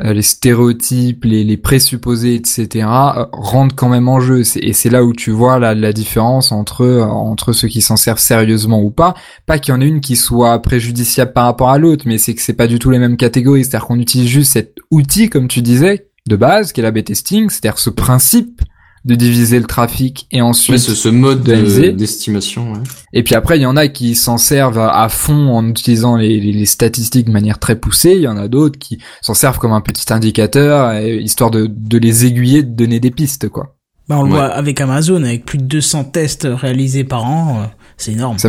les 0.00 0.22
stéréotypes, 0.22 1.24
les, 1.24 1.44
les 1.44 1.56
présupposés, 1.56 2.34
etc., 2.34 2.86
euh, 2.86 3.26
rentrent 3.32 3.74
quand 3.74 3.88
même 3.88 4.08
en 4.08 4.20
jeu. 4.20 4.42
Et 4.56 4.72
c'est 4.72 4.90
là 4.90 5.04
où 5.04 5.12
tu 5.12 5.30
vois 5.30 5.58
la, 5.58 5.74
la 5.74 5.92
différence 5.92 6.52
entre 6.52 6.82
euh, 6.82 7.02
entre 7.02 7.52
ceux 7.52 7.68
qui 7.68 7.80
s'en 7.80 7.96
servent 7.96 8.18
sérieusement 8.18 8.80
ou 8.80 8.90
pas. 8.90 9.14
Pas 9.46 9.58
qu'il 9.58 9.74
y 9.74 9.76
en 9.76 9.80
ait 9.80 9.88
une 9.88 10.00
qui 10.00 10.16
soit 10.16 10.60
préjudiciable 10.62 11.32
par 11.32 11.44
rapport 11.44 11.70
à 11.70 11.78
l'autre, 11.78 12.04
mais 12.06 12.18
c'est 12.18 12.34
que 12.34 12.42
c'est 12.42 12.52
pas 12.52 12.66
du 12.66 12.78
tout 12.78 12.90
les 12.90 12.98
mêmes 12.98 13.16
catégories. 13.16 13.64
C'est-à-dire 13.64 13.88
qu'on 13.88 13.98
utilise 13.98 14.28
juste 14.28 14.52
cet 14.52 14.76
outil, 14.90 15.28
comme 15.28 15.48
tu 15.48 15.62
disais, 15.62 16.08
de 16.28 16.36
base, 16.36 16.72
qui 16.72 16.80
est 16.80 16.84
la 16.84 16.90
B-testing, 16.92 17.50
c'est-à-dire 17.50 17.78
ce 17.78 17.90
principe 17.90 18.62
de 19.08 19.14
diviser 19.14 19.58
le 19.58 19.64
trafic 19.66 20.26
et 20.30 20.40
ensuite 20.42 20.74
Ouais, 20.74 20.78
ce, 20.78 20.94
ce 20.94 21.08
mode 21.08 21.42
d'estimation. 21.42 22.72
Ouais. 22.72 22.78
et 23.12 23.22
puis 23.22 23.34
après, 23.34 23.58
il 23.58 23.62
y 23.62 23.66
en 23.66 23.76
a 23.76 23.88
qui 23.88 24.14
s'en 24.14 24.38
servent 24.38 24.78
à 24.78 25.08
fond 25.08 25.48
en 25.56 25.66
utilisant 25.68 26.16
les, 26.16 26.38
les- 26.40 26.52
les 26.52 26.66
statistiques 26.66 27.26
de 27.26 27.32
manière 27.32 27.58
très 27.58 27.76
poussée. 27.76 28.12
Il 28.14 28.20
y 28.22 28.28
en 28.28 28.36
a 28.36 28.48
d'autres 28.48 28.78
qui 28.78 28.98
s'en 29.22 29.34
servent 29.34 29.58
comme 29.58 29.72
un 29.72 29.80
petit 29.80 30.12
indicateur, 30.12 30.88
euh, 30.90 31.00
histoire 31.16 31.50
de, 31.50 31.66
de 31.68 31.98
les 31.98 32.26
aiguiller, 32.26 32.62
de 32.62 32.70
donner 32.74 33.00
des 33.00 33.10
pistes, 33.10 33.48
quoi. 33.48 33.74
Bah, 34.08 34.16
on 34.18 34.22
le 34.22 34.28
Ouais. 34.30 34.36
voit 34.36 34.46
avec 34.46 34.80
Amazon, 34.80 35.22
avec 35.22 35.44
plus 35.44 35.58
de 35.58 35.64
200 35.64 36.04
tests 36.04 36.46
réalisés 36.50 37.04
par 37.04 37.24
an, 37.24 37.60
euh, 37.62 37.66
c'est 37.96 38.12
énorme. 38.12 38.38
Ça 38.38 38.48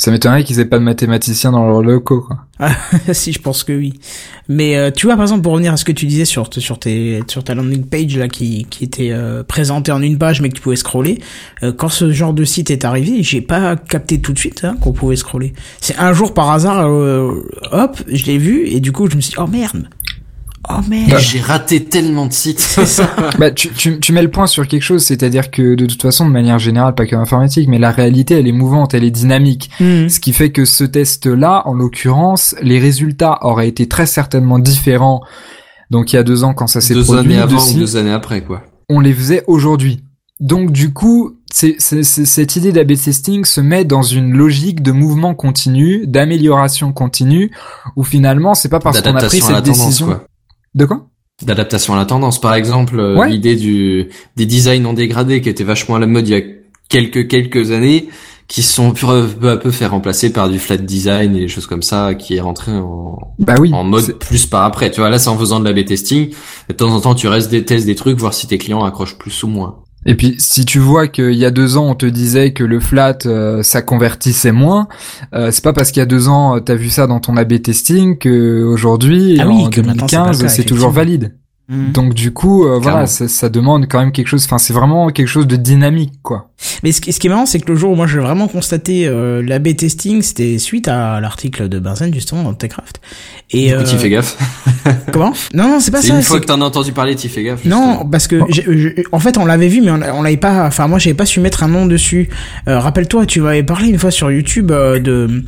ça 0.00 0.10
m'étonnerait 0.10 0.44
qu'ils 0.44 0.60
aient 0.60 0.64
pas 0.64 0.78
de 0.78 0.84
mathématiciens 0.84 1.52
dans 1.52 1.66
leurs 1.66 1.82
locaux, 1.82 2.22
quoi. 2.22 2.38
si, 3.12 3.32
je 3.32 3.38
pense 3.38 3.64
que 3.64 3.72
oui. 3.74 3.92
Mais 4.48 4.76
euh, 4.76 4.90
tu 4.90 5.04
vois, 5.04 5.14
par 5.14 5.24
exemple, 5.24 5.42
pour 5.42 5.52
revenir 5.52 5.74
à 5.74 5.76
ce 5.76 5.84
que 5.84 5.92
tu 5.92 6.06
disais 6.06 6.24
sur, 6.24 6.48
sur, 6.50 6.78
tes, 6.78 7.22
sur 7.28 7.44
ta 7.44 7.54
landing 7.54 7.84
page 7.84 8.16
là, 8.16 8.26
qui, 8.26 8.66
qui 8.70 8.84
était 8.84 9.10
euh, 9.12 9.42
présentée 9.42 9.92
en 9.92 10.00
une 10.00 10.16
page, 10.16 10.40
mais 10.40 10.48
que 10.48 10.54
tu 10.54 10.62
pouvais 10.62 10.76
scroller, 10.76 11.20
euh, 11.62 11.72
quand 11.74 11.90
ce 11.90 12.12
genre 12.12 12.32
de 12.32 12.44
site 12.44 12.70
est 12.70 12.86
arrivé, 12.86 13.22
j'ai 13.22 13.42
pas 13.42 13.76
capté 13.76 14.22
tout 14.22 14.32
de 14.32 14.38
suite 14.38 14.64
hein, 14.64 14.74
qu'on 14.80 14.92
pouvait 14.92 15.16
scroller. 15.16 15.52
C'est 15.82 15.98
un 15.98 16.14
jour 16.14 16.32
par 16.32 16.50
hasard, 16.50 16.86
euh, 16.86 17.46
hop, 17.70 18.02
je 18.10 18.24
l'ai 18.24 18.38
vu, 18.38 18.68
et 18.68 18.80
du 18.80 18.92
coup, 18.92 19.06
je 19.10 19.16
me 19.16 19.20
suis 19.20 19.32
dit, 19.32 19.38
oh 19.38 19.46
merde. 19.46 19.86
Oh 20.68 20.74
merde. 20.88 21.18
J'ai 21.20 21.40
raté 21.40 21.84
tellement 21.84 22.26
de 22.26 22.32
sites. 22.32 22.78
Bah, 23.38 23.50
tu, 23.50 23.70
tu, 23.70 23.98
tu 23.98 24.12
mets 24.12 24.22
le 24.22 24.30
point 24.30 24.46
sur 24.46 24.68
quelque 24.68 24.82
chose, 24.82 25.02
c'est-à-dire 25.04 25.50
que 25.50 25.74
de 25.74 25.86
toute 25.86 26.02
façon, 26.02 26.26
de 26.26 26.30
manière 26.32 26.58
générale, 26.58 26.94
pas 26.94 27.06
que 27.06 27.16
informatique, 27.16 27.68
mais 27.68 27.78
la 27.78 27.90
réalité, 27.90 28.34
elle 28.34 28.46
est 28.46 28.52
mouvante, 28.52 28.92
elle 28.92 29.04
est 29.04 29.10
dynamique. 29.10 29.70
Hmm. 29.80 30.08
Ce 30.08 30.20
qui 30.20 30.32
fait 30.34 30.50
que 30.50 30.64
ce 30.66 30.84
test-là, 30.84 31.62
en 31.66 31.72
l'occurrence, 31.74 32.54
les 32.62 32.78
résultats 32.78 33.38
auraient 33.42 33.68
été 33.68 33.88
très 33.88 34.04
certainement 34.06 34.58
différents. 34.58 35.22
Donc 35.90 36.12
il 36.12 36.16
y 36.16 36.18
a 36.18 36.22
deux 36.22 36.44
ans 36.44 36.52
quand 36.54 36.66
ça 36.66 36.80
s'est 36.80 36.94
deux 36.94 37.04
produit, 37.04 37.32
années 37.32 37.38
avant 37.42 37.56
de 37.64 37.70
ou 37.70 37.78
deux 37.80 37.96
années 37.96 38.12
après, 38.12 38.42
quoi. 38.42 38.62
on 38.88 39.00
les 39.00 39.12
faisait 39.14 39.42
aujourd'hui. 39.46 40.04
Donc 40.40 40.70
du 40.72 40.92
coup, 40.92 41.36
c'est, 41.52 41.76
c'est- 41.78 42.02
c'est- 42.04 42.24
cette 42.24 42.56
idée 42.56 42.70
d'A/B 42.72 42.94
testing 42.96 43.44
se 43.44 43.60
met 43.60 43.84
dans 43.84 44.02
une 44.02 44.32
logique 44.34 44.82
de 44.82 44.92
mouvement 44.92 45.34
continu, 45.34 46.06
d'amélioration 46.06 46.92
continue, 46.92 47.50
où 47.96 48.04
finalement 48.04 48.54
c'est 48.54 48.68
pas 48.68 48.78
parce 48.78 48.98
qu'on 49.02 49.16
a 49.16 49.20
pris 49.28 49.40
cette 49.40 49.56
décision. 49.64 50.06
quoi. 50.06 50.24
De 50.74 50.84
quoi? 50.84 51.06
D'adaptation 51.42 51.94
à 51.94 51.96
la 51.96 52.04
tendance. 52.06 52.40
Par 52.40 52.54
exemple, 52.54 52.98
euh, 53.00 53.16
Ouais. 53.16 53.30
l'idée 53.30 53.56
du, 53.56 54.08
des 54.36 54.46
designs 54.46 54.82
non 54.82 54.92
dégradés 54.92 55.40
qui 55.40 55.48
était 55.48 55.64
vachement 55.64 55.96
à 55.96 55.98
la 55.98 56.06
mode 56.06 56.28
il 56.28 56.32
y 56.32 56.36
a 56.40 56.42
quelques, 56.88 57.28
quelques 57.28 57.70
années, 57.70 58.08
qui 58.46 58.62
sont 58.62 58.92
peu, 58.92 59.28
à 59.48 59.56
peu 59.56 59.70
fait 59.70 59.86
remplacer 59.86 60.32
par 60.32 60.50
du 60.50 60.58
flat 60.58 60.76
design 60.76 61.36
et 61.36 61.40
des 61.42 61.48
choses 61.48 61.66
comme 61.68 61.82
ça, 61.82 62.14
qui 62.14 62.34
est 62.36 62.40
rentré 62.40 62.72
en, 62.72 63.16
Bah 63.38 63.54
oui. 63.60 63.72
en 63.72 63.84
mode 63.84 64.18
plus 64.18 64.46
par 64.46 64.64
après. 64.64 64.90
Tu 64.90 65.00
vois, 65.00 65.08
là, 65.08 65.18
c'est 65.20 65.28
en 65.28 65.38
faisant 65.38 65.60
de 65.60 65.64
la 65.64 65.72
B-testing. 65.72 66.30
De 66.68 66.74
temps 66.74 66.90
en 66.92 67.00
temps, 67.00 67.14
tu 67.14 67.28
restes 67.28 67.50
des 67.50 67.64
tests 67.64 67.86
des 67.86 67.94
trucs, 67.94 68.18
voir 68.18 68.34
si 68.34 68.48
tes 68.48 68.58
clients 68.58 68.82
accrochent 68.84 69.16
plus 69.18 69.42
ou 69.44 69.46
moins. 69.48 69.79
Et 70.06 70.14
puis 70.14 70.36
si 70.38 70.64
tu 70.64 70.78
vois 70.78 71.08
qu'il 71.08 71.34
y 71.34 71.44
a 71.44 71.50
deux 71.50 71.76
ans 71.76 71.88
on 71.90 71.94
te 71.94 72.06
disait 72.06 72.52
que 72.52 72.64
le 72.64 72.80
flat 72.80 73.18
euh, 73.26 73.62
ça 73.62 73.82
convertissait 73.82 74.52
moins, 74.52 74.88
euh, 75.34 75.50
c'est 75.50 75.62
pas 75.62 75.72
parce 75.72 75.90
qu'il 75.90 76.00
y 76.00 76.02
a 76.02 76.06
deux 76.06 76.28
ans 76.28 76.56
euh, 76.56 76.60
t'as 76.60 76.74
vu 76.74 76.88
ça 76.88 77.06
dans 77.06 77.20
ton 77.20 77.36
A/B 77.36 77.60
testing 77.60 78.16
que 78.16 78.62
aujourd'hui 78.64 79.38
Ah 79.40 79.46
oui, 79.46 79.66
en 79.66 79.70
que 79.70 79.80
maintenant, 79.80 80.08
c'est 80.08 80.16
pas 80.16 80.32
le 80.32 80.38
2015 80.38 80.42
cas, 80.42 80.48
c'est 80.48 80.64
toujours 80.64 80.90
valide. 80.90 81.34
Hmm. 81.72 81.92
Donc 81.92 82.14
du 82.14 82.32
coup 82.32 82.66
euh, 82.66 82.80
voilà 82.80 83.06
ça, 83.06 83.28
ça 83.28 83.48
demande 83.48 83.86
quand 83.88 84.00
même 84.00 84.10
quelque 84.10 84.26
chose. 84.26 84.44
Enfin 84.44 84.58
c'est 84.58 84.72
vraiment 84.72 85.08
quelque 85.10 85.28
chose 85.28 85.46
de 85.46 85.54
dynamique 85.54 86.14
quoi. 86.22 86.50
Mais 86.82 86.90
ce 86.90 87.00
qui, 87.00 87.12
ce 87.12 87.20
qui 87.20 87.28
est 87.28 87.30
marrant, 87.30 87.46
c'est 87.46 87.60
que 87.60 87.70
le 87.70 87.76
jour 87.78 87.92
où 87.92 87.94
moi 87.94 88.08
j'ai 88.08 88.18
vraiment 88.18 88.48
constaté 88.48 89.06
euh, 89.06 89.40
l'A/B 89.40 89.76
testing, 89.76 90.20
c'était 90.20 90.58
suite 90.58 90.88
à 90.88 91.20
l'article 91.20 91.68
de 91.68 91.78
Benzen 91.78 92.12
justement 92.12 92.42
dans 92.42 92.54
TechCraft. 92.54 93.00
Et 93.52 93.68
Du 93.68 93.74
coup, 93.76 93.80
euh, 93.82 93.84
t'y 93.84 93.96
fais 93.98 94.10
gaffe. 94.10 94.36
comment? 95.12 95.32
Non, 95.54 95.68
non, 95.68 95.78
c'est 95.80 95.92
pas 95.92 96.02
C'est 96.02 96.08
ça. 96.08 96.16
une 96.16 96.22
fois 96.22 96.40
que 96.40 96.46
t'en 96.46 96.60
as 96.60 96.64
entendu 96.64 96.90
parler, 96.92 97.14
t'y 97.14 97.28
fais 97.28 97.44
gaffe. 97.44 97.64
Non, 97.64 97.86
justement. 97.92 98.06
parce 98.10 98.26
que 98.26 98.40
je- 98.50 99.02
en 99.12 99.20
fait 99.20 99.38
on 99.38 99.44
l'avait 99.46 99.68
vu, 99.68 99.80
mais 99.80 99.92
on, 99.92 100.00
on 100.18 100.22
l'avait 100.22 100.36
pas. 100.36 100.66
Enfin 100.66 100.88
moi 100.88 100.98
j'avais 100.98 101.14
pas 101.14 101.26
su 101.26 101.38
mettre 101.38 101.62
un 101.62 101.68
nom 101.68 101.86
dessus. 101.86 102.28
Euh, 102.66 102.80
Rappelle-toi, 102.80 103.26
tu 103.26 103.40
m'avais 103.40 103.62
parlé 103.62 103.88
une 103.90 103.98
fois 103.98 104.10
sur 104.10 104.30
YouTube 104.32 104.72
euh, 104.72 104.98
de 104.98 105.44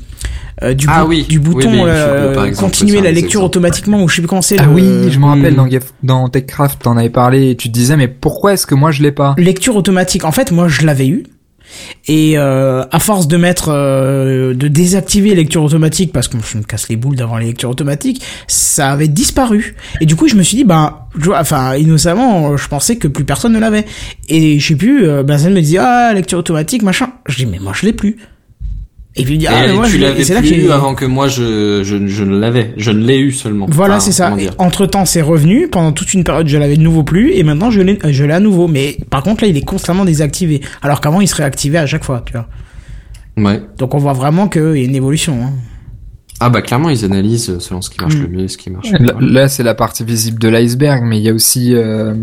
du, 0.75 0.87
Ah 0.89 1.05
oui, 1.07 1.25
du 1.29 1.39
bouton 1.41 1.71
euh, 1.87 2.35
par 2.35 2.45
exemple, 2.47 2.69
continuer 2.71 3.01
la 3.01 3.11
lecture 3.13 3.43
automatiquement 3.43 4.03
ou 4.03 4.09
je 4.09 4.17
sais 4.17 4.23
plus 4.23 4.29
comment 4.29 4.43
c'est. 4.43 4.59
Ah 4.59 4.65
le- 4.65 4.71
oui 4.73 5.11
je 5.11 5.19
me 5.19 5.27
rappelle 5.27 5.55
dans, 5.55 5.69
dans 6.03 6.29
TechCraft 6.29 6.83
t'en 6.83 6.97
avais 6.97 7.11
parlé 7.11 7.51
et 7.51 7.57
tu 7.57 7.69
te 7.69 7.73
disais 7.75 7.97
mais 7.97 8.09
pourquoi 8.09 8.53
est-ce 8.55 8.67
que 8.67 8.75
moi 8.75 8.91
je 8.93 9.03
l'ai 9.03 9.13
pas 9.13 9.35
lecture 9.39 9.77
automatique. 9.77 10.25
En 10.25 10.33
fait, 10.33 10.53
moi, 10.53 10.69
je 10.69 10.87
l'avais 10.87 11.07
eu. 11.09 11.25
Et 12.07 12.35
euh, 12.37 12.85
à 12.91 12.99
force 12.99 13.29
de 13.29 13.37
mettre, 13.37 13.71
euh, 13.73 14.53
de 14.55 14.69
désactiver 14.69 15.35
lecture 15.35 15.63
automatique, 15.63 16.13
parce 16.13 16.29
que 16.29 16.37
je 16.45 16.59
me 16.59 16.63
casse 16.63 16.89
les 16.89 16.97
boules 16.97 17.17
d'avoir 17.17 17.41
les 17.41 17.47
lectures 17.47 17.71
automatiques, 17.71 18.23
ça 18.47 18.91
avait 18.91 19.09
disparu. 19.09 19.75
Et 20.01 20.07
du 20.07 20.15
coup, 20.17 20.29
je 20.29 20.35
me 20.35 20.43
suis 20.43 20.57
dit, 20.57 20.65
ben, 20.65 20.97
je- 21.19 21.31
enfin, 21.31 21.77
innocemment, 21.77 22.57
je 22.57 22.69
pensais 22.69 22.97
que 22.97 23.09
plus 23.09 23.25
personne 23.25 23.53
ne 23.53 23.59
l'avait. 23.59 23.87
Et 24.29 24.59
je 24.59 24.69
sais 24.69 24.77
plus, 24.77 25.09
euh, 25.09 25.23
Benzen 25.23 25.55
me 25.55 25.61
dit, 25.63 25.79
ah, 25.79 26.13
lecture 26.15 26.39
automatique, 26.39 26.83
machin. 26.83 27.09
Je 27.27 27.37
dis, 27.37 27.47
mais 27.47 27.59
moi, 27.59 27.73
je 27.75 27.87
l'ai 27.87 27.93
plus. 27.95 28.17
Et 29.15 29.25
puis 29.25 29.35
il 29.35 29.39
dit, 29.39 29.47
ah, 29.47 29.65
Et 29.65 29.69
mais 29.69 29.75
moi, 29.75 29.87
tu 29.89 29.99
l'avais 29.99 30.25
là 30.25 30.39
plus 30.41 30.49
j'ai- 30.49 30.71
avant 30.73 30.95
que 30.95 31.05
moi 31.05 31.29
je, 31.29 31.83
je, 31.85 32.07
je 32.07 32.25
ne 32.25 32.39
l'avais. 32.39 32.73
Je 32.79 32.91
ne 32.91 33.05
l'ai 33.05 33.19
eu 33.19 33.31
seulement. 33.33 33.67
Voilà, 33.69 33.97
Enfin, 33.97 34.05
c'est 34.05 34.13
ça. 34.13 34.35
Entre 34.59 34.87
temps, 34.87 35.05
c'est 35.05 35.21
revenu. 35.21 35.69
Pendant 35.69 35.93
toute 35.93 36.15
une 36.15 36.25
période, 36.25 36.49
je 36.49 36.57
l'avais 36.57 36.77
de 36.79 36.83
nouveau 36.83 37.03
plus. 37.03 37.33
Et 37.33 37.43
maintenant, 37.43 37.71
je 37.71 37.83
l'ai, 37.83 37.99
je 38.11 38.25
l'ai 38.25 38.33
à 38.33 38.41
nouveau. 38.41 38.69
Mais 38.69 38.97
par 39.11 39.23
contre, 39.23 39.45
là, 39.45 39.49
il 39.51 39.57
est 39.57 39.65
constamment 39.67 40.05
désactivé. 40.07 40.63
Alors 40.81 41.01
qu'avant, 41.03 41.21
il 41.21 41.29
serait 41.29 41.45
activé 41.45 41.77
à 41.79 41.85
chaque 41.87 42.05
fois, 42.05 42.23
tu 42.25 42.33
vois. 42.33 42.49
Ouais. 43.37 43.61
Donc 43.79 43.95
on 43.95 43.99
voit 43.99 44.13
vraiment 44.15 44.49
qu'il 44.49 44.63
y 44.63 44.83
a 44.83 44.85
une 44.85 44.95
évolution. 44.95 45.39
Hein. 45.43 45.53
Ah 46.41 46.51
bah 46.51 46.61
clairement 46.61 46.89
ils 46.91 47.05
analysent 47.05 47.59
selon 47.61 47.81
ce 47.83 47.89
qui 47.89 48.01
marche 48.01 48.17
Mm. 48.17 48.23
le 48.23 48.29
mieux, 48.29 48.49
ce 48.49 48.57
qui 48.59 48.69
marche 48.71 48.91
Là, 48.91 48.99
le 48.99 49.13
moins. 49.13 49.21
là, 49.33 49.49
c'est 49.49 49.63
la 49.63 49.75
partie 49.75 50.03
visible 50.05 50.41
de 50.41 50.49
l'iceberg 50.49 51.03
mais 51.05 51.19
il 51.19 51.23
y 51.23 51.29
a 51.29 51.33
aussi 51.33 51.73
euh, 51.73 52.15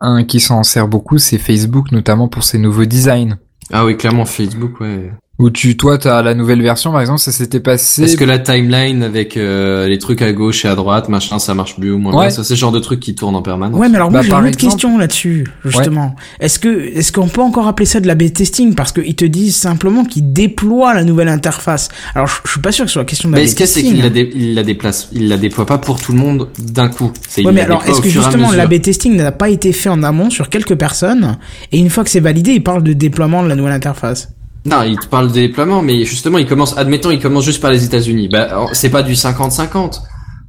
un 0.00 0.24
qui 0.24 0.40
s'en 0.40 0.64
sert 0.64 0.88
beaucoup 0.88 1.18
c'est 1.18 1.38
Facebook 1.38 1.92
notamment 1.92 2.26
pour 2.26 2.42
ses 2.42 2.58
nouveaux 2.58 2.86
designs. 2.86 3.36
Ah 3.72 3.84
oui 3.84 3.96
clairement 3.96 4.24
Facebook 4.24 4.80
ouais. 4.80 5.12
Où 5.38 5.50
tu, 5.50 5.76
toi, 5.76 5.98
t'as 5.98 6.20
la 6.22 6.34
nouvelle 6.34 6.60
version, 6.62 6.90
par 6.90 7.00
exemple, 7.00 7.20
ça 7.20 7.30
s'était 7.30 7.60
passé. 7.60 8.02
Est-ce 8.02 8.16
que 8.16 8.24
la 8.24 8.40
timeline 8.40 9.04
avec 9.04 9.36
euh, 9.36 9.86
les 9.86 9.98
trucs 9.98 10.20
à 10.20 10.32
gauche 10.32 10.64
et 10.64 10.68
à 10.68 10.74
droite, 10.74 11.08
machin, 11.08 11.38
ça 11.38 11.54
marche 11.54 11.78
mieux 11.78 11.92
ou 11.94 11.98
moins 11.98 12.12
Ouais. 12.12 12.26
bien 12.26 12.30
Ça 12.30 12.42
c'est 12.42 12.54
le 12.54 12.58
genre 12.58 12.72
de 12.72 12.80
trucs 12.80 12.98
qui 12.98 13.14
tournent 13.14 13.36
en 13.36 13.42
permanence. 13.42 13.78
Ouais, 13.78 13.88
mais 13.88 13.94
alors 13.98 14.10
moi 14.10 14.18
Bah, 14.20 14.26
j'ai 14.28 14.32
une 14.34 14.46
autre 14.48 14.56
question 14.58 14.98
là-dessus, 14.98 15.46
justement. 15.64 16.16
Est-ce 16.40 16.58
que 16.58 16.68
est-ce 16.68 17.12
qu'on 17.12 17.28
peut 17.28 17.40
encore 17.40 17.68
appeler 17.68 17.86
ça 17.86 18.00
de 18.00 18.08
la 18.08 18.16
B 18.16 18.32
testing 18.32 18.74
parce 18.74 18.90
qu'ils 18.90 19.14
te 19.14 19.24
disent 19.24 19.54
simplement 19.54 20.04
qu'ils 20.04 20.32
déploient 20.32 20.92
la 20.92 21.04
nouvelle 21.04 21.28
interface. 21.28 21.88
Alors 22.16 22.26
je, 22.26 22.34
je 22.44 22.50
suis 22.50 22.60
pas 22.60 22.72
sûr 22.72 22.84
que 22.86 22.90
ce 22.90 22.94
soit 22.94 23.04
question 23.04 23.28
de 23.28 23.34
la 23.34 23.40
Mais 23.40 23.46
B 23.46 23.48
ce 23.48 23.54
qu'il 23.54 23.60
y 23.60 23.68
a, 23.68 23.94
c'est 23.94 24.02
la, 24.02 24.10
dé- 24.10 24.32
il 24.34 24.54
la 24.56 24.64
déplace, 24.64 25.08
il 25.12 25.28
la 25.28 25.36
déploie 25.36 25.66
pas 25.66 25.78
pour 25.78 26.00
tout 26.00 26.10
le 26.10 26.18
monde 26.18 26.48
d'un 26.58 26.88
coup. 26.88 27.12
C'est 27.28 27.44
Ouais, 27.44 27.52
mais 27.52 27.60
la 27.60 27.66
alors 27.66 27.84
est-ce 27.86 28.00
que 28.00 28.08
justement 28.08 28.50
la 28.50 28.66
B 28.66 28.80
testing 28.80 29.14
n'a 29.16 29.30
pas 29.30 29.50
été 29.50 29.72
fait 29.72 29.88
en 29.88 30.02
amont 30.02 30.30
sur 30.30 30.48
quelques 30.48 30.74
personnes 30.74 31.38
et 31.70 31.78
une 31.78 31.90
fois 31.90 32.02
que 32.02 32.10
c'est 32.10 32.18
validé, 32.18 32.54
ils 32.54 32.62
parlent 32.64 32.82
de 32.82 32.92
déploiement 32.92 33.44
de 33.44 33.48
la 33.48 33.54
nouvelle 33.54 33.74
interface? 33.74 34.30
Non, 34.68 34.82
il 34.82 34.98
te 34.98 35.06
parle 35.06 35.30
des 35.32 35.48
déploiements, 35.48 35.82
mais 35.82 36.04
justement, 36.04 36.38
il 36.38 36.46
commence, 36.46 36.76
admettons, 36.76 37.10
il 37.10 37.20
commence 37.20 37.44
juste 37.44 37.60
par 37.60 37.70
les 37.70 37.84
États-Unis. 37.84 38.28
Bah, 38.28 38.66
c'est 38.72 38.90
pas 38.90 39.02
du 39.02 39.14
50-50. 39.14 40.00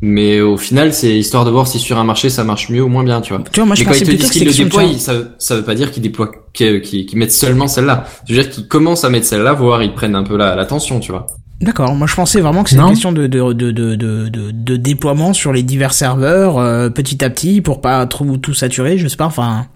Mais 0.01 0.39
au 0.39 0.55
final, 0.55 0.93
c'est 0.93 1.13
histoire 1.17 1.43
de 1.43 1.51
voir 1.51 1.67
si 1.67 1.77
sur 1.77 1.97
un 1.97 2.05
marché 2.05 2.29
ça 2.29 2.45
marche 2.45 2.69
mieux 2.69 2.81
ou 2.81 2.87
moins 2.87 3.03
bien, 3.03 3.19
tu 3.19 3.33
vois. 3.33 3.43
Tu 3.51 3.59
vois, 3.59 3.65
moi 3.65 3.75
je 3.75 3.81
mais 3.83 3.85
quand 3.91 3.97
ils 3.99 4.05
te 4.05 4.11
disent 4.11 4.29
qu'ils 4.31 4.45
le 4.47 4.53
déploient, 4.63 4.83
ça, 4.97 5.13
ça 5.39 5.55
veut 5.57 5.63
pas 5.63 5.75
dire 5.75 5.91
qu'ils 5.91 6.01
déploient, 6.03 6.31
qu'ils 6.53 6.81
qu'ils 6.81 7.17
mettent 7.19 7.33
seulement 7.33 7.67
celle-là. 7.67 8.05
Je 8.25 8.33
veux 8.33 8.41
dire 8.41 8.49
qu'ils 8.49 8.65
commencent 8.69 9.03
à 9.03 9.09
mettre 9.09 9.25
celle-là, 9.25 9.51
voire 9.51 9.83
ils 9.83 9.93
prennent 9.93 10.15
un 10.15 10.23
peu 10.23 10.37
la- 10.37 10.55
l'attention, 10.55 11.01
tu 11.01 11.11
vois. 11.11 11.27
D'accord, 11.61 11.93
moi 11.95 12.07
je 12.07 12.15
pensais 12.15 12.39
vraiment 12.39 12.63
que 12.63 12.69
c'était 12.69 12.79
une 12.81 12.87
Non. 12.87 12.93
question 12.93 13.11
de, 13.11 13.27
de, 13.27 13.51
de, 13.53 13.71
de, 13.71 13.95
de, 13.95 14.29
de, 14.29 14.51
de 14.51 14.75
déploiement 14.77 15.33
sur 15.33 15.51
les 15.51 15.61
divers 15.61 15.91
serveurs 15.93 16.57
euh, 16.57 16.89
petit 16.89 17.23
à 17.23 17.29
petit 17.29 17.59
pour 17.59 17.81
pas 17.81 18.05
trop 18.05 18.37
tout 18.37 18.53
saturer, 18.53 18.97
je 18.97 19.07
sais 19.09 19.17
pas, 19.17 19.25
enfin... 19.25 19.67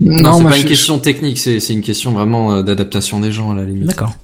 Non, 0.00 0.34
c'est 0.36 0.42
moi, 0.42 0.50
pas 0.50 0.58
une 0.58 0.64
question 0.64 0.98
technique, 0.98 1.38
c'est 1.38 1.60
c'est 1.60 1.74
une 1.74 1.80
question 1.82 2.10
vraiment 2.12 2.52
euh, 2.52 2.62
d'adaptation 2.62 3.20
des 3.20 3.30
gens 3.30 3.52
à 3.52 3.54
la 3.54 3.64
limite. 3.64 3.86
D'accord. 3.86 4.14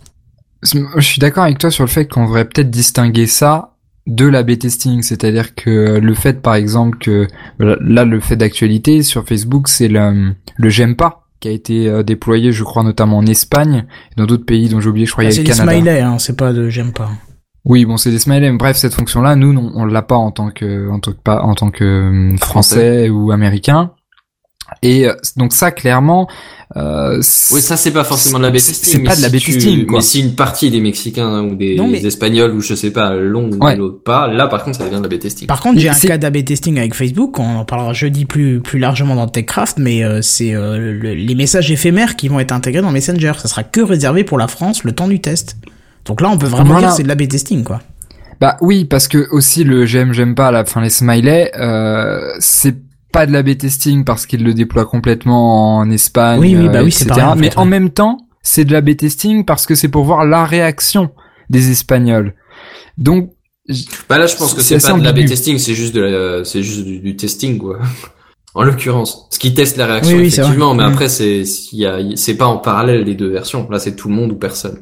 Je 0.64 0.80
je 0.96 1.00
suis 1.00 1.20
d'accord 1.20 1.44
avec 1.44 1.58
toi 1.58 1.70
sur 1.70 1.84
le 1.84 1.88
fait 1.88 2.06
qu'on 2.06 2.24
devrait 2.24 2.46
peut-être 2.46 2.70
distinguer 2.70 3.28
ça 3.28 3.76
de 4.08 4.26
la 4.26 4.42
B-testing, 4.42 5.02
c'est-à-dire 5.02 5.54
que 5.54 5.98
le 6.00 6.14
fait, 6.14 6.40
par 6.42 6.54
exemple, 6.56 6.98
que 6.98 7.28
là, 7.60 8.04
le 8.04 8.20
fait 8.20 8.36
d'actualité 8.36 9.02
sur 9.02 9.24
Facebook, 9.24 9.68
c'est 9.68 9.86
le, 9.86 10.32
le 10.56 10.68
j'aime 10.70 10.96
pas 10.96 11.27
qui 11.40 11.48
a 11.48 11.52
été 11.52 11.88
euh, 11.88 12.02
déployé, 12.02 12.52
je 12.52 12.64
crois, 12.64 12.82
notamment 12.82 13.18
en 13.18 13.26
Espagne 13.26 13.84
et 14.12 14.14
dans 14.16 14.26
d'autres 14.26 14.44
pays 14.44 14.68
dont 14.68 14.80
j'ai 14.80 14.88
oublié, 14.88 15.06
je 15.06 15.12
crois, 15.12 15.24
il 15.24 15.26
y 15.26 15.28
a 15.28 15.30
Ah, 15.30 15.34
c'est 15.34 15.40
le 15.42 15.46
des 15.48 15.52
Canada. 15.52 15.72
smileys, 15.78 16.00
hein, 16.00 16.18
c'est 16.18 16.36
pas 16.36 16.52
de 16.52 16.68
j'aime 16.68 16.92
pas. 16.92 17.10
Oui, 17.64 17.84
bon, 17.84 17.96
c'est 17.96 18.10
des 18.10 18.18
smileys. 18.18 18.50
mais 18.50 18.56
Bref, 18.58 18.76
cette 18.76 18.94
fonction-là, 18.94 19.36
nous, 19.36 19.52
non, 19.52 19.70
on 19.74 19.84
l'a 19.84 20.02
pas 20.02 20.16
en 20.16 20.30
tant 20.30 20.50
que, 20.50 20.88
en 20.90 21.00
tant 21.00 21.12
que 21.12 21.18
pas, 21.22 21.42
en 21.42 21.54
tant 21.54 21.70
que 21.70 21.84
euh, 21.84 22.36
français 22.38 23.08
ou 23.10 23.30
américain. 23.30 23.92
Et 24.82 25.06
euh, 25.08 25.14
donc 25.36 25.52
ça, 25.52 25.70
clairement, 25.70 26.28
euh, 26.76 27.16
Oui, 27.52 27.60
ça 27.62 27.76
c'est 27.76 27.90
pas 27.90 28.04
forcément 28.04 28.38
de 28.38 28.44
la 28.44 28.50
C'est- 28.58 28.72
B-testing. 28.72 28.92
c'est 28.92 28.98
pas 29.02 29.16
de 29.16 29.22
la 29.22 29.28
si 29.28 29.36
B-testing, 29.36 29.86
tu-. 29.86 29.92
Mais 29.92 30.00
si 30.02 30.20
une 30.20 30.34
partie 30.34 30.70
des 30.70 30.80
Mexicains 30.80 31.42
ou 31.42 31.54
des 31.54 31.74
Non, 31.76 31.88
mais- 31.88 32.04
Espagnols 32.04 32.52
ou 32.54 32.60
je 32.60 32.74
sais 32.74 32.90
pas, 32.90 33.14
l'ont 33.14 33.50
ou 33.50 33.56
Ouais. 33.64 33.76
l'autre 33.76 34.02
pas, 34.02 34.28
là 34.28 34.46
par 34.46 34.62
contre 34.64 34.78
ça 34.78 34.84
devient 34.84 34.98
de 34.98 35.02
la 35.02 35.08
B-testing. 35.08 35.46
Par 35.46 35.60
contre, 35.60 35.78
j'ai 35.80 35.88
un 35.88 35.94
cas 35.94 36.18
d'AB 36.18 36.44
testing 36.44 36.78
avec 36.78 36.94
Facebook, 36.94 37.38
on 37.38 37.56
en 37.56 37.64
parlera 37.64 37.92
jeudi 37.94 38.24
plus, 38.26 38.60
plus 38.60 38.78
largement 38.78 39.14
dans 39.16 39.26
TechCraft, 39.26 39.78
mais 39.78 40.04
euh, 40.04 40.20
c'est 40.22 40.54
euh, 40.54 40.76
le- 40.78 41.14
les 41.14 41.34
messages 41.34 41.70
éphémères 41.70 42.14
qui 42.16 42.28
vont 42.28 42.38
être 42.38 42.52
intégrés 42.52 42.82
dans 42.82 42.92
Messenger. 42.92 43.32
Ça 43.38 43.48
sera 43.48 43.62
que 43.64 43.80
réservé 43.80 44.24
pour 44.24 44.38
la 44.38 44.48
France 44.48 44.84
le 44.84 44.92
temps 44.92 45.08
du 45.08 45.20
test. 45.20 45.56
Donc 46.04 46.20
là, 46.20 46.28
on 46.30 46.36
peut 46.38 46.46
vraiment 46.46 46.64
Voilà. 46.72 46.80
dire 46.80 46.90
que 46.90 46.96
c'est 46.96 47.02
de 47.02 47.08
l'AB 47.08 47.26
testing, 47.28 47.64
quoi. 47.64 47.80
Bah 48.40 48.56
oui, 48.60 48.84
parce 48.84 49.08
que 49.08 49.26
aussi 49.32 49.64
le 49.64 49.84
j'aime, 49.84 50.12
j'aime 50.12 50.34
pas 50.36 50.52
la 50.52 50.64
fin 50.64 50.80
les 50.80 50.90
smileys, 50.90 51.50
euh, 51.58 52.30
c'est 52.38 52.76
pas 53.12 53.26
de 53.26 53.32
la 53.32 53.42
B-testing 53.42 54.04
parce 54.04 54.26
qu'il 54.26 54.44
le 54.44 54.54
déploie 54.54 54.84
complètement 54.86 55.76
en 55.78 55.90
Espagne, 55.90 56.40
Oui, 56.40 56.56
oui, 56.56 56.68
bah 56.68 56.80
euh, 56.80 56.84
oui, 56.84 56.92
c'est 56.92 57.04
etc. 57.06 57.20
pareil, 57.20 57.32
en 57.32 57.36
Mais 57.36 57.56
en 57.58 57.64
même 57.64 57.90
temps, 57.90 58.18
c'est 58.42 58.64
de 58.64 58.72
la 58.72 58.80
B-testing 58.80 59.44
parce 59.44 59.66
que 59.66 59.74
c'est 59.74 59.88
pour 59.88 60.04
voir 60.04 60.24
la 60.24 60.44
réaction 60.44 61.10
des 61.50 61.70
Espagnols. 61.70 62.34
Donc, 62.98 63.30
Bah 64.08 64.18
là 64.18 64.26
je 64.26 64.36
pense 64.36 64.54
que 64.54 64.60
C'est 64.60 64.80
pas 64.80 64.92
de 64.98 65.04
la. 65.04 65.12
B-testing, 65.12 65.58
c'est 65.58 65.74
juste 65.74 65.94
de 65.94 66.00
la, 66.00 66.44
c'est 66.44 66.62
juste 66.62 66.84
du, 66.84 67.00
du 67.00 67.16
testing 67.16 67.58
quoi. 67.58 67.78
En 68.54 68.62
l'occurrence, 68.64 69.28
ce 69.30 69.38
qui 69.38 69.54
teste 69.54 69.76
la 69.76 69.86
réaction 69.86 70.16
Oui, 70.16 70.22
oui, 70.22 70.30
c'est 70.30 70.40
effectivement, 70.40 70.74
mais 70.74 70.82
Mm. 70.82 70.92
après 70.92 71.08
c'est 71.08 71.42
il 71.72 71.78
y 71.78 71.86
a 71.86 71.98
c'est 72.16 72.34
pas 72.36 72.46
en 72.46 72.56
parallèle 72.58 73.02
les 73.04 73.14
deux 73.14 73.28
versions. 73.30 73.68
Là 73.70 73.78
c'est 73.78 73.94
tout 73.94 74.08
le 74.08 74.14
monde 74.14 74.32
ou 74.32 74.36
personne. 74.36 74.80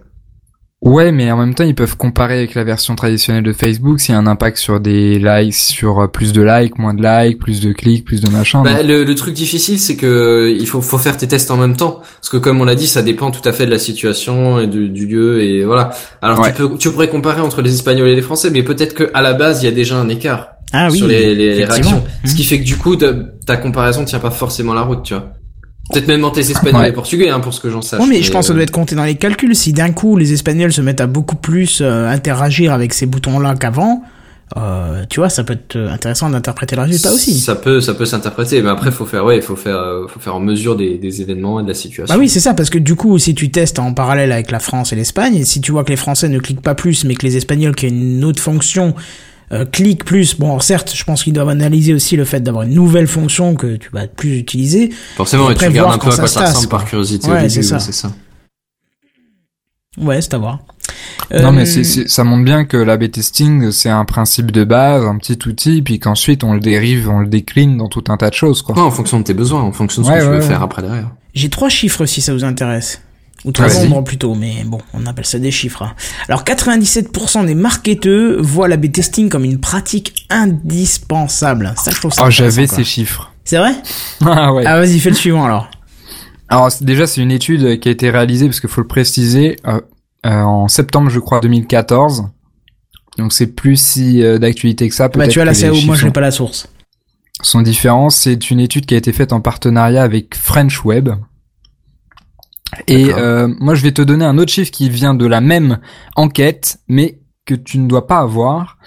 Ouais, 0.87 1.12
mais 1.12 1.30
en 1.30 1.37
même 1.37 1.55
temps, 1.55 1.64
ils 1.64 1.74
peuvent 1.74 1.97
comparer 1.97 2.39
avec 2.39 2.55
la 2.55 2.64
version 2.64 2.95
traditionnelle 2.97 3.43
de 3.43 3.53
Facebook 3.53 4.01
s'il 4.01 4.14
y 4.14 4.16
a 4.16 4.20
un 4.20 4.26
impact 4.26 4.57
sur 4.57 4.80
des 4.80 5.18
likes, 5.18 5.55
sur 5.55 6.01
euh, 6.01 6.07
plus 6.07 6.32
de 6.32 6.41
likes, 6.43 6.78
moins 6.78 6.95
de 6.95 7.03
likes, 7.03 7.39
plus 7.39 7.61
de 7.61 7.72
clics, 7.72 8.05
plus 8.05 8.20
de 8.20 8.30
machin. 8.30 8.62
Bah, 8.62 8.82
le, 8.82 9.05
le 9.05 9.14
truc 9.14 9.34
difficile, 9.34 9.78
c'est 9.78 9.97
que 9.97 10.55
il 10.59 10.66
faut, 10.66 10.80
faut 10.80 10.99
faire 10.99 11.16
tes 11.16 11.28
tests 11.28 11.51
en 11.51 11.57
même 11.57 11.76
temps, 11.76 12.01
parce 12.20 12.28
que 12.30 12.37
comme 12.39 12.61
on 12.61 12.64
l'a 12.64 12.74
dit, 12.74 12.87
ça 12.87 13.03
dépend 13.03 13.30
tout 13.30 13.47
à 13.49 13.53
fait 13.53 13.66
de 13.66 13.70
la 13.70 13.78
situation 13.78 14.59
et 14.61 14.66
du, 14.66 14.89
du 14.89 15.07
lieu 15.07 15.43
et 15.43 15.64
voilà. 15.64 15.91
Alors 16.22 16.41
Ouais. 16.41 16.53
tu 16.53 16.57
peux, 16.68 16.78
tu 16.78 16.91
pourrais 16.91 17.09
comparer 17.09 17.41
entre 17.41 17.62
les 17.62 17.74
Espagnols 17.74 18.09
et 18.09 18.14
les 18.14 18.22
Français, 18.22 18.51
mais 18.51 18.62
peut-être 18.62 18.95
que 18.95 19.11
à 19.14 19.22
la 19.22 19.34
base 19.34 19.62
il 19.62 19.66
y 19.66 19.68
a 19.68 19.72
déjà 19.72 19.97
un 19.97 20.09
écart. 20.09 20.49
Ah 20.72 20.89
oui. 20.91 20.99
sur 20.99 21.07
les, 21.07 21.34
les, 21.34 21.55
les 21.55 21.64
réactions. 21.64 22.03
Ce 22.24 22.34
qui 22.34 22.43
fait 22.43 22.59
que 22.59 22.64
du 22.64 22.76
coup, 22.76 22.97
ta, 22.97 23.12
ta 23.47 23.57
comparaison 23.57 24.05
tient 24.05 24.18
pas 24.18 24.32
forcément 24.32 24.74
la 24.74 24.82
route, 24.82 25.05
tu 25.05 25.14
vois. 25.14 25.30
Peut-être 25.93 26.09
même 26.09 26.24
en 26.24 26.30
tes 26.30 26.41
espagnols 26.51 26.80
Ouais. 26.82 26.89
et 26.89 26.93
portugais, 26.93 27.28
hein, 27.28 27.41
pour 27.41 27.55
ce 27.55 27.61
que 27.61 27.70
j'en 27.70 27.82
sache. 27.82 28.01
Ouais, 28.01 28.07
mais 28.09 28.22
je 28.22 28.30
pense 28.32 28.41
que 28.43 28.47
ça 28.49 28.53
euh, 28.53 28.57
doit 28.57 28.62
être 28.64 28.70
compté 28.70 28.95
dans 28.97 29.05
les 29.05 29.14
calculs. 29.16 29.55
Si 29.55 29.72
d'un 29.72 29.93
coup 29.93 30.16
les 30.16 30.32
Espagnols 30.32 30.72
se 30.72 30.80
mettent 30.80 31.01
à 31.01 31.07
beaucoup 31.07 31.37
plus 31.37 31.80
euh, 31.80 32.09
interagir 32.09 32.72
avec 32.72 32.93
ces 32.93 33.07
boutons-là 33.07 33.55
qu'avant, 33.55 34.03
euh, 34.57 35.05
tu 35.11 35.18
vois, 35.20 35.28
ça 35.28 35.43
peut 35.43 35.55
être 35.55 35.74
euh, 35.76 35.91
intéressant 35.93 36.30
d'interpréter 36.30 36.76
le 36.76 36.82
résultat 36.82 37.12
aussi. 37.12 37.39
Ça 37.41 37.57
peut, 37.57 37.80
ça 37.80 37.95
peut 37.95 38.05
s'interpréter, 38.07 38.62
mais 38.62 38.70
après, 38.70 38.93
faut 38.93 39.05
faire, 39.07 39.24
ouais, 39.24 39.41
faut 39.41 39.57
faire, 39.57 39.76
euh, 39.78 40.07
faut 40.09 40.20
faire 40.20 40.37
en 40.37 40.41
mesure 40.41 40.76
des, 40.76 40.99
des 40.99 41.20
événements 41.20 41.59
et 41.59 41.64
de 41.64 41.68
la 41.68 41.74
situation. 41.74 42.14
Bah 42.14 42.18
oui, 42.20 42.28
c'est 42.28 42.39
ça, 42.41 42.55
parce 42.55 42.70
que 42.70 42.78
du 42.78 42.95
coup, 42.95 43.18
si 43.18 43.34
tu 43.34 43.51
testes 43.51 43.78
en 43.80 43.93
parallèle 43.93 44.30
avec 44.30 44.51
la 44.53 44.61
France 44.61 44.93
et 44.93 44.97
l'Espagne, 44.97 45.45
si 45.45 45.61
tu 45.61 45.72
vois 45.72 45.82
que 45.82 45.91
les 45.91 45.97
Français 45.97 46.28
ne 46.28 46.39
cliquent 46.39 46.62
pas 46.62 46.76
plus, 46.76 47.05
mais 47.05 47.14
que 47.16 47.26
les 47.26 47.37
Espagnols 47.37 47.74
qui 47.74 47.87
ont 47.87 47.89
une 47.89 48.24
autre 48.24 48.41
fonction 48.43 48.95
euh, 49.53 49.64
cliquent 49.64 50.05
plus, 50.05 50.36
bon, 50.38 50.47
alors 50.49 50.62
certes, 50.62 50.92
je 50.94 51.05
pense 51.05 51.22
qu'ils 51.24 51.32
doivent 51.32 51.49
analyser 51.49 51.94
aussi 51.94 52.16
le 52.16 52.24
fait 52.24 52.40
d'avoir 52.40 52.64
une 52.64 52.74
nouvelle 52.74 53.07
fonction 53.07 53.55
que 53.55 53.76
tu 53.76 53.90
vas 53.92 54.07
plus 54.09 54.38
utiliser. 54.38 54.90
Forcément, 55.16 55.51
Et 55.51 55.55
tu 55.55 55.64
regardes 55.66 55.94
un 55.94 55.99
peu 55.99 56.09
à 56.11 56.16
quoi 56.16 56.26
ça 56.26 56.47
ressemble 56.47 56.68
quoi. 56.68 56.78
par 56.80 56.88
curiosité 56.88 57.30
Ouais, 57.30 57.49
c'est 57.49 57.62
ça. 57.62 57.76
ouais, 57.76 57.80
c'est 57.80 57.92
ça. 57.92 58.12
Ouais, 59.99 60.20
c'est 60.20 60.34
à 60.34 60.38
voir. 60.38 60.59
Non 61.30 61.49
Euh, 61.49 61.53
mais 61.53 61.66
c'est- 61.66 62.07
ça 62.09 62.22
montre 62.22 62.44
bien 62.44 62.64
que 62.66 62.76
l'A/B 62.76 63.11
testing 63.11 63.70
c'est 63.72 63.88
un 63.88 64.05
principe 64.05 64.51
de 64.53 64.62
base, 64.64 65.05
un 65.05 65.16
petit 65.16 65.38
outil, 65.49 65.80
puis 65.82 65.99
qu'ensuite 65.99 66.44
on 66.44 66.53
le 66.53 66.61
dérive, 66.61 67.09
on 67.09 67.20
le 67.20 67.26
décline 67.28 67.76
dans 67.78 67.88
tout 67.88 68.05
un 68.09 68.16
tas 68.18 68.28
de 68.28 68.34
choses 68.34 68.61
quoi. 68.62 68.74
Ouais, 68.76 68.82
en 68.82 68.90
fonction 68.90 69.18
de 69.18 69.24
tes 69.24 69.32
besoins, 69.34 69.62
en 69.62 69.72
fonction 69.72 70.03
de 70.03 70.07
ce 70.07 70.12
Ouais, 70.12 70.18
que 70.18 70.24
tu 70.24 70.30
veux 70.30 70.40
faire 70.42 70.62
après 70.62 70.82
derrière. 70.82 71.11
J'ai 71.34 71.49
trois 71.49 71.70
chiffres 71.70 72.05
si 72.05 72.20
ça 72.20 72.32
vous 72.34 72.44
intéresse. 72.44 73.01
Ou 73.47 73.53
nombres 73.88 74.03
plutôt, 74.03 74.34
mais 74.34 74.64
bon, 74.64 74.78
on 74.92 75.07
appelle 75.07 75.24
ça 75.24 75.38
des 75.38 75.53
chiffres. 75.53 75.82
hein. 75.82 75.94
Alors 76.28 76.42
97% 76.42 77.47
des 77.47 77.55
marketeurs 77.55 78.42
voient 78.42 78.66
la 78.66 78.76
B-testing 78.76 79.28
comme 79.28 79.44
une 79.44 79.61
pratique 79.61 80.26
indispensable. 80.30 81.72
Ça, 81.76 81.92
je 81.92 81.97
trouve 81.97 82.12
ça 82.12 82.24
Oh 82.26 82.30
j'avais 82.30 82.66
ces 82.66 82.82
chiffres. 82.82 83.32
C'est 83.44 83.59
vrai 83.59 83.72
ah 84.26 84.53
ouais. 84.53 84.64
Ah 84.66 84.80
vas-y, 84.80 84.99
fais 84.99 85.11
le 85.11 85.14
suivant 85.14 85.44
alors. 85.44 85.70
Alors 86.49 86.70
déjà 86.80 87.07
c'est 87.07 87.20
une 87.20 87.30
étude 87.30 87.78
qui 87.80 87.88
a 87.88 87.92
été 87.92 88.11
réalisée 88.11 88.47
parce 88.47 88.59
qu'il 88.59 88.68
faut 88.68 88.80
le 88.80 88.86
préciser 88.88 89.57
euh, 89.66 89.80
euh, 90.26 90.42
en 90.42 90.66
septembre 90.66 91.09
je 91.09 91.20
crois 91.20 91.38
2014. 91.40 92.24
Donc 93.18 93.32
c'est 93.32 93.47
plus 93.47 93.80
si 93.80 94.22
euh, 94.24 94.38
d'actualité 94.38 94.88
que 94.88 94.94
ça. 94.94 95.09
Bah 95.09 95.28
tu 95.28 95.40
c'est 95.55 95.70
les 95.70 95.70
où 95.70 95.86
moi 95.86 95.94
je 95.94 96.05
n'ai 96.05 96.12
pas 96.12 96.20
la 96.20 96.32
source. 96.32 96.68
sont 97.42 97.62
différents. 97.62 98.11
C'est 98.11 98.51
une 98.51 98.59
étude 98.59 98.86
qui 98.86 98.94
a 98.94 98.99
été 98.99 99.12
faite 99.12 99.32
en 99.32 99.40
partenariat 99.40 100.03
avec 100.03 100.34
French 100.34 100.84
Web. 100.84 101.11
Et 102.88 103.12
euh, 103.12 103.48
moi, 103.60 103.74
je 103.74 103.82
vais 103.82 103.92
te 103.92 104.02
donner 104.02 104.24
un 104.24 104.38
autre 104.38 104.52
chiffre 104.52 104.70
qui 104.70 104.90
vient 104.90 105.14
de 105.14 105.26
la 105.26 105.40
même 105.40 105.78
enquête, 106.16 106.78
mais 106.88 107.20
que 107.44 107.54
tu 107.54 107.78
ne 107.78 107.88
dois 107.88 108.06
pas 108.06 108.18
avoir. 108.18 108.78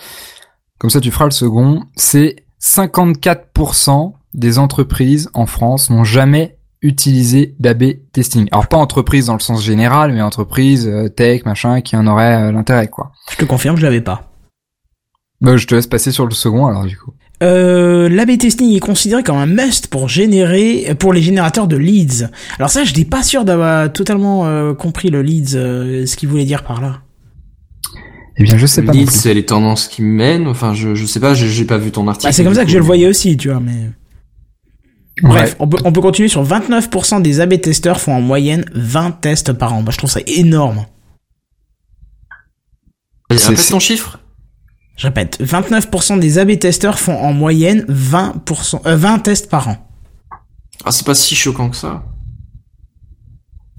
Comme 0.78 0.90
ça, 0.90 1.02
tu 1.02 1.12
feras 1.12 1.26
le 1.26 1.32
second. 1.32 1.84
C'est 1.96 2.46
54% 2.62 4.14
des 4.34 4.60
entreprises 4.60 5.30
en 5.34 5.46
France 5.46 5.90
n'ont 5.90 6.04
jamais 6.04 6.58
utilisé 6.82 7.56
d'AB 7.60 7.84
testing. 8.14 8.48
Alors 8.52 8.68
pas 8.68 8.78
entreprise 8.78 9.26
dans 9.26 9.34
le 9.34 9.40
sens 9.40 9.64
général, 9.64 10.14
mais 10.14 10.22
entreprise 10.22 10.88
euh, 10.88 11.10
tech, 11.10 11.44
machin, 11.46 11.82
qui 11.82 11.96
en 11.96 12.08
aurait 12.08 12.44
euh, 12.44 12.52
l'intérêt, 12.52 12.88
quoi. 12.88 13.12
Je 13.32 13.38
te 13.38 13.46
confirme, 13.46 13.76
je 13.76 13.84
l'avais 13.84 14.02
pas. 14.02 14.32
Bah, 15.42 15.58
je 15.58 15.68
te 15.68 15.76
laisse 15.76 15.88
passer 15.88 16.12
sur 16.12 16.26
le 16.26 16.32
second, 16.32 16.68
alors 16.68 16.86
du 16.86 16.98
coup. 16.98 17.14
Euh, 17.42 18.10
l'A/B 18.10 18.38
testing 18.38 18.76
est 18.76 18.80
considéré 18.80 19.24
comme 19.24 19.38
un 19.38 19.46
must 19.46 19.88
pour 19.88 20.10
générer, 20.10 20.94
pour 21.00 21.14
les 21.14 21.22
générateurs 21.22 21.68
de 21.68 21.78
leads. 21.78 22.30
Alors 22.58 22.70
ça, 22.70 22.84
je 22.84 22.90
n'étais 22.90 23.06
pas 23.06 23.24
sûr 23.24 23.46
d'avoir 23.46 23.92
totalement 23.94 24.46
euh, 24.46 24.74
compris 24.74 25.10
le 25.10 25.22
leads, 25.22 25.56
euh, 25.56 26.06
ce 26.06 26.18
qu'il 26.18 26.28
voulait 26.28 26.46
dire 26.46 26.64
par 26.64 26.82
là. 26.82 27.02
Eh 28.38 28.44
bien, 28.44 28.58
je 28.58 28.66
sais 28.66 28.82
pas. 28.82 28.92
non 28.92 29.00
Lead, 29.00 29.08
plus. 29.08 29.18
c'est 29.18 29.34
les 29.34 29.46
tendances 29.46 29.88
qui 29.88 30.02
mènent. 30.02 30.48
Enfin, 30.48 30.74
je, 30.74 30.96
je 30.96 31.06
sais 31.06 31.20
pas, 31.20 31.34
j'ai 31.34 31.50
j'ai 31.50 31.66
pas 31.66 31.78
vu 31.78 31.92
ton 31.92 32.08
article. 32.08 32.28
Bah, 32.28 32.32
c'est 32.34 32.44
comme 32.44 32.54
ça 32.54 32.62
que 32.62 32.68
coup, 32.68 32.74
je 32.74 32.78
le 32.78 32.84
voyais 32.86 33.08
aussi, 33.08 33.38
tu 33.38 33.50
vois, 33.50 33.60
mais... 33.60 33.92
Ouais. 35.22 35.30
Bref, 35.30 35.56
on 35.60 35.68
peut, 35.68 35.78
on 35.84 35.92
peut 35.92 36.00
continuer 36.00 36.30
sur 36.30 36.46
29% 36.46 37.22
des 37.22 37.42
AB 37.42 37.60
testeurs 37.60 38.00
font 38.00 38.14
en 38.14 38.22
moyenne 38.22 38.64
20 38.74 39.20
tests 39.20 39.52
par 39.52 39.74
an. 39.74 39.84
Bah, 39.84 39.92
je 39.92 39.98
trouve 39.98 40.10
ça 40.10 40.22
énorme. 40.28 40.86
Répète 43.30 43.68
ton 43.70 43.80
chiffre. 43.80 44.20
Je 45.00 45.08
répète, 45.08 45.40
29% 45.42 46.20
des 46.20 46.40
AB 46.40 46.60
testeurs 46.60 47.00
font 47.00 47.16
en 47.18 47.32
moyenne 47.32 47.86
20%, 47.88 48.82
euh, 48.86 48.98
20 48.98 49.20
tests 49.20 49.50
par 49.50 49.70
an. 49.70 49.78
Ah, 50.84 50.92
c'est 50.92 51.06
pas 51.06 51.16
si 51.16 51.36
choquant 51.36 51.70
que 51.70 51.78
ça. 51.78 52.04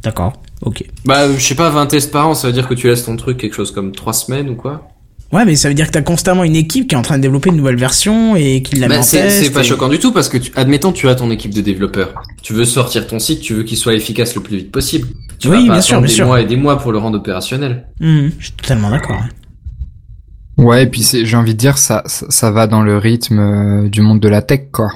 D'accord, 0.02 0.32
ok. 0.62 0.82
Bah, 1.04 1.30
je 1.30 1.38
sais 1.44 1.54
pas, 1.54 1.68
20 1.68 1.86
tests 1.88 2.10
par 2.10 2.26
an, 2.28 2.34
ça 2.34 2.46
veut 2.46 2.54
dire 2.54 2.66
que 2.66 2.72
tu 2.72 2.86
laisses 2.88 3.04
ton 3.04 3.16
truc 3.16 3.36
quelque 3.36 3.54
chose 3.54 3.70
comme 3.70 3.92
3 3.92 4.14
semaines 4.14 4.48
ou 4.48 4.54
quoi? 4.54 4.88
Ouais, 5.30 5.44
mais 5.44 5.56
ça 5.56 5.68
veut 5.68 5.74
dire 5.74 5.86
que 5.88 5.92
t'as 5.92 6.00
constamment 6.00 6.42
une 6.42 6.56
équipe 6.56 6.88
qui 6.88 6.94
est 6.94 6.98
en 6.98 7.02
train 7.02 7.18
de 7.18 7.22
développer 7.22 7.50
une 7.50 7.56
nouvelle 7.56 7.76
version 7.76 8.34
et 8.34 8.62
qui 8.62 8.76
la 8.76 8.88
met 8.88 8.94
Bah, 8.94 9.00
en 9.00 9.04
c'est 9.04 9.20
test. 9.20 9.44
c'est 9.44 9.50
pas 9.50 9.60
et- 9.60 9.64
choquant 9.64 9.88
du 9.88 9.98
tout 9.98 10.12
parce 10.12 10.30
que, 10.30 10.38
tu, 10.38 10.50
admettons, 10.56 10.90
tu 10.92 11.06
as 11.06 11.14
ton 11.16 11.30
équipe 11.30 11.52
de 11.52 11.60
développeurs. 11.60 12.14
Tu 12.42 12.54
veux 12.54 12.64
sortir 12.64 13.06
ton 13.06 13.18
site, 13.18 13.42
tu 13.42 13.52
veux 13.52 13.62
qu'il 13.62 13.76
soit 13.76 13.92
efficace 13.94 14.34
le 14.34 14.40
plus 14.40 14.56
vite 14.56 14.72
possible. 14.72 15.06
Tu 15.38 15.48
Oui, 15.48 15.60
vas 15.62 15.66
pas 15.66 15.72
bien 15.74 15.82
sûr, 15.82 15.98
bien 15.98 16.06
des 16.08 16.14
sûr. 16.14 16.26
mois 16.26 16.40
et 16.40 16.46
des 16.46 16.56
mois 16.56 16.78
pour 16.78 16.92
le 16.92 16.98
rendre 16.98 17.18
opérationnel. 17.18 17.86
Mhm, 18.00 18.32
je 18.38 18.44
suis 18.46 18.54
totalement 18.54 18.90
d'accord. 18.90 19.20
Ouais, 20.60 20.84
et 20.84 20.86
puis 20.86 21.02
c'est, 21.02 21.24
j'ai 21.24 21.36
envie 21.36 21.54
de 21.54 21.58
dire, 21.58 21.78
ça, 21.78 22.02
ça, 22.06 22.26
ça 22.28 22.50
va 22.50 22.66
dans 22.66 22.82
le 22.82 22.96
rythme 22.98 23.38
euh, 23.38 23.88
du 23.88 24.00
monde 24.02 24.20
de 24.20 24.28
la 24.28 24.42
tech, 24.42 24.70
quoi. 24.72 24.88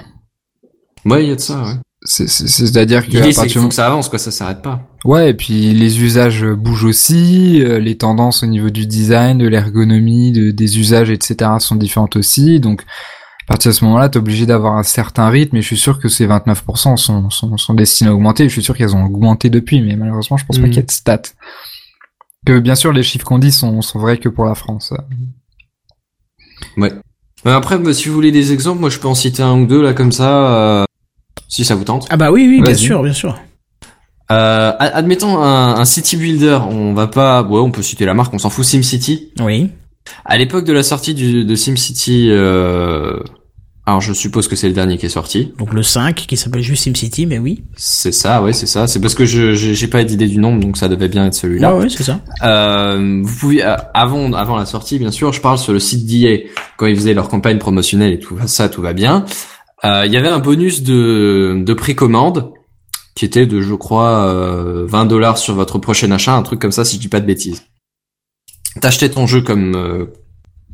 Ouais, 1.05 1.25
il 1.25 1.29
y 1.29 1.33
a 1.33 1.37
de 1.37 1.41
ça, 1.41 1.63
ouais. 1.63 1.75
C'est, 2.07 2.29
c'est, 2.29 2.49
c'est-à-dire 2.49 3.09
que 3.09 3.17
à 3.17 3.35
partir 3.35 3.63
faut 3.63 3.69
que 3.69 3.75
ça 3.75 3.87
avance, 3.87 4.11
quoi, 4.11 4.19
ça 4.19 4.31
s'arrête 4.31 4.61
pas. 4.61 4.83
ouais, 5.07 5.31
et 5.31 5.35
puis 5.35 5.73
les 5.73 6.03
usages 6.03 6.45
bougent 6.45 6.85
aussi, 6.85 7.63
euh, 7.63 7.79
les 7.79 7.97
tendances 7.97 8.43
au 8.43 8.47
niveau 8.47 8.69
du 8.69 8.85
design, 8.87 9.39
de 9.39 9.47
l'ergonomie, 9.49 10.31
de, 10.33 10.51
des 10.51 10.79
usages, 10.79 11.09
etc. 11.11 11.53
sont 11.61 11.77
différentes 11.77 12.17
aussi, 12.17 12.61
donc 12.61 12.83
à 12.83 13.47
partir 13.49 13.71
de 13.71 13.75
ce 13.77 13.85
moment-là, 13.87 14.11
t'es 14.11 14.19
obligé 14.19 14.45
d'avoir 14.45 14.77
un 14.77 14.83
certain 14.83 15.29
rythme, 15.31 15.57
et 15.57 15.63
je 15.63 15.67
suis 15.67 15.79
sûr 15.79 15.99
que 15.99 16.09
ces 16.09 16.27
29% 16.27 16.97
sont, 16.99 17.31
sont, 17.31 17.57
sont 17.57 17.75
destinés 17.75 18.11
à 18.11 18.15
augmenter, 18.15 18.45
je 18.49 18.53
suis 18.53 18.63
sûr 18.63 18.77
qu'elles 18.77 18.95
ont 18.95 19.05
augmenté 19.07 19.49
depuis, 19.49 19.81
mais 19.81 19.97
malheureusement, 19.97 20.37
je 20.37 20.45
pense 20.45 20.57
pas 20.59 20.65
Mhm. 20.65 20.69
qu'il 20.71 20.77
y 20.77 20.81
ait 20.81 20.87
de 20.87 20.91
stats. 20.91 21.23
Que 22.45 22.59
bien 22.59 22.75
sûr, 22.75 22.93
les 22.93 23.03
chiffres 23.03 23.25
qu'on 23.25 23.39
dit 23.39 23.53
sont, 23.53 23.81
sont 23.81 23.99
vrais 23.99 24.19
que 24.19 24.29
pour 24.29 24.45
la 24.45 24.55
France. 24.55 24.93
Ouais. 26.77 26.93
Mais 27.45 27.51
après, 27.53 27.79
bah, 27.79 27.93
si 27.93 28.09
vous 28.09 28.15
voulez 28.15 28.33
des 28.33 28.53
exemples, 28.53 28.81
moi, 28.81 28.91
je 28.91 28.99
peux 28.99 29.09
en 29.09 29.15
citer 29.15 29.43
un 29.43 29.61
ou 29.61 29.67
deux, 29.67 29.83
là, 29.83 29.93
comme 29.93 30.13
ça, 30.13 30.31
euh, 30.49 30.85
si 31.49 31.65
ça 31.65 31.75
vous 31.75 31.85
tente. 31.85 32.07
Ah 32.11 32.17
bah 32.17 32.31
oui, 32.33 32.47
oui, 32.49 32.63
bien 32.63 32.75
sûr, 32.75 33.03
bien 33.03 33.13
sûr. 33.13 33.39
Euh, 34.31 34.73
ad- 34.79 34.93
admettons 34.95 35.37
un, 35.43 35.75
un 35.77 35.85
city 35.85 36.17
builder, 36.17 36.59
on 36.71 36.95
va 36.95 37.07
pas, 37.07 37.43
ouais, 37.43 37.61
on 37.61 37.71
peut 37.71 37.83
citer 37.83 38.07
la 38.07 38.15
marque, 38.15 38.33
on 38.33 38.39
s'en 38.39 38.49
fout, 38.51 38.65
SimCity. 38.65 39.31
Oui. 39.41 39.71
À 40.25 40.39
l'époque 40.39 40.65
de 40.65 40.73
la 40.73 40.83
sortie 40.83 41.13
du, 41.15 41.45
de 41.45 41.55
SimCity, 41.55 42.29
euh, 42.31 43.21
alors 43.87 44.01
je 44.01 44.15
suppose 44.15 44.49
que 44.49 44.57
c'est 44.57 44.69
le 44.69 44.73
dernier 44.73 44.97
qui 44.97 45.07
est 45.07 45.11
sorti. 45.11 45.53
Donc 45.59 45.75
le 45.75 45.83
5 45.83 46.15
qui 46.15 46.37
s'appelle 46.39 46.63
juste 46.63 46.85
SimCity, 46.85 47.27
mais 47.27 47.39
oui. 47.39 47.65
C'est 47.77 48.13
ça, 48.13 48.43
ouais, 48.43 48.55
c'est 48.55 48.67
ça. 48.67 48.87
C'est 48.87 48.99
parce 48.99 49.15
que 49.15 49.27
je 49.27 49.53
j'ai 49.55 49.89
pas 49.89 50.05
d'idée 50.05 50.27
du 50.27 50.39
nombre, 50.39 50.61
donc 50.61 50.79
ça 50.79 50.89
devait 50.89 51.09
bien 51.09 51.27
être 51.27 51.35
celui-là. 51.35 51.75
Ouais, 51.75 51.83
ouais, 51.83 51.89
c'est 51.91 52.03
ça. 52.03 52.21
Euh, 52.43 53.21
vous 53.23 53.37
pouvez 53.37 53.63
euh, 53.63 53.77
avant 53.93 54.33
avant 54.33 54.57
la 54.57 54.65
sortie, 54.65 54.99
bien 54.99 55.11
sûr, 55.11 55.33
je 55.33 55.41
parle 55.41 55.59
sur 55.59 55.73
le 55.75 55.81
site 55.81 56.07
d'EA 56.07 56.49
quand 56.79 56.87
ils 56.87 56.97
faisaient 56.97 57.15
leur 57.15 57.29
campagne 57.29 57.59
promotionnelle 57.59 58.13
et 58.13 58.19
tout 58.19 58.39
ça, 58.47 58.69
tout 58.71 58.81
va 58.81 58.95
bien. 58.95 59.27
Euh, 59.85 60.05
Il 60.07 60.13
y 60.13 60.17
avait 60.17 60.29
un 60.29 60.39
bonus 60.39 60.83
de 60.83 61.63
de 61.63 61.75
précommande 61.75 62.53
qui 63.15 63.25
était 63.25 63.47
de, 63.47 63.61
je 63.61 63.75
crois, 63.75 64.27
euh, 64.27 64.87
20 64.89 65.05
dollars 65.05 65.39
sur 65.39 65.55
votre 65.55 65.79
prochain 65.79 66.11
achat, 66.11 66.35
un 66.35 66.43
truc 66.43 66.61
comme 66.61 66.73
ça, 66.73 66.85
si 66.85 66.97
je 66.97 67.01
dis 67.01 67.09
pas 67.09 67.21
de 67.21 67.27
bêtises. 67.27 67.63
T'achetais 68.81 69.09
ton 69.09 69.27
jeu 69.27 69.41
comme 69.41 69.77
euh, 69.77 70.07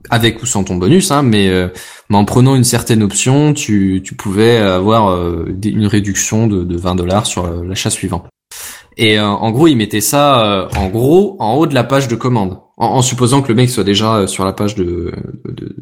avec 0.09 0.43
ou 0.43 0.47
sans 0.47 0.65
ton 0.65 0.77
bonus, 0.77 1.11
hein, 1.11 1.23
mais, 1.23 1.49
euh, 1.49 1.69
mais 2.09 2.17
en 2.17 2.25
prenant 2.25 2.55
une 2.55 2.65
certaine 2.65 3.03
option, 3.03 3.53
tu, 3.53 4.01
tu 4.05 4.15
pouvais 4.15 4.57
avoir 4.57 5.11
euh, 5.11 5.55
une 5.65 5.87
réduction 5.87 6.47
de, 6.47 6.65
de 6.65 6.77
20 6.77 6.95
dollars 6.95 7.27
sur 7.27 7.45
euh, 7.45 7.65
l'achat 7.65 7.91
suivant. 7.91 8.25
Et 8.97 9.19
euh, 9.19 9.27
en 9.27 9.51
gros, 9.51 9.67
ils 9.67 9.77
mettaient 9.77 10.01
ça 10.01 10.45
euh, 10.45 10.69
en 10.77 10.89
gros 10.89 11.37
en 11.39 11.55
haut 11.55 11.67
de 11.67 11.75
la 11.75 11.85
page 11.85 12.09
de 12.09 12.17
commande, 12.17 12.59
en, 12.77 12.87
en 12.87 13.03
supposant 13.03 13.43
que 13.43 13.49
le 13.49 13.55
mec 13.55 13.71
soit 13.71 13.85
déjà 13.85 14.17
euh, 14.17 14.27
sur 14.27 14.45
la 14.45 14.53
page 14.53 14.75
de, 14.75 15.13
de, 15.45 15.77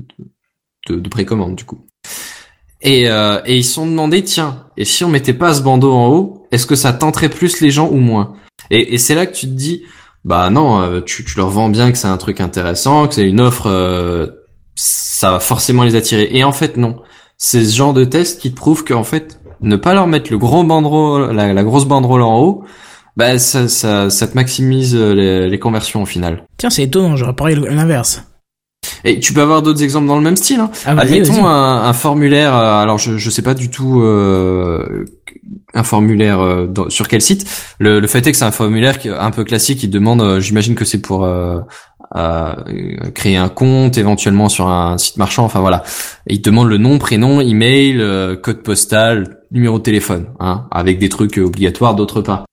de, 0.89 0.97
de 0.97 1.09
précommande 1.09 1.55
du 1.55 1.65
coup. 1.65 1.85
Et, 2.81 3.07
et 3.07 3.57
ils 3.57 3.65
se 3.65 3.75
sont 3.75 3.89
demandé, 3.89 4.23
tiens, 4.23 4.67
et 4.77 4.85
si 4.85 5.03
on 5.03 5.09
mettait 5.09 5.33
pas 5.33 5.53
ce 5.53 5.63
bandeau 5.63 5.93
en 5.93 6.07
haut, 6.11 6.47
est-ce 6.53 6.65
que 6.65 6.77
ça 6.77 6.93
tenterait 6.93 7.29
plus 7.29 7.61
les 7.61 7.73
gens 7.73 7.89
ou 7.89 7.97
moins? 7.97 8.35
Et, 8.71 8.95
et 8.95 8.99
c'est 8.99 9.17
là 9.17 9.27
que 9.27 9.35
tu 9.35 9.47
te 9.47 9.53
dis, 9.53 9.83
bah 10.29 10.51
non, 10.51 10.81
euh, 10.83 11.01
tu, 11.01 11.25
tu 11.25 11.37
leur 11.39 11.49
vends 11.49 11.71
bien 11.71 11.91
que 11.91 11.99
c'est 11.99 12.07
un 12.07 12.19
truc 12.19 12.41
intéressant, 12.41 13.09
que 13.09 13.15
c'est 13.15 13.27
une 13.27 13.41
offre, 13.41 13.67
euh, 13.67 14.27
ça 14.77 15.33
va 15.33 15.41
forcément 15.41 15.83
les 15.85 15.97
attirer. 15.97 16.29
Et 16.33 16.45
en 16.45 16.53
fait, 16.53 16.77
non. 16.77 16.97
C'est 17.39 17.65
ce 17.65 17.75
genre 17.75 17.95
de 17.95 18.05
test 18.05 18.41
qui 18.41 18.51
te 18.51 18.57
prouve 18.57 18.85
qu'en 18.85 19.05
fait, 19.05 19.41
ne 19.61 19.77
pas 19.77 19.95
leur 19.95 20.07
mettre 20.07 20.31
le 20.31 20.39
gros 20.39 20.63
banderole, 20.65 21.33
la, 21.35 21.53
la 21.53 21.65
grosse 21.65 21.87
banderole 21.87 22.23
en 22.23 22.39
haut, 22.41 22.65
bah 23.17 23.39
ça, 23.39 23.69
ça, 23.69 24.11
ça 24.11 24.29
te 24.29 24.35
maximise 24.35 24.95
euh, 24.95 25.15
les, 25.15 25.49
les 25.49 25.59
conversions 25.59 26.03
au 26.03 26.07
final. 26.07 26.45
Tiens, 26.59 26.71
c'est 26.71 26.83
étonnant, 26.85 27.17
j'aurais 27.17 27.35
parlé 27.35 27.55
l'inverse. 27.57 28.23
Et 29.05 29.21
tu 29.21 29.33
peux 29.33 29.43
avoir 29.43 29.63
d'autres 29.63 29.83
exemples 29.83 30.07
dans 30.09 30.17
le 30.17 30.23
même 30.23 30.37
style. 30.37 30.61
Hein. 30.61 30.71
Ah, 30.85 30.95
Admettons 30.99 31.47
un, 31.47 31.83
un 31.89 31.93
formulaire. 31.93 32.55
euh, 32.55 32.83
Alors 32.83 32.99
je 32.99 33.17
je 33.19 33.31
sais 33.31 33.43
pas 33.43 33.55
du 33.55 33.71
tout 33.71 34.01
euh, 34.03 35.05
un 35.75 35.83
formulaire 35.83 36.41
euh, 36.41 36.67
sur 36.89 37.09
quel 37.09 37.21
site. 37.21 37.47
Le, 37.79 38.01
le 38.01 38.07
fait 38.07 38.27
est 38.27 38.33
que 38.33 38.37
c'est 38.37 38.45
un 38.45 38.51
formulaire 38.51 38.99
un 39.19 39.31
peu 39.31 39.45
classique. 39.45 39.79
qui 39.79 39.89
demande, 39.89 40.23
euh, 40.23 40.41
j'imagine 40.41 40.75
que 40.75 40.85
c'est 40.85 41.01
pour 41.01 41.25
euh, 41.25 41.61
euh, 42.17 42.55
créer 43.15 43.37
un 43.37 43.49
compte 43.49 43.99
éventuellement 43.99 44.49
sur 44.49 44.69
un 44.69 44.99
site 44.99 45.17
marchand. 45.19 45.45
Enfin 45.45 45.61
voilà, 45.61 45.83
il 46.27 46.41
demande 46.41 46.69
le 46.69 46.79
nom, 46.79 46.99
prénom, 46.99 47.41
email, 47.41 48.01
euh, 48.01 48.37
code 48.37 48.63
postal, 48.63 49.39
numéro 49.51 49.79
de 49.79 49.83
téléphone, 49.83 50.27
hein, 50.41 50.67
avec 50.71 50.99
des 50.99 51.09
trucs 51.09 51.39
obligatoires, 51.39 51.95
d'autres 51.95 52.23
pas. 52.23 52.45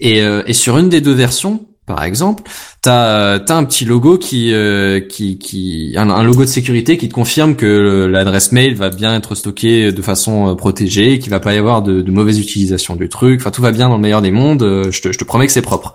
Et, 0.00 0.22
euh, 0.22 0.42
et 0.46 0.52
sur 0.52 0.78
une 0.78 0.88
des 0.88 1.00
deux 1.00 1.14
versions, 1.14 1.66
par 1.86 2.02
exemple, 2.04 2.42
t'as 2.82 3.34
as 3.38 3.54
un 3.54 3.64
petit 3.64 3.84
logo 3.84 4.18
qui 4.18 4.52
euh, 4.52 5.00
qui 5.00 5.38
qui 5.38 5.94
un, 5.96 6.10
un 6.10 6.22
logo 6.24 6.42
de 6.42 6.48
sécurité 6.48 6.98
qui 6.98 7.08
te 7.08 7.14
confirme 7.14 7.54
que 7.56 8.06
l'adresse 8.10 8.50
mail 8.52 8.74
va 8.74 8.90
bien 8.90 9.14
être 9.16 9.34
stockée 9.36 9.92
de 9.92 10.02
façon 10.02 10.48
euh, 10.50 10.54
protégée, 10.54 11.18
qu'il 11.18 11.30
va 11.30 11.40
pas 11.40 11.54
y 11.54 11.58
avoir 11.58 11.82
de, 11.82 12.00
de 12.02 12.10
mauvaise 12.10 12.38
utilisation 12.40 12.96
du 12.96 13.08
truc. 13.08 13.40
Enfin, 13.40 13.50
tout 13.52 13.62
va 13.62 13.70
bien 13.72 13.88
dans 13.88 13.96
le 13.96 14.02
meilleur 14.02 14.22
des 14.22 14.30
mondes. 14.32 14.62
euh, 14.64 14.90
Je 14.90 15.00
te, 15.00 15.12
je 15.12 15.18
te 15.18 15.24
promets 15.24 15.46
que 15.46 15.52
c'est 15.52 15.62
propre. 15.62 15.94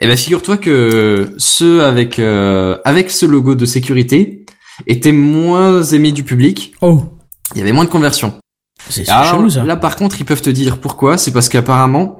Et 0.00 0.08
ben 0.08 0.16
figure-toi 0.16 0.56
que 0.56 1.32
ceux 1.38 1.84
avec 1.84 2.18
euh, 2.18 2.78
avec 2.84 3.10
ce 3.10 3.24
logo 3.24 3.54
de 3.54 3.64
sécurité 3.64 4.44
étaient 4.88 5.12
moins 5.12 5.82
aimés 5.84 6.10
du 6.12 6.24
public. 6.24 6.72
Oh, 6.80 7.02
Il 7.54 7.58
y 7.58 7.62
avait 7.62 7.72
moins 7.72 7.84
de 7.84 7.90
conversions. 7.90 8.34
c'est 8.88 9.04
ça. 9.04 9.22
là, 9.64 9.76
par 9.76 9.94
contre, 9.94 10.16
ils 10.20 10.24
peuvent 10.24 10.42
te 10.42 10.50
dire 10.50 10.78
pourquoi. 10.78 11.18
C'est 11.18 11.30
parce 11.30 11.48
qu'apparemment, 11.48 12.18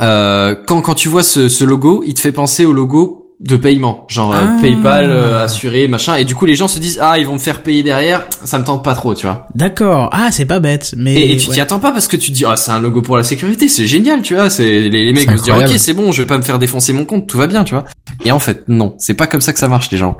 euh, 0.00 0.54
quand 0.66 0.80
quand 0.82 0.94
tu 0.94 1.08
vois 1.08 1.22
ce, 1.22 1.48
ce 1.48 1.64
logo, 1.64 2.02
il 2.06 2.14
te 2.14 2.20
fait 2.20 2.32
penser 2.32 2.64
au 2.66 2.72
logo 2.72 3.22
de 3.38 3.56
paiement, 3.58 4.06
genre 4.08 4.32
euh, 4.32 4.38
Ah. 4.40 4.56
PayPal 4.62 5.10
euh, 5.10 5.44
assuré, 5.44 5.88
machin. 5.88 6.16
Et 6.16 6.24
du 6.24 6.34
coup, 6.34 6.46
les 6.46 6.54
gens 6.54 6.68
se 6.68 6.78
disent 6.78 6.98
ah 7.02 7.18
ils 7.18 7.26
vont 7.26 7.34
me 7.34 7.38
faire 7.38 7.62
payer 7.62 7.82
derrière. 7.82 8.26
Ça 8.44 8.58
me 8.58 8.64
tente 8.64 8.82
pas 8.82 8.94
trop, 8.94 9.14
tu 9.14 9.26
vois. 9.26 9.46
D'accord. 9.54 10.08
Ah, 10.12 10.28
c'est 10.32 10.46
pas 10.46 10.58
bête. 10.58 10.94
Mais 10.96 11.14
Et, 11.14 11.32
et 11.32 11.36
tu 11.36 11.48
ouais. 11.48 11.54
t'y 11.54 11.60
attends 11.60 11.78
pas 11.78 11.92
parce 11.92 12.08
que 12.08 12.16
tu 12.16 12.30
te 12.30 12.34
dis 12.34 12.44
ah 12.46 12.56
c'est 12.56 12.70
un 12.70 12.80
logo 12.80 13.02
pour 13.02 13.16
la 13.18 13.22
sécurité, 13.24 13.68
c'est 13.68 13.86
génial, 13.86 14.22
tu 14.22 14.34
vois. 14.34 14.48
C'est 14.48 14.64
les, 14.88 15.04
les 15.04 15.12
mecs 15.12 15.30
vont 15.30 15.36
se 15.36 15.42
dire 15.44 15.56
ok 15.56 15.68
c'est 15.76 15.92
bon, 15.92 16.12
je 16.12 16.22
vais 16.22 16.26
pas 16.26 16.38
me 16.38 16.42
faire 16.42 16.58
défoncer 16.58 16.94
mon 16.94 17.04
compte, 17.04 17.26
tout 17.26 17.36
va 17.36 17.46
bien, 17.46 17.62
tu 17.64 17.74
vois. 17.74 17.84
Et 18.24 18.32
en 18.32 18.38
fait 18.38 18.64
non, 18.68 18.94
c'est 18.98 19.14
pas 19.14 19.26
comme 19.26 19.42
ça 19.42 19.52
que 19.52 19.58
ça 19.58 19.68
marche 19.68 19.90
les 19.90 19.98
gens. 19.98 20.16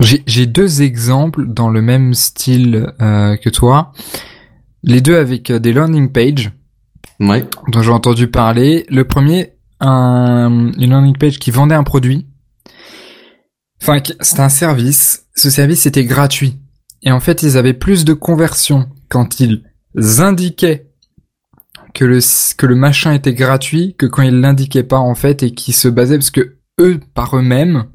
J'ai 0.00 0.22
j'ai 0.28 0.46
deux 0.46 0.82
exemples 0.82 1.46
dans 1.48 1.68
le 1.68 1.82
même 1.82 2.14
style 2.14 2.92
euh, 3.02 3.36
que 3.36 3.50
toi. 3.50 3.92
Les 4.84 5.00
deux 5.00 5.16
avec 5.16 5.50
euh, 5.50 5.58
des 5.58 5.72
landing 5.72 6.12
pages 6.12 6.52
Ouais. 7.20 7.44
dont 7.68 7.82
j'ai 7.82 7.90
entendu 7.90 8.28
parler. 8.28 8.84
Le 8.88 9.04
premier, 9.04 9.52
un, 9.80 10.72
une 10.78 10.90
landing 10.90 11.16
page 11.16 11.38
qui 11.38 11.50
vendait 11.50 11.74
un 11.74 11.84
produit. 11.84 12.26
Enfin, 13.82 14.00
c'était 14.20 14.40
un 14.40 14.48
service. 14.48 15.26
Ce 15.34 15.50
service 15.50 15.86
était 15.86 16.04
gratuit. 16.04 16.58
Et 17.02 17.12
en 17.12 17.20
fait, 17.20 17.42
ils 17.42 17.56
avaient 17.56 17.74
plus 17.74 18.04
de 18.04 18.14
conversion 18.14 18.88
quand 19.08 19.40
ils 19.40 19.62
indiquaient 20.18 20.86
que 21.94 22.04
le, 22.04 22.18
que 22.56 22.66
le 22.66 22.74
machin 22.74 23.12
était 23.12 23.34
gratuit 23.34 23.94
que 23.98 24.06
quand 24.06 24.22
ils 24.22 24.40
l'indiquaient 24.40 24.82
pas, 24.82 24.98
en 24.98 25.14
fait, 25.14 25.42
et 25.42 25.52
qui 25.52 25.72
se 25.72 25.88
basaient, 25.88 26.18
parce 26.18 26.30
que 26.30 26.56
eux, 26.80 27.00
par 27.14 27.36
eux-mêmes, 27.36 27.86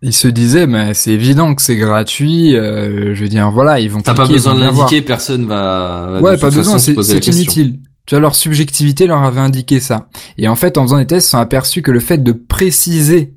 ils 0.00 0.12
se 0.12 0.28
disaient, 0.28 0.66
mais 0.66 0.94
c'est 0.94 1.10
évident 1.10 1.54
que 1.54 1.62
c'est 1.62 1.76
gratuit, 1.76 2.56
euh, 2.56 3.14
je 3.14 3.22
veux 3.22 3.28
dire, 3.28 3.50
voilà, 3.50 3.80
ils 3.80 3.90
vont 3.90 4.00
T'as 4.00 4.14
pas 4.14 4.26
besoin 4.26 4.54
de 4.54 4.60
l'indiquer, 4.60 5.02
personne 5.02 5.46
va. 5.46 6.08
va 6.12 6.20
Ouais, 6.20 6.38
pas 6.38 6.50
besoin, 6.50 6.78
c'est 6.78 6.92
inutile. 7.26 7.80
Tu 8.06 8.14
vois, 8.14 8.20
leur 8.20 8.34
subjectivité 8.34 9.06
leur 9.06 9.22
avait 9.22 9.40
indiqué 9.40 9.80
ça. 9.80 10.08
Et 10.36 10.48
en 10.48 10.56
fait, 10.56 10.76
en 10.76 10.82
faisant 10.82 10.98
des 10.98 11.06
tests, 11.06 11.28
ils 11.28 11.30
sont 11.30 11.38
aperçus 11.38 11.82
que 11.82 11.90
le 11.90 12.00
fait 12.00 12.22
de 12.22 12.32
préciser 12.32 13.34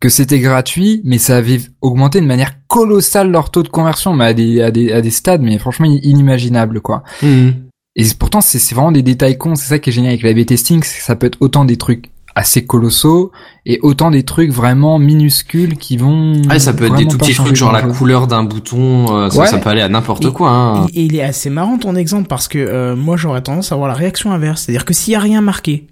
que 0.00 0.08
c'était 0.08 0.40
gratuit, 0.40 1.00
mais 1.04 1.18
ça 1.18 1.36
avait 1.36 1.60
augmenté 1.80 2.20
de 2.20 2.26
manière 2.26 2.66
colossale 2.66 3.30
leur 3.30 3.50
taux 3.50 3.62
de 3.62 3.68
conversion, 3.68 4.12
mais 4.14 4.24
à 4.26 4.34
des, 4.34 4.60
à 4.60 4.70
des, 4.72 4.92
à 4.92 5.00
des 5.00 5.10
stades, 5.10 5.42
mais 5.42 5.58
franchement 5.58 5.86
inimaginables, 5.86 6.80
quoi. 6.80 7.04
Mhm. 7.22 7.54
Et 7.94 8.04
pourtant, 8.18 8.40
c'est 8.40 8.74
vraiment 8.74 8.92
des 8.92 9.02
détails 9.02 9.38
cons. 9.38 9.54
C'est 9.54 9.68
ça 9.68 9.78
qui 9.78 9.90
est 9.90 9.92
génial 9.92 10.12
avec 10.12 10.22
la 10.22 10.30
A/B 10.30 10.44
testing, 10.46 10.82
c'est 10.82 10.98
que 10.98 11.04
ça 11.04 11.14
peut 11.14 11.26
être 11.26 11.38
autant 11.40 11.64
des 11.64 11.76
trucs 11.76 12.10
assez 12.34 12.64
colossaux 12.64 13.30
et 13.66 13.78
autant 13.82 14.10
des 14.10 14.22
trucs 14.22 14.50
vraiment 14.50 14.98
minuscules 14.98 15.76
qui 15.76 15.96
vont. 15.96 16.40
Ouais, 16.48 16.58
ça 16.58 16.72
peut 16.72 16.86
être 16.86 16.96
des 16.96 17.06
tout 17.06 17.18
petits 17.18 17.34
trucs, 17.34 17.54
genre 17.56 17.72
la 17.72 17.82
couleur 17.82 18.26
d'un 18.26 18.42
bouton, 18.44 19.14
euh, 19.16 19.30
ça, 19.30 19.40
Ouais. 19.40 19.46
ça 19.46 19.58
peut 19.58 19.70
aller 19.70 19.82
à 19.82 19.88
n'importe 19.88 20.24
Et- 20.24 20.32
quoi. 20.32 20.50
Hein. 20.50 20.86
Et, 20.94 21.00
et 21.00 21.04
il 21.04 21.16
est 21.16 21.22
assez 21.22 21.50
marrant 21.50 21.78
ton 21.78 21.94
exemple 21.94 22.28
parce 22.28 22.48
que 22.48 22.58
euh, 22.58 22.96
moi 22.96 23.16
j'aurais 23.16 23.42
tendance 23.42 23.72
à 23.72 23.74
avoir 23.74 23.88
la 23.88 23.94
réaction 23.94 24.32
inverse, 24.32 24.62
c'est-à-dire 24.62 24.84
que 24.84 24.94
s'il 24.94 25.12
y 25.12 25.16
a 25.16 25.20
rien 25.20 25.40
marqué, 25.40 25.86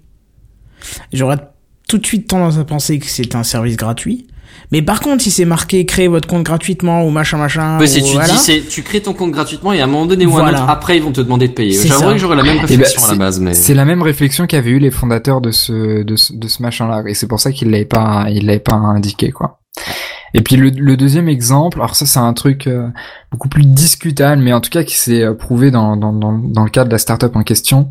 j'aurais 1.13 1.37
tout 1.87 1.97
de 1.97 2.05
suite 2.05 2.27
tendance 2.27 2.57
à 2.57 2.63
penser 2.63 2.99
que 2.99 3.05
c'est 3.05 3.35
un 3.35 3.43
service 3.43 3.77
gratuit. 3.77 4.27
Mais 4.71 4.81
par 4.81 5.01
contre, 5.01 5.21
si 5.21 5.31
c'est 5.31 5.43
marqué 5.45 5.85
créez 5.85 6.07
votre 6.07 6.27
compte 6.27 6.43
gratuitement 6.43 7.03
ou 7.05 7.09
machin 7.09 7.37
machin, 7.37 7.77
Ouais, 7.79 7.87
c'est 7.87 8.01
ou 8.01 8.05
tu 8.05 8.13
voilà, 8.13 8.29
dis, 8.33 8.37
c'est 8.39 8.61
tu 8.61 8.83
crées 8.83 9.01
ton 9.01 9.13
compte 9.13 9.31
gratuitement 9.31 9.73
et 9.73 9.81
à 9.81 9.83
un 9.83 9.87
moment 9.87 10.05
donné 10.05 10.25
ou 10.25 10.31
Voilà. 10.31 10.59
un 10.59 10.61
autre, 10.63 10.69
après 10.69 10.97
ils 10.97 11.03
vont 11.03 11.11
te 11.11 11.19
demander 11.21 11.47
de 11.49 11.53
payer. 11.53 11.73
C'est 11.73 11.89
J'avoue 11.89 12.11
que 12.11 12.17
j'aurais 12.17 12.37
la 12.37 12.43
même 12.43 12.55
ben, 12.57 12.65
réflexion 12.65 13.01
à 13.03 13.07
la 13.07 13.13
c'est- 13.13 13.19
base, 13.19 13.39
mais 13.41 13.53
C'est 13.53 13.73
la 13.73 13.83
même 13.85 14.01
réflexion 14.01 14.47
qu'avaient 14.47 14.69
eu 14.71 14.79
les 14.79 14.91
fondateurs 14.91 15.41
de 15.41 15.51
ce 15.51 16.03
de 16.03 16.15
ce, 16.15 16.33
de 16.33 16.47
ce 16.47 16.61
machin-là, 16.61 17.03
et 17.07 17.13
c'est 17.13 17.27
pour 17.27 17.39
ça 17.41 17.51
qu'ils 17.51 17.69
l'avaient 17.69 17.83
pas 17.85 18.27
ils 18.29 18.45
l'avaient 18.45 18.59
pas 18.59 18.75
indiqué 18.75 19.31
quoi. 19.31 19.59
Et 20.33 20.41
puis 20.41 20.55
le, 20.55 20.69
le 20.69 20.95
deuxième 20.95 21.27
exemple, 21.27 21.79
alors 21.79 21.93
ça 21.95 22.05
c'est 22.05 22.19
un 22.19 22.31
truc 22.31 22.67
euh, 22.67 22.87
beaucoup 23.31 23.49
plus 23.49 23.65
discutable, 23.65 24.41
mais 24.41 24.53
en 24.53 24.61
tout 24.61 24.69
cas 24.69 24.83
qui 24.85 24.95
s'est 24.95 25.21
euh, 25.23 25.33
prouvé 25.33 25.71
dans, 25.71 25.97
dans 25.97 26.13
dans 26.13 26.31
dans 26.37 26.63
le 26.63 26.69
cadre 26.69 26.87
de 26.87 26.93
la 26.93 26.99
startup 26.99 27.35
en 27.35 27.43
question. 27.43 27.89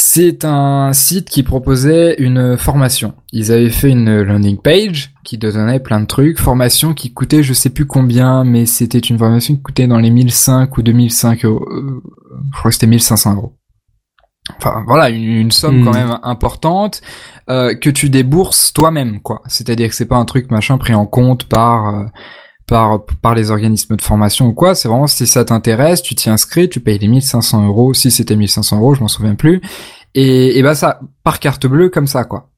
C'est 0.00 0.44
un 0.44 0.92
site 0.92 1.28
qui 1.28 1.42
proposait 1.42 2.14
une 2.20 2.56
formation. 2.56 3.14
Ils 3.32 3.50
avaient 3.50 3.68
fait 3.68 3.90
une 3.90 4.22
landing 4.22 4.56
page 4.56 5.12
qui 5.24 5.38
donnait 5.38 5.80
plein 5.80 5.98
de 6.00 6.06
trucs, 6.06 6.38
formation 6.38 6.94
qui 6.94 7.12
coûtait 7.12 7.42
je 7.42 7.52
sais 7.52 7.68
plus 7.70 7.84
combien, 7.84 8.44
mais 8.44 8.64
c'était 8.64 9.00
une 9.00 9.18
formation 9.18 9.56
qui 9.56 9.60
coûtait 9.60 9.88
dans 9.88 9.98
les 9.98 10.10
1005 10.10 10.78
ou 10.78 10.82
2005 10.82 11.44
euros. 11.44 11.66
Euh, 11.68 12.00
Je 12.54 12.58
crois 12.60 12.70
que 12.70 12.74
c'était 12.74 12.86
1500 12.86 13.34
euros. 13.34 13.56
Enfin 14.56 14.84
voilà, 14.86 15.10
une, 15.10 15.24
une 15.24 15.50
somme 15.50 15.80
Hmm. 15.80 15.84
quand 15.84 15.92
même 15.94 16.18
importante 16.22 17.02
euh, 17.50 17.74
que 17.74 17.90
tu 17.90 18.08
débourses 18.08 18.72
toi-même, 18.72 19.20
quoi. 19.20 19.42
C'est-à-dire 19.48 19.88
que 19.88 19.96
c'est 19.96 20.06
pas 20.06 20.16
un 20.16 20.24
truc 20.24 20.52
machin 20.52 20.78
pris 20.78 20.94
en 20.94 21.06
compte 21.06 21.44
par 21.48 21.88
euh, 21.88 22.04
par 22.68 23.04
par 23.22 23.34
les 23.34 23.50
organismes 23.50 23.96
de 23.96 24.02
formation 24.02 24.46
ou 24.46 24.52
quoi. 24.52 24.74
C'est 24.74 24.88
vraiment 24.88 25.06
si 25.08 25.26
ça 25.26 25.44
t'intéresse, 25.44 26.02
tu 26.02 26.14
t'y 26.14 26.30
inscris, 26.30 26.68
tu 26.68 26.78
payes 26.80 26.98
les 26.98 27.08
1500 27.08 27.66
euros. 27.66 27.94
Si 27.94 28.10
c'était 28.10 28.36
1500 28.36 28.78
euros, 28.78 28.94
je 28.94 29.00
m'en 29.00 29.08
souviens 29.08 29.34
plus. 29.34 29.60
Et, 30.14 30.58
et 30.58 30.62
bah 30.62 30.74
ça 30.74 31.00
par 31.24 31.40
carte 31.40 31.66
bleue 31.66 31.88
comme 31.88 32.06
ça, 32.06 32.24
quoi. 32.24 32.50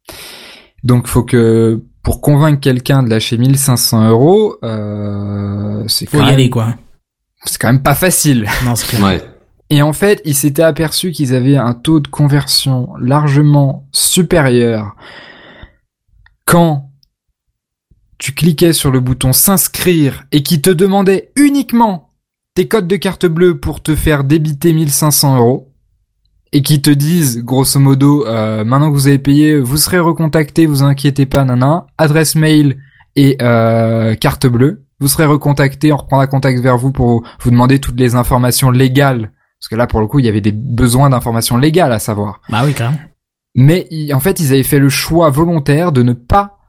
Donc 0.84 1.06
faut 1.06 1.22
que 1.22 1.82
pour 2.02 2.20
convaincre 2.20 2.60
quelqu'un 2.60 3.02
de 3.02 3.10
lâcher 3.10 3.38
1500 3.38 4.08
euros, 4.08 4.56
euh, 4.64 5.84
c'est 5.86 6.06
faut 6.08 6.18
quand 6.18 6.24
y 6.24 6.26
même 6.26 6.34
aller 6.34 6.50
quoi. 6.50 6.74
c'est 7.44 7.58
quand 7.60 7.68
même 7.72 7.82
pas 7.82 7.94
facile. 7.94 8.46
Non, 8.64 8.74
c'est 8.74 8.88
clair. 8.88 9.02
ouais. 9.02 9.22
Et 9.72 9.82
en 9.82 9.92
fait, 9.92 10.20
ils 10.24 10.34
s'étaient 10.34 10.64
aperçus 10.64 11.12
qu'ils 11.12 11.32
avaient 11.32 11.56
un 11.56 11.74
taux 11.74 12.00
de 12.00 12.08
conversion 12.08 12.88
largement 12.98 13.86
supérieur 13.92 14.96
quand 16.44 16.89
tu 18.20 18.32
cliquais 18.32 18.72
sur 18.72 18.92
le 18.92 19.00
bouton 19.00 19.32
s'inscrire 19.32 20.24
et 20.30 20.42
qui 20.42 20.60
te 20.60 20.70
demandait 20.70 21.32
uniquement 21.36 22.10
tes 22.54 22.68
codes 22.68 22.86
de 22.86 22.96
carte 22.96 23.26
bleue 23.26 23.58
pour 23.58 23.82
te 23.82 23.96
faire 23.96 24.24
débiter 24.24 24.72
1500 24.72 25.38
euros 25.38 25.72
et 26.52 26.62
qui 26.62 26.82
te 26.82 26.90
disent 26.90 27.42
grosso 27.42 27.80
modo 27.80 28.26
euh, 28.26 28.62
maintenant 28.64 28.90
que 28.90 28.94
vous 28.94 29.06
avez 29.08 29.18
payé 29.18 29.58
vous 29.58 29.78
serez 29.78 29.98
recontacté 29.98 30.66
vous 30.66 30.82
inquiétez 30.82 31.24
pas 31.24 31.44
nana 31.44 31.86
adresse 31.96 32.34
mail 32.34 32.76
et 33.16 33.36
euh, 33.42 34.14
carte 34.14 34.46
bleue. 34.46 34.84
Vous 35.00 35.08
serez 35.08 35.24
recontacté 35.24 35.92
on 35.92 35.96
reprendra 35.96 36.26
contact 36.26 36.60
vers 36.60 36.76
vous 36.76 36.92
pour 36.92 37.24
vous 37.40 37.50
demander 37.50 37.78
toutes 37.78 37.98
les 37.98 38.14
informations 38.14 38.70
légales. 38.70 39.32
Parce 39.58 39.68
que 39.68 39.76
là 39.76 39.86
pour 39.86 40.00
le 40.00 40.06
coup 40.06 40.18
il 40.18 40.26
y 40.26 40.28
avait 40.28 40.42
des 40.42 40.52
besoins 40.52 41.08
d'informations 41.10 41.56
légales 41.56 41.92
à 41.92 41.98
savoir. 41.98 42.40
Bah 42.50 42.62
oui, 42.64 42.74
carrément. 42.74 42.98
mais 43.54 43.88
en 44.12 44.20
fait, 44.20 44.40
ils 44.40 44.52
avaient 44.52 44.62
fait 44.62 44.78
le 44.78 44.90
choix 44.90 45.30
volontaire 45.30 45.90
de 45.90 46.02
ne 46.02 46.12
pas 46.12 46.59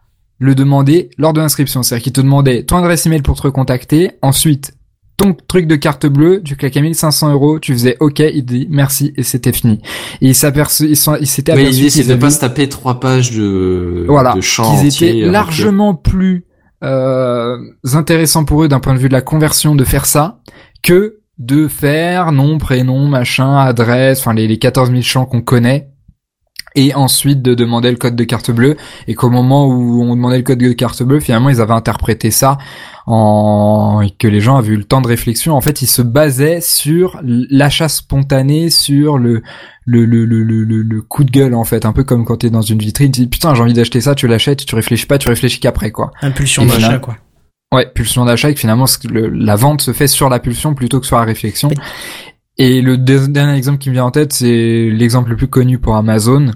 le 0.41 0.55
demander 0.55 1.11
lors 1.17 1.33
de 1.33 1.39
l'inscription. 1.39 1.83
C'est-à-dire 1.83 2.03
qu'ils 2.03 2.13
te 2.13 2.19
demandaient 2.21 2.63
ton 2.63 2.77
adresse 2.77 3.05
email 3.05 3.21
pour 3.21 3.37
te 3.37 3.43
recontacter, 3.43 4.11
ensuite 4.21 4.73
ton 5.17 5.35
truc 5.47 5.67
de 5.67 5.75
carte 5.75 6.07
bleue, 6.07 6.41
tu 6.43 6.55
claquais 6.55 6.81
1500 6.81 7.31
euros, 7.31 7.59
tu 7.59 7.73
faisais 7.73 7.95
OK, 7.99 8.19
il 8.19 8.43
dit 8.43 8.65
merci 8.71 9.13
et 9.17 9.21
c'était 9.23 9.51
fini. 9.53 9.79
Et 10.19 10.29
ils 10.29 10.35
s'aperçu, 10.35 10.87
ils 10.89 10.95
sont, 10.97 11.15
ils 11.21 11.27
s'étaient 11.27 11.53
Mais 11.53 11.61
aperçus 11.61 11.77
l'idée 11.77 11.89
c'est 11.91 11.99
qu'ils 11.99 12.07
de 12.07 12.13
avaient- 12.13 12.21
pas 12.21 12.29
se 12.31 12.39
taper 12.39 12.67
trois 12.69 12.99
pages 12.99 13.29
de 13.31 14.05
voilà, 14.07 14.33
de 14.33 14.41
champs 14.41 14.75
qu'ils 14.79 14.87
étaient 14.87 15.21
que- 15.21 15.29
largement 15.29 15.93
plus 15.93 16.45
euh, 16.83 17.55
intéressants 17.93 18.43
pour 18.45 18.63
eux 18.63 18.67
d'un 18.67 18.79
point 18.79 18.95
de 18.95 18.99
vue 18.99 19.09
de 19.09 19.13
la 19.13 19.21
conversion 19.21 19.75
de 19.75 19.83
faire 19.83 20.07
ça 20.07 20.39
que 20.81 21.17
de 21.37 21.67
faire 21.67 22.31
nom, 22.31 22.57
prénom, 22.57 23.07
machin, 23.07 23.57
adresse, 23.59 24.19
enfin 24.21 24.33
les, 24.33 24.47
les 24.47 24.57
14 24.57 24.89
000 24.89 25.01
champs 25.03 25.25
qu'on 25.25 25.41
connaît 25.41 25.90
et 26.75 26.93
ensuite 26.95 27.41
de 27.41 27.53
demander 27.53 27.91
le 27.91 27.97
code 27.97 28.15
de 28.15 28.23
carte 28.23 28.51
bleue. 28.51 28.77
Et 29.07 29.13
qu'au 29.15 29.29
moment 29.29 29.67
où 29.67 30.03
on 30.03 30.15
demandait 30.15 30.37
le 30.37 30.43
code 30.43 30.59
de 30.59 30.71
carte 30.73 31.03
bleue 31.03 31.19
finalement 31.19 31.49
ils 31.49 31.61
avaient 31.61 31.73
interprété 31.73 32.31
ça 32.31 32.57
en 33.07 34.01
et 34.01 34.11
que 34.11 34.27
les 34.27 34.39
gens 34.41 34.57
avaient 34.57 34.73
eu 34.73 34.77
le 34.77 34.83
temps 34.83 35.01
de 35.01 35.07
réflexion. 35.07 35.53
En 35.55 35.61
fait 35.61 35.81
ils 35.81 35.87
se 35.87 36.01
basaient 36.01 36.61
sur 36.61 37.19
l'achat 37.23 37.89
spontané 37.89 38.69
sur 38.69 39.17
le 39.17 39.41
le, 39.85 40.05
le, 40.05 40.25
le, 40.25 40.43
le, 40.43 41.01
coup 41.01 41.23
de 41.23 41.31
gueule 41.31 41.55
en 41.55 41.63
fait. 41.63 41.85
Un 41.85 41.91
peu 41.93 42.03
comme 42.03 42.23
quand 42.23 42.37
t'es 42.37 42.49
dans 42.49 42.61
une 42.61 42.79
vitrine 42.79 43.11
tu 43.11 43.21
dis 43.21 43.27
putain 43.27 43.53
j'ai 43.55 43.61
envie 43.61 43.73
d'acheter 43.73 43.99
ça 44.01 44.15
tu 44.15 44.27
l'achètes 44.27 44.65
tu 44.65 44.75
réfléchis 44.75 45.05
pas 45.07 45.17
tu 45.17 45.27
réfléchis 45.29 45.59
qu'après 45.59 45.91
quoi. 45.91 46.11
Impulsion 46.21 46.65
d'achat 46.65 46.99
quoi. 46.99 47.17
Ouais, 47.73 47.87
pulsion 47.93 48.25
d'achat 48.25 48.49
et 48.49 48.53
que 48.53 48.59
finalement 48.59 48.85
le- 49.09 49.29
la 49.29 49.55
vente 49.55 49.81
se 49.81 49.93
fait 49.93 50.07
sur 50.07 50.27
la 50.29 50.39
pulsion 50.39 50.73
plutôt 50.75 50.99
que 50.99 51.05
sur 51.05 51.17
la 51.17 51.23
réflexion. 51.23 51.69
Et 52.57 52.81
le 52.81 52.97
dernier 52.97 53.55
exemple 53.55 53.79
qui 53.79 53.89
me 53.89 53.93
vient 53.93 54.05
en 54.05 54.11
tête, 54.11 54.33
c'est 54.33 54.89
l'exemple 54.91 55.31
le 55.31 55.35
plus 55.35 55.47
connu 55.47 55.79
pour 55.79 55.95
Amazon, 55.95 56.51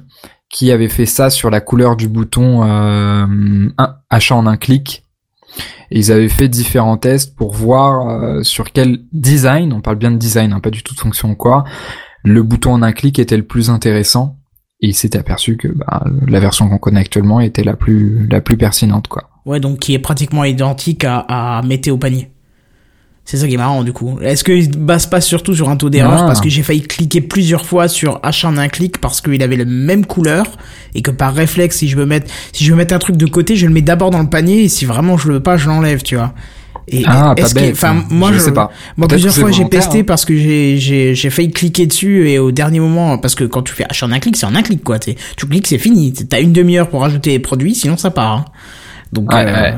qui 0.49 0.71
avait 0.71 0.89
fait 0.89 1.05
ça 1.05 1.29
sur 1.29 1.49
la 1.49 1.61
couleur 1.61 1.95
du 1.95 2.07
bouton 2.07 2.63
euh, 2.63 3.69
achat 4.09 4.35
en 4.35 4.45
un 4.45 4.57
clic. 4.57 5.03
Ils 5.91 6.11
avaient 6.11 6.29
fait 6.29 6.49
différents 6.49 6.97
tests 6.97 7.35
pour 7.35 7.53
voir 7.53 8.09
euh, 8.09 8.43
sur 8.43 8.71
quel 8.71 9.05
design, 9.13 9.71
on 9.73 9.81
parle 9.81 9.97
bien 9.97 10.11
de 10.11 10.17
design, 10.17 10.53
hein, 10.53 10.59
pas 10.59 10.71
du 10.71 10.83
tout 10.83 10.93
de 10.93 10.99
fonction 10.99 11.31
ou 11.31 11.35
quoi, 11.35 11.63
le 12.23 12.43
bouton 12.43 12.73
en 12.73 12.81
un 12.81 12.91
clic 12.91 13.19
était 13.19 13.37
le 13.37 13.45
plus 13.45 13.69
intéressant. 13.69 14.37
Et 14.81 14.87
ils 14.87 14.93
s'étaient 14.93 15.17
aperçus 15.17 15.55
que 15.55 15.69
bah, 15.69 16.03
la 16.27 16.39
version 16.39 16.67
qu'on 16.67 16.77
connaît 16.77 16.99
actuellement 16.99 17.39
était 17.39 17.63
la 17.63 17.75
plus 17.75 18.27
la 18.27 18.41
plus 18.41 18.57
pertinente 18.57 19.07
quoi. 19.07 19.29
Ouais, 19.45 19.61
donc 19.61 19.79
qui 19.79 19.93
est 19.93 19.99
pratiquement 19.99 20.43
identique 20.43 21.05
à, 21.05 21.19
à 21.19 21.61
mettez 21.61 21.91
au 21.91 21.97
panier. 21.97 22.34
C'est 23.27 23.37
ça 23.37 23.47
qui 23.47 23.55
est 23.55 23.57
marrant 23.57 23.83
du 23.83 23.91
coup. 23.91 24.19
Est-ce 24.21 24.43
qu'il 24.43 24.63
se 24.65 24.69
base 24.77 25.07
pas 25.07 25.19
surtout 25.19 25.55
sur 25.55 25.67
un 25.69 25.77
taux 25.77 25.89
d'erreur 25.89 26.27
parce 26.27 26.41
que 26.41 26.47
j'ai 26.49 26.61
failli 26.61 26.83
cliquer 26.83 27.21
plusieurs 27.21 27.65
fois 27.65 27.87
sur 27.87 28.19
achat 28.21 28.47
en 28.49 28.57
un 28.57 28.67
clic 28.67 28.99
parce 29.01 29.19
qu'il 29.19 29.41
avait 29.41 29.55
la 29.57 29.65
même 29.65 30.05
couleur 30.05 30.45
et 30.93 31.01
que 31.01 31.09
par 31.09 31.33
réflexe 31.33 31.77
si 31.77 31.87
je 31.87 31.97
veux 31.97 32.05
mettre 32.05 32.31
si 32.53 32.63
je 32.63 32.69
veux 32.71 32.77
mettre 32.77 32.93
un 32.93 32.99
truc 32.99 33.17
de 33.17 33.25
côté 33.25 33.55
je 33.55 33.65
le 33.65 33.73
mets 33.73 33.81
d'abord 33.81 34.11
dans 34.11 34.21
le 34.21 34.29
panier 34.29 34.65
et 34.65 34.69
si 34.69 34.85
vraiment 34.85 35.17
je 35.17 35.27
le 35.29 35.33
veux 35.35 35.39
pas 35.39 35.57
je 35.57 35.67
l'enlève 35.67 36.03
tu 36.03 36.15
vois. 36.17 36.33
Et 36.87 37.01
Ah, 37.07 37.33
pas 37.35 37.41
est-ce 37.41 37.55
que- 37.55 37.59
bête. 37.61 37.71
enfin 37.73 38.05
moi 38.11 38.29
je, 38.31 38.37
je, 38.37 38.43
sais 38.43 38.51
pas. 38.53 38.69
Moi, 38.95 39.07
plusieurs 39.07 39.33
fois, 39.33 39.49
j'ai 39.49 39.67
testé 39.69 40.01
hein. 40.01 40.03
parce 40.05 40.23
que 40.23 40.37
j'ai, 40.37 40.77
j'ai, 40.77 41.15
j'ai 41.15 41.29
failli 41.31 41.49
cliquer 41.51 41.87
dessus 41.87 42.29
et 42.29 42.37
au 42.37 42.51
dernier 42.51 42.79
moment, 42.79 43.17
parce 43.17 43.33
que 43.33 43.43
quand 43.43 43.63
tu 43.63 43.73
fais 43.73 43.85
achat 43.89 44.05
en 44.05 44.11
un 44.11 44.19
clic, 44.19 44.37
c'est 44.37 44.45
en 44.45 44.53
un 44.53 44.61
clic, 44.61 44.83
quoi. 44.83 44.99
Tu 44.99 45.15
cliques, 45.49 45.65
c'est 45.65 45.79
fini. 45.79 46.13
T'as 46.13 46.41
une 46.41 46.53
demi-heure 46.53 46.87
pour 46.91 47.01
rajouter 47.01 47.31
les 47.31 47.39
produits, 47.39 47.73
sinon 47.73 47.97
ça 47.97 48.11
part. 48.11 48.31
hein. 48.33 48.45
Donc, 49.13 49.33
Ouais, 49.33 49.47
euh, 49.47 49.53
ouais. 49.63 49.73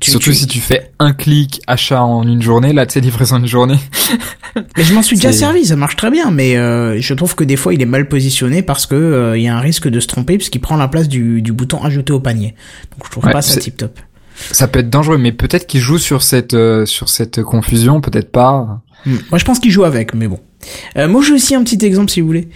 Tu- 0.00 0.10
Surtout 0.10 0.30
tu- 0.30 0.34
si 0.36 0.46
tu 0.46 0.60
fais 0.60 0.90
un 0.98 1.12
clic 1.12 1.60
achat 1.66 2.02
en 2.02 2.22
une 2.26 2.42
journée, 2.42 2.72
là 2.72 2.86
tu 2.86 2.94
sais 2.94 3.00
livraison 3.00 3.36
en 3.36 3.38
une 3.40 3.46
journée. 3.46 3.78
Mais 4.76 4.84
je 4.84 4.94
m'en 4.94 5.02
suis 5.02 5.16
déjà 5.16 5.32
servi, 5.32 5.66
ça 5.66 5.76
marche 5.76 5.96
très 5.96 6.10
bien, 6.10 6.30
mais 6.30 6.56
euh, 6.56 6.98
je 7.00 7.12
trouve 7.14 7.34
que 7.34 7.44
des 7.44 7.56
fois 7.56 7.74
il 7.74 7.82
est 7.82 7.86
mal 7.86 8.08
positionné 8.08 8.62
parce 8.62 8.86
que 8.86 8.94
euh, 8.94 9.36
y 9.38 9.48
a 9.48 9.56
un 9.56 9.60
risque 9.60 9.88
de 9.88 10.00
se 10.00 10.06
tromper 10.06 10.38
puisqu'il 10.38 10.60
prend 10.60 10.76
la 10.76 10.88
place 10.88 11.08
du, 11.08 11.42
du 11.42 11.52
bouton 11.52 11.82
ajouter 11.84 12.12
au 12.14 12.20
panier. 12.20 12.54
Donc 12.92 13.04
je 13.06 13.10
trouve 13.10 13.24
Ouais, 13.26 13.32
pas 13.32 13.42
ça 13.42 13.60
tip 13.60 13.76
top. 13.76 13.98
Ça 14.52 14.68
peut 14.68 14.78
être 14.80 14.90
dangereux, 14.90 15.18
mais 15.18 15.32
peut-être 15.32 15.66
qu'il 15.66 15.80
joue 15.80 15.98
sur 15.98 16.22
cette 16.22 16.54
euh, 16.54 16.86
sur 16.86 17.08
cette 17.10 17.42
confusion, 17.42 18.00
peut-être 18.00 18.30
pas. 18.32 18.82
Hmm. 19.04 19.16
Moi 19.30 19.38
je 19.38 19.44
pense 19.44 19.58
qu'il 19.58 19.70
joue 19.70 19.84
avec, 19.84 20.14
mais 20.14 20.28
bon. 20.28 20.40
Moi 20.96 21.22
j'ai 21.26 21.34
aussi 21.34 21.54
un 21.54 21.62
petit 21.62 21.84
exemple 21.84 22.10
si 22.10 22.20
vous 22.22 22.26
voulez. 22.26 22.48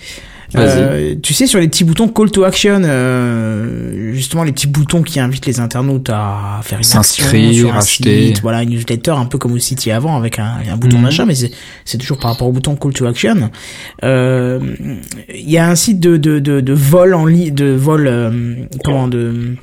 Euh, 0.56 1.14
tu 1.22 1.32
sais 1.34 1.46
sur 1.46 1.60
les 1.60 1.68
petits 1.68 1.84
boutons 1.84 2.08
call 2.08 2.30
to 2.30 2.44
action, 2.44 2.82
euh, 2.84 4.12
justement 4.14 4.42
les 4.42 4.52
petits 4.52 4.66
boutons 4.66 5.02
qui 5.02 5.20
invitent 5.20 5.46
les 5.46 5.60
internautes 5.60 6.10
à 6.10 6.60
faire 6.62 6.78
une 6.78 6.84
S'inscrire, 6.84 7.52
sur 7.54 7.74
un 7.74 7.78
acheter. 7.78 8.26
site, 8.28 8.40
voilà 8.42 8.62
une 8.62 8.70
newsletter 8.70 9.12
un 9.12 9.26
peu 9.26 9.38
comme 9.38 9.52
vous 9.52 9.58
citiez 9.58 9.92
avant 9.92 10.16
avec 10.16 10.38
un, 10.38 10.56
un 10.70 10.76
bouton 10.76 10.98
Mhm. 10.98 11.04
d'achat, 11.04 11.24
mais 11.26 11.34
c'est 11.34 11.50
c'est 11.84 11.98
toujours 11.98 12.18
par 12.18 12.32
rapport 12.32 12.48
au 12.48 12.52
bouton 12.52 12.74
call 12.76 12.92
to 12.92 13.06
action. 13.06 13.50
Euh, 14.04 14.58
Il 15.34 15.50
y 15.50 15.58
a 15.58 15.68
un 15.68 15.74
site 15.76 16.00
de 16.00 16.16
de 16.16 16.38
de, 16.40 16.60
de 16.60 16.72
vol 16.72 17.14
en 17.14 17.26
ligne, 17.26 17.54
de 17.54 17.66
vol 17.72 18.06
euh, 18.06 18.54
comment 18.84 19.08
de 19.08 19.54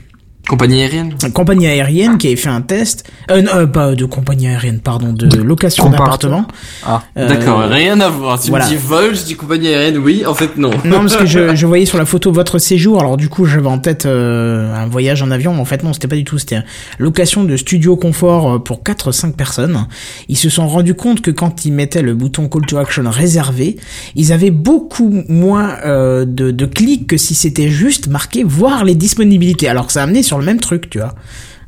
Compagnie 0.47 0.81
aérienne 0.81 1.13
une 1.23 1.33
compagnie 1.33 1.67
aérienne 1.67 2.17
qui 2.17 2.27
avait 2.27 2.35
fait 2.35 2.49
un 2.49 2.61
test, 2.61 3.03
euh, 3.31 3.41
non, 3.41 3.51
euh, 3.55 3.65
pas 3.65 3.95
de 3.95 4.05
compagnie 4.05 4.47
aérienne, 4.47 4.79
pardon, 4.79 5.13
de 5.13 5.41
location 5.41 5.89
d'appartement. 5.89 6.45
Ah. 6.85 7.03
Euh, 7.17 7.27
D'accord, 7.27 7.59
rien 7.69 7.99
à 7.99 8.09
voir. 8.09 8.39
Voilà. 8.47 8.65
tu 8.65 8.73
me 8.73 8.77
dis 8.77 8.85
vol, 8.85 9.15
je 9.15 9.23
dis 9.23 9.35
compagnie 9.35 9.67
aérienne, 9.67 9.97
oui, 9.97 10.25
en 10.25 10.33
fait 10.33 10.57
non. 10.57 10.71
Non, 10.85 10.99
parce 10.99 11.17
que 11.17 11.25
je, 11.25 11.55
je 11.55 11.65
voyais 11.65 11.85
sur 11.85 11.97
la 11.97 12.05
photo 12.05 12.31
votre 12.31 12.59
séjour, 12.59 12.99
alors 12.99 13.17
du 13.17 13.29
coup 13.29 13.45
j'avais 13.45 13.67
en 13.67 13.79
tête 13.79 14.05
euh, 14.05 14.73
un 14.73 14.87
voyage 14.87 15.21
en 15.21 15.31
avion, 15.31 15.53
mais 15.53 15.59
en 15.59 15.65
fait 15.65 15.83
non, 15.83 15.93
c'était 15.93 16.07
pas 16.07 16.15
du 16.15 16.23
tout, 16.23 16.37
c'était 16.37 16.61
location 16.97 17.43
de 17.43 17.57
studio 17.57 17.97
confort 17.97 18.63
pour 18.63 18.83
4-5 18.83 19.33
personnes. 19.33 19.87
Ils 20.29 20.37
se 20.37 20.49
sont 20.49 20.67
rendus 20.67 20.95
compte 20.95 21.21
que 21.21 21.31
quand 21.31 21.65
ils 21.65 21.73
mettaient 21.73 22.01
le 22.01 22.13
bouton 22.13 22.47
Call 22.47 22.65
to 22.65 22.77
Action 22.77 23.03
réservé, 23.07 23.77
ils 24.15 24.31
avaient 24.31 24.51
beaucoup 24.51 25.23
moins 25.27 25.77
de, 25.85 26.25
de 26.25 26.65
clics 26.65 27.07
que 27.07 27.17
si 27.17 27.35
c'était 27.35 27.69
juste 27.69 28.07
marqué 28.07 28.43
voir 28.43 28.85
les 28.85 28.95
disponibilités, 28.95 29.67
alors 29.67 29.87
que 29.87 29.93
ça 29.93 30.03
amenait 30.03 30.23
sur 30.23 30.36
le 30.39 30.45
même 30.45 30.59
truc, 30.59 30.89
tu 30.89 30.99
vois. 30.99 31.15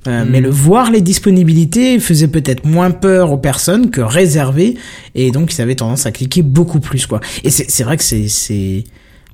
Euh, 0.07 0.23
Mais 0.29 0.39
le 0.39 0.49
voir 0.49 0.91
les 0.91 1.01
disponibilités 1.01 1.99
faisait 1.99 2.29
peut-être 2.29 2.65
moins 2.65 2.89
peur 2.91 3.31
aux 3.33 3.37
personnes 3.37 3.89
que 3.91 3.99
réservé, 4.01 4.75
et 5.13 5.31
donc 5.31 5.53
ils 5.53 5.61
avaient 5.61 5.75
tendance 5.75 6.05
à 6.05 6.11
cliquer 6.11 6.41
beaucoup 6.41 6.79
plus, 6.79 7.05
quoi. 7.05 7.19
Et 7.43 7.49
c'est 7.49 7.83
vrai 7.83 7.97
que 7.97 8.03
c'est 8.03 8.83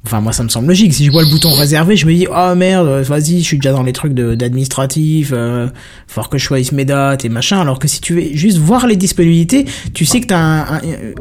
Enfin, 0.08 0.22
moi, 0.22 0.34
ça 0.34 0.44
me 0.44 0.50
semble 0.50 0.68
logique. 0.68 0.94
Si 0.94 1.04
je 1.06 1.12
vois 1.12 1.24
le 1.24 1.30
bouton 1.32 1.50
réservé, 1.52 1.96
je 1.98 2.06
me 2.06 2.14
dis, 2.14 2.28
oh 2.30 2.54
merde, 2.56 2.88
vas-y, 3.02 3.40
je 3.40 3.44
suis 3.44 3.58
déjà 3.58 3.72
dans 3.72 3.82
les 3.82 3.92
trucs 3.92 4.14
d'administratif, 4.14 5.32
euh, 5.34 5.68
faut 6.08 6.22
que 6.22 6.38
je 6.38 6.44
choisisse 6.44 6.72
mes 6.74 6.86
dates 6.86 7.26
et 7.26 7.30
machin. 7.30 7.60
Alors 7.60 7.80
que 7.80 7.88
si 7.88 8.02
tu 8.02 8.14
veux 8.14 8.22
juste 8.38 8.60
voir 8.60 8.86
les 8.86 8.98
disponibilités, 8.98 9.66
tu 9.96 10.06
sais 10.06 10.22
que 10.22 10.28
t'as 10.28 10.38
un, 10.38 10.60
un- 10.76 10.82
euh, 10.86 11.14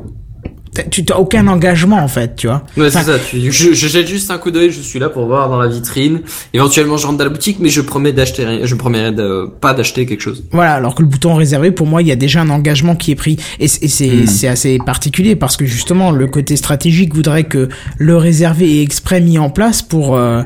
tu 0.90 1.04
t'as 1.04 1.16
aucun 1.16 1.46
engagement, 1.46 1.98
en 1.98 2.08
fait, 2.08 2.36
tu 2.36 2.46
vois. 2.46 2.64
Ouais, 2.76 2.90
c'est 2.90 3.02
ça. 3.02 3.18
Tu, 3.18 3.52
je, 3.52 3.72
je 3.72 3.88
jette 3.88 4.06
juste 4.08 4.30
un 4.30 4.38
coup 4.38 4.50
d'œil. 4.50 4.70
Je 4.70 4.80
suis 4.80 4.98
là 4.98 5.08
pour 5.08 5.26
voir 5.26 5.48
dans 5.48 5.58
la 5.60 5.68
vitrine. 5.68 6.20
Éventuellement, 6.52 6.96
je 6.96 7.06
rentre 7.06 7.18
dans 7.18 7.24
la 7.24 7.30
boutique, 7.30 7.58
mais 7.60 7.68
je 7.68 7.80
promets 7.80 8.12
d'acheter 8.12 8.44
rien. 8.44 8.60
Je 8.64 8.74
promets 8.74 9.12
de, 9.12 9.48
pas 9.60 9.74
d'acheter 9.74 10.06
quelque 10.06 10.20
chose. 10.20 10.44
Voilà, 10.52 10.74
alors 10.74 10.94
que 10.94 11.02
le 11.02 11.08
bouton 11.08 11.34
réservé, 11.34 11.70
pour 11.70 11.86
moi, 11.86 12.02
il 12.02 12.08
y 12.08 12.12
a 12.12 12.16
déjà 12.16 12.40
un 12.40 12.50
engagement 12.50 12.96
qui 12.96 13.10
est 13.12 13.16
pris. 13.16 13.36
Et, 13.60 13.68
c'est 13.68 14.04
Hmm. 14.04 14.26
c'est 14.26 14.48
assez 14.48 14.78
particulier 14.78 15.36
parce 15.36 15.56
que 15.56 15.64
justement, 15.66 16.10
le 16.10 16.26
côté 16.26 16.56
stratégique 16.56 17.14
voudrait 17.14 17.44
que 17.44 17.68
le 17.98 18.16
réservé 18.16 18.78
est 18.78 18.82
exprès 18.82 19.20
mis 19.20 19.38
en 19.38 19.50
place 19.50 19.82
pour... 19.82 20.16
euh, 20.16 20.42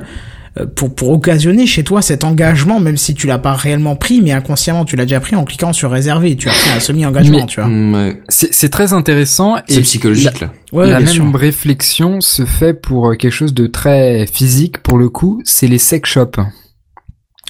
pour, 0.67 0.95
pour 0.95 1.11
occasionner 1.11 1.67
chez 1.67 1.85
toi 1.85 2.03
cet 2.03 2.25
engagement, 2.25 2.81
même 2.81 2.97
si 2.97 3.15
tu 3.15 3.27
l'as 3.27 3.39
pas 3.39 3.55
réellement 3.55 3.97
pris, 3.97 4.21
mais 4.23 4.33
inconsciemment 4.33 4.85
tu 4.85 4.97
l'as 4.97 5.05
déjà 5.05 5.21
pris 5.21 5.37
en 5.37 5.45
cliquant 5.45 5.73
sur 5.73 5.91
réservé, 5.91 6.37
tu 6.37 6.49
as 6.49 6.53
pris 6.53 6.71
un 6.77 6.81
semi-engagement, 6.81 7.47
tu 7.47 7.61
vois. 7.61 7.69
Mm, 7.69 7.95
ouais. 7.95 8.23
C'est 8.29 8.53
c'est 8.53 8.69
très 8.69 8.93
intéressant 8.93 9.57
et 9.57 9.63
C'est 9.69 9.81
psychologique 9.83 10.41
là. 10.41 10.53
Ouais, 10.73 10.91
la 10.91 11.01
même 11.01 11.09
sûr. 11.09 11.35
réflexion 11.35 12.21
se 12.21 12.45
fait 12.45 12.75
pour 12.75 13.11
euh, 13.11 13.15
quelque 13.15 13.33
chose 13.33 13.55
de 13.55 13.67
très 13.67 14.27
physique 14.27 14.79
pour 14.79 14.99
le 14.99 15.09
coup, 15.09 15.41
c'est 15.45 15.67
les 15.67 15.79
sex 15.79 16.09
shops. 16.09 16.39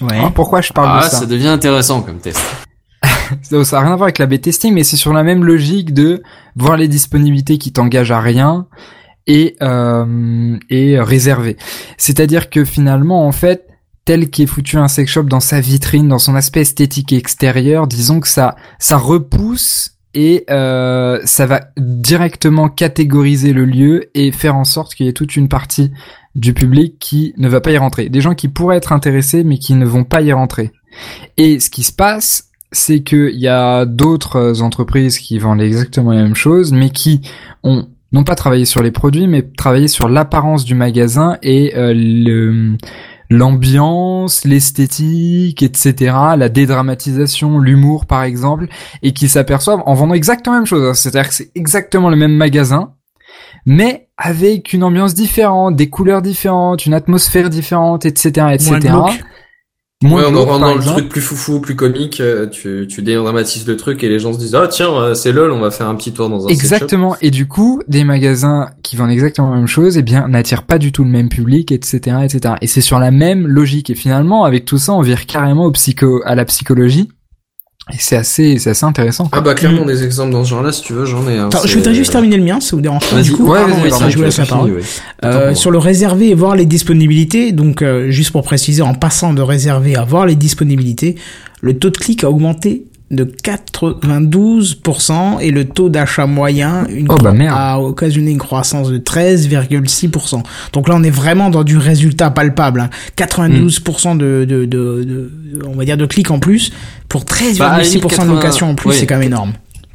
Ouais. 0.00 0.16
Alors, 0.16 0.32
pourquoi 0.32 0.60
je 0.60 0.72
parle 0.72 1.00
Ah, 1.00 1.04
de 1.04 1.10
ça, 1.10 1.18
ça 1.18 1.26
devient 1.26 1.48
intéressant 1.48 2.02
comme 2.02 2.18
test. 2.18 2.40
Ça 3.42 3.64
Ça 3.64 3.78
a 3.78 3.80
rien 3.82 3.92
à 3.92 3.96
voir 3.96 4.04
avec 4.04 4.18
la 4.18 4.26
B-testing, 4.26 4.72
mais 4.72 4.84
c'est 4.84 4.96
sur 4.96 5.12
la 5.12 5.22
même 5.22 5.44
logique 5.44 5.92
de 5.92 6.22
voir 6.56 6.76
les 6.76 6.88
disponibilités 6.88 7.58
qui 7.58 7.72
t'engagent 7.72 8.10
à 8.10 8.20
rien 8.20 8.66
et 9.28 9.56
euh, 9.62 10.56
et 10.70 10.98
réserver. 10.98 11.56
C'est-à-dire 11.96 12.50
que 12.50 12.64
finalement, 12.64 13.26
en 13.26 13.32
fait, 13.32 13.68
tel 14.04 14.30
qu'est 14.30 14.46
foutu 14.46 14.78
un 14.78 14.88
sex 14.88 15.12
shop 15.12 15.24
dans 15.24 15.38
sa 15.38 15.60
vitrine, 15.60 16.08
dans 16.08 16.18
son 16.18 16.34
aspect 16.34 16.62
esthétique 16.62 17.12
extérieur, 17.12 17.86
disons 17.86 18.18
que 18.18 18.28
ça 18.28 18.56
ça 18.80 18.96
repousse 18.96 19.92
et 20.14 20.44
euh, 20.50 21.20
ça 21.24 21.46
va 21.46 21.60
directement 21.76 22.70
catégoriser 22.70 23.52
le 23.52 23.66
lieu 23.66 24.10
et 24.14 24.32
faire 24.32 24.56
en 24.56 24.64
sorte 24.64 24.94
qu'il 24.94 25.06
y 25.06 25.08
ait 25.08 25.12
toute 25.12 25.36
une 25.36 25.48
partie 25.48 25.92
du 26.34 26.54
public 26.54 26.98
qui 26.98 27.34
ne 27.36 27.48
va 27.48 27.60
pas 27.60 27.70
y 27.70 27.78
rentrer. 27.78 28.08
Des 28.08 28.22
gens 28.22 28.34
qui 28.34 28.48
pourraient 28.48 28.78
être 28.78 28.92
intéressés 28.92 29.44
mais 29.44 29.58
qui 29.58 29.74
ne 29.74 29.84
vont 29.84 30.04
pas 30.04 30.22
y 30.22 30.32
rentrer. 30.32 30.72
Et 31.36 31.60
ce 31.60 31.68
qui 31.68 31.84
se 31.84 31.92
passe, 31.92 32.48
c'est 32.72 33.02
qu'il 33.02 33.38
y 33.38 33.48
a 33.48 33.84
d'autres 33.84 34.62
entreprises 34.62 35.18
qui 35.18 35.38
vendent 35.38 35.60
exactement 35.60 36.12
la 36.12 36.22
même 36.22 36.34
chose, 36.34 36.72
mais 36.72 36.90
qui 36.90 37.20
ont 37.62 37.88
non 38.12 38.24
pas 38.24 38.34
travaillé 38.34 38.64
sur 38.64 38.82
les 38.82 38.90
produits, 38.90 39.26
mais 39.26 39.42
travaillé 39.42 39.88
sur 39.88 40.08
l'apparence 40.08 40.64
du 40.64 40.74
magasin 40.74 41.38
et 41.42 41.76
euh, 41.76 41.92
le 41.94 42.76
l'ambiance, 43.30 44.46
l'esthétique, 44.46 45.62
etc., 45.62 46.14
la 46.36 46.48
dédramatisation, 46.48 47.58
l'humour 47.58 48.06
par 48.06 48.22
exemple, 48.22 48.68
et 49.02 49.12
qui 49.12 49.28
s'aperçoivent 49.28 49.82
en 49.84 49.94
vendant 49.94 50.14
exactement 50.14 50.54
la 50.54 50.60
même 50.60 50.66
chose. 50.66 50.82
hein. 50.82 50.94
C'est-à-dire 50.94 51.28
que 51.28 51.34
c'est 51.34 51.50
exactement 51.54 52.08
le 52.08 52.16
même 52.16 52.32
magasin, 52.32 52.94
mais 53.66 54.08
avec 54.16 54.72
une 54.72 54.82
ambiance 54.82 55.14
différente, 55.14 55.76
des 55.76 55.90
couleurs 55.90 56.22
différentes, 56.22 56.86
une 56.86 56.94
atmosphère 56.94 57.50
différente, 57.50 58.06
etc., 58.06 58.46
etc. 58.52 58.78
Moins. 58.90 59.12
Moins 60.00 60.30
ouais, 60.30 60.36
en 60.36 60.44
rendant 60.44 60.76
le 60.76 60.80
truc 60.80 61.08
plus 61.08 61.20
foufou, 61.20 61.60
plus 61.60 61.74
comique, 61.74 62.20
euh, 62.20 62.46
tu, 62.46 62.86
tu 62.88 63.02
dédramatises 63.02 63.66
le 63.66 63.76
truc 63.76 64.04
et 64.04 64.08
les 64.08 64.20
gens 64.20 64.32
se 64.32 64.38
disent 64.38 64.54
ah 64.54 64.68
tiens 64.68 64.94
euh, 64.94 65.14
c'est 65.14 65.32
lol, 65.32 65.50
on 65.50 65.58
va 65.58 65.72
faire 65.72 65.88
un 65.88 65.96
petit 65.96 66.12
tour 66.12 66.28
dans 66.28 66.46
un. 66.46 66.48
Exactement. 66.48 67.16
Et 67.20 67.32
du 67.32 67.48
coup, 67.48 67.82
des 67.88 68.04
magasins 68.04 68.70
qui 68.84 68.94
vendent 68.94 69.10
exactement 69.10 69.50
la 69.50 69.56
même 69.56 69.66
chose, 69.66 69.98
eh 69.98 70.02
bien, 70.02 70.28
n'attirent 70.28 70.62
pas 70.62 70.78
du 70.78 70.92
tout 70.92 71.02
le 71.02 71.10
même 71.10 71.28
public, 71.28 71.72
etc., 71.72 72.18
etc. 72.22 72.54
Et 72.60 72.68
c'est 72.68 72.80
sur 72.80 73.00
la 73.00 73.10
même 73.10 73.48
logique. 73.48 73.90
Et 73.90 73.96
finalement, 73.96 74.44
avec 74.44 74.64
tout 74.66 74.78
ça, 74.78 74.92
on 74.92 75.00
vire 75.00 75.26
carrément 75.26 75.64
au 75.64 75.72
psycho, 75.72 76.22
à 76.24 76.36
la 76.36 76.44
psychologie. 76.44 77.08
Et 77.90 77.96
c'est 77.98 78.16
assez, 78.16 78.58
c'est 78.58 78.70
assez 78.70 78.84
intéressant. 78.84 79.28
Ah 79.32 79.40
bah 79.40 79.54
clairement 79.54 79.84
des 79.86 80.04
exemples 80.04 80.32
dans 80.32 80.44
ce 80.44 80.50
genre-là 80.50 80.72
si 80.72 80.82
tu 80.82 80.92
veux 80.92 81.06
j'en 81.06 81.26
ai. 81.28 81.38
un. 81.38 81.46
Attends, 81.46 81.66
je 81.66 81.74
voudrais 81.78 81.94
juste 81.94 82.12
terminer 82.12 82.36
le 82.36 82.44
mien, 82.44 82.60
ça 82.60 82.76
vous 82.76 82.82
dérange 82.82 83.08
pas 83.08 83.22
du 83.22 83.32
coup 83.32 83.46
Ouais, 83.46 83.58
Pardon, 83.60 83.74
vas-y, 83.76 83.82
oui, 83.84 83.88
pardon, 83.90 84.04
ça, 84.04 84.10
je 84.10 84.14
vous 84.16 84.20
tu 84.20 84.24
laisse 84.26 84.36
l'as 84.38 84.44
la 84.44 84.48
parole. 84.50 84.66
fini, 84.68 84.78
ouais. 84.80 84.84
Euh, 85.24 85.46
Attends, 85.48 85.54
sur 85.54 85.70
le 85.70 85.78
réservé 85.78 86.28
et 86.28 86.34
voir 86.34 86.54
les 86.54 86.66
disponibilités, 86.66 87.52
donc 87.52 87.80
euh, 87.80 88.10
juste 88.10 88.30
pour 88.32 88.42
préciser, 88.42 88.82
en 88.82 88.92
passant 88.94 89.32
de 89.32 89.40
réservé 89.40 89.96
à 89.96 90.04
voir 90.04 90.26
les 90.26 90.34
disponibilités, 90.36 91.14
le 91.62 91.78
taux 91.78 91.90
de 91.90 91.96
clic 91.96 92.24
a 92.24 92.30
augmenté 92.30 92.84
de 93.10 93.24
92% 93.24 95.40
et 95.40 95.50
le 95.50 95.64
taux 95.66 95.88
d'achat 95.88 96.26
moyen 96.26 96.86
une 96.88 97.06
Oh, 97.10 97.16
bah, 97.16 97.32
merde. 97.32 97.56
a 97.58 97.80
occasionné 97.80 98.30
une 98.32 98.38
croissance 98.38 98.90
de 98.90 98.98
13,6%. 98.98 100.42
Donc 100.72 100.88
là, 100.88 100.94
on 100.96 101.02
est 101.02 101.10
vraiment 101.10 101.50
dans 101.50 101.64
du 101.64 101.76
résultat 101.78 102.30
palpable. 102.30 102.80
hein. 102.80 102.90
92% 103.16 104.16
de, 104.16 104.44
de, 104.44 104.64
de, 104.64 105.04
de- 105.04 105.30
on 105.66 105.74
va 105.76 105.84
dire 105.84 105.96
de 105.96 106.06
clics 106.06 106.30
en 106.30 106.38
plus 106.38 106.72
pour 107.08 107.24
13,6% 107.24 107.58
Bah, 107.58 107.70
à 107.70 107.78
la 107.78 107.84
limite, 107.84 108.02
de 108.02 108.08
80, 108.08 108.34
location 108.34 108.70
en 108.70 108.74
plus, 108.74 108.90
ouais. 108.90 108.94
c'est 108.96 109.06
quand 109.06 109.16
même 109.16 109.26
énorme. 109.28 109.52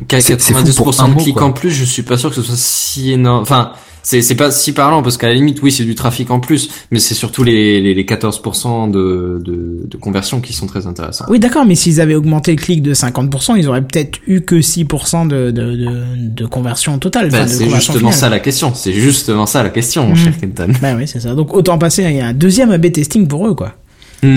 Qu'à 0.08 0.20
C'est- 0.20 0.40
c'est 0.42 0.54
fou 0.54 0.64
pour 0.76 0.92
92% 0.92 1.04
un 1.06 1.10
de 1.10 1.22
clics 1.22 1.42
en 1.42 1.52
plus, 1.52 1.70
je 1.72 1.86
suis 1.86 2.04
pas 2.04 2.18
sûr 2.18 2.30
que 2.30 2.36
ce 2.36 2.42
soit 2.42 2.56
si 2.58 3.12
énorme. 3.12 3.42
Enfin, 3.44 3.72
c'est 4.04 4.22
c'est 4.22 4.36
pas 4.36 4.52
si 4.52 4.72
parlant 4.74 5.02
parce 5.02 5.18
qu'à 5.18 5.28
la 5.28 5.34
limite 5.34 5.62
oui 5.64 5.72
c'est 5.72 5.86
du 5.86 5.96
trafic 5.96 6.30
en 6.30 6.40
plus, 6.40 6.70
mais 6.92 7.00
c'est 7.00 7.14
surtout 7.16 7.44
les 7.44 7.82
les, 7.82 7.94
les 7.94 8.04
14% 8.04 8.92
de, 8.92 9.40
de 9.44 9.82
de 9.88 9.98
conversion 9.98 10.42
qui 10.42 10.54
sont 10.54 10.68
très 10.68 10.86
intéressants. 10.88 11.26
Oui, 11.30 11.40
d'accord, 11.40 11.66
mais 11.66 11.76
s'ils 11.76 12.00
avaient 12.02 12.16
augmenté 12.16 12.52
le 12.52 12.58
clic 12.62 12.82
de 12.82 12.94
50%, 12.94 13.56
ils 13.58 13.68
auraient 13.68 13.82
peut-être 13.82 14.20
eu 14.28 14.42
que 14.42 14.56
6% 14.56 15.28
de, 15.28 15.52
de, 15.52 15.76
de, 15.76 16.04
de 16.30 16.46
conversion 16.46 16.98
totale. 17.00 17.28
Enfin, 17.28 17.44
de 17.46 17.50
c'est 17.50 17.70
justement 17.70 17.98
finale. 18.00 18.14
ça 18.14 18.30
la 18.30 18.40
question. 18.40 18.74
C'est 18.74 18.94
justement 18.94 19.46
ça 19.46 19.64
la 19.64 19.70
question, 19.70 20.04
mon 20.06 20.10
Mhm. 20.12 20.16
cher 20.16 20.38
Kenton. 20.40 20.68
Bah 20.82 20.94
oui, 20.98 21.08
c'est 21.08 21.20
ça. 21.20 21.34
Donc 21.36 21.54
autant 21.54 21.78
passer, 21.78 22.04
il 22.04 22.16
y 22.16 22.22
a 22.22 22.28
un 22.28 22.34
deuxième 22.34 22.72
A-B 22.72 22.92
testing 22.92 23.28
pour 23.28 23.48
eux, 23.48 23.56
quoi. 23.56 23.74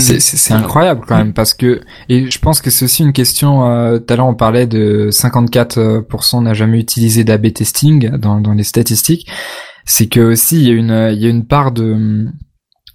C'est- 0.00 0.20
C'est 0.20 0.36
c'est 0.36 0.54
incroyable 0.54 1.02
quand 1.06 1.16
même 1.16 1.32
parce 1.32 1.54
que 1.54 1.80
et 2.08 2.30
je 2.30 2.38
pense 2.38 2.60
que 2.60 2.70
c'est 2.70 2.84
aussi 2.84 3.02
une 3.02 3.12
question. 3.12 3.68
euh, 3.70 3.98
Tout 3.98 4.12
à 4.12 4.16
l'heure 4.16 4.26
on 4.26 4.34
parlait 4.34 4.66
de 4.66 5.08
54% 5.10 6.42
n'a 6.42 6.54
jamais 6.54 6.78
utilisé 6.80 7.24
d'A/B 7.24 7.52
testing 7.52 8.10
dans, 8.16 8.40
dans 8.40 8.52
les 8.52 8.64
statistiques. 8.64 9.26
C'est 9.84 10.06
que 10.08 10.20
aussi 10.20 10.56
il 10.62 10.68
y 10.68 10.70
a 10.70 10.74
une 10.74 11.10
il 11.14 11.22
y 11.22 11.26
a 11.26 11.30
une 11.30 11.46
part 11.46 11.72
de 11.72 12.26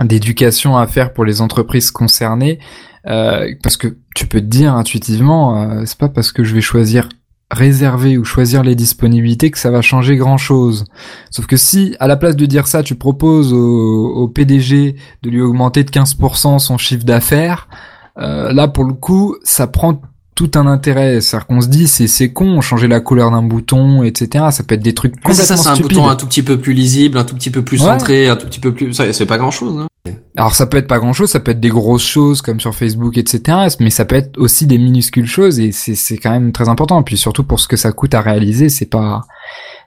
d'éducation 0.04 0.78
à 0.78 0.88
faire 0.88 1.14
pour 1.14 1.26
les 1.26 1.42
entreprises 1.42 1.92
concernées 1.92 2.60
euh, 3.08 3.48
parce 3.64 3.78
que 3.78 3.98
tu 4.16 4.26
peux 4.28 4.42
te 4.42 4.46
dire 4.46 4.74
intuitivement 4.76 5.62
euh, 5.62 5.84
c'est 5.86 5.98
pas 5.98 6.10
parce 6.10 6.32
que 6.32 6.44
je 6.44 6.54
vais 6.56 6.62
choisir 6.62 7.08
réserver 7.52 8.18
ou 8.18 8.24
choisir 8.24 8.64
les 8.64 8.76
disponibilités 8.76 9.52
que 9.52 9.60
ça 9.60 9.70
va 9.72 9.82
changer 9.82 10.16
grand 10.16 10.38
chose. 10.38 10.86
Sauf 11.30 11.46
que 11.46 11.58
si, 11.58 11.96
à 12.00 12.08
la 12.08 12.16
place 12.16 12.36
de 12.36 12.46
dire 12.46 12.68
ça, 12.68 12.82
tu 12.82 12.96
proposes 12.96 13.54
au, 13.54 14.28
PDG 14.34 14.96
de 15.22 15.30
lui 15.30 15.42
augmenter 15.42 15.84
de 15.84 15.92
15% 15.92 16.60
son 16.60 16.78
chiffre 16.78 17.04
d'affaires, 17.04 17.68
euh, 18.18 18.54
là 18.54 18.68
pour 18.68 18.86
le 18.86 18.94
coup, 18.94 19.36
ça 19.44 19.68
prend 19.68 20.02
tout 20.36 20.52
un 20.56 20.66
intérêt. 20.68 21.22
C'est-à-dire 21.22 21.48
qu'on 21.48 21.62
se 21.62 21.68
dit, 21.68 21.88
c'est 21.88 22.08
c'est 22.08 22.32
con, 22.32 22.62
changer 22.62 22.88
la 22.88 23.00
couleur 23.00 23.32
d'un 23.32 23.44
bouton, 23.44 24.04
etc. 24.04 24.46
Ça 24.52 24.64
peut 24.64 24.76
être 24.76 24.82
des 24.84 24.94
trucs 24.94 25.16
complètement 25.16 25.46
ça, 25.46 25.58
c'est 25.58 25.70
un 25.70 25.76
stupides. 25.76 25.98
bouton 25.98 26.10
un 26.10 26.16
tout 26.16 26.26
petit 26.28 26.44
peu 26.44 26.60
plus 26.60 26.74
lisible, 26.74 27.18
un 27.18 27.24
tout 27.24 27.36
petit 27.36 27.52
peu 27.52 27.64
plus 27.64 27.80
Ouais. 27.82 27.88
centré, 27.88 28.28
un 28.30 28.36
tout 28.36 28.48
petit 28.48 28.60
peu 28.60 28.74
plus. 28.74 28.94
Ça, 28.94 29.12
c'est 29.14 29.26
pas 29.26 29.38
grand 29.38 29.52
chose. 29.52 29.78
Hein. 29.80 29.88
Alors 30.36 30.56
ça 30.56 30.66
peut 30.66 30.78
être 30.78 30.88
pas 30.88 30.98
grand 30.98 31.14
chose, 31.14 31.30
ça 31.30 31.40
peut 31.40 31.52
être 31.52 31.60
des 31.60 31.70
grosses 31.70 32.06
choses 32.06 32.42
comme 32.42 32.60
sur 32.60 32.74
Facebook, 32.74 33.18
etc. 33.18 33.68
Mais 33.80 33.90
ça 33.92 34.06
peut 34.06 34.16
être 34.16 34.38
aussi 34.40 34.66
des 34.66 34.80
minuscules 34.80 35.28
choses 35.28 35.60
et 35.60 35.72
c'est 35.72 35.94
c'est 35.94 36.18
quand 36.18 36.32
même 36.32 36.52
très 36.54 36.70
important. 36.70 37.00
Et 37.02 37.04
puis 37.04 37.18
surtout 37.18 37.44
pour 37.44 37.60
ce 37.60 37.68
que 37.68 37.78
ça 37.78 37.92
coûte 37.92 38.16
à 38.16 38.22
réaliser, 38.22 38.70
c'est 38.70 38.86
pas 38.90 39.22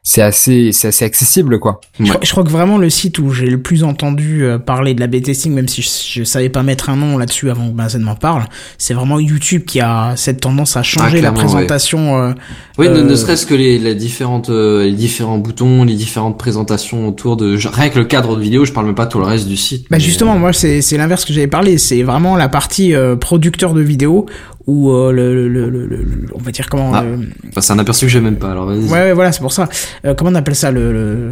c'est 0.07 0.21
assez 0.21 0.71
c'est 0.73 0.89
assez 0.89 1.05
accessible 1.07 1.59
quoi. 1.59 1.81
Je, 1.99 2.05
crois- 2.05 2.21
je 2.23 2.31
crois 2.31 2.45
que 2.45 2.51
vraiment 2.51 2.77
le 2.77 2.91
site 2.91 3.19
où 3.19 3.31
j'ai 3.31 3.47
le 3.47 3.61
plus 3.61 3.85
entendu 3.85 4.45
euh, 4.45 4.59
parler 4.59 4.93
de 4.93 5.01
la 5.01 5.07
B 5.07 5.23
testing, 5.23 5.53
même 5.55 5.67
si 5.67 5.81
je, 5.81 5.89
je 6.21 6.25
savais 6.25 6.51
pas 6.51 6.63
mettre 6.63 6.91
un 6.91 6.97
nom 6.97 7.17
là-dessus 7.17 7.49
avant 7.51 7.69
que 7.69 7.73
Benzen 7.75 8.03
m'en 8.03 8.15
parle, 8.15 8.45
c'est 8.77 8.93
vraiment 8.93 9.19
YouTube 9.19 9.65
qui 9.65 9.81
a 9.81 10.13
cette 10.17 10.41
tendance 10.43 10.77
à 10.77 10.83
changer 10.83 11.23
la 11.23 11.33
présentation. 11.33 12.19
euh, 12.23 12.33
Oui, 12.79 12.89
ne, 12.89 12.97
Euh, 12.97 13.03
ne 13.05 13.15
serait-ce 13.17 13.47
que 13.47 13.55
les, 13.55 13.79
les 13.79 13.95
différentes, 13.95 14.51
euh, 14.51 14.85
les 14.85 14.93
différents 14.93 15.39
boutons, 15.39 15.85
les 15.85 15.95
différentes 15.95 16.39
présentations 16.39 17.09
autour 17.09 17.39
de 17.39 17.57
rien 17.73 17.89
que 17.89 17.99
le 17.99 18.05
cadre 18.05 18.37
de 18.37 18.43
vidéo. 18.43 18.67
Je 18.67 18.73
parle 18.73 18.85
même 18.87 18.95
pas 18.95 19.07
tout 19.07 19.19
le 19.19 19.25
reste 19.25 19.49
du 19.49 19.57
site. 19.57 19.85
Bah 19.91 19.97
mais, 19.97 20.01
justement, 20.01 20.39
moi 20.39 20.53
c'est 20.53 20.83
c'est 20.83 20.99
l'inverse 20.99 21.25
que 21.25 21.33
j'avais 21.33 21.47
parlé, 21.47 21.79
c'est 21.79 22.03
vraiment 22.03 22.37
la 22.37 22.51
partie 22.51 22.95
euh, 22.95 23.17
producteur 23.17 23.73
de 23.73 23.81
vidéos 23.81 24.27
où 24.67 24.91
euh, 24.91 25.12
le, 25.12 25.49
le, 25.49 25.49
le, 25.49 25.87
le- 25.87 25.87
le- 25.87 26.27
on 26.35 26.39
va 26.39 26.51
dire 26.51 26.69
comment 26.71 26.93
Ah. 26.95 27.03
le- 27.03 27.19
enfin, 27.49 27.61
c'est 27.61 27.73
un 27.73 27.79
aperçu 27.79 28.07
que 28.07 28.11
j'ai 28.12 28.21
même 28.21 28.37
pas. 28.37 28.51
Alors 28.53 28.67
vas-y. 28.67 28.85
ouais, 28.85 28.91
ouais 28.91 29.12
voilà 29.12 29.31
c'est 29.33 29.41
pour 29.41 29.53
ça 29.53 29.69
Euh, 30.05 30.15
comment 30.15 30.31
on 30.31 30.35
appelle 30.35 30.55
ça 30.55 30.71
le 30.71 30.93
le, 30.93 31.31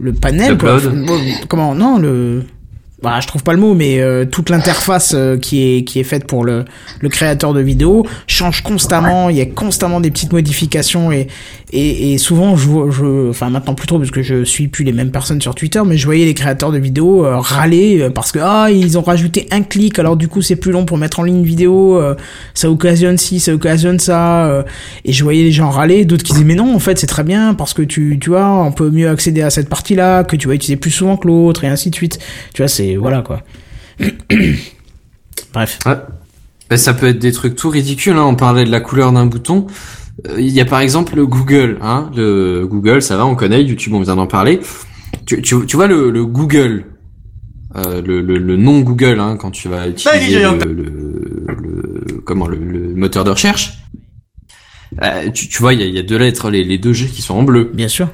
le 0.00 0.12
panel. 0.12 0.56
Enfin, 0.60 0.78
comment 1.48 1.74
non 1.74 1.98
le 1.98 2.42
bah, 3.02 3.18
je 3.20 3.26
trouve 3.28 3.44
pas 3.44 3.52
le 3.52 3.60
mot, 3.60 3.74
mais 3.74 4.00
euh, 4.00 4.24
toute 4.24 4.50
l'interface 4.50 5.12
euh, 5.14 5.36
qui 5.36 5.62
est 5.62 5.84
qui 5.84 6.00
est 6.00 6.04
faite 6.04 6.26
pour 6.26 6.44
le 6.44 6.64
le 7.00 7.08
créateur 7.08 7.52
de 7.54 7.60
vidéos 7.60 8.04
change 8.26 8.62
constamment. 8.62 9.30
Il 9.30 9.36
y 9.36 9.40
a 9.40 9.46
constamment 9.46 10.00
des 10.00 10.10
petites 10.10 10.32
modifications 10.32 11.12
et 11.12 11.28
et, 11.72 12.14
et 12.14 12.18
souvent 12.18 12.56
je 12.56 12.68
je 12.90 13.30
enfin 13.30 13.50
maintenant 13.50 13.74
plus 13.74 13.86
trop 13.86 13.98
parce 13.98 14.10
que 14.10 14.22
je 14.22 14.42
suis 14.44 14.68
plus 14.68 14.84
les 14.84 14.92
mêmes 14.92 15.10
personnes 15.10 15.40
sur 15.40 15.54
Twitter, 15.54 15.80
mais 15.86 15.96
je 15.96 16.06
voyais 16.06 16.24
les 16.24 16.34
créateurs 16.34 16.72
de 16.72 16.78
vidéos 16.78 17.24
euh, 17.24 17.36
râler 17.36 18.00
euh, 18.00 18.10
parce 18.10 18.32
que 18.32 18.38
ah 18.42 18.68
ils 18.70 18.98
ont 18.98 19.02
rajouté 19.02 19.46
un 19.50 19.62
clic, 19.62 19.98
alors 19.98 20.16
du 20.16 20.28
coup 20.28 20.42
c'est 20.42 20.56
plus 20.56 20.72
long 20.72 20.84
pour 20.84 20.98
mettre 20.98 21.20
en 21.20 21.22
ligne 21.22 21.38
une 21.38 21.44
vidéo, 21.44 22.00
euh, 22.00 22.14
ça 22.54 22.70
occasionne 22.70 23.18
ci, 23.18 23.38
ça 23.38 23.52
occasionne 23.52 23.98
ça, 23.98 24.46
euh, 24.46 24.62
et 25.04 25.12
je 25.12 25.22
voyais 25.22 25.44
les 25.44 25.52
gens 25.52 25.70
râler, 25.70 26.04
d'autres 26.04 26.24
qui 26.24 26.32
disaient 26.32 26.44
mais 26.44 26.54
non 26.54 26.74
en 26.74 26.78
fait 26.78 26.98
c'est 26.98 27.06
très 27.06 27.24
bien 27.24 27.54
parce 27.54 27.74
que 27.74 27.82
tu 27.82 28.18
tu 28.20 28.30
vois 28.30 28.48
on 28.48 28.72
peut 28.72 28.90
mieux 28.90 29.08
accéder 29.08 29.42
à 29.42 29.50
cette 29.50 29.68
partie 29.68 29.94
là, 29.94 30.24
que 30.24 30.36
tu 30.36 30.48
vas 30.48 30.54
utiliser 30.54 30.76
plus 30.76 30.90
souvent 30.90 31.16
que 31.16 31.28
l'autre 31.28 31.64
et 31.64 31.68
ainsi 31.68 31.90
de 31.90 31.94
suite. 31.94 32.18
Tu 32.54 32.62
vois 32.62 32.68
c'est 32.68 32.87
voilà 32.96 33.22
quoi. 33.22 33.42
Bref. 35.52 35.78
Ouais. 35.86 35.96
Ben, 36.70 36.76
ça 36.76 36.92
peut 36.94 37.06
être 37.08 37.18
des 37.18 37.32
trucs 37.32 37.56
tout 37.56 37.70
ridicules. 37.70 38.12
Hein. 38.16 38.24
On 38.24 38.34
parlait 38.34 38.64
de 38.64 38.70
la 38.70 38.80
couleur 38.80 39.12
d'un 39.12 39.26
bouton. 39.26 39.66
Euh, 40.28 40.34
Il 40.40 40.50
y 40.50 40.60
a 40.60 40.64
par 40.64 40.80
exemple 40.80 41.16
le 41.16 41.26
Google. 41.26 41.78
Hein. 41.80 42.10
Le 42.16 42.66
Google, 42.66 43.02
ça 43.02 43.16
va, 43.16 43.26
on 43.26 43.34
connaît. 43.34 43.62
YouTube, 43.64 43.94
on 43.94 44.00
vient 44.00 44.16
d'en 44.16 44.26
parler. 44.26 44.60
Tu, 45.26 45.40
tu, 45.42 45.54
tu 45.66 45.76
vois 45.76 45.86
le, 45.86 46.10
le 46.10 46.26
Google, 46.26 46.84
euh, 47.76 48.02
le, 48.02 48.20
le, 48.20 48.38
le 48.38 48.56
nom 48.56 48.80
Google, 48.80 49.18
hein, 49.20 49.36
quand 49.38 49.50
tu 49.50 49.68
vas 49.68 49.88
utiliser 49.88 50.42
le, 50.42 50.58
le, 50.72 50.82
le- 50.82 52.20
comment 52.24 52.46
le, 52.46 52.58
le 52.58 52.94
moteur 52.94 53.24
de 53.24 53.30
recherche. 53.30 53.78
Euh, 55.02 55.30
tu, 55.30 55.48
tu 55.48 55.58
vois, 55.60 55.72
il 55.74 55.80
y 55.80 55.82
a, 55.82 55.86
il 55.86 55.94
y 55.94 55.98
a 55.98 56.02
deux 56.02 56.16
lettres, 56.18 56.50
les, 56.50 56.64
les 56.64 56.78
deux 56.78 56.92
G 56.92 57.06
qui 57.06 57.22
sont 57.22 57.34
en 57.34 57.42
bleu. 57.42 57.70
Bien 57.72 57.88
sûr. 57.88 58.08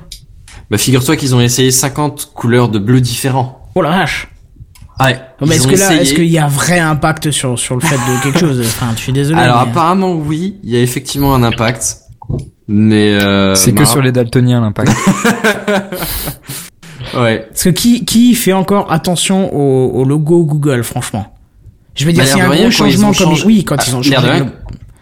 Bah 0.70 0.78
figure-toi 0.78 1.16
qu'ils 1.16 1.34
ont 1.34 1.40
essayé 1.40 1.70
50 1.70 2.30
couleurs 2.34 2.68
de 2.68 2.78
bleu 2.78 3.00
différents. 3.00 3.70
Oh 3.74 3.82
la 3.82 3.90
vache. 3.90 4.28
Ouais. 5.00 5.20
Mais 5.44 5.56
est-ce 5.56 5.66
que 5.66 5.72
là, 5.72 5.86
essayé. 5.86 6.00
est-ce 6.02 6.14
qu'il 6.14 6.26
y 6.26 6.38
a 6.38 6.46
vrai 6.46 6.78
impact 6.78 7.32
sur 7.32 7.58
sur 7.58 7.74
le 7.74 7.80
fait 7.80 7.96
de 7.96 8.22
quelque 8.22 8.38
chose 8.38 8.60
Enfin, 8.64 8.92
je 8.96 9.00
suis 9.02 9.12
désolé. 9.12 9.40
Alors 9.40 9.64
mais- 9.64 9.70
apparemment 9.70 10.12
oui, 10.12 10.58
il 10.62 10.70
y 10.70 10.76
a 10.76 10.80
effectivement 10.80 11.34
un 11.34 11.42
impact, 11.42 11.96
mais 12.68 13.14
euh, 13.14 13.56
c'est 13.56 13.72
que 13.72 13.84
sur 13.84 14.00
les 14.02 14.12
daltoniens 14.12 14.60
l'impact. 14.60 14.92
Ouais. 17.16 17.46
Parce 17.50 17.64
que 17.64 17.68
qui 17.70 18.04
qui 18.04 18.34
fait 18.34 18.52
encore 18.52 18.90
attention 18.90 19.54
au, 19.54 20.00
au 20.00 20.04
logo 20.04 20.44
Google, 20.44 20.82
franchement? 20.82 21.26
Je 21.94 22.06
veux 22.06 22.12
dire, 22.12 22.24
Bah, 22.24 22.28
s'il 22.30 22.38
y 22.38 22.40
a 22.40 22.48
l'air 22.48 22.52
un 22.52 22.56
gros 22.62 22.70
changement 22.70 23.12
comme 23.12 23.34
changé- 23.34 23.46
oui, 23.46 23.64
quand 23.64 23.76
ils 23.86 23.94
ont 23.94 24.00
Ah, 24.00 24.20
changé. 24.20 24.44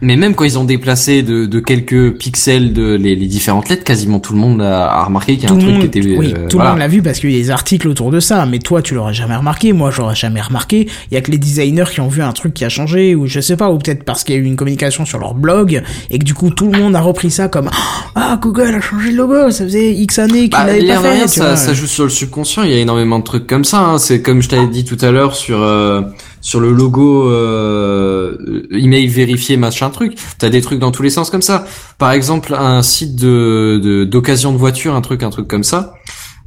Mais 0.03 0.17
même 0.17 0.35
quand 0.35 0.45
ils 0.45 0.59
ont 0.59 0.65
déplacé 0.65 1.23
de, 1.23 1.47
de 1.47 1.61
quelques 1.61 2.17
pixels 2.19 2.73
de 2.73 2.95
les, 2.97 3.15
les 3.17 3.27
différentes 3.27 3.69
lettres, 3.69 3.85
quasiment 3.85 4.19
tout 4.19 4.33
le 4.33 4.41
monde 4.41 4.61
a, 4.61 4.91
a 4.91 5.05
remarqué 5.05 5.35
qu'il 5.37 5.45
y 5.45 5.47
a 5.47 5.49
Tout 5.49 5.55
un 5.55 5.59
truc 5.61 5.79
qui 5.79 5.87
était. 5.99 6.17
oui, 6.19 6.35
euh, 6.37 6.49
tout 6.49 6.59
le 6.59 6.65
monde 6.65 6.79
l'a 6.79 6.89
vu 6.89 7.03
parce 7.03 7.21
qu'il 7.21 7.31
y 7.31 7.37
a 7.37 7.39
des 7.39 7.51
articles 7.51 7.87
autour 7.89 8.11
de 8.11 8.19
ça. 8.21 8.45
Mais 8.47 8.59
toi, 8.59 8.83
tu 8.83 8.95
l'aurais 8.95 9.15
jamais 9.15 9.37
remarqué. 9.37 9.73
Moi, 9.73 9.91
j'aurais 9.91 10.17
jamais 10.17 10.41
remarqué. 10.41 10.89
Il 11.11 11.15
y 11.15 11.17
a 11.17 11.21
que 11.21 11.31
les 11.31 11.39
designers 11.39 11.85
qui 11.91 12.01
ont 12.01 12.09
vu 12.09 12.21
un 12.23 12.33
truc 12.33 12.53
qui 12.53 12.65
a 12.65 12.69
changé, 12.69 13.15
ou 13.15 13.27
je 13.27 13.39
sais 13.41 13.57
pas, 13.57 13.71
ou 13.71 13.79
peut-être 13.79 14.03
parce 14.05 14.25
qu'il 14.25 14.35
y 14.35 14.39
a 14.39 14.41
eu 14.41 14.45
une 14.45 14.57
communication 14.57 15.05
sur 15.05 15.19
leur 15.21 15.35
blog 15.35 15.83
et 16.11 16.19
que 16.19 16.25
du 16.25 16.35
coup 16.35 16.51
tout 16.51 16.71
le 16.71 16.79
monde 16.81 16.97
a 16.97 17.01
repris 17.01 17.31
ça 17.31 17.47
comme 17.49 17.71
ah 18.17 18.39
Google 18.43 18.75
a 18.75 18.81
changé 18.81 19.11
le 19.13 19.17
logo. 19.19 19.51
Ça 19.53 19.63
faisait 19.65 19.93
X 19.93 20.19
années 20.19 20.49
qu'il 20.49 20.51
Bah, 20.51 20.67
l'avait 20.67 20.85
pas 20.87 20.99
fait. 21.01 21.11
rien, 21.11 21.27
ça, 21.29 21.55
ça 21.57 21.75
joue 21.75 21.87
sur 21.87 22.05
le 22.05 22.11
subconscient. 22.11 22.65
Il 22.65 22.71
y 22.71 22.75
a 22.75 22.79
énormément 22.79 23.21
de 23.21 23.25
trucs 23.25 23.47
comme 23.47 23.65
ça. 23.65 23.79
hein. 23.81 23.99
C'est 23.99 24.21
comme 24.21 24.43
je 24.43 24.49
t'avais 24.49 24.67
dit 24.67 24.85
tout 24.85 24.99
à 25.01 25.13
l'heure 25.13 25.37
sur 25.37 25.63
euh, 25.63 26.01
sur 26.43 26.61
le 26.61 26.73
logo 26.73 27.31
euh, 27.31 28.37
email 28.73 29.07
vérifié 29.07 29.57
machin 29.57 29.89
truc. 29.89 30.19
T'as 30.39 30.51
des 30.51 30.61
trucs 30.61 30.81
dans 30.81 30.91
tous 30.91 31.03
les 31.03 31.11
sens 31.11 31.31
comme 31.31 31.41
ça. 31.41 31.65
Par 31.97 32.13
exemple, 32.13 32.55
un 32.55 32.83
site 32.83 33.17
de 33.17 34.05
d'occasion 34.05 34.53
de, 34.53 34.59
voiture, 34.59 34.95
un 34.95 35.01
truc 35.01 35.23
un 35.23 35.31
truc 35.31 35.49
comme 35.49 35.65
ça. 35.65 35.95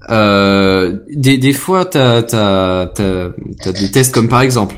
Euh, 0.09 0.97
des 1.11 1.37
des 1.37 1.53
fois, 1.53 1.85
t'as 1.85 2.21
t'as 2.21 2.85
t'as 2.87 3.71
des 3.71 3.89
tests 3.89 4.13
comme 4.13 4.27
par 4.27 4.41
exemple. 4.41 4.75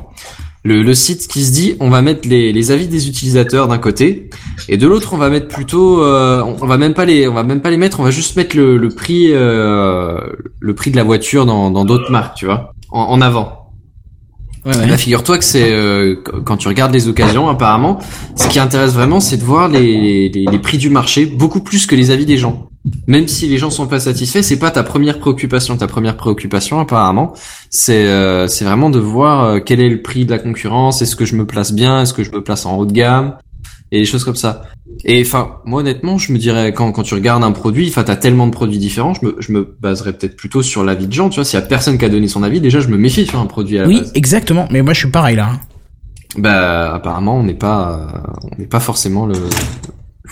Le, 0.64 0.84
le 0.84 0.94
site 0.96 1.30
qui 1.30 1.46
se 1.46 1.52
dit 1.54 1.78
on 1.80 1.90
va 1.90 2.02
mettre 2.02 2.28
les, 2.28 2.52
les 2.52 2.72
avis 2.72 2.88
des 2.88 3.08
utilisateurs 3.08 3.70
d'un 3.70 3.78
côté 3.78 4.30
et 4.68 4.76
de 4.76 4.86
l'autre 4.86 5.14
on 5.14 5.18
va 5.18 5.30
mettre 5.30 5.48
plutôt 5.48 6.04
euh, 6.04 6.42
on, 6.42 6.58
on 6.62 6.68
va 6.68 6.78
même 6.78 6.94
pas 6.94 7.06
les 7.06 7.26
on 7.26 7.34
va 7.34 7.44
même 7.44 7.62
pas 7.62 7.70
les 7.70 7.78
mettre 7.78 8.02
on 8.02 8.04
va 8.04 8.12
juste 8.12 8.36
mettre 8.36 8.58
le, 8.58 8.76
le 8.76 8.90
prix 8.90 9.30
euh, 9.32 10.20
le 10.60 10.76
prix 10.76 10.92
de 10.92 10.98
la 10.98 11.04
voiture 11.04 11.46
dans 11.46 11.72
dans 11.72 11.86
d'autres 11.86 12.12
marques 12.12 12.36
tu 12.36 12.48
vois 12.48 12.74
en, 12.90 13.02
en 13.04 13.22
avant 13.22 13.57
Là, 14.74 14.98
figure-toi 14.98 15.38
que 15.38 15.44
c'est 15.46 15.72
euh, 15.72 16.16
qu- 16.16 16.42
quand 16.44 16.58
tu 16.58 16.68
regardes 16.68 16.94
les 16.94 17.08
occasions 17.08 17.48
apparemment 17.48 18.00
ce 18.36 18.48
qui 18.48 18.60
intéresse 18.60 18.92
vraiment 18.94 19.20
c'est 19.20 19.38
de 19.38 19.44
voir 19.44 19.68
les, 19.70 20.30
les 20.30 20.46
les 20.46 20.60
prix 20.60 20.78
du 20.78 20.90
marché 20.90 21.26
beaucoup 21.26 21.62
plus 21.62 21.86
que 21.86 21.96
les 21.96 22.12
avis 22.12 22.26
des 22.26 22.38
gens. 22.38 22.70
Même 23.08 23.28
si 23.28 23.48
les 23.48 23.58
gens 23.58 23.70
sont 23.70 23.88
pas 23.88 24.00
satisfaits 24.00 24.42
c'est 24.42 24.60
pas 24.60 24.72
ta 24.72 24.84
première 24.84 25.20
préoccupation. 25.20 25.78
Ta 25.78 25.88
première 25.88 26.18
préoccupation 26.18 26.80
apparemment 26.80 27.34
c'est 27.70 28.06
euh, 28.08 28.48
c'est 28.48 28.66
vraiment 28.66 28.90
de 28.90 29.00
voir 29.00 29.44
euh, 29.44 29.60
quel 29.66 29.80
est 29.80 29.90
le 29.90 30.02
prix 30.02 30.26
de 30.26 30.32
la 30.32 30.40
concurrence. 30.40 31.02
Est-ce 31.02 31.16
que 31.16 31.26
je 31.26 31.36
me 31.36 31.46
place 31.46 31.72
bien? 31.74 32.02
Est-ce 32.02 32.14
que 32.14 32.24
je 32.24 32.32
me 32.32 32.42
place 32.44 32.66
en 32.66 32.78
haut 32.78 32.86
de 32.86 32.94
gamme? 32.94 33.36
Et 33.92 34.00
des 34.00 34.06
choses 34.06 34.24
comme 34.26 34.36
ça 34.36 34.64
et 35.06 35.22
enfin 35.22 35.58
moi 35.66 35.80
honnêtement 35.82 36.18
je 36.18 36.34
me 36.34 36.38
dirais 36.38 36.74
quand 36.74 36.92
quand 36.92 37.04
tu 37.04 37.14
regardes 37.14 37.44
un 37.44 37.52
produit 37.52 37.88
enfin 37.90 38.04
t'as 38.04 38.16
tellement 38.18 38.46
de 38.48 38.52
produits 38.52 38.80
différents 38.80 39.14
je 39.14 39.26
me 39.26 39.36
je 39.40 39.52
me 39.54 39.76
baserais 39.80 40.14
peut-être 40.14 40.36
plutôt 40.36 40.62
sur 40.62 40.84
l'avis 40.84 41.08
de 41.08 41.14
gens 41.14 41.30
tu 41.30 41.36
vois 41.36 41.46
s'il 41.46 41.60
y 41.60 41.64
a 41.64 41.66
personne 41.66 41.98
qui 41.98 42.04
a 42.06 42.10
donné 42.10 42.28
son 42.28 42.44
avis 42.44 42.60
déjà 42.60 42.80
je 42.82 42.88
me 42.90 42.98
méfie 42.98 43.26
sur 43.26 43.40
un 43.40 43.46
produit 43.46 43.78
à 43.78 43.84
la 43.84 43.88
Oui, 43.88 44.00
base 44.00 44.12
exactement. 44.16 44.68
Mais 44.72 44.82
moi, 44.82 44.94
je 44.94 45.00
suis 45.00 45.10
pareil 45.12 45.36
là. 45.38 45.50
hein. 45.54 45.60
bah 46.38 46.94
apparemment 46.96 47.38
on 47.38 47.44
n'est 47.44 47.54
pas 47.54 48.24
on 48.52 48.60
n'est 48.60 48.68
pas 48.68 48.80
forcément 48.82 49.26
le 49.26 49.36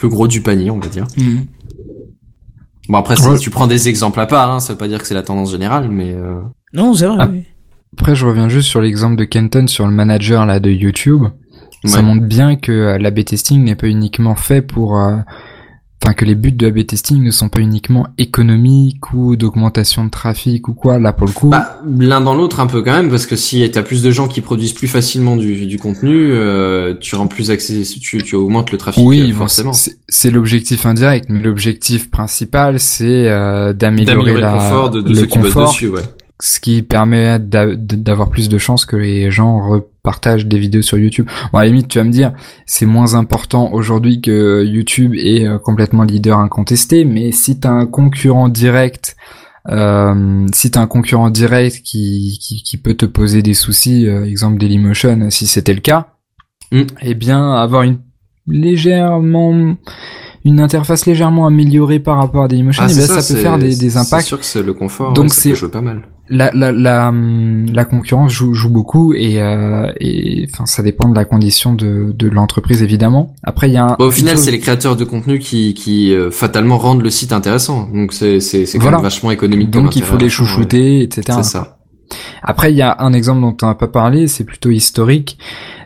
le 0.02 0.10
gros 0.10 0.28
du 0.28 0.42
panier 0.42 0.70
on 0.72 0.80
va 0.80 0.88
dire 0.88 1.08
Mhm. 1.18 1.46
bon 2.90 2.98
après 2.98 3.16
si 3.16 3.28
Ouais. 3.28 3.38
tu 3.40 3.50
prends 3.50 3.68
des 3.68 3.88
exemples 3.90 4.20
à 4.20 4.26
part 4.26 4.52
hein, 4.52 4.60
ça 4.60 4.74
veut 4.74 4.78
pas 4.78 4.88
dire 4.88 5.00
que 5.00 5.08
c'est 5.08 5.14
la 5.14 5.24
tendance 5.24 5.52
générale 5.52 5.90
mais 5.90 6.14
euh, 6.14 6.42
Non, 6.74 6.94
c'est 6.94 7.08
vrai. 7.08 7.18
Ah. 7.20 7.30
oui. 7.32 7.44
Après, 7.98 8.14
je 8.14 8.26
reviens 8.26 8.50
juste 8.50 8.68
sur 8.68 8.82
l'exemple 8.82 9.16
de 9.16 9.24
Kenton 9.24 9.68
sur 9.68 9.86
le 9.88 9.94
manager 9.94 10.46
là 10.46 10.60
de 10.60 10.70
YouTube. 10.70 11.24
Ça 11.88 12.02
montre 12.02 12.26
bien 12.26 12.56
que 12.56 12.72
euh, 12.72 12.98
l'A/B 12.98 13.24
testing 13.24 13.64
n'est 13.64 13.76
pas 13.76 13.88
uniquement 13.88 14.36
fait 14.36 14.62
pour 14.62 14.98
euh, 15.00 15.18
enfin 16.04 16.14
que 16.14 16.26
les 16.26 16.36
buts 16.36 16.52
de 16.52 16.68
A/B 16.68 16.86
testing 16.86 17.24
ne 17.24 17.32
sont 17.32 17.50
pas 17.50 17.60
uniquement 17.60 18.08
économiques 18.18 19.12
ou 19.14 19.36
d'augmentation 19.36 20.06
de 20.06 20.10
trafic 20.10 20.68
ou 20.68 20.74
quoi. 20.74 21.00
Là 21.00 21.14
pour 21.14 21.26
le 21.28 21.34
coup, 21.34 21.50
Bah, 21.50 21.80
l'un 21.98 22.22
dans 22.22 22.36
l'autre 22.36 22.60
un 22.60 22.68
peu 22.68 22.82
quand 22.84 22.92
même, 22.94 23.10
parce 23.10 23.26
que 23.26 23.36
si 23.36 23.68
t'as 23.72 23.82
plus 23.82 24.04
de 24.04 24.12
gens 24.12 24.28
qui 24.28 24.42
produisent 24.42 24.74
plus 24.74 24.88
facilement 24.88 25.36
du, 25.36 25.66
du 25.66 25.78
contenu, 25.80 26.32
euh, 26.32 26.94
tu 27.00 27.16
rends 27.16 27.28
plus 27.28 27.50
accès, 27.50 27.82
tu, 28.00 28.22
tu 28.22 28.36
augmentes 28.36 28.72
le 28.72 28.78
trafic 28.78 29.04
oui, 29.04 29.32
euh, 29.32 29.34
forcément. 29.34 29.74
c'est 29.74 29.98
c'est 30.08 30.30
l'objectif 30.30 30.86
indirect, 30.86 31.26
mais 31.30 31.40
l'objectif 31.42 32.12
principal 32.12 32.80
c'est 32.80 33.28
euh, 33.30 33.74
d'améliorer 33.74 34.34
le 34.34 34.42
confort 34.42 34.90
de, 34.92 35.02
de 35.02 35.10
le 35.10 35.16
ceux 35.16 35.26
qui 35.26 35.40
bossent 35.40 35.56
dessus, 35.56 35.88
ouais. 35.90 36.02
Ce 36.42 36.60
qui 36.60 36.82
permet 36.82 37.40
d'a- 37.40 37.76
d'avoir 37.76 38.30
plus 38.30 38.50
de 38.50 38.58
chances 38.58 38.86
que 38.86 38.96
les 38.98 39.32
gens 39.32 39.68
repartagent 39.70 40.46
des 40.46 40.60
vidéos 40.60 40.82
sur 40.82 40.98
YouTube. 40.98 41.28
Bon, 41.54 41.60
à 41.60 41.64
la 41.64 41.68
limite, 41.70 41.88
tu 41.88 41.98
vas 41.98 42.04
me 42.04 42.12
dire, 42.12 42.34
c'est 42.66 42.86
moins 42.86 43.14
important 43.16 43.72
aujourd'hui 43.74 44.20
que 44.22 44.64
YouTube 44.66 45.14
est 45.16 45.48
euh, 45.48 45.58
complètement 45.60 46.04
leader 46.04 46.40
incontesté, 46.40 47.06
mais 47.06 47.32
si 47.32 47.60
t'as 47.60 47.72
un 47.72 47.86
concurrent 47.86 48.50
direct, 48.50 49.16
euh, 49.70 50.46
si 50.54 50.72
t'as 50.72 50.82
un 50.82 50.88
concurrent 50.88 51.30
direct 51.30 51.82
qui, 51.84 52.38
qui, 52.42 52.62
qui 52.64 52.78
peut 52.78 52.94
te 52.96 53.06
poser 53.06 53.42
des 53.42 53.54
soucis, 53.54 54.06
euh, 54.08 54.26
exemple 54.26 54.58
Dailymotion, 54.60 55.30
si 55.30 55.48
c'était 55.48 55.74
le 55.74 55.82
cas, 55.82 56.10
Mm. 56.72 56.82
eh 57.02 57.14
bien, 57.14 57.54
avoir 57.54 57.84
une 57.84 58.00
légèrement 58.48 59.76
une 60.44 60.60
interface 60.60 61.06
légèrement 61.08 61.48
améliorée 61.48 62.00
par 62.00 62.18
rapport 62.18 62.44
à 62.44 62.48
Dailymotion, 62.48 62.84
Ah, 62.84 62.88
eh 62.90 62.94
c'est 62.94 63.00
bien, 63.00 63.08
ça, 63.08 63.16
peut 63.16 63.22
c'est- 63.22 63.42
faire 63.42 63.58
des, 63.58 63.76
des 63.76 63.90
c'est 63.92 63.98
impacts 63.98 64.28
sûr 64.28 64.40
que 64.40 64.46
c'est 64.46 64.62
le 64.62 64.74
confort, 64.74 65.14
Donc 65.14 65.26
ouais, 65.26 65.30
c'est- 65.32 65.68
pas 65.72 65.82
mal. 65.82 66.04
La 66.30 66.52
la 66.54 66.72
la, 66.72 67.14
la 67.14 67.86
concurrence 67.86 68.32
joue, 68.32 68.54
joue 68.54 68.70
beaucoup 68.70 69.14
et 69.14 69.42
euh, 69.42 69.92
et 70.00 70.48
enfin 70.52 70.66
ça 70.66 70.82
dépend 70.82 71.08
de 71.10 71.16
la 71.16 71.26
condition 71.26 71.74
de 71.74 72.12
de 72.18 72.28
l'entreprise 72.30 72.82
évidemment. 72.82 73.36
Après 73.44 73.70
il 73.70 73.74
y 73.74 73.78
a 73.78 73.86
un, 73.86 73.96
Bah, 74.00 74.06
au 74.06 74.12
final, 74.12 74.38
c'est 74.38 74.52
les 74.52 74.60
créateurs 74.60 74.96
de 74.96 75.04
contenu 75.04 75.40
qui, 75.40 75.74
qui 75.74 76.14
euh, 76.14 76.32
fatalement 76.32 76.78
rendent 76.78 77.04
le 77.04 77.10
site 77.12 77.32
intéressant. 77.32 77.88
Donc 77.94 78.12
c'est 78.14 78.40
c'est 78.40 78.66
c'est 78.66 78.78
quand 78.78 78.84
Voilà. 78.86 78.98
même 78.98 79.04
vachement 79.04 79.32
économique. 79.32 79.70
donc 79.70 79.96
il 79.96 80.04
faut 80.04 80.18
les 80.18 80.24
ouais. 80.26 80.30
chouchouter 80.30 81.02
etc. 81.04 81.22
C'est 81.38 81.44
ça. 81.44 81.78
Après 82.44 82.72
il 82.72 82.78
y 82.78 82.82
a 82.82 82.96
un 83.00 83.14
exemple 83.14 83.42
dont 83.42 83.56
on 83.62 83.68
n'a 83.68 83.76
pas 83.76 83.88
parlé, 83.88 84.28
c'est 84.28 84.44
plutôt 84.44 84.70
historique, 84.72 85.38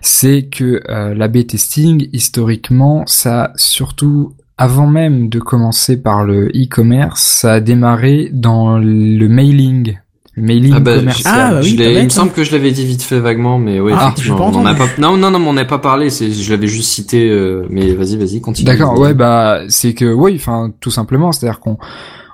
c'est 0.01 0.43
que 0.49 0.81
euh, 0.89 1.13
l'A/B 1.13 1.45
testing 1.47 2.07
historiquement 2.13 3.03
ça 3.07 3.51
surtout 3.55 4.33
avant 4.57 4.87
même 4.87 5.29
de 5.29 5.39
commencer 5.39 6.01
par 6.01 6.25
le 6.25 6.47
e-commerce, 6.49 7.21
ça 7.21 7.53
a 7.53 7.59
démarré 7.61 8.29
dans 8.33 8.77
le 8.77 9.27
mailing, 9.29 9.97
mailing 10.41 10.73
Ah 10.75 10.79
bah, 10.79 10.95
commercial. 10.97 11.33
Ah, 11.35 11.51
bah 11.51 11.59
oui, 11.61 11.75
je 11.77 11.83
il 11.83 12.03
me 12.03 12.09
semble 12.09 12.31
que 12.31 12.43
je 12.43 12.51
l'avais 12.51 12.71
dit 12.71 12.85
vite 12.85 13.03
fait 13.03 13.19
vaguement, 13.19 13.59
mais 13.59 13.79
oui, 13.79 13.91
Ah, 13.95 14.13
pas 14.15 14.33
on 14.33 14.65
a 14.65 14.73
pas, 14.73 14.87
non, 14.97 15.17
non, 15.17 15.31
non, 15.31 15.39
on 15.47 15.53
n'a 15.53 15.65
pas 15.65 15.79
parlé, 15.79 16.09
c'est, 16.09 16.31
je 16.31 16.51
l'avais 16.51 16.67
juste 16.67 16.89
cité, 16.89 17.29
euh, 17.29 17.65
mais 17.69 17.93
vas-y, 17.93 18.17
vas-y, 18.17 18.41
continue. 18.41 18.65
D'accord, 18.65 18.97
ouais, 18.99 19.13
bah 19.13 19.61
c'est 19.67 19.93
que 19.93 20.11
oui, 20.11 20.35
enfin 20.35 20.71
tout 20.79 20.91
simplement, 20.91 21.31
c'est-à-dire 21.31 21.59
qu'on 21.59 21.77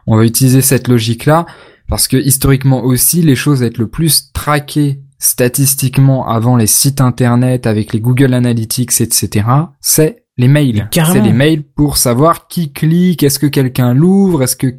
on 0.08 0.18
va 0.18 0.26
utiliser 0.26 0.62
cette 0.62 0.88
logique-là 0.88 1.46
parce 1.88 2.08
que 2.08 2.18
historiquement 2.18 2.84
aussi, 2.84 3.22
les 3.22 3.36
choses 3.36 3.64
à 3.64 3.68
être 3.68 3.78
le 3.78 3.88
plus 3.88 4.32
traquées 4.34 5.02
statistiquement 5.20 6.28
avant 6.28 6.56
les 6.56 6.68
sites 6.68 7.02
internet 7.02 7.68
avec 7.68 7.94
les 7.94 8.00
Google 8.00 8.34
Analytics, 8.34 9.02
etc. 9.02 9.48
C'est 9.82 10.24
les 10.38 10.48
mails. 10.48 10.88
Carrément. 10.92 11.14
C'est 11.14 11.22
les 11.22 11.34
mails 11.34 11.64
pour 11.64 11.98
savoir 11.98 12.48
qui 12.48 12.72
clique, 12.72 13.24
est-ce 13.24 13.40
que 13.40 13.48
quelqu'un 13.48 13.94
l'ouvre, 13.94 14.44
est-ce 14.44 14.56
que 14.56 14.76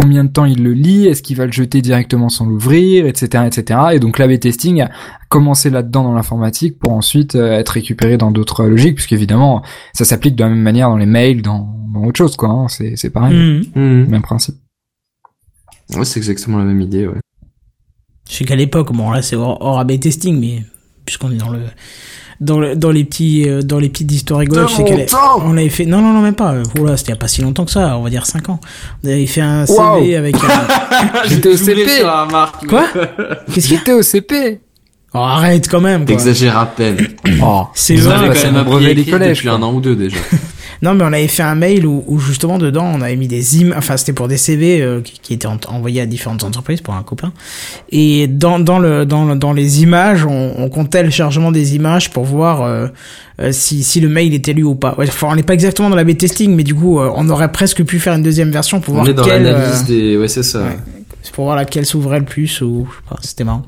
combien 0.00 0.22
de 0.24 0.30
temps 0.30 0.44
il 0.44 0.62
le 0.62 0.72
lit, 0.72 1.06
est-ce 1.06 1.22
qu'il 1.22 1.36
va 1.36 1.44
le 1.46 1.50
jeter 1.52 1.82
directement 1.82 2.28
sans 2.28 2.46
l'ouvrir, 2.46 3.04
etc., 3.06 3.44
etc. 3.46 3.80
Et 3.94 3.98
donc 3.98 4.18
l'A/B 4.18 4.38
testing 4.38 4.82
a 4.82 4.90
commencé 5.28 5.70
là-dedans 5.70 6.04
dans 6.04 6.14
l'informatique 6.14 6.78
pour 6.78 6.92
ensuite 6.92 7.34
euh, 7.34 7.58
être 7.58 7.70
récupéré 7.70 8.16
dans 8.16 8.30
d'autres 8.30 8.64
logiques, 8.64 8.94
puisqu'évidemment 8.94 9.62
ça 9.92 10.04
s'applique 10.04 10.36
de 10.36 10.44
la 10.44 10.50
même 10.50 10.62
manière 10.62 10.88
dans 10.88 10.96
les 10.96 11.06
mails, 11.06 11.42
dans, 11.42 11.74
dans 11.92 12.04
autre 12.04 12.18
chose, 12.18 12.36
quoi. 12.36 12.48
hein. 12.50 12.68
C'est 12.68 12.94
c'est 12.96 13.10
pareil, 13.10 13.34
Mhm. 13.34 13.64
Mhm. 13.74 14.06
même 14.08 14.22
principe. 14.22 14.54
Ouais, 15.96 16.04
c'est 16.04 16.18
exactement 16.20 16.58
la 16.58 16.64
même 16.64 16.80
idée, 16.80 17.06
ouais. 17.08 17.18
Je 18.30 18.34
sais 18.34 18.44
qu'à 18.44 18.56
l'époque, 18.56 18.92
bon 18.92 19.10
là 19.10 19.22
c'est 19.22 19.36
hors, 19.36 19.60
hors 19.62 19.78
AB 19.80 19.98
testing, 19.98 20.38
mais 20.38 20.62
puisqu'on 21.06 21.32
est 21.32 21.36
dans 21.38 21.48
le 21.50 21.60
dans, 22.40 22.60
le, 22.60 22.76
dans 22.76 22.90
les 22.90 23.04
petits 23.04 23.48
euh, 23.48 23.62
dans 23.62 23.78
les 23.78 23.88
petites 23.88 24.10
histoires 24.12 24.40
rigolotes, 24.40 24.70
on 25.44 25.56
avait 25.56 25.68
fait 25.68 25.86
non 25.86 26.00
non 26.00 26.12
non 26.12 26.20
même 26.20 26.34
pas. 26.34 26.52
euh, 26.52 26.62
Oula, 26.78 26.96
c'était 26.96 27.10
il 27.10 27.14
y 27.14 27.16
a 27.16 27.20
pas 27.20 27.28
si 27.28 27.42
longtemps 27.42 27.64
que 27.64 27.70
ça, 27.72 27.96
on 27.98 28.02
va 28.02 28.10
dire 28.10 28.26
5 28.26 28.48
ans. 28.50 28.60
On 29.04 29.08
avait 29.08 29.26
fait 29.26 29.40
un 29.40 29.66
CV 29.66 29.78
Wow. 29.80 30.16
avec 30.18 30.36
un... 30.36 31.24
J'étais 31.28 31.48
au 31.48 31.56
CP. 31.56 31.88
sur 31.88 32.06
la 32.06 32.26
marque. 32.30 32.66
quoi 32.66 32.84
Qu'est-ce 33.52 33.66
qu'il 33.66 33.74
y 33.74 33.76
a 33.76 33.78
J'étais 33.80 33.92
au 33.92 34.02
CP. 34.02 34.60
oh, 35.14 35.18
Arrête 35.18 35.68
quand 35.68 35.80
même. 35.80 36.00
Quoi. 36.04 36.06
T'exagères 36.14 36.58
à 36.58 36.66
peine. 36.66 36.96
Oh, 37.42 37.64
C'est 37.74 37.96
Vous 37.96 38.04
vrai, 38.04 38.14
avez 38.16 38.28
bah, 38.28 38.34
quand 38.34 38.40
c'est 38.40 38.46
même 38.46 38.56
appris 38.56 38.70
brevet 38.70 38.94
des 38.94 39.04
collèges, 39.04 39.36
depuis 39.38 39.48
quoi. 39.48 39.56
un 39.58 39.62
an 39.62 39.72
ou 39.74 39.80
deux 39.80 39.96
déjà. 39.96 40.16
Non, 40.80 40.94
mais 40.94 41.02
on 41.04 41.08
avait 41.12 41.26
fait 41.28 41.42
un 41.42 41.54
mail 41.56 41.86
où, 41.86 42.04
où 42.06 42.18
justement 42.20 42.56
dedans 42.58 42.84
on 42.94 43.00
avait 43.00 43.16
mis 43.16 43.26
des 43.28 43.58
images, 43.60 43.78
enfin 43.78 43.96
c'était 43.96 44.12
pour 44.12 44.28
des 44.28 44.36
CV 44.36 44.80
euh, 44.80 45.00
qui, 45.00 45.18
qui 45.20 45.34
étaient 45.34 45.46
en- 45.48 45.58
envoyés 45.68 46.00
à 46.00 46.06
différentes 46.06 46.44
entreprises 46.44 46.80
pour 46.80 46.94
un 46.94 47.02
copain. 47.02 47.32
Et 47.90 48.26
dans 48.28 48.60
dans 48.60 48.78
le 48.78 49.04
dans 49.04 49.24
le- 49.24 49.34
dans 49.34 49.52
les 49.52 49.82
images, 49.82 50.24
on, 50.24 50.54
on 50.56 50.68
comptait 50.68 51.02
le 51.02 51.10
chargement 51.10 51.50
des 51.50 51.74
images 51.74 52.10
pour 52.10 52.24
voir 52.24 52.62
euh, 52.62 52.86
euh, 53.40 53.50
si 53.52 53.82
si 53.82 54.00
le 54.00 54.08
mail 54.08 54.34
était 54.34 54.52
lu 54.52 54.62
ou 54.62 54.74
pas. 54.76 54.94
Ouais, 54.98 55.06
enfin, 55.08 55.28
on 55.30 55.34
n'est 55.36 55.42
pas 55.42 55.54
exactement 55.54 55.90
dans 55.90 55.96
la 55.96 56.04
B 56.04 56.16
testing, 56.16 56.54
mais 56.54 56.64
du 56.64 56.74
coup 56.74 57.00
euh, 57.00 57.10
on 57.16 57.28
aurait 57.28 57.50
presque 57.50 57.82
pu 57.84 57.98
faire 57.98 58.14
une 58.14 58.22
deuxième 58.22 58.50
version 58.50 58.80
pour 58.80 58.94
On 58.94 58.98
voir 58.98 59.08
est 59.08 59.14
dans 59.14 59.26
l'analyse 59.26 59.82
euh, 59.82 59.86
des, 59.86 60.16
ouais, 60.16 60.28
c'est 60.28 60.42
ça. 60.44 60.62
ouais. 60.62 60.76
pour 61.32 61.44
voir 61.44 61.56
laquelle 61.56 61.86
s'ouvrait 61.86 62.20
le 62.20 62.24
plus 62.24 62.60
ou 62.60 62.86
je 62.88 62.94
sais 62.96 63.02
pas. 63.10 63.16
C'était 63.22 63.44
marrant. 63.44 63.64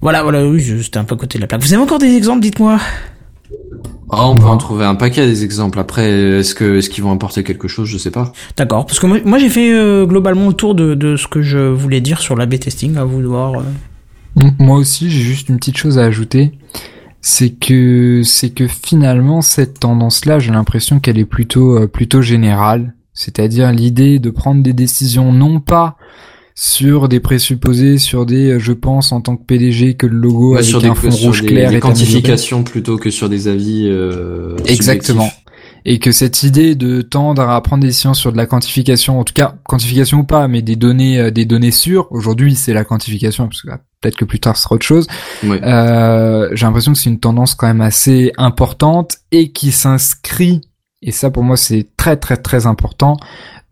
Voilà, 0.00 0.22
voilà, 0.22 0.44
oui, 0.46 0.60
je- 0.60 0.76
j'étais 0.78 0.98
un 0.98 1.04
peu 1.04 1.14
à 1.14 1.18
côté 1.18 1.38
de 1.38 1.42
la 1.42 1.46
plaque. 1.48 1.60
Vous 1.62 1.72
avez 1.72 1.82
encore 1.82 1.98
des 1.98 2.14
exemples, 2.16 2.40
dites-moi? 2.40 2.78
Ah, 4.10 4.26
on 4.28 4.34
peut 4.36 4.46
en 4.46 4.56
trouver 4.56 4.84
un 4.86 4.94
paquet 4.94 5.26
des 5.26 5.44
exemples. 5.44 5.78
Après, 5.78 6.10
est-ce 6.10 6.54
que, 6.54 6.78
est-ce 6.78 6.88
qu'ils 6.88 7.04
vont 7.04 7.12
apporter 7.12 7.44
quelque 7.44 7.68
chose? 7.68 7.88
Je 7.88 7.98
sais 7.98 8.10
pas. 8.10 8.32
D'accord, 8.56 8.86
parce 8.86 8.98
que 9.00 9.06
moi, 9.06 9.18
moi, 9.24 9.38
j'ai 9.38 9.50
fait 9.50 9.72
euh, 9.72 10.06
globalement 10.06 10.48
le 10.48 10.54
tour 10.54 10.74
de, 10.74 10.94
de 10.94 11.16
ce 11.16 11.28
que 11.28 11.42
je 11.42 11.58
voulais 11.58 12.00
dire 12.00 12.20
sur 12.20 12.34
l'A/B 12.34 12.58
testing, 12.58 12.96
à 12.96 13.04
vous 13.04 13.20
de 13.20 13.26
voir. 13.26 13.52
euh. 13.56 14.44
Moi 14.58 14.78
aussi, 14.78 15.10
j'ai 15.10 15.20
juste 15.20 15.48
une 15.48 15.56
petite 15.58 15.76
chose 15.76 15.98
à 15.98 16.04
ajouter. 16.04 16.52
C'est 17.20 17.50
que, 17.50 18.22
c'est 18.24 18.50
que 18.50 18.66
finalement, 18.66 19.42
cette 19.42 19.80
tendance-là, 19.80 20.38
j'ai 20.38 20.52
l'impression 20.52 21.00
qu'elle 21.00 21.18
est 21.18 21.24
plutôt, 21.26 21.76
euh, 21.76 21.86
plutôt 21.86 22.22
générale. 22.22 22.94
C'est-à-dire 23.12 23.72
l'idée 23.72 24.20
de 24.20 24.30
prendre 24.30 24.62
des 24.62 24.72
décisions 24.72 25.32
non 25.32 25.58
pas 25.60 25.96
sur 26.60 27.08
des 27.08 27.20
présupposés, 27.20 27.98
sur 27.98 28.26
des, 28.26 28.54
euh, 28.54 28.58
je 28.58 28.72
pense, 28.72 29.12
en 29.12 29.20
tant 29.20 29.36
que 29.36 29.44
PDG, 29.44 29.94
que 29.94 30.08
le 30.08 30.16
logo 30.18 30.50
Ouais, 30.54 30.58
avec 30.58 30.68
sur 30.68 30.82
des, 30.82 30.88
un 30.88 30.94
fond 30.96 31.08
sur 31.12 31.26
rouge 31.28 31.42
des- 31.42 31.46
clair 31.46 31.70
des 31.70 31.76
est 31.76 31.80
quantifications 31.80 32.64
plutôt 32.64 32.96
que 32.96 33.10
sur 33.10 33.28
des 33.28 33.46
avis, 33.46 33.84
euh, 33.86 34.56
Exactement. 34.66 35.20
subjectifs. 35.22 35.44
Et 35.84 36.00
que 36.00 36.10
cette 36.10 36.42
idée 36.42 36.74
de 36.74 37.00
tendre 37.00 37.42
à 37.42 37.62
prendre 37.62 37.82
des 37.82 37.86
décisions 37.88 38.12
sur 38.12 38.32
de 38.32 38.36
la 38.36 38.46
quantification, 38.46 39.20
en 39.20 39.24
tout 39.24 39.34
cas 39.34 39.54
quantification 39.68 40.18
ou 40.18 40.24
pas, 40.24 40.48
mais 40.48 40.60
des 40.60 40.74
données, 40.74 41.20
euh, 41.20 41.30
des 41.30 41.44
données 41.44 41.70
sûres. 41.70 42.08
Aujourd'hui, 42.10 42.56
c'est 42.56 42.72
la 42.72 42.82
quantification, 42.84 43.46
parce 43.46 43.62
que 43.62 43.68
ah, 43.70 43.78
peut-être 44.00 44.16
que 44.16 44.24
plus 44.24 44.40
tard 44.40 44.56
ce 44.56 44.64
sera 44.64 44.74
autre 44.74 44.84
chose. 44.84 45.06
Ouais. 45.44 45.60
Euh, 45.62 46.48
J'ai 46.54 46.66
l'impression 46.66 46.92
que 46.92 46.98
c'est 46.98 47.08
une 47.08 47.20
tendance 47.20 47.54
quand 47.54 47.68
même 47.68 47.80
assez 47.82 48.32
importante 48.36 49.18
et 49.30 49.52
qui 49.52 49.70
s'inscrit. 49.70 50.62
Et 51.02 51.12
ça, 51.12 51.30
pour 51.30 51.44
moi, 51.44 51.56
c'est 51.56 51.86
très 51.96 52.16
très 52.16 52.36
très 52.36 52.66
important 52.66 53.16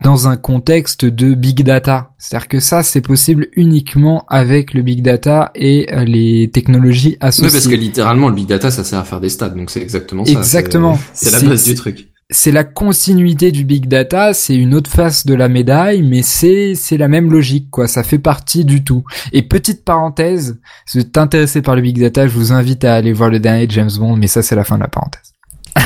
dans 0.03 0.27
un 0.27 0.37
contexte 0.37 1.05
de 1.05 1.33
big 1.33 1.63
data. 1.63 2.11
C'est-à-dire 2.17 2.47
que 2.47 2.59
ça, 2.59 2.83
c'est 2.83 3.01
possible 3.01 3.47
uniquement 3.55 4.25
avec 4.29 4.73
le 4.73 4.81
big 4.83 5.01
data 5.01 5.51
et 5.55 5.87
euh, 5.93 6.03
les 6.05 6.49
technologies 6.53 7.09
Oui, 7.09 7.17
associées. 7.21 7.51
parce 7.51 7.67
que 7.67 7.75
littéralement, 7.75 8.29
le 8.29 8.35
big 8.35 8.47
data, 8.47 8.69
ça 8.71 8.83
sert 8.83 8.99
à 8.99 9.03
faire 9.03 9.19
des 9.19 9.29
stats, 9.29 9.49
donc 9.49 9.69
c'est 9.71 9.81
exactement 9.81 10.23
ça. 10.25 10.31
Exactement. 10.31 10.99
C'est 11.13 11.31
la 11.31 11.41
base 11.49 11.65
du 11.65 11.73
truc. 11.75 12.09
c'est 12.29 12.51
la 12.51 12.63
continuité 12.63 13.51
du 13.51 13.63
big 13.63 13.87
data, 13.87 14.33
c'est 14.33 14.55
une 14.55 14.75
autre 14.75 14.91
face 14.91 15.25
de 15.25 15.33
la 15.33 15.47
médaille, 15.49 16.03
mais 16.03 16.21
c'est 16.21 16.75
c'est 16.75 16.97
la 16.97 17.07
même 17.07 17.31
logique 17.31 17.69
quoi, 17.71 17.87
ça 17.87 18.03
fait 18.03 18.19
partie 18.19 18.65
du 18.65 18.83
tout. 18.83 19.03
Et 19.31 19.43
petite 19.43 19.83
parenthèse, 19.85 20.59
si 20.85 20.97
vous 20.99 21.05
êtes 21.05 21.17
intéressé 21.17 21.61
par 21.61 21.75
le 21.75 21.81
big 21.81 21.99
data, 21.99 22.27
je 22.27 22.33
vous 22.33 22.51
invite 22.51 22.83
à 22.83 22.95
aller 22.95 23.13
voir 23.13 23.29
le 23.29 23.39
dernier 23.39 23.65
James 23.69 23.89
Bond, 23.97 24.17
mais 24.17 24.27
ça 24.27 24.41
c'est 24.43 24.55
la 24.55 24.63
fin 24.65 24.75
de 24.75 24.81
la 24.81 24.89
parenthèse. 24.89 25.33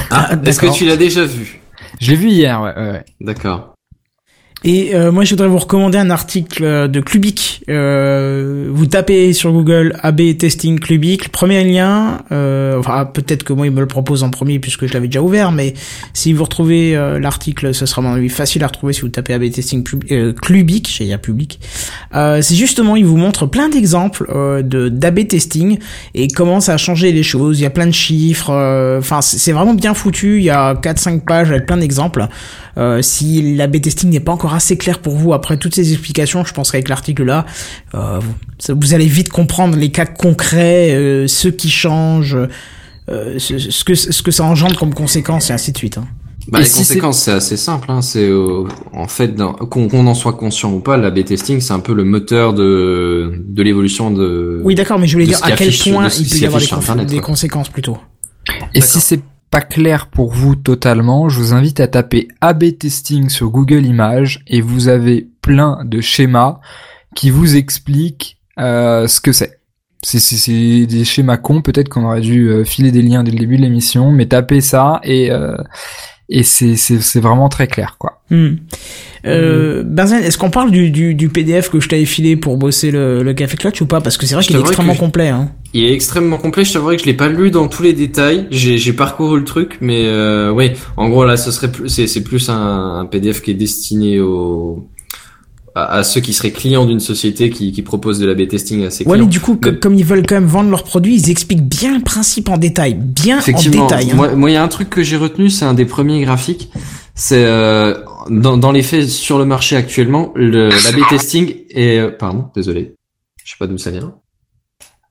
Ah, 0.10 0.36
est-ce 0.46 0.60
que 0.60 0.74
tu 0.76 0.86
l'as 0.86 0.98
déjà 0.98 1.24
vu? 1.26 1.62
Je 2.00 2.10
l'ai 2.12 2.18
vu 2.18 2.30
hier, 2.30 2.60
ouais, 2.62 2.74
ouais, 2.76 2.92
ouais. 2.92 3.06
D'accord. 3.22 3.71
Et 4.64 4.94
euh, 4.94 5.12
moi, 5.12 5.24
je 5.24 5.32
voudrais 5.32 5.48
vous 5.48 5.58
recommander 5.58 5.98
un 5.98 6.12
article 6.12 6.64
euh, 6.64 6.88
de 6.88 7.00
Clubic. 7.00 7.64
Euh, 7.70 8.70
vous 8.72 8.86
tapez 8.86 9.34
sur 9.34 9.52
Google 9.52 9.96
AB 10.02 10.38
testing 10.38 10.80
Clubic. 10.80 11.26
Le 11.26 11.30
premier 11.30 11.64
lien, 11.64 12.20
euh, 12.32 12.78
enfin 12.78 13.06
peut-être 13.06 13.44
que 13.44 13.54
moi 13.54 13.66
il 13.66 13.72
me 13.72 13.80
le 13.80 13.88
propose 13.88 14.24
en 14.24 14.30
premier 14.30 14.60
puisque 14.60 14.86
je 14.86 14.94
l'avais 14.94 15.08
déjà 15.08 15.22
ouvert, 15.22 15.52
mais 15.52 15.74
si 16.14 16.34
vous 16.34 16.44
retrouvez 16.44 16.96
euh, 16.96 17.20
l'article, 17.20 17.74
ce 17.74 17.86
sera 17.86 18.02
mon 18.02 18.14
avis 18.14 18.30
facile 18.30 18.64
à 18.64 18.68
retrouver 18.68 18.94
si 18.94 19.02
vous 19.02 19.10
tapez 19.10 19.34
AB 19.34 19.52
testing 19.52 19.84
euh, 20.12 20.34
Clubic, 20.34 20.90
j'ai 20.96 21.06
dire 21.06 21.20
public. 21.20 21.60
C'est 22.14 22.56
justement, 22.56 22.96
il 22.96 23.06
vous 23.06 23.18
montre 23.18 23.46
plein 23.46 23.70
d'exemples 23.70 24.26
de 24.64 24.90
d'AB 24.90 25.28
testing 25.28 25.78
et 26.14 26.28
comment 26.28 26.60
ça 26.60 26.74
a 26.74 26.78
changé 26.78 27.12
les 27.12 27.24
choses. 27.24 27.60
Il 27.60 27.64
y 27.64 27.66
a 27.66 27.70
plein 27.70 27.88
de 27.88 27.94
chiffres. 27.94 28.52
Enfin, 29.00 29.22
c'est 29.22 29.52
vraiment 29.52 29.74
bien 29.74 29.94
foutu. 29.94 30.38
Il 30.38 30.44
y 30.44 30.50
a 30.50 30.74
4-5 30.74 31.22
pages 31.22 31.50
avec 31.52 31.66
plein 31.66 31.78
d'exemples. 31.78 32.28
Si 33.02 33.56
l'AB 33.56 33.82
testing 33.82 34.10
n'est 34.10 34.20
pas 34.20 34.32
encore 34.32 34.51
assez 34.54 34.78
clair 34.78 35.00
pour 35.00 35.16
vous 35.16 35.34
après 35.34 35.58
toutes 35.58 35.76
ces 35.76 35.92
explications, 35.94 36.44
je 36.46 36.54
pense 36.54 36.72
qu'avec 36.72 36.90
l'article 36.90 37.24
là, 37.24 37.46
euh, 37.96 38.20
vous, 38.70 38.94
allez 38.94 39.06
vite 39.08 39.30
comprendre 39.30 39.78
les 39.78 39.92
cas 39.92 40.06
concrets, 40.06 40.94
euh, 40.94 41.28
ceux 41.28 41.52
qui 41.52 41.70
changent, 41.70 42.38
euh, 43.10 43.40
ce, 43.40 43.58
ce 43.58 43.84
que 43.84 43.96
ce 43.96 44.22
que 44.22 44.32
ça 44.32 44.44
engendre 44.44 44.78
comme 44.78 44.94
conséquence 44.94 45.50
et 45.50 45.54
ainsi 45.54 45.72
de 45.72 45.78
suite. 45.78 45.98
hein. 45.98 46.08
Bah, 46.48 46.60
les 46.60 46.66
si 46.66 46.80
conséquences, 46.80 47.20
c'est 47.20 47.32
assez 47.32 47.58
simple. 47.58 47.92
Hein. 47.92 48.02
C'est 48.02 48.28
euh, 48.28 48.64
en 48.94 49.08
fait 49.08 49.36
qu'on 49.70 49.88
qu'on 49.88 50.08
en 50.08 50.16
soit 50.16 50.34
conscient 50.34 50.72
ou 50.74 50.80
pas, 50.80 50.98
l'A/B 50.98 51.24
testing, 51.24 51.62
c'est 51.62 51.74
un 51.74 51.80
peu 51.80 51.94
le 51.94 52.04
moteur 52.04 52.54
de 52.54 53.44
de 53.48 53.64
l'évolution 53.64 54.12
de. 54.12 54.60
Oui, 54.64 54.76
d'accord, 54.76 54.98
mais 54.98 55.08
je 55.08 55.14
voulais 55.14 55.28
dire 55.28 55.40
à 55.44 55.52
quel 55.52 55.70
affiche- 55.70 55.92
point 55.92 56.08
il 56.10 56.28
peut 56.28 56.38
y 56.38 56.46
avoir 56.46 56.62
des, 56.62 56.74
Internet, 56.74 57.22
conséquences 57.22 57.70
plutôt. 57.70 57.98
Et 58.74 58.82
si 58.82 59.00
c'est 59.00 59.22
pas 59.52 59.62
clair 59.62 60.08
pour 60.08 60.32
vous 60.32 60.56
totalement, 60.56 61.28
je 61.28 61.38
vous 61.38 61.54
invite 61.54 61.82
à 61.82 61.88
taper 61.88 62.30
AB 62.40 62.78
testing 62.80 63.28
sur 63.28 63.50
Google 63.50 63.86
Images 63.86 64.42
et 64.48 64.62
vous 64.62 64.88
avez 64.88 65.28
plein 65.42 65.84
de 65.84 66.00
schémas 66.00 66.62
qui 67.16 67.30
vous 67.30 67.58
expliquent 67.58 68.38
euh, 68.58 69.08
ce 69.08 69.20
que 69.20 69.34
c'est. 69.34 69.60
C'est 70.04 70.86
des 70.88 71.04
schémas 71.04 71.38
cons, 71.38 71.62
peut-être 71.62 71.90
qu'on 71.90 72.06
aurait 72.06 72.22
dû 72.22 72.48
euh, 72.48 72.64
filer 72.64 72.92
des 72.92 73.04
liens 73.04 73.24
dès 73.24 73.32
le 73.32 73.38
début 73.38 73.58
de 73.58 73.62
l'émission, 73.62 74.12
mais 74.12 74.26
tapez 74.26 74.62
ça 74.62 75.00
et 75.04 75.32
euh, 75.32 75.56
et 76.32 76.44
c'est 76.44 76.76
c'est 76.78 77.02
c'est 77.02 77.20
vraiment 77.20 77.50
très 77.50 77.68
clair 77.68 77.98
quoi. 78.00 78.22
Hmm. 78.32 78.56
Euh, 79.26 79.84
Benzen, 79.86 80.24
est-ce 80.24 80.38
qu'on 80.38 80.50
parle 80.50 80.72
du, 80.72 80.90
du, 80.90 81.14
du 81.14 81.30
PDF 81.30 81.70
que 81.70 81.80
je 81.80 81.88
t'avais 81.88 82.06
filé 82.06 82.36
pour 82.38 82.58
bosser 82.58 82.90
le, 82.90 83.22
le 83.22 83.34
Café 83.34 83.56
Clutch 83.58 83.82
ou 83.82 83.86
pas? 83.86 84.02
Parce 84.02 84.18
que 84.18 84.26
c'est 84.26 84.34
vrai 84.34 84.44
qu'il 84.44 84.56
est 84.56 84.60
extrêmement 84.62 84.96
complet. 84.96 85.28
Hein. 85.28 85.52
Il 85.74 85.84
est 85.84 85.94
extrêmement 85.94 86.38
complet. 86.38 86.64
Je 86.64 86.74
t'avouerai 86.74 86.96
que 86.96 87.04
je 87.04 87.08
l'ai 87.08 87.14
pas 87.14 87.28
lu 87.28 87.52
dans 87.52 87.68
tous 87.68 87.84
les 87.84 87.94
détails. 87.94 88.48
J'ai 88.50 88.78
j'ai 88.78 88.94
parcouru 88.94 89.38
le 89.38 89.46
truc, 89.46 89.78
mais 89.82 90.06
euh, 90.06 90.50
oui. 90.52 90.72
En 90.98 91.10
gros, 91.10 91.26
là, 91.26 91.38
ce 91.38 91.52
serait 91.52 91.72
plus, 91.72 91.90
c'est 91.90 92.08
c'est 92.08 92.24
plus 92.24 92.50
un, 92.50 93.00
un 93.00 93.06
PDF 93.06 93.42
qui 93.42 93.52
est 93.52 93.56
destiné 93.56 94.20
aux 94.20 94.88
à, 95.76 95.98
à 95.98 96.04
ceux 96.04 96.20
qui 96.22 96.34
seraient 96.34 96.52
clients 96.52 96.86
d'une 96.86 97.00
société 97.00 97.50
qui, 97.50 97.72
qui 97.72 97.82
propose 97.82 98.20
de 98.20 98.26
l'A/B 98.26 98.48
testing 98.48 98.86
à 98.86 98.90
ses 98.90 99.04
Ouais, 99.06 99.12
clients. 99.14 99.26
mais 99.26 99.30
du 99.32 99.40
coup, 99.40 99.58
Mais- 99.64 99.78
comme 99.78 99.96
ils 99.96 100.04
veulent 100.06 100.26
quand 100.28 100.36
même 100.36 100.46
vendre 100.46 100.70
leurs 100.70 100.84
produits, 100.84 101.16
ils 101.16 101.30
expliquent 101.30 101.64
bien 101.66 101.98
le 101.98 102.04
principe 102.04 102.50
en 102.50 102.58
détail. 102.58 102.96
Bien 102.96 103.40
en 103.40 103.62
détail. 103.70 104.12
hein. 104.12 104.16
moi, 104.16 104.36
moi, 104.36 104.50
il 104.50 104.54
y 104.54 104.58
a 104.58 104.64
un 104.64 104.68
truc 104.68 104.90
que 104.90 105.02
j'ai 105.04 105.18
retenu, 105.18 105.50
c'est 105.50 105.66
un 105.66 105.74
des 105.74 105.86
premiers 105.86 106.22
graphiques. 106.22 106.70
C'est 107.16 107.44
euh, 107.46 107.96
dans, 108.30 108.58
dans 108.58 108.72
les 108.72 108.84
faits 108.84 109.08
sur 109.10 109.38
le 109.38 109.46
marché 109.46 109.76
actuellement, 109.76 110.32
le 110.36 110.70
l'A/B 110.70 111.08
testing 111.10 111.56
est, 111.70 112.00
euh, 112.00 112.10
pardon, 112.10 112.46
désolé, 112.56 112.94
je 113.44 113.52
sais 113.52 113.58
pas 113.60 113.68
d'où 113.68 113.78
ça 113.78 113.92
vient. 113.92 114.16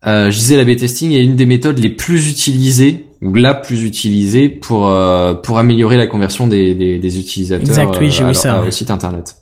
Euh, 0.06 0.30
je 0.30 0.38
disais 0.38 0.56
l'A/B 0.56 0.76
testing 0.76 1.12
est 1.12 1.22
une 1.22 1.36
des 1.36 1.44
méthodes 1.46 1.78
les 1.78 1.90
plus 1.90 2.30
utilisées 2.30 3.04
ou 3.20 3.34
la 3.34 3.52
plus 3.52 3.84
utilisée 3.84 4.48
pour 4.48 4.88
euh, 4.88 5.34
pour 5.34 5.58
améliorer 5.58 5.98
la 5.98 6.06
conversion 6.06 6.46
des 6.46 6.74
des, 6.74 6.98
des 6.98 7.18
utilisateurs 7.18 7.68
Exact, 7.68 7.96
oui, 8.00 8.10
j'ai 8.10 8.22
euh, 8.22 8.26
vu 8.26 8.30
à 8.30 8.34
ça, 8.34 8.52
leur- 8.52 8.62
ouais. 8.62 8.68
au 8.68 8.70
site 8.70 8.90
internet. 8.90 9.36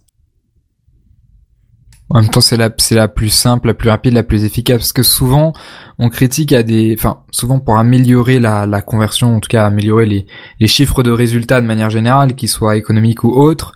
En 2.10 2.20
même 2.22 2.30
temps, 2.30 2.40
c'est 2.40 2.56
la, 2.56 2.70
c'est 2.78 2.94
la 2.94 3.06
plus 3.08 3.28
simple, 3.28 3.66
la 3.68 3.74
plus 3.74 3.90
rapide, 3.90 4.14
la 4.14 4.22
plus 4.22 4.44
efficace. 4.44 4.78
Parce 4.78 4.92
que 4.94 5.02
souvent, 5.02 5.52
on 5.98 6.08
critique 6.08 6.52
à 6.54 6.62
des, 6.62 6.94
enfin, 6.98 7.18
souvent 7.30 7.58
pour 7.58 7.76
améliorer 7.78 8.38
la, 8.40 8.66
la 8.66 8.80
conversion, 8.80 9.36
en 9.36 9.40
tout 9.40 9.48
cas 9.48 9.66
améliorer 9.66 10.06
les, 10.06 10.26
les 10.58 10.66
chiffres 10.68 11.02
de 11.02 11.10
résultats 11.10 11.60
de 11.60 11.66
manière 11.66 11.90
générale, 11.90 12.34
qu'ils 12.34 12.48
soient 12.48 12.76
économiques 12.76 13.24
ou 13.24 13.30
autres, 13.30 13.72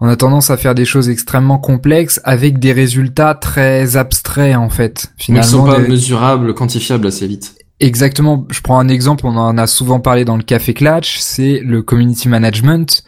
on 0.00 0.08
a 0.08 0.16
tendance 0.16 0.50
à 0.50 0.56
faire 0.56 0.74
des 0.74 0.84
choses 0.86 1.08
extrêmement 1.10 1.58
complexes 1.58 2.20
avec 2.24 2.58
des 2.58 2.72
résultats 2.72 3.34
très 3.34 3.96
abstraits, 3.96 4.56
en 4.56 4.70
fait. 4.70 5.12
Mais 5.28 5.36
ils 5.38 5.44
sont 5.44 5.58
Finalement, 5.64 5.76
pas 5.76 5.80
des- 5.82 5.88
mesurables, 5.88 6.54
quantifiables 6.54 7.06
assez 7.06 7.26
vite. 7.28 7.54
Exactement. 7.78 8.46
Je 8.50 8.60
prends 8.62 8.78
un 8.78 8.88
exemple, 8.88 9.26
on 9.26 9.36
en 9.36 9.56
a 9.58 9.66
souvent 9.66 10.00
parlé 10.00 10.24
dans 10.24 10.36
le 10.36 10.42
Café 10.42 10.74
Clutch, 10.74 11.18
c'est 11.18 11.60
le 11.64 11.82
community 11.82 12.28
management, 12.28 13.04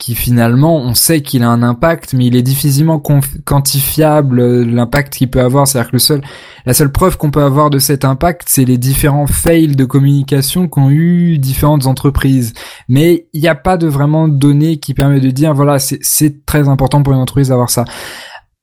qui 0.00 0.14
finalement, 0.14 0.78
on 0.78 0.94
sait 0.94 1.20
qu'il 1.20 1.42
a 1.42 1.50
un 1.50 1.62
impact, 1.62 2.14
mais 2.14 2.24
il 2.26 2.34
est 2.34 2.42
difficilement 2.42 2.98
quantifiable 3.44 4.40
euh, 4.40 4.64
l'impact 4.64 5.12
qu'il 5.14 5.28
peut 5.30 5.42
avoir. 5.42 5.68
C'est-à-dire 5.68 5.90
que 5.90 5.96
le 5.96 6.00
seul, 6.00 6.22
la 6.64 6.72
seule 6.72 6.90
preuve 6.90 7.18
qu'on 7.18 7.30
peut 7.30 7.42
avoir 7.42 7.68
de 7.68 7.78
cet 7.78 8.06
impact, 8.06 8.44
c'est 8.46 8.64
les 8.64 8.78
différents 8.78 9.26
fails 9.26 9.76
de 9.76 9.84
communication 9.84 10.68
qu'ont 10.68 10.88
eu 10.88 11.36
différentes 11.36 11.86
entreprises. 11.86 12.54
Mais 12.88 13.28
il 13.34 13.42
n'y 13.42 13.48
a 13.48 13.54
pas 13.54 13.76
de 13.76 13.86
vraiment 13.86 14.26
données 14.26 14.78
qui 14.78 14.94
permet 14.94 15.20
de 15.20 15.30
dire, 15.30 15.52
voilà, 15.52 15.78
c'est- 15.78 16.00
c'est 16.02 16.46
très 16.46 16.66
important 16.68 17.02
pour 17.02 17.12
une 17.12 17.18
entreprise 17.20 17.48
d'avoir 17.48 17.68
ça. 17.68 17.84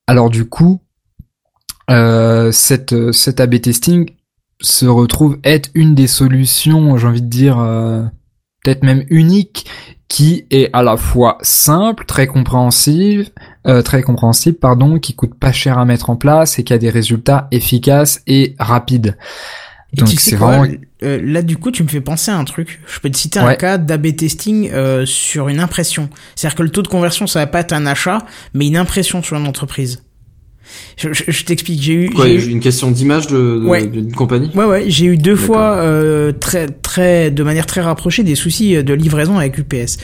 Alors 0.07 0.31
du 0.31 0.45
coup, 0.45 0.81
euh, 1.91 2.51
cette, 2.51 2.93
euh, 2.93 3.11
cet 3.11 3.39
A/B 3.39 3.61
testing 3.61 4.09
se 4.59 4.87
retrouve 4.87 5.37
être 5.43 5.69
une 5.75 5.93
des 5.93 6.07
solutions, 6.07 6.97
j'ai 6.97 7.05
envie 7.07 7.21
de 7.21 7.27
dire, 7.29 7.59
euh, 7.59 8.03
peut-être 8.63 8.83
même 8.83 9.05
unique, 9.11 9.67
qui 10.07 10.45
est 10.51 10.69
à 10.73 10.83
la 10.83 10.97
fois 10.97 11.37
simple, 11.41 12.05
très 12.05 12.27
compréhensible, 12.27 13.25
euh, 13.67 13.81
très 13.81 14.01
compréhensible, 14.01 14.57
pardon, 14.57 14.99
qui 14.99 15.15
coûte 15.15 15.33
pas 15.35 15.51
cher 15.51 15.77
à 15.77 15.85
mettre 15.85 16.09
en 16.09 16.15
place 16.15 16.59
et 16.59 16.63
qui 16.63 16.73
a 16.73 16.77
des 16.77 16.89
résultats 16.89 17.47
efficaces 17.51 18.21
et 18.25 18.55
rapides. 18.57 19.17
Et 19.93 19.97
Donc 19.97 20.09
tu 20.09 20.17
sais 20.17 20.31
c'est 20.31 20.37
quoi, 20.37 20.57
vraiment 20.57 20.75
euh, 21.03 21.21
là 21.23 21.41
du 21.41 21.55
coup 21.55 21.71
tu 21.71 21.81
me 21.81 21.87
fais 21.87 22.01
penser 22.01 22.29
à 22.29 22.37
un 22.37 22.43
truc. 22.43 22.81
Je 22.87 22.99
peux 22.99 23.09
te 23.09 23.17
citer 23.17 23.39
un 23.39 23.55
cas 23.55 23.77
d'AB 23.77 24.15
testing 24.15 24.69
euh, 24.73 25.05
sur 25.05 25.47
une 25.47 25.59
impression. 25.59 26.09
C'est-à-dire 26.35 26.57
que 26.57 26.63
le 26.63 26.69
taux 26.69 26.81
de 26.81 26.89
conversion 26.89 27.25
ça 27.25 27.39
va 27.39 27.47
pas 27.47 27.61
être 27.61 27.73
un 27.73 27.85
achat, 27.85 28.25
mais 28.53 28.67
une 28.67 28.75
impression 28.75 29.23
sur 29.23 29.37
une 29.37 29.47
entreprise. 29.47 30.03
Je, 30.97 31.13
je- 31.13 31.23
je 31.31 31.45
t'explique, 31.45 31.81
j'ai 31.81 31.93
eu, 31.93 32.09
Quoi, 32.09 32.27
j'ai 32.27 32.45
eu- 32.47 32.49
une 32.49 32.59
question 32.59 32.89
d'image 32.91 33.27
de, 33.27 33.37
de- 33.59 33.65
Ouais. 33.65 33.85
d'une 33.85 34.11
compagnie? 34.13 34.49
Ouais 34.55 34.65
ouais, 34.65 34.85
j'ai 34.87 35.05
eu 35.05 35.17
deux 35.17 35.31
D'accord. 35.33 35.45
fois 35.45 35.71
euh, 35.77 36.31
très 36.31 36.67
très 36.67 37.29
de 37.31 37.43
manière 37.43 37.65
très 37.65 37.81
rapprochée 37.81 38.23
des 38.23 38.35
soucis 38.35 38.75
euh, 38.75 38.83
de 38.83 38.93
livraison 38.93 39.37
avec 39.37 39.57
UPS. 39.57 39.97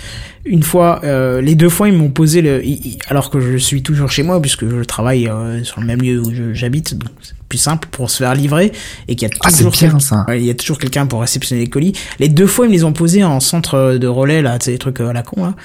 Une 0.46 0.62
fois, 0.64 1.00
euh, 1.04 1.40
les 1.42 1.56
deux 1.56 1.70
fois 1.70 1.88
ils 1.88 1.96
m'ont 1.98 2.10
posé 2.10 2.42
le, 2.42 2.62
alors 3.08 3.30
que 3.30 3.40
je 3.40 3.58
suis 3.58 3.82
toujours 3.82 4.12
chez 4.12 4.24
moi 4.24 4.42
puisque 4.42 4.68
je 4.68 4.84
travaille 4.84 5.28
euh, 5.30 5.64
sur 5.64 5.80
le 5.80 5.88
même 5.88 6.02
lieu 6.02 6.20
où 6.20 6.34
je- 6.34 6.54
j'habite, 6.54 6.96
donc 6.98 7.10
c'est 7.22 7.34
plus 7.50 7.58
simple 7.58 7.88
pour 7.92 8.10
se 8.10 8.18
faire 8.18 8.36
livrer 8.36 8.72
et 9.08 9.16
qu'il 9.16 9.28
y 9.28 9.32
a 9.32 9.34
Ah, 9.42 9.50
c'est 9.50 9.64
toujours 9.64 9.72
bien, 9.92 10.00
ça. 10.00 10.26
Ouais, 10.28 10.40
il 10.42 10.46
y 10.46 10.50
a 10.50 10.54
toujours 10.54 10.78
quelqu'un 10.80 11.06
pour 11.06 11.22
réceptionner 11.22 11.62
les 11.62 11.70
colis. 11.70 11.94
Les 12.20 12.28
deux 12.30 12.48
fois 12.48 12.66
ils 12.66 12.70
me 12.70 12.74
les 12.74 12.84
ont 12.84 12.94
posés 12.94 13.24
en 13.24 13.40
centre 13.40 13.96
de 13.98 14.08
relais 14.08 14.42
là, 14.42 14.60
tu 14.60 14.66
sais 14.66 14.72
les 14.72 14.78
trucs 14.78 15.00
euh, 15.02 15.08
à 15.10 15.14
la 15.14 15.24
con 15.24 15.44
là. 15.46 15.56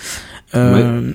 Euh, 0.54 1.12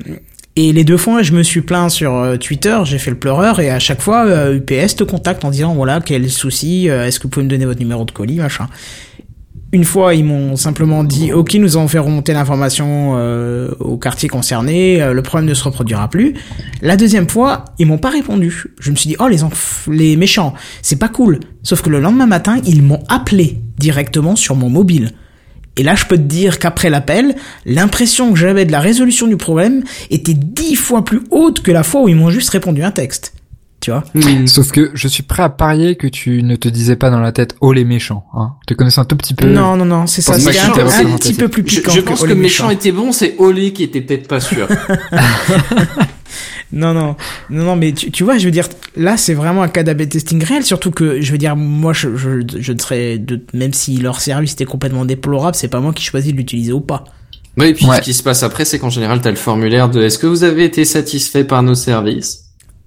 Et 0.56 0.72
les 0.72 0.84
deux 0.84 0.97
fois, 0.97 1.24
je 1.24 1.32
me 1.34 1.41
suis 1.41 1.62
plaint 1.62 1.89
sur 1.89 2.14
euh, 2.14 2.38
Twitter, 2.38 2.78
j'ai 2.84 2.99
fait 2.99 3.10
le 3.10 3.18
pleureur, 3.18 3.60
et 3.60 3.72
à 3.72 3.80
chaque 3.80 4.01
fois, 4.01 4.26
euh, 4.28 4.56
UPS 4.58 4.95
te 4.97 5.04
contacte 5.04 5.43
en 5.45 5.49
disant, 5.49 5.74
voilà, 5.74 5.99
quel 5.99 6.30
souci, 6.30 6.89
euh, 6.89 7.08
est-ce 7.08 7.20
que 7.20 7.24
vous 7.24 7.30
pouvez 7.30 7.43
me 7.45 7.49
donner 7.49 7.66
votre 7.66 7.80
numéro 7.80 8.06
de 8.06 8.12
colis, 8.12 8.36
machin. 8.38 8.68
Une 9.72 9.84
fois, 9.84 10.14
ils 10.14 10.24
m'ont 10.24 10.56
simplement 10.56 11.04
dit, 11.04 11.34
ok, 11.34 11.56
nous 11.56 11.76
allons 11.76 11.88
faire 11.88 12.06
remonter 12.06 12.34
l'information 12.34 13.14
euh, 13.18 13.72
au 13.80 13.97
quartier 13.97 14.30
concerné, 14.30 15.01
euh, 15.01 15.14
le 15.14 15.24
problème 15.24 15.49
ne 15.49 15.56
se 15.56 15.64
reproduira 15.64 16.08
plus. 16.08 16.36
La 16.84 16.97
deuxième 16.97 17.28
fois, 17.28 17.66
ils 17.80 17.88
m'ont 17.88 17.97
pas 17.97 18.12
répondu. 18.12 18.66
Je 18.80 18.91
me 18.91 18.95
suis 18.95 19.08
dit, 19.08 19.16
oh, 19.20 19.28
les, 19.28 19.41
enf- 19.41 19.91
les 19.91 20.16
méchants, 20.18 20.54
c'est 20.84 20.99
pas 20.99 21.10
cool. 21.10 21.39
Sauf 21.64 21.82
que 21.82 21.89
le 21.89 21.99
lendemain 21.99 22.28
matin, 22.28 22.58
ils 22.68 22.84
m'ont 22.84 23.01
appelé 23.10 23.58
directement 23.80 24.36
sur 24.36 24.56
mon 24.56 24.70
mobile. 24.70 25.14
Et 25.78 25.84
là, 25.84 25.95
je 25.95 26.05
peux 26.05 26.17
te 26.17 26.21
dire 26.21 26.59
qu'après 26.59 26.89
l'appel, 26.89 27.36
l'impression 27.65 28.32
que 28.32 28.38
j'avais 28.39 28.65
de 28.65 28.71
la 28.71 28.80
résolution 28.80 29.28
du 29.28 29.38
problème 29.38 29.84
était 30.11 30.36
dix 30.36 30.76
fois 30.76 31.03
plus 31.03 31.21
haute 31.32 31.61
que 31.63 31.71
la 31.71 31.84
fois 31.84 32.01
où 32.01 32.09
ils 32.09 32.15
m'ont 32.15 32.30
juste 32.30 32.49
répondu 32.49 32.84
un 32.84 32.91
texte. 32.91 33.34
Tu 33.82 33.91
vois 33.91 34.03
Hmm. 34.13 34.47
Sauf 34.47 34.71
que 34.71 34.91
je 34.93 35.07
suis 35.09 35.24
prêt 35.24 35.43
à 35.43 35.49
parier 35.49 35.95
que 35.97 36.07
tu 36.07 36.41
ne 36.41 36.55
te 36.55 36.69
disais 36.69 36.95
pas 36.95 37.09
dans 37.09 37.19
la 37.19 37.34
tête 37.34 37.55
oh 37.59 37.74
les 37.74 37.84
méchants, 37.84 38.26
hein. 38.34 38.53
Te 38.65 38.74
connaissant 38.76 39.01
un 39.01 39.05
tout 39.05 39.17
petit 39.17 39.34
peu. 39.34 39.47
Non, 39.47 39.76
non, 39.76 39.84
non, 39.84 40.07
c'est 40.07 40.21
ça. 40.21 40.39
C'est 40.39 40.51
que 40.51 40.57
un, 40.57 41.11
un 41.13 41.17
petit 41.17 41.34
peu 41.34 41.49
plus 41.49 41.63
Je, 41.67 41.82
piquant. 41.82 41.91
je 41.91 41.99
pense 41.99 42.21
oh, 42.21 42.24
que 42.24 42.30
les 42.30 42.36
méchant 42.36 42.69
était 42.69 42.93
bon, 42.93 43.11
c'est 43.11 43.36
Olé 43.39 43.74
qui 43.74 43.84
était 43.84 43.99
peut-être 43.99 44.30
pas 44.30 44.39
sûr. 44.39 44.69
Non, 46.74 46.93
non, 46.93 47.15
non, 47.51 47.63
non, 47.65 47.76
mais 47.76 47.93
tu, 47.93 48.09
tu 48.11 48.24
vois, 48.24 48.38
je 48.39 48.45
veux 48.45 48.51
dire, 48.51 48.67
là, 48.97 49.15
c'est 49.15 49.36
vraiment 49.36 49.61
un 49.61 49.67
cas 49.67 49.84
d'AB 49.84 50.09
testing 50.09 50.43
réel, 50.43 50.63
surtout 50.65 50.89
que, 50.91 51.21
je 51.21 51.32
veux 51.32 51.38
dire, 51.38 51.55
moi, 51.55 51.93
je, 51.93 52.15
je, 52.17 52.41
je 52.59 52.74
ne 52.74 52.80
serais, 52.80 53.19
de, 53.19 53.39
même 53.53 53.74
si 53.74 53.97
leur 53.97 54.19
service 54.19 54.53
était 54.53 54.65
complètement 54.65 55.05
déplorable, 55.05 55.55
c'est 55.55 55.67
pas 55.67 55.80
moi 55.80 55.93
qui 55.93 56.03
choisis 56.03 56.32
de 56.34 56.38
l'utiliser 56.38 56.74
ou 56.74 56.82
pas. 56.82 57.03
Oui, 57.57 57.67
et 57.67 57.74
puis 57.76 57.86
Ouais. 57.86 57.97
ce 57.97 58.01
qui 58.01 58.13
se 58.15 58.24
passe 58.24 58.41
après, 58.41 58.65
c'est 58.65 58.80
qu'en 58.80 58.89
général, 58.89 59.21
t'as 59.21 59.30
le 59.30 59.36
formulaire 59.36 59.88
de 59.89 60.01
est-ce 60.01 60.17
que 60.17 60.26
vous 60.26 60.43
avez 60.43 60.63
été 60.65 60.84
satisfait 60.86 61.43
par 61.43 61.61
nos 61.61 61.76
services? 61.76 62.39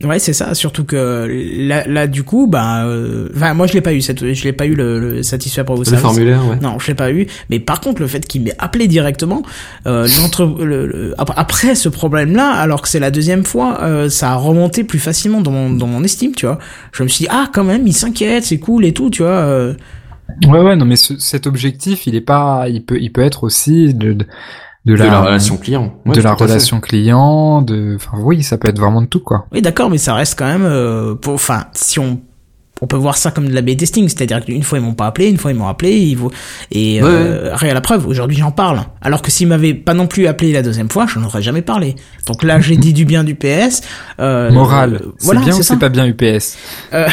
Ouais, 0.04 0.18
c'est 0.18 0.34
ça. 0.34 0.52
Surtout 0.54 0.84
que 0.84 1.26
là, 1.66 1.86
là 1.86 2.06
du 2.06 2.22
coup, 2.22 2.46
bah, 2.46 2.84
euh, 2.84 3.30
enfin, 3.34 3.54
moi, 3.54 3.66
je 3.66 3.72
l'ai 3.72 3.80
pas 3.80 3.94
eu 3.94 4.02
cette, 4.02 4.34
je 4.34 4.44
l'ai 4.44 4.52
pas 4.52 4.66
eu 4.66 4.74
le, 4.74 5.00
le 5.00 5.22
satisfait 5.22 5.64
pour 5.64 5.76
vos 5.76 5.84
Le 5.90 5.96
formulaire, 5.96 6.46
ouais. 6.46 6.58
Non, 6.60 6.78
je 6.78 6.88
l'ai 6.88 6.94
pas 6.94 7.10
eu. 7.10 7.26
Mais 7.48 7.60
par 7.60 7.80
contre, 7.80 8.02
le 8.02 8.06
fait 8.06 8.26
qu'il 8.26 8.42
m'ait 8.42 8.54
appelé 8.58 8.88
directement, 8.88 9.42
euh, 9.86 10.06
l'entre, 10.20 10.44
le- 10.62 10.86
le- 10.86 11.14
ap- 11.16 11.32
après 11.36 11.74
ce 11.74 11.88
problème-là, 11.88 12.50
alors 12.50 12.82
que 12.82 12.88
c'est 12.88 13.00
la 13.00 13.10
deuxième 13.10 13.42
fois, 13.44 13.78
euh, 13.84 14.10
ça 14.10 14.32
a 14.32 14.34
remonté 14.36 14.84
plus 14.84 14.98
facilement 14.98 15.40
dans 15.40 15.50
mon, 15.50 15.70
dans 15.70 15.86
mon 15.86 16.04
estime, 16.04 16.32
tu 16.34 16.44
vois. 16.44 16.58
Je 16.92 17.02
me 17.02 17.08
suis 17.08 17.24
dit, 17.24 17.28
ah, 17.30 17.48
quand 17.50 17.64
même, 17.64 17.86
il 17.86 17.94
s'inquiète, 17.94 18.44
c'est 18.44 18.58
cool 18.58 18.84
et 18.84 18.92
tout, 18.92 19.08
tu 19.08 19.22
vois. 19.22 19.30
euh. 19.30 19.72
Ouais, 20.46 20.60
ouais, 20.60 20.76
non, 20.76 20.84
mais 20.84 20.96
ce- 20.96 21.18
cet 21.18 21.46
objectif, 21.46 22.06
il 22.06 22.14
est 22.16 22.20
pas, 22.20 22.66
il 22.68 22.84
peut, 22.84 22.98
il 23.00 23.12
peut 23.12 23.22
être 23.22 23.44
aussi 23.44 23.94
de, 23.94 24.12
de, 24.12 24.26
de 24.86 24.96
De 24.96 25.02
la 25.02 25.20
relation 25.20 25.56
client. 25.56 25.94
Ouais, 26.06 26.14
de 26.14 26.20
la 26.22 26.36
fait. 26.36 26.44
relation 26.44 26.80
client, 26.80 27.60
de, 27.60 27.96
enfin, 27.96 28.18
oui, 28.22 28.42
ça 28.42 28.56
peut 28.56 28.68
être 28.68 28.78
vraiment 28.78 29.02
de 29.02 29.06
tout, 29.06 29.20
quoi. 29.20 29.46
Oui, 29.52 29.60
d'accord, 29.60 29.90
mais 29.90 29.98
ça 29.98 30.14
reste 30.14 30.38
quand 30.38 30.46
même, 30.46 30.64
euh, 30.64 31.14
pour, 31.14 31.34
enfin, 31.34 31.64
si 31.72 31.98
on, 31.98 32.20
on 32.82 32.86
peut 32.86 32.96
voir 32.96 33.16
ça 33.16 33.30
comme 33.30 33.48
de 33.48 33.54
la 33.54 33.62
B 33.62 33.74
testing, 33.76 34.06
c'est-à-dire 34.08 34.44
qu'une 34.44 34.62
fois 34.62 34.78
ils 34.78 34.84
m'ont 34.84 34.92
pas 34.94 35.06
appelé, 35.06 35.28
une 35.28 35.38
fois 35.38 35.50
ils 35.50 35.56
m'ont 35.56 35.66
appelé, 35.66 35.92
ils 35.96 36.14
vont, 36.16 36.30
et 36.70 37.00
euh, 37.02 37.50
rien 37.54 37.70
à 37.70 37.74
la 37.74 37.80
preuve, 37.80 38.06
aujourd'hui 38.06 38.36
j'en 38.36 38.50
parle. 38.50 38.80
Alors 39.00 39.22
que 39.22 39.30
s'ils 39.30 39.48
m'avaient 39.48 39.72
pas 39.72 39.94
non 39.94 40.06
plus 40.06 40.26
appelé 40.26 40.52
la 40.52 40.60
deuxième 40.62 40.90
fois, 40.90 41.06
je 41.08 41.18
n'aurais 41.18 41.40
jamais 41.40 41.62
parlé. 41.62 41.96
Donc 42.26 42.42
là 42.42 42.60
j'ai 42.60 42.76
dit 42.76 42.92
du 42.92 43.06
bien 43.06 43.24
du 43.24 43.34
PS. 43.34 43.80
Euh, 44.20 44.50
Moral. 44.52 44.94
euh, 44.96 44.98
c'est 45.16 45.24
voilà, 45.24 45.40
bien 45.40 45.54
ou 45.54 45.56
c'est 45.56 45.62
c'est 45.62 45.78
pas 45.78 45.88
bien 45.88 46.06
UPS? 46.06 46.56
Euh, 46.92 47.08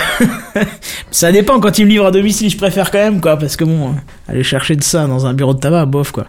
ça 1.11 1.31
dépend 1.31 1.61
quand 1.61 1.79
ils 1.79 1.85
me 1.85 1.91
livrent 1.91 2.07
à 2.07 2.11
domicile, 2.11 2.49
je 2.49 2.57
préfère 2.57 2.91
quand 2.91 2.99
même 2.99 3.21
quoi, 3.21 3.37
parce 3.37 3.55
que 3.55 3.63
bon, 3.63 3.87
euh, 3.91 4.31
aller 4.31 4.43
chercher 4.43 4.75
de 4.75 4.83
ça 4.83 5.07
dans 5.07 5.25
un 5.25 5.33
bureau 5.33 5.53
de 5.53 5.59
tabac, 5.59 5.85
bof 5.85 6.11
quoi. 6.11 6.25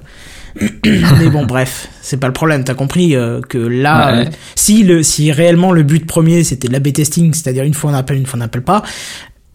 Mais 0.85 1.29
bon, 1.31 1.45
bref, 1.47 1.89
c'est 2.01 2.19
pas 2.19 2.27
le 2.29 2.33
problème. 2.33 2.63
T'as 2.65 2.75
compris 2.75 3.17
euh, 3.17 3.41
que 3.41 3.59
là, 3.59 4.13
Ouais. 4.15 4.27
euh, 4.27 4.31
si 4.55 4.85
le, 4.85 5.03
si 5.03 5.33
réellement 5.33 5.73
le 5.73 5.83
but 5.83 6.07
premier 6.07 6.45
c'était 6.45 6.69
de 6.69 6.73
l'A/B 6.73 6.93
testing, 6.93 7.33
c'est-à-dire 7.35 7.65
une 7.65 7.75
fois 7.75 7.91
on 7.91 7.95
appelle, 7.95 8.19
une 8.19 8.27
fois 8.27 8.37
on 8.37 8.41
n'appelle 8.41 8.63
pas, 8.63 8.83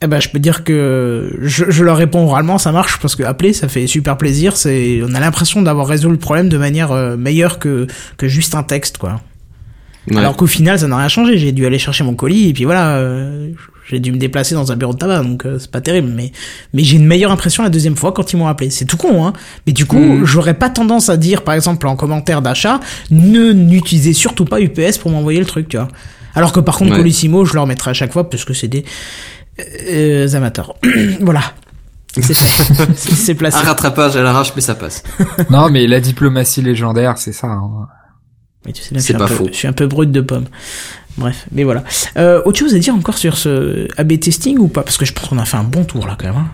eh 0.01 0.07
ben 0.07 0.19
je 0.19 0.29
peux 0.29 0.39
dire 0.39 0.63
que 0.63 1.37
je, 1.41 1.65
je 1.69 1.83
leur 1.83 1.97
réponds 1.97 2.25
oralement, 2.27 2.57
ça 2.57 2.71
marche 2.71 2.99
parce 3.01 3.15
que 3.15 3.23
appeler 3.23 3.53
ça 3.53 3.67
fait 3.67 3.87
super 3.87 4.17
plaisir. 4.17 4.57
C'est, 4.57 5.01
on 5.07 5.13
a 5.13 5.19
l'impression 5.19 5.61
d'avoir 5.61 5.87
résolu 5.87 6.13
le 6.13 6.19
problème 6.19 6.49
de 6.49 6.57
manière 6.57 6.91
euh, 6.91 7.15
meilleure 7.17 7.59
que 7.59 7.87
que 8.17 8.27
juste 8.27 8.55
un 8.55 8.63
texte, 8.63 8.97
quoi. 8.97 9.21
Ouais. 10.09 10.17
Alors 10.17 10.35
qu'au 10.37 10.47
final, 10.47 10.79
ça 10.79 10.87
n'a 10.87 10.97
rien 10.97 11.07
changé. 11.09 11.37
J'ai 11.37 11.51
dû 11.51 11.65
aller 11.65 11.77
chercher 11.79 12.03
mon 12.03 12.15
colis 12.15 12.49
et 12.49 12.53
puis 12.53 12.63
voilà, 12.65 12.97
j'ai 13.89 13.99
dû 13.99 14.11
me 14.11 14.17
déplacer 14.17 14.55
dans 14.55 14.71
un 14.71 14.75
bureau 14.75 14.93
de 14.93 14.97
tabac, 14.99 15.23
donc 15.23 15.45
euh, 15.45 15.57
c'est 15.59 15.71
pas 15.71 15.81
terrible. 15.81 16.09
Mais 16.15 16.31
mais 16.73 16.83
j'ai 16.83 16.97
une 16.97 17.05
meilleure 17.07 17.31
impression 17.31 17.63
la 17.63 17.69
deuxième 17.69 17.95
fois 17.95 18.11
quand 18.11 18.31
ils 18.31 18.37
m'ont 18.37 18.47
appelé. 18.47 18.69
C'est 18.69 18.85
tout 18.85 18.97
con, 18.97 19.25
hein. 19.25 19.33
Mais 19.67 19.73
du 19.73 19.85
coup, 19.85 19.97
Mhm. 19.99 20.25
j'aurais 20.25 20.53
pas 20.53 20.69
tendance 20.69 21.09
à 21.09 21.17
dire, 21.17 21.43
par 21.43 21.55
exemple, 21.55 21.87
en 21.87 21.95
commentaire 21.95 22.41
d'achat, 22.41 22.79
ne 23.11 23.51
n'utilisez 23.51 24.13
surtout 24.13 24.45
pas 24.45 24.59
UPS 24.61 24.97
pour 24.99 25.11
m'envoyer 25.11 25.39
le 25.39 25.45
truc, 25.45 25.67
tu 25.69 25.77
vois. 25.77 25.87
Alors 26.35 26.51
que 26.51 26.59
par 26.59 26.77
contre, 26.77 26.91
Ouais. 26.91 26.97
Colissimo, 26.97 27.43
je 27.45 27.53
leur 27.55 27.65
mettrai 27.65 27.91
à 27.91 27.93
chaque 27.93 28.13
fois 28.13 28.29
parce 28.29 28.45
que 28.45 28.53
c'est 28.53 28.67
des 28.67 28.85
euh, 29.89 30.27
amateurs. 30.35 30.75
voilà. 31.21 31.41
C'est 32.13 32.21
fait. 32.33 32.85
C'est- 32.95 33.35
placé. 33.35 33.57
Un 33.57 33.61
rattrapage 33.61 34.15
à 34.15 34.21
l'arrache, 34.23 34.53
mais 34.55 34.61
ça 34.61 34.75
passe. 34.75 35.03
non, 35.49 35.69
mais 35.69 35.85
la 35.87 35.99
diplomatie 35.99 36.61
légendaire, 36.61 37.17
c'est 37.17 37.33
ça. 37.33 37.47
hein. 37.47 37.87
Mais 38.65 38.73
tu 38.73 38.81
sais 38.83 38.89
bien 38.91 38.99
je 38.99 39.05
suis 39.05 39.13
pas 39.13 39.27
peu- 39.27 39.33
faux. 39.35 39.47
Je 39.51 39.55
suis 39.57 39.67
un 39.67 39.73
peu 39.73 39.87
brut 39.87 40.11
de 40.11 40.21
pomme. 40.21 40.45
Bref, 41.19 41.47
mais 41.51 41.63
voilà. 41.63 41.83
Euh, 42.17 42.41
autre 42.45 42.57
chose 42.57 42.73
à 42.73 42.79
dire 42.79 42.95
encore 42.95 43.17
sur 43.17 43.37
ce 43.37 43.87
AB 43.99 44.19
testing 44.19 44.57
ou 44.57 44.67
pas? 44.69 44.83
Parce 44.83 44.97
que 44.97 45.05
je 45.05 45.13
pense 45.13 45.27
qu'on 45.27 45.37
a 45.37 45.45
fait 45.45 45.57
un 45.57 45.63
bon 45.63 45.83
tour 45.83 46.07
là 46.07 46.15
quand 46.17 46.27
même. 46.27 46.37
hein. 46.37 46.47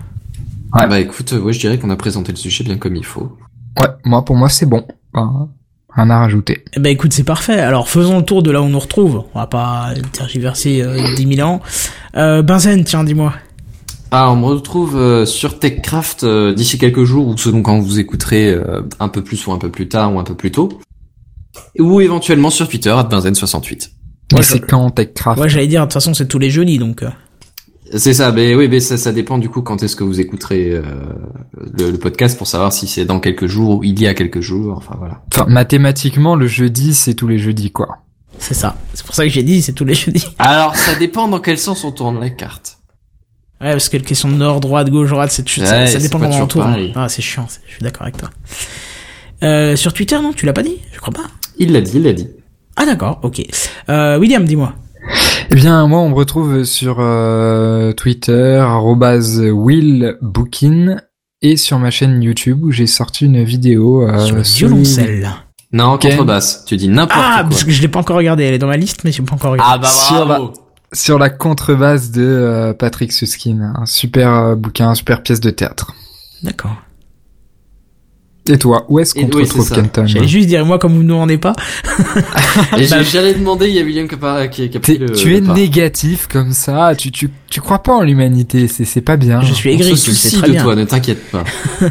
Ouais. 0.80 0.88
Bah 0.88 1.00
écoute, 1.00 1.32
euh, 1.34 1.40
ouais, 1.40 1.54
je 1.54 1.60
dirais 1.60 1.78
qu'on 1.78 1.90
a 1.92 1.96
présenté 1.96 2.32
le 2.32 2.38
sujet 2.38 2.64
bien 2.64 2.78
comme 2.78 2.96
il 2.96 3.06
faut. 3.06 3.38
Ouais, 3.80 3.88
moi, 4.04 4.26
pour 4.26 4.36
moi, 4.36 4.50
c'est 4.50 4.66
bon. 4.66 4.86
Enfin, 5.14 5.50
rien 5.96 6.10
à 6.10 6.20
rajouter. 6.20 6.66
Eh 6.76 6.80
ben 6.80 6.90
écoute, 6.90 7.14
c'est 7.14 7.24
parfait. 7.24 7.60
Alors 7.60 7.88
faisons 7.88 8.18
le 8.18 8.26
tour 8.26 8.42
de 8.44 8.52
là 8.52 8.62
où 8.62 8.66
on 8.66 8.70
nous 8.70 8.80
retrouve. 8.80 9.24
On 9.34 9.40
va 9.40 9.48
pas 9.48 9.90
tergiverser 10.12 10.82
euh, 10.82 11.16
10 11.16 11.36
000 11.36 11.48
ans. 11.48 11.62
Euh, 12.18 12.42
Benzen, 12.42 12.84
tiens, 12.84 13.04
dis-moi. 13.04 13.34
Ah, 14.12 14.32
on 14.32 14.36
me 14.38 14.46
retrouve 14.46 14.96
euh, 14.98 15.26
sur 15.26 15.60
TechCraft 15.60 16.24
euh, 16.24 16.54
d'ici 16.54 16.78
quelques 16.78 17.04
jours, 17.04 17.28
ou 17.28 17.38
selon 17.38 17.62
quand 17.62 17.80
vous 17.80 18.00
écouterez 18.00 18.50
euh, 18.52 18.82
un 19.00 19.10
peu 19.10 19.24
plus 19.24 19.46
ou 19.48 19.52
un 19.52 19.58
peu 19.58 19.70
plus 19.70 19.88
tard 19.90 20.14
ou 20.14 20.20
un 20.20 20.24
peu 20.24 20.36
plus 20.36 20.52
tôt. 20.52 20.70
Ou 21.80 22.02
éventuellement 22.02 22.50
sur 22.50 22.68
Twitter, 22.68 22.90
à 22.90 23.04
Benzen68. 23.04 23.90
Mais 24.34 24.42
c'est 24.42 24.58
je- 24.60 24.66
quand 24.66 24.90
TechCraft 24.92 25.40
Ouais, 25.40 25.50
j'allais 25.50 25.68
dire, 25.68 25.82
de 25.82 25.86
toute 25.86 25.94
façon, 25.94 26.14
c'est 26.14 26.28
tous 26.28 26.40
les 26.40 26.50
jeudis, 26.50 26.78
donc. 26.80 27.04
euh, 27.04 27.10
C'est 27.96 28.14
ça, 28.16 28.32
mais 28.32 28.56
oui, 28.56 28.68
mais 28.68 28.80
ça, 28.80 28.98
ça 28.98 29.12
dépend 29.12 29.38
du 29.38 29.50
coup 29.50 29.62
quand 29.62 29.84
est-ce 29.84 29.96
que 29.96 30.04
vous 30.04 30.20
écouterez 30.20 30.72
euh, 30.72 30.82
le, 31.78 31.92
le 31.92 31.98
podcast 32.00 32.36
pour 32.38 32.48
savoir 32.48 32.74
si 32.74 32.88
c'est 32.88 33.06
dans 33.06 33.20
quelques 33.20 33.46
jours 33.46 33.78
ou 33.78 33.84
il 33.84 34.00
y 34.02 34.08
a 34.08 34.14
quelques 34.16 34.42
jours, 34.42 34.76
enfin 34.78 34.96
voilà. 34.98 35.22
Enfin, 35.34 35.46
mathématiquement, 35.48 36.36
le 36.36 36.48
jeudi, 36.48 36.94
c'est 36.96 37.14
tous 37.14 37.28
les 37.28 37.38
jeudis, 37.38 37.72
quoi. 37.72 38.00
c'est 38.40 38.56
ça. 38.56 38.76
C'est 38.96 39.06
pour 39.06 39.14
ça 39.16 39.24
que 39.24 39.30
j'ai 39.30 39.44
dit, 39.44 39.62
c'est 39.62 39.74
tous 39.74 39.86
les 39.86 39.94
jeudis. 39.94 40.26
Alors, 40.40 40.76
ça 40.76 40.96
dépend 40.96 41.28
dans 41.28 41.40
quel 41.40 41.60
sens 41.60 41.84
on 41.84 41.92
tourne 41.92 42.20
la 42.20 42.32
carte. 42.32 42.80
Ouais, 43.62 43.72
parce 43.72 43.88
que 43.88 43.96
la 43.98 44.04
question 44.04 44.30
de 44.30 44.36
nord, 44.36 44.60
droite, 44.60 44.90
gauche, 44.90 45.10
droite, 45.12 45.32
c'est 45.32 45.48
ça, 45.48 45.62
Ouais, 45.62 45.68
ça 45.88 45.88
c'est 45.88 46.00
dépend 46.00 46.20
comment 46.20 46.42
on 46.42 46.48
tourne. 46.48 46.92
Ah, 46.96 47.08
c'est 47.08 47.22
chiant, 47.22 47.48
je 47.68 47.72
suis 47.74 47.84
d'accord 47.84 48.02
avec 48.04 48.18
toi. 48.18 48.30
Euh, 49.44 49.76
sur 49.76 49.94
Twitter, 49.94 50.16
non 50.22 50.34
Tu 50.34 50.46
l'as 50.46 50.54
pas 50.54 50.64
dit? 50.64 50.78
Je 50.92 51.00
crois 51.00 51.14
pas. 51.14 51.28
Il 51.58 51.72
l'a 51.72 51.82
dit, 51.82 51.94
il 51.96 52.04
l'a 52.04 52.14
dit. 52.14 52.30
Ah 52.76 52.86
d'accord, 52.86 53.20
ok. 53.24 53.42
Euh, 53.90 54.18
William, 54.20 54.44
dis-moi. 54.46 54.74
Eh 55.52 55.56
bien, 55.56 55.86
moi, 55.88 56.00
on 56.00 56.10
me 56.10 56.16
retrouve 56.16 56.64
sur 56.64 56.98
euh, 57.00 57.94
Twitter, 57.94 58.58
arrobase 58.58 59.40
willbookin, 59.42 60.98
et 61.42 61.58
sur 61.58 61.78
ma 61.80 61.92
chaîne 61.92 62.22
YouTube 62.24 62.64
où 62.64 62.72
j'ai 62.72 62.88
sorti 62.88 63.26
une 63.26 63.44
vidéo 63.44 64.02
euh, 64.08 64.26
sur 64.26 64.36
le 64.36 64.42
violoncelle. 64.42 65.30
Non, 65.72 65.94
Ok. 65.94 66.04
contrebasse. 66.04 66.64
Tu 66.66 66.78
dis 66.78 66.88
n'importe 66.88 67.22
Ah, 67.24 67.40
quoi. 67.42 67.50
parce 67.50 67.64
que 67.64 67.72
je 67.72 67.82
l'ai 67.82 67.88
pas 67.88 68.00
encore 68.00 68.18
regardé. 68.18 68.44
Elle 68.44 68.54
est 68.56 68.60
dans 68.60 68.68
ma 68.68 68.78
liste, 68.78 69.04
mais 69.04 69.12
j'ai 69.12 69.22
pas 69.24 69.36
encore 69.36 69.52
regardé. 69.52 69.72
Ah 69.74 69.78
bah 69.78 69.88
Sur 69.88 70.26
bravo. 70.26 70.54
sur 70.94 71.20
la 71.20 71.30
contrebasse 71.30 72.12
de 72.12 72.24
euh, 72.24 72.74
Patrick 72.74 73.12
Suskin. 73.12 73.74
Un 73.76 73.86
super 73.86 74.34
euh, 74.34 74.56
bouquin, 74.56 74.90
une 74.90 74.96
super 74.96 75.22
pièce 75.22 75.40
de 75.42 75.50
théâtre. 75.50 75.94
D'accord. 76.44 76.76
Et 78.48 78.58
toi, 78.60 78.86
où 78.90 79.00
est-ce 79.00 79.16
qu'on 79.16 79.26
te 79.28 79.38
oui, 79.38 79.44
retrouve. 79.44 79.72
Kenton 79.72 80.06
J'allais 80.06 80.28
juste 80.28 80.48
dire, 80.48 80.64
moi, 80.66 80.78
comme 80.78 80.94
vous 80.94 81.02
ne 81.04 81.08
demandez 81.08 81.40
pas. 81.40 81.54
Et 82.78 82.88
Bah, 82.88 83.02
j'ai- 83.02 83.04
j'allais 83.04 83.34
demander, 83.34 83.68
il 83.68 83.74
y 83.76 83.80
a 83.80 83.84
William 83.84 84.08
qui 84.08 84.16
a, 84.22 84.48
qui, 84.48 84.70
a 84.76 84.80
pris 84.80 84.98
le. 85.00 85.10
Tu 85.12 85.30
le 85.30 85.36
es 85.38 85.42
négatif 85.42 86.28
comme 86.32 86.52
ça, 86.52 86.94
tu, 86.96 87.10
tu, 87.12 87.30
tu 87.50 87.60
crois 87.60 87.80
pas 87.82 87.94
en 87.94 88.02
l'humanité, 88.04 88.68
c'est, 88.68 88.86
c'est 88.86 89.02
pas 89.02 89.18
bien. 89.18 89.42
Je 89.42 89.54
suis 89.54 89.72
aigri, 89.72 89.92
tu 89.94 90.12
sais 90.12 90.38
très 90.38 90.48
de 90.48 90.52
bien. 90.54 90.64
toi, 90.64 90.76
ne 90.76 90.84
t'inquiète 90.86 91.24
pas. 91.32 91.44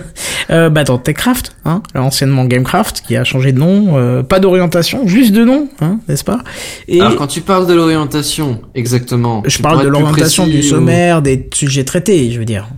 Euh, 0.51 0.69
bah, 0.69 0.85
dans 0.85 0.99
TechCraft, 0.99 1.57
hein, 1.65 1.83
anciennement 1.95 2.45
Gamecraft, 2.45 3.01
qui 3.07 3.17
a 3.17 3.25
changé 3.25 3.53
de 3.53 3.59
nom, 3.59 3.97
euh, 3.97 4.23
pas 4.23 4.41
d'orientation, 4.41 5.07
juste 5.09 5.33
de 5.33 5.43
nom, 5.43 5.69
hein, 5.81 6.01
n'est-ce 6.07 6.23
pas? 6.23 6.41
Et 6.87 7.01
Alors 7.01 7.17
quand 7.17 7.27
tu 7.29 7.41
parles 7.41 7.67
de 7.67 7.73
l'orientation, 7.73 8.61
exactement. 8.75 9.43
je 9.47 9.59
parle 9.63 9.83
de 9.83 9.89
l'orientation 9.89 10.47
du 10.47 10.59
ou- 10.59 10.63
sommaire, 10.63 11.23
des 11.23 11.49
sujets 11.55 11.85
traités, 11.85 12.31
je 12.31 12.39
veux 12.39 12.45
dire. 12.45 12.69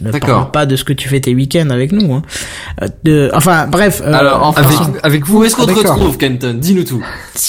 Ne 0.00 0.10
D'accord. 0.10 0.28
parle 0.38 0.50
pas 0.50 0.66
de 0.66 0.76
ce 0.76 0.84
que 0.84 0.92
tu 0.92 1.08
fais 1.08 1.20
tes 1.20 1.34
week-ends 1.34 1.70
avec 1.70 1.92
nous. 1.92 2.12
Hein. 2.12 2.22
Euh, 2.82 2.88
de- 3.04 3.30
enfin, 3.34 3.66
bref. 3.66 4.02
euh, 4.04 4.12
Alors, 4.12 4.42
enfin, 4.46 4.62
Avec, 4.62 4.78
avec 5.02 5.26
vous, 5.26 5.38
Où 5.40 5.44
est-ce 5.44 5.56
qu'on 5.56 5.66
te 5.66 5.72
retrouve, 5.72 6.16
Kenton? 6.18 6.54
Dis-nous 6.60 6.84
tout. 6.84 7.04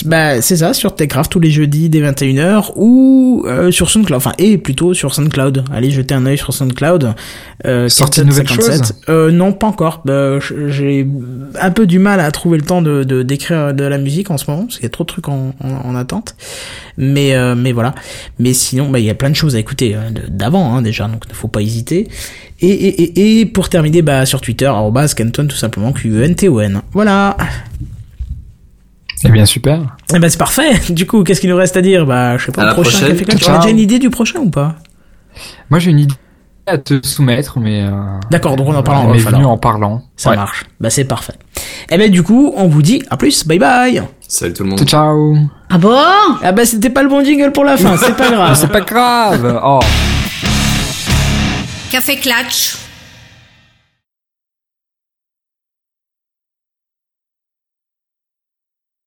Bah, 0.06 0.42
c'est 0.42 0.58
ça, 0.58 0.74
sur 0.74 0.96
Techcraft 0.96 1.32
tous 1.32 1.40
les 1.40 1.52
jeudis 1.52 1.90
dès 1.90 2.00
21h 2.02 2.72
ou 2.76 3.44
euh, 3.48 3.72
sur 3.72 3.90
SoundCloud, 3.90 4.18
enfin, 4.18 4.32
et 4.38 4.58
plutôt 4.58 4.94
sur 4.94 5.14
SoundCloud. 5.14 5.66
Allez 5.74 5.92
jeter 5.92 6.14
un 6.14 6.26
œil 6.26 6.38
sur 6.38 6.54
SoundCloud. 6.54 7.14
Euh, 7.66 7.90
Sorti 7.90 8.22
de 8.22 8.26
nouvelles 8.26 8.48
57. 8.48 8.78
choses? 8.78 8.94
Euh, 9.10 9.32
Non, 9.32 9.52
pas 9.54 9.68
encore. 9.68 10.02
Bah, 10.06 10.40
J'ai 10.68 11.08
un 11.60 11.72
peu 11.72 11.86
du 11.86 12.00
mal 12.00 12.20
à 12.20 12.32
trouver 12.32 12.58
le 12.58 12.64
temps 12.64 12.82
de 12.82 13.04
de- 13.04 13.24
d'écrire 13.24 13.74
de, 13.74 13.84
la 13.84 13.98
musique 13.98 14.32
en 14.32 14.38
ce 14.38 14.50
moment, 14.50 14.64
parce 14.64 14.76
qu'il 14.76 14.84
y 14.84 14.88
a 14.88 14.90
trop 14.90 15.04
de 15.04 15.10
trucs 15.10 15.28
en, 15.30 15.54
en, 15.64 15.70
en 15.90 15.96
attente. 15.96 16.36
Mais 16.98 17.36
euh, 17.36 17.56
mais 17.56 17.72
voilà. 17.72 17.94
Mais 18.40 18.54
sinon, 18.54 18.90
bah, 18.90 19.00
il 19.00 19.06
y 19.06 19.10
a 19.10 19.16
plein 19.16 19.30
de 19.30 19.36
choses 19.36 19.56
à 19.56 19.60
écouter 19.60 19.96
hein, 19.96 20.12
de- 20.12 20.24
d'avant 20.30 20.76
hein, 20.76 20.82
déjà, 20.82 21.08
donc 21.08 21.28
ne 21.30 21.34
faut 21.34 21.48
pas 21.48 21.62
hésiter. 21.62 22.08
Et, 22.60 22.68
et, 22.70 23.02
et, 23.04 23.40
et 23.42 23.46
pour 23.46 23.70
terminer, 23.70 24.02
bah, 24.02 24.26
sur 24.26 24.42
Twitter, 24.42 24.66
arrobas 24.66 25.14
Kenton 25.16 25.48
tout 25.48 25.56
simplement, 25.56 25.92
Q-E-N-T-O-N. 25.94 26.82
Voilà. 26.92 27.38
Eh 29.24 29.30
bien, 29.30 29.46
super. 29.46 29.96
Eh 30.14 30.20
ben 30.20 30.30
c'est 30.30 30.38
parfait. 30.38 30.72
Du 30.94 31.06
coup, 31.08 31.24
qu'est-ce 31.24 31.42
qu'il 31.42 31.50
nous 31.50 31.56
reste 31.58 31.76
à 31.78 31.82
dire? 31.82 32.06
Bah, 32.06 32.38
je 32.38 32.46
sais 32.46 32.52
pas. 32.52 32.62
À 32.62 32.66
le 32.66 32.70
la 32.70 32.74
prochain 32.76 32.92
prochaine. 33.00 33.10
Café 33.14 33.26
Clutch. 33.26 33.42
Ciao. 33.44 33.54
On 33.56 33.58
a 33.58 33.62
déjà 33.62 33.70
une 33.72 33.80
idée 33.80 34.00
du 34.00 34.10
prochain 34.10 34.40
ou 34.40 34.50
pas? 34.50 34.76
Moi, 35.70 35.80
j'ai 35.80 35.92
une 35.92 36.00
idée 36.00 36.16
à 36.68 36.78
te 36.78 37.06
soumettre, 37.06 37.60
mais... 37.60 37.82
Euh, 37.84 37.92
D'accord, 38.30 38.58
donc 38.58 38.68
on 38.68 38.76
en 38.76 38.84
parle 38.84 39.08
en 39.08 39.12
off, 39.12 39.26
alors. 39.28 39.52
en 39.52 39.58
parlant. 39.58 40.04
Ça 40.18 40.32
Ouais. 40.32 40.36
marche. 40.36 40.66
Bah 40.82 40.90
c'est 40.90 41.06
parfait. 41.06 41.34
Eh 41.90 41.98
ben 41.98 42.12
du 42.12 42.24
coup, 42.24 42.54
on 42.58 42.68
vous 42.68 42.82
dit 42.82 43.02
à 43.10 43.16
plus. 43.16 43.48
Bye 43.48 43.58
bye. 43.60 44.04
Salut 44.28 44.52
tout 44.54 44.64
le 44.64 44.70
monde. 44.72 44.84
Ciao. 44.86 45.38
Ah 45.70 45.78
bon? 45.78 45.96
Ah 46.44 46.52
bah 46.52 46.66
c'était 46.66 46.90
pas 46.90 47.04
le 47.04 47.10
bon 47.10 47.24
jingle 47.24 47.54
pour 47.54 47.64
la 47.64 47.78
fin. 47.78 47.96
C'est 47.96 48.18
pas 48.18 48.30
grave. 48.32 48.58
c'est 48.60 48.68
pas 48.72 48.82
grave. 48.82 49.62
Oh. 49.64 49.80
Café 51.90 52.18
Clutch 52.18 52.87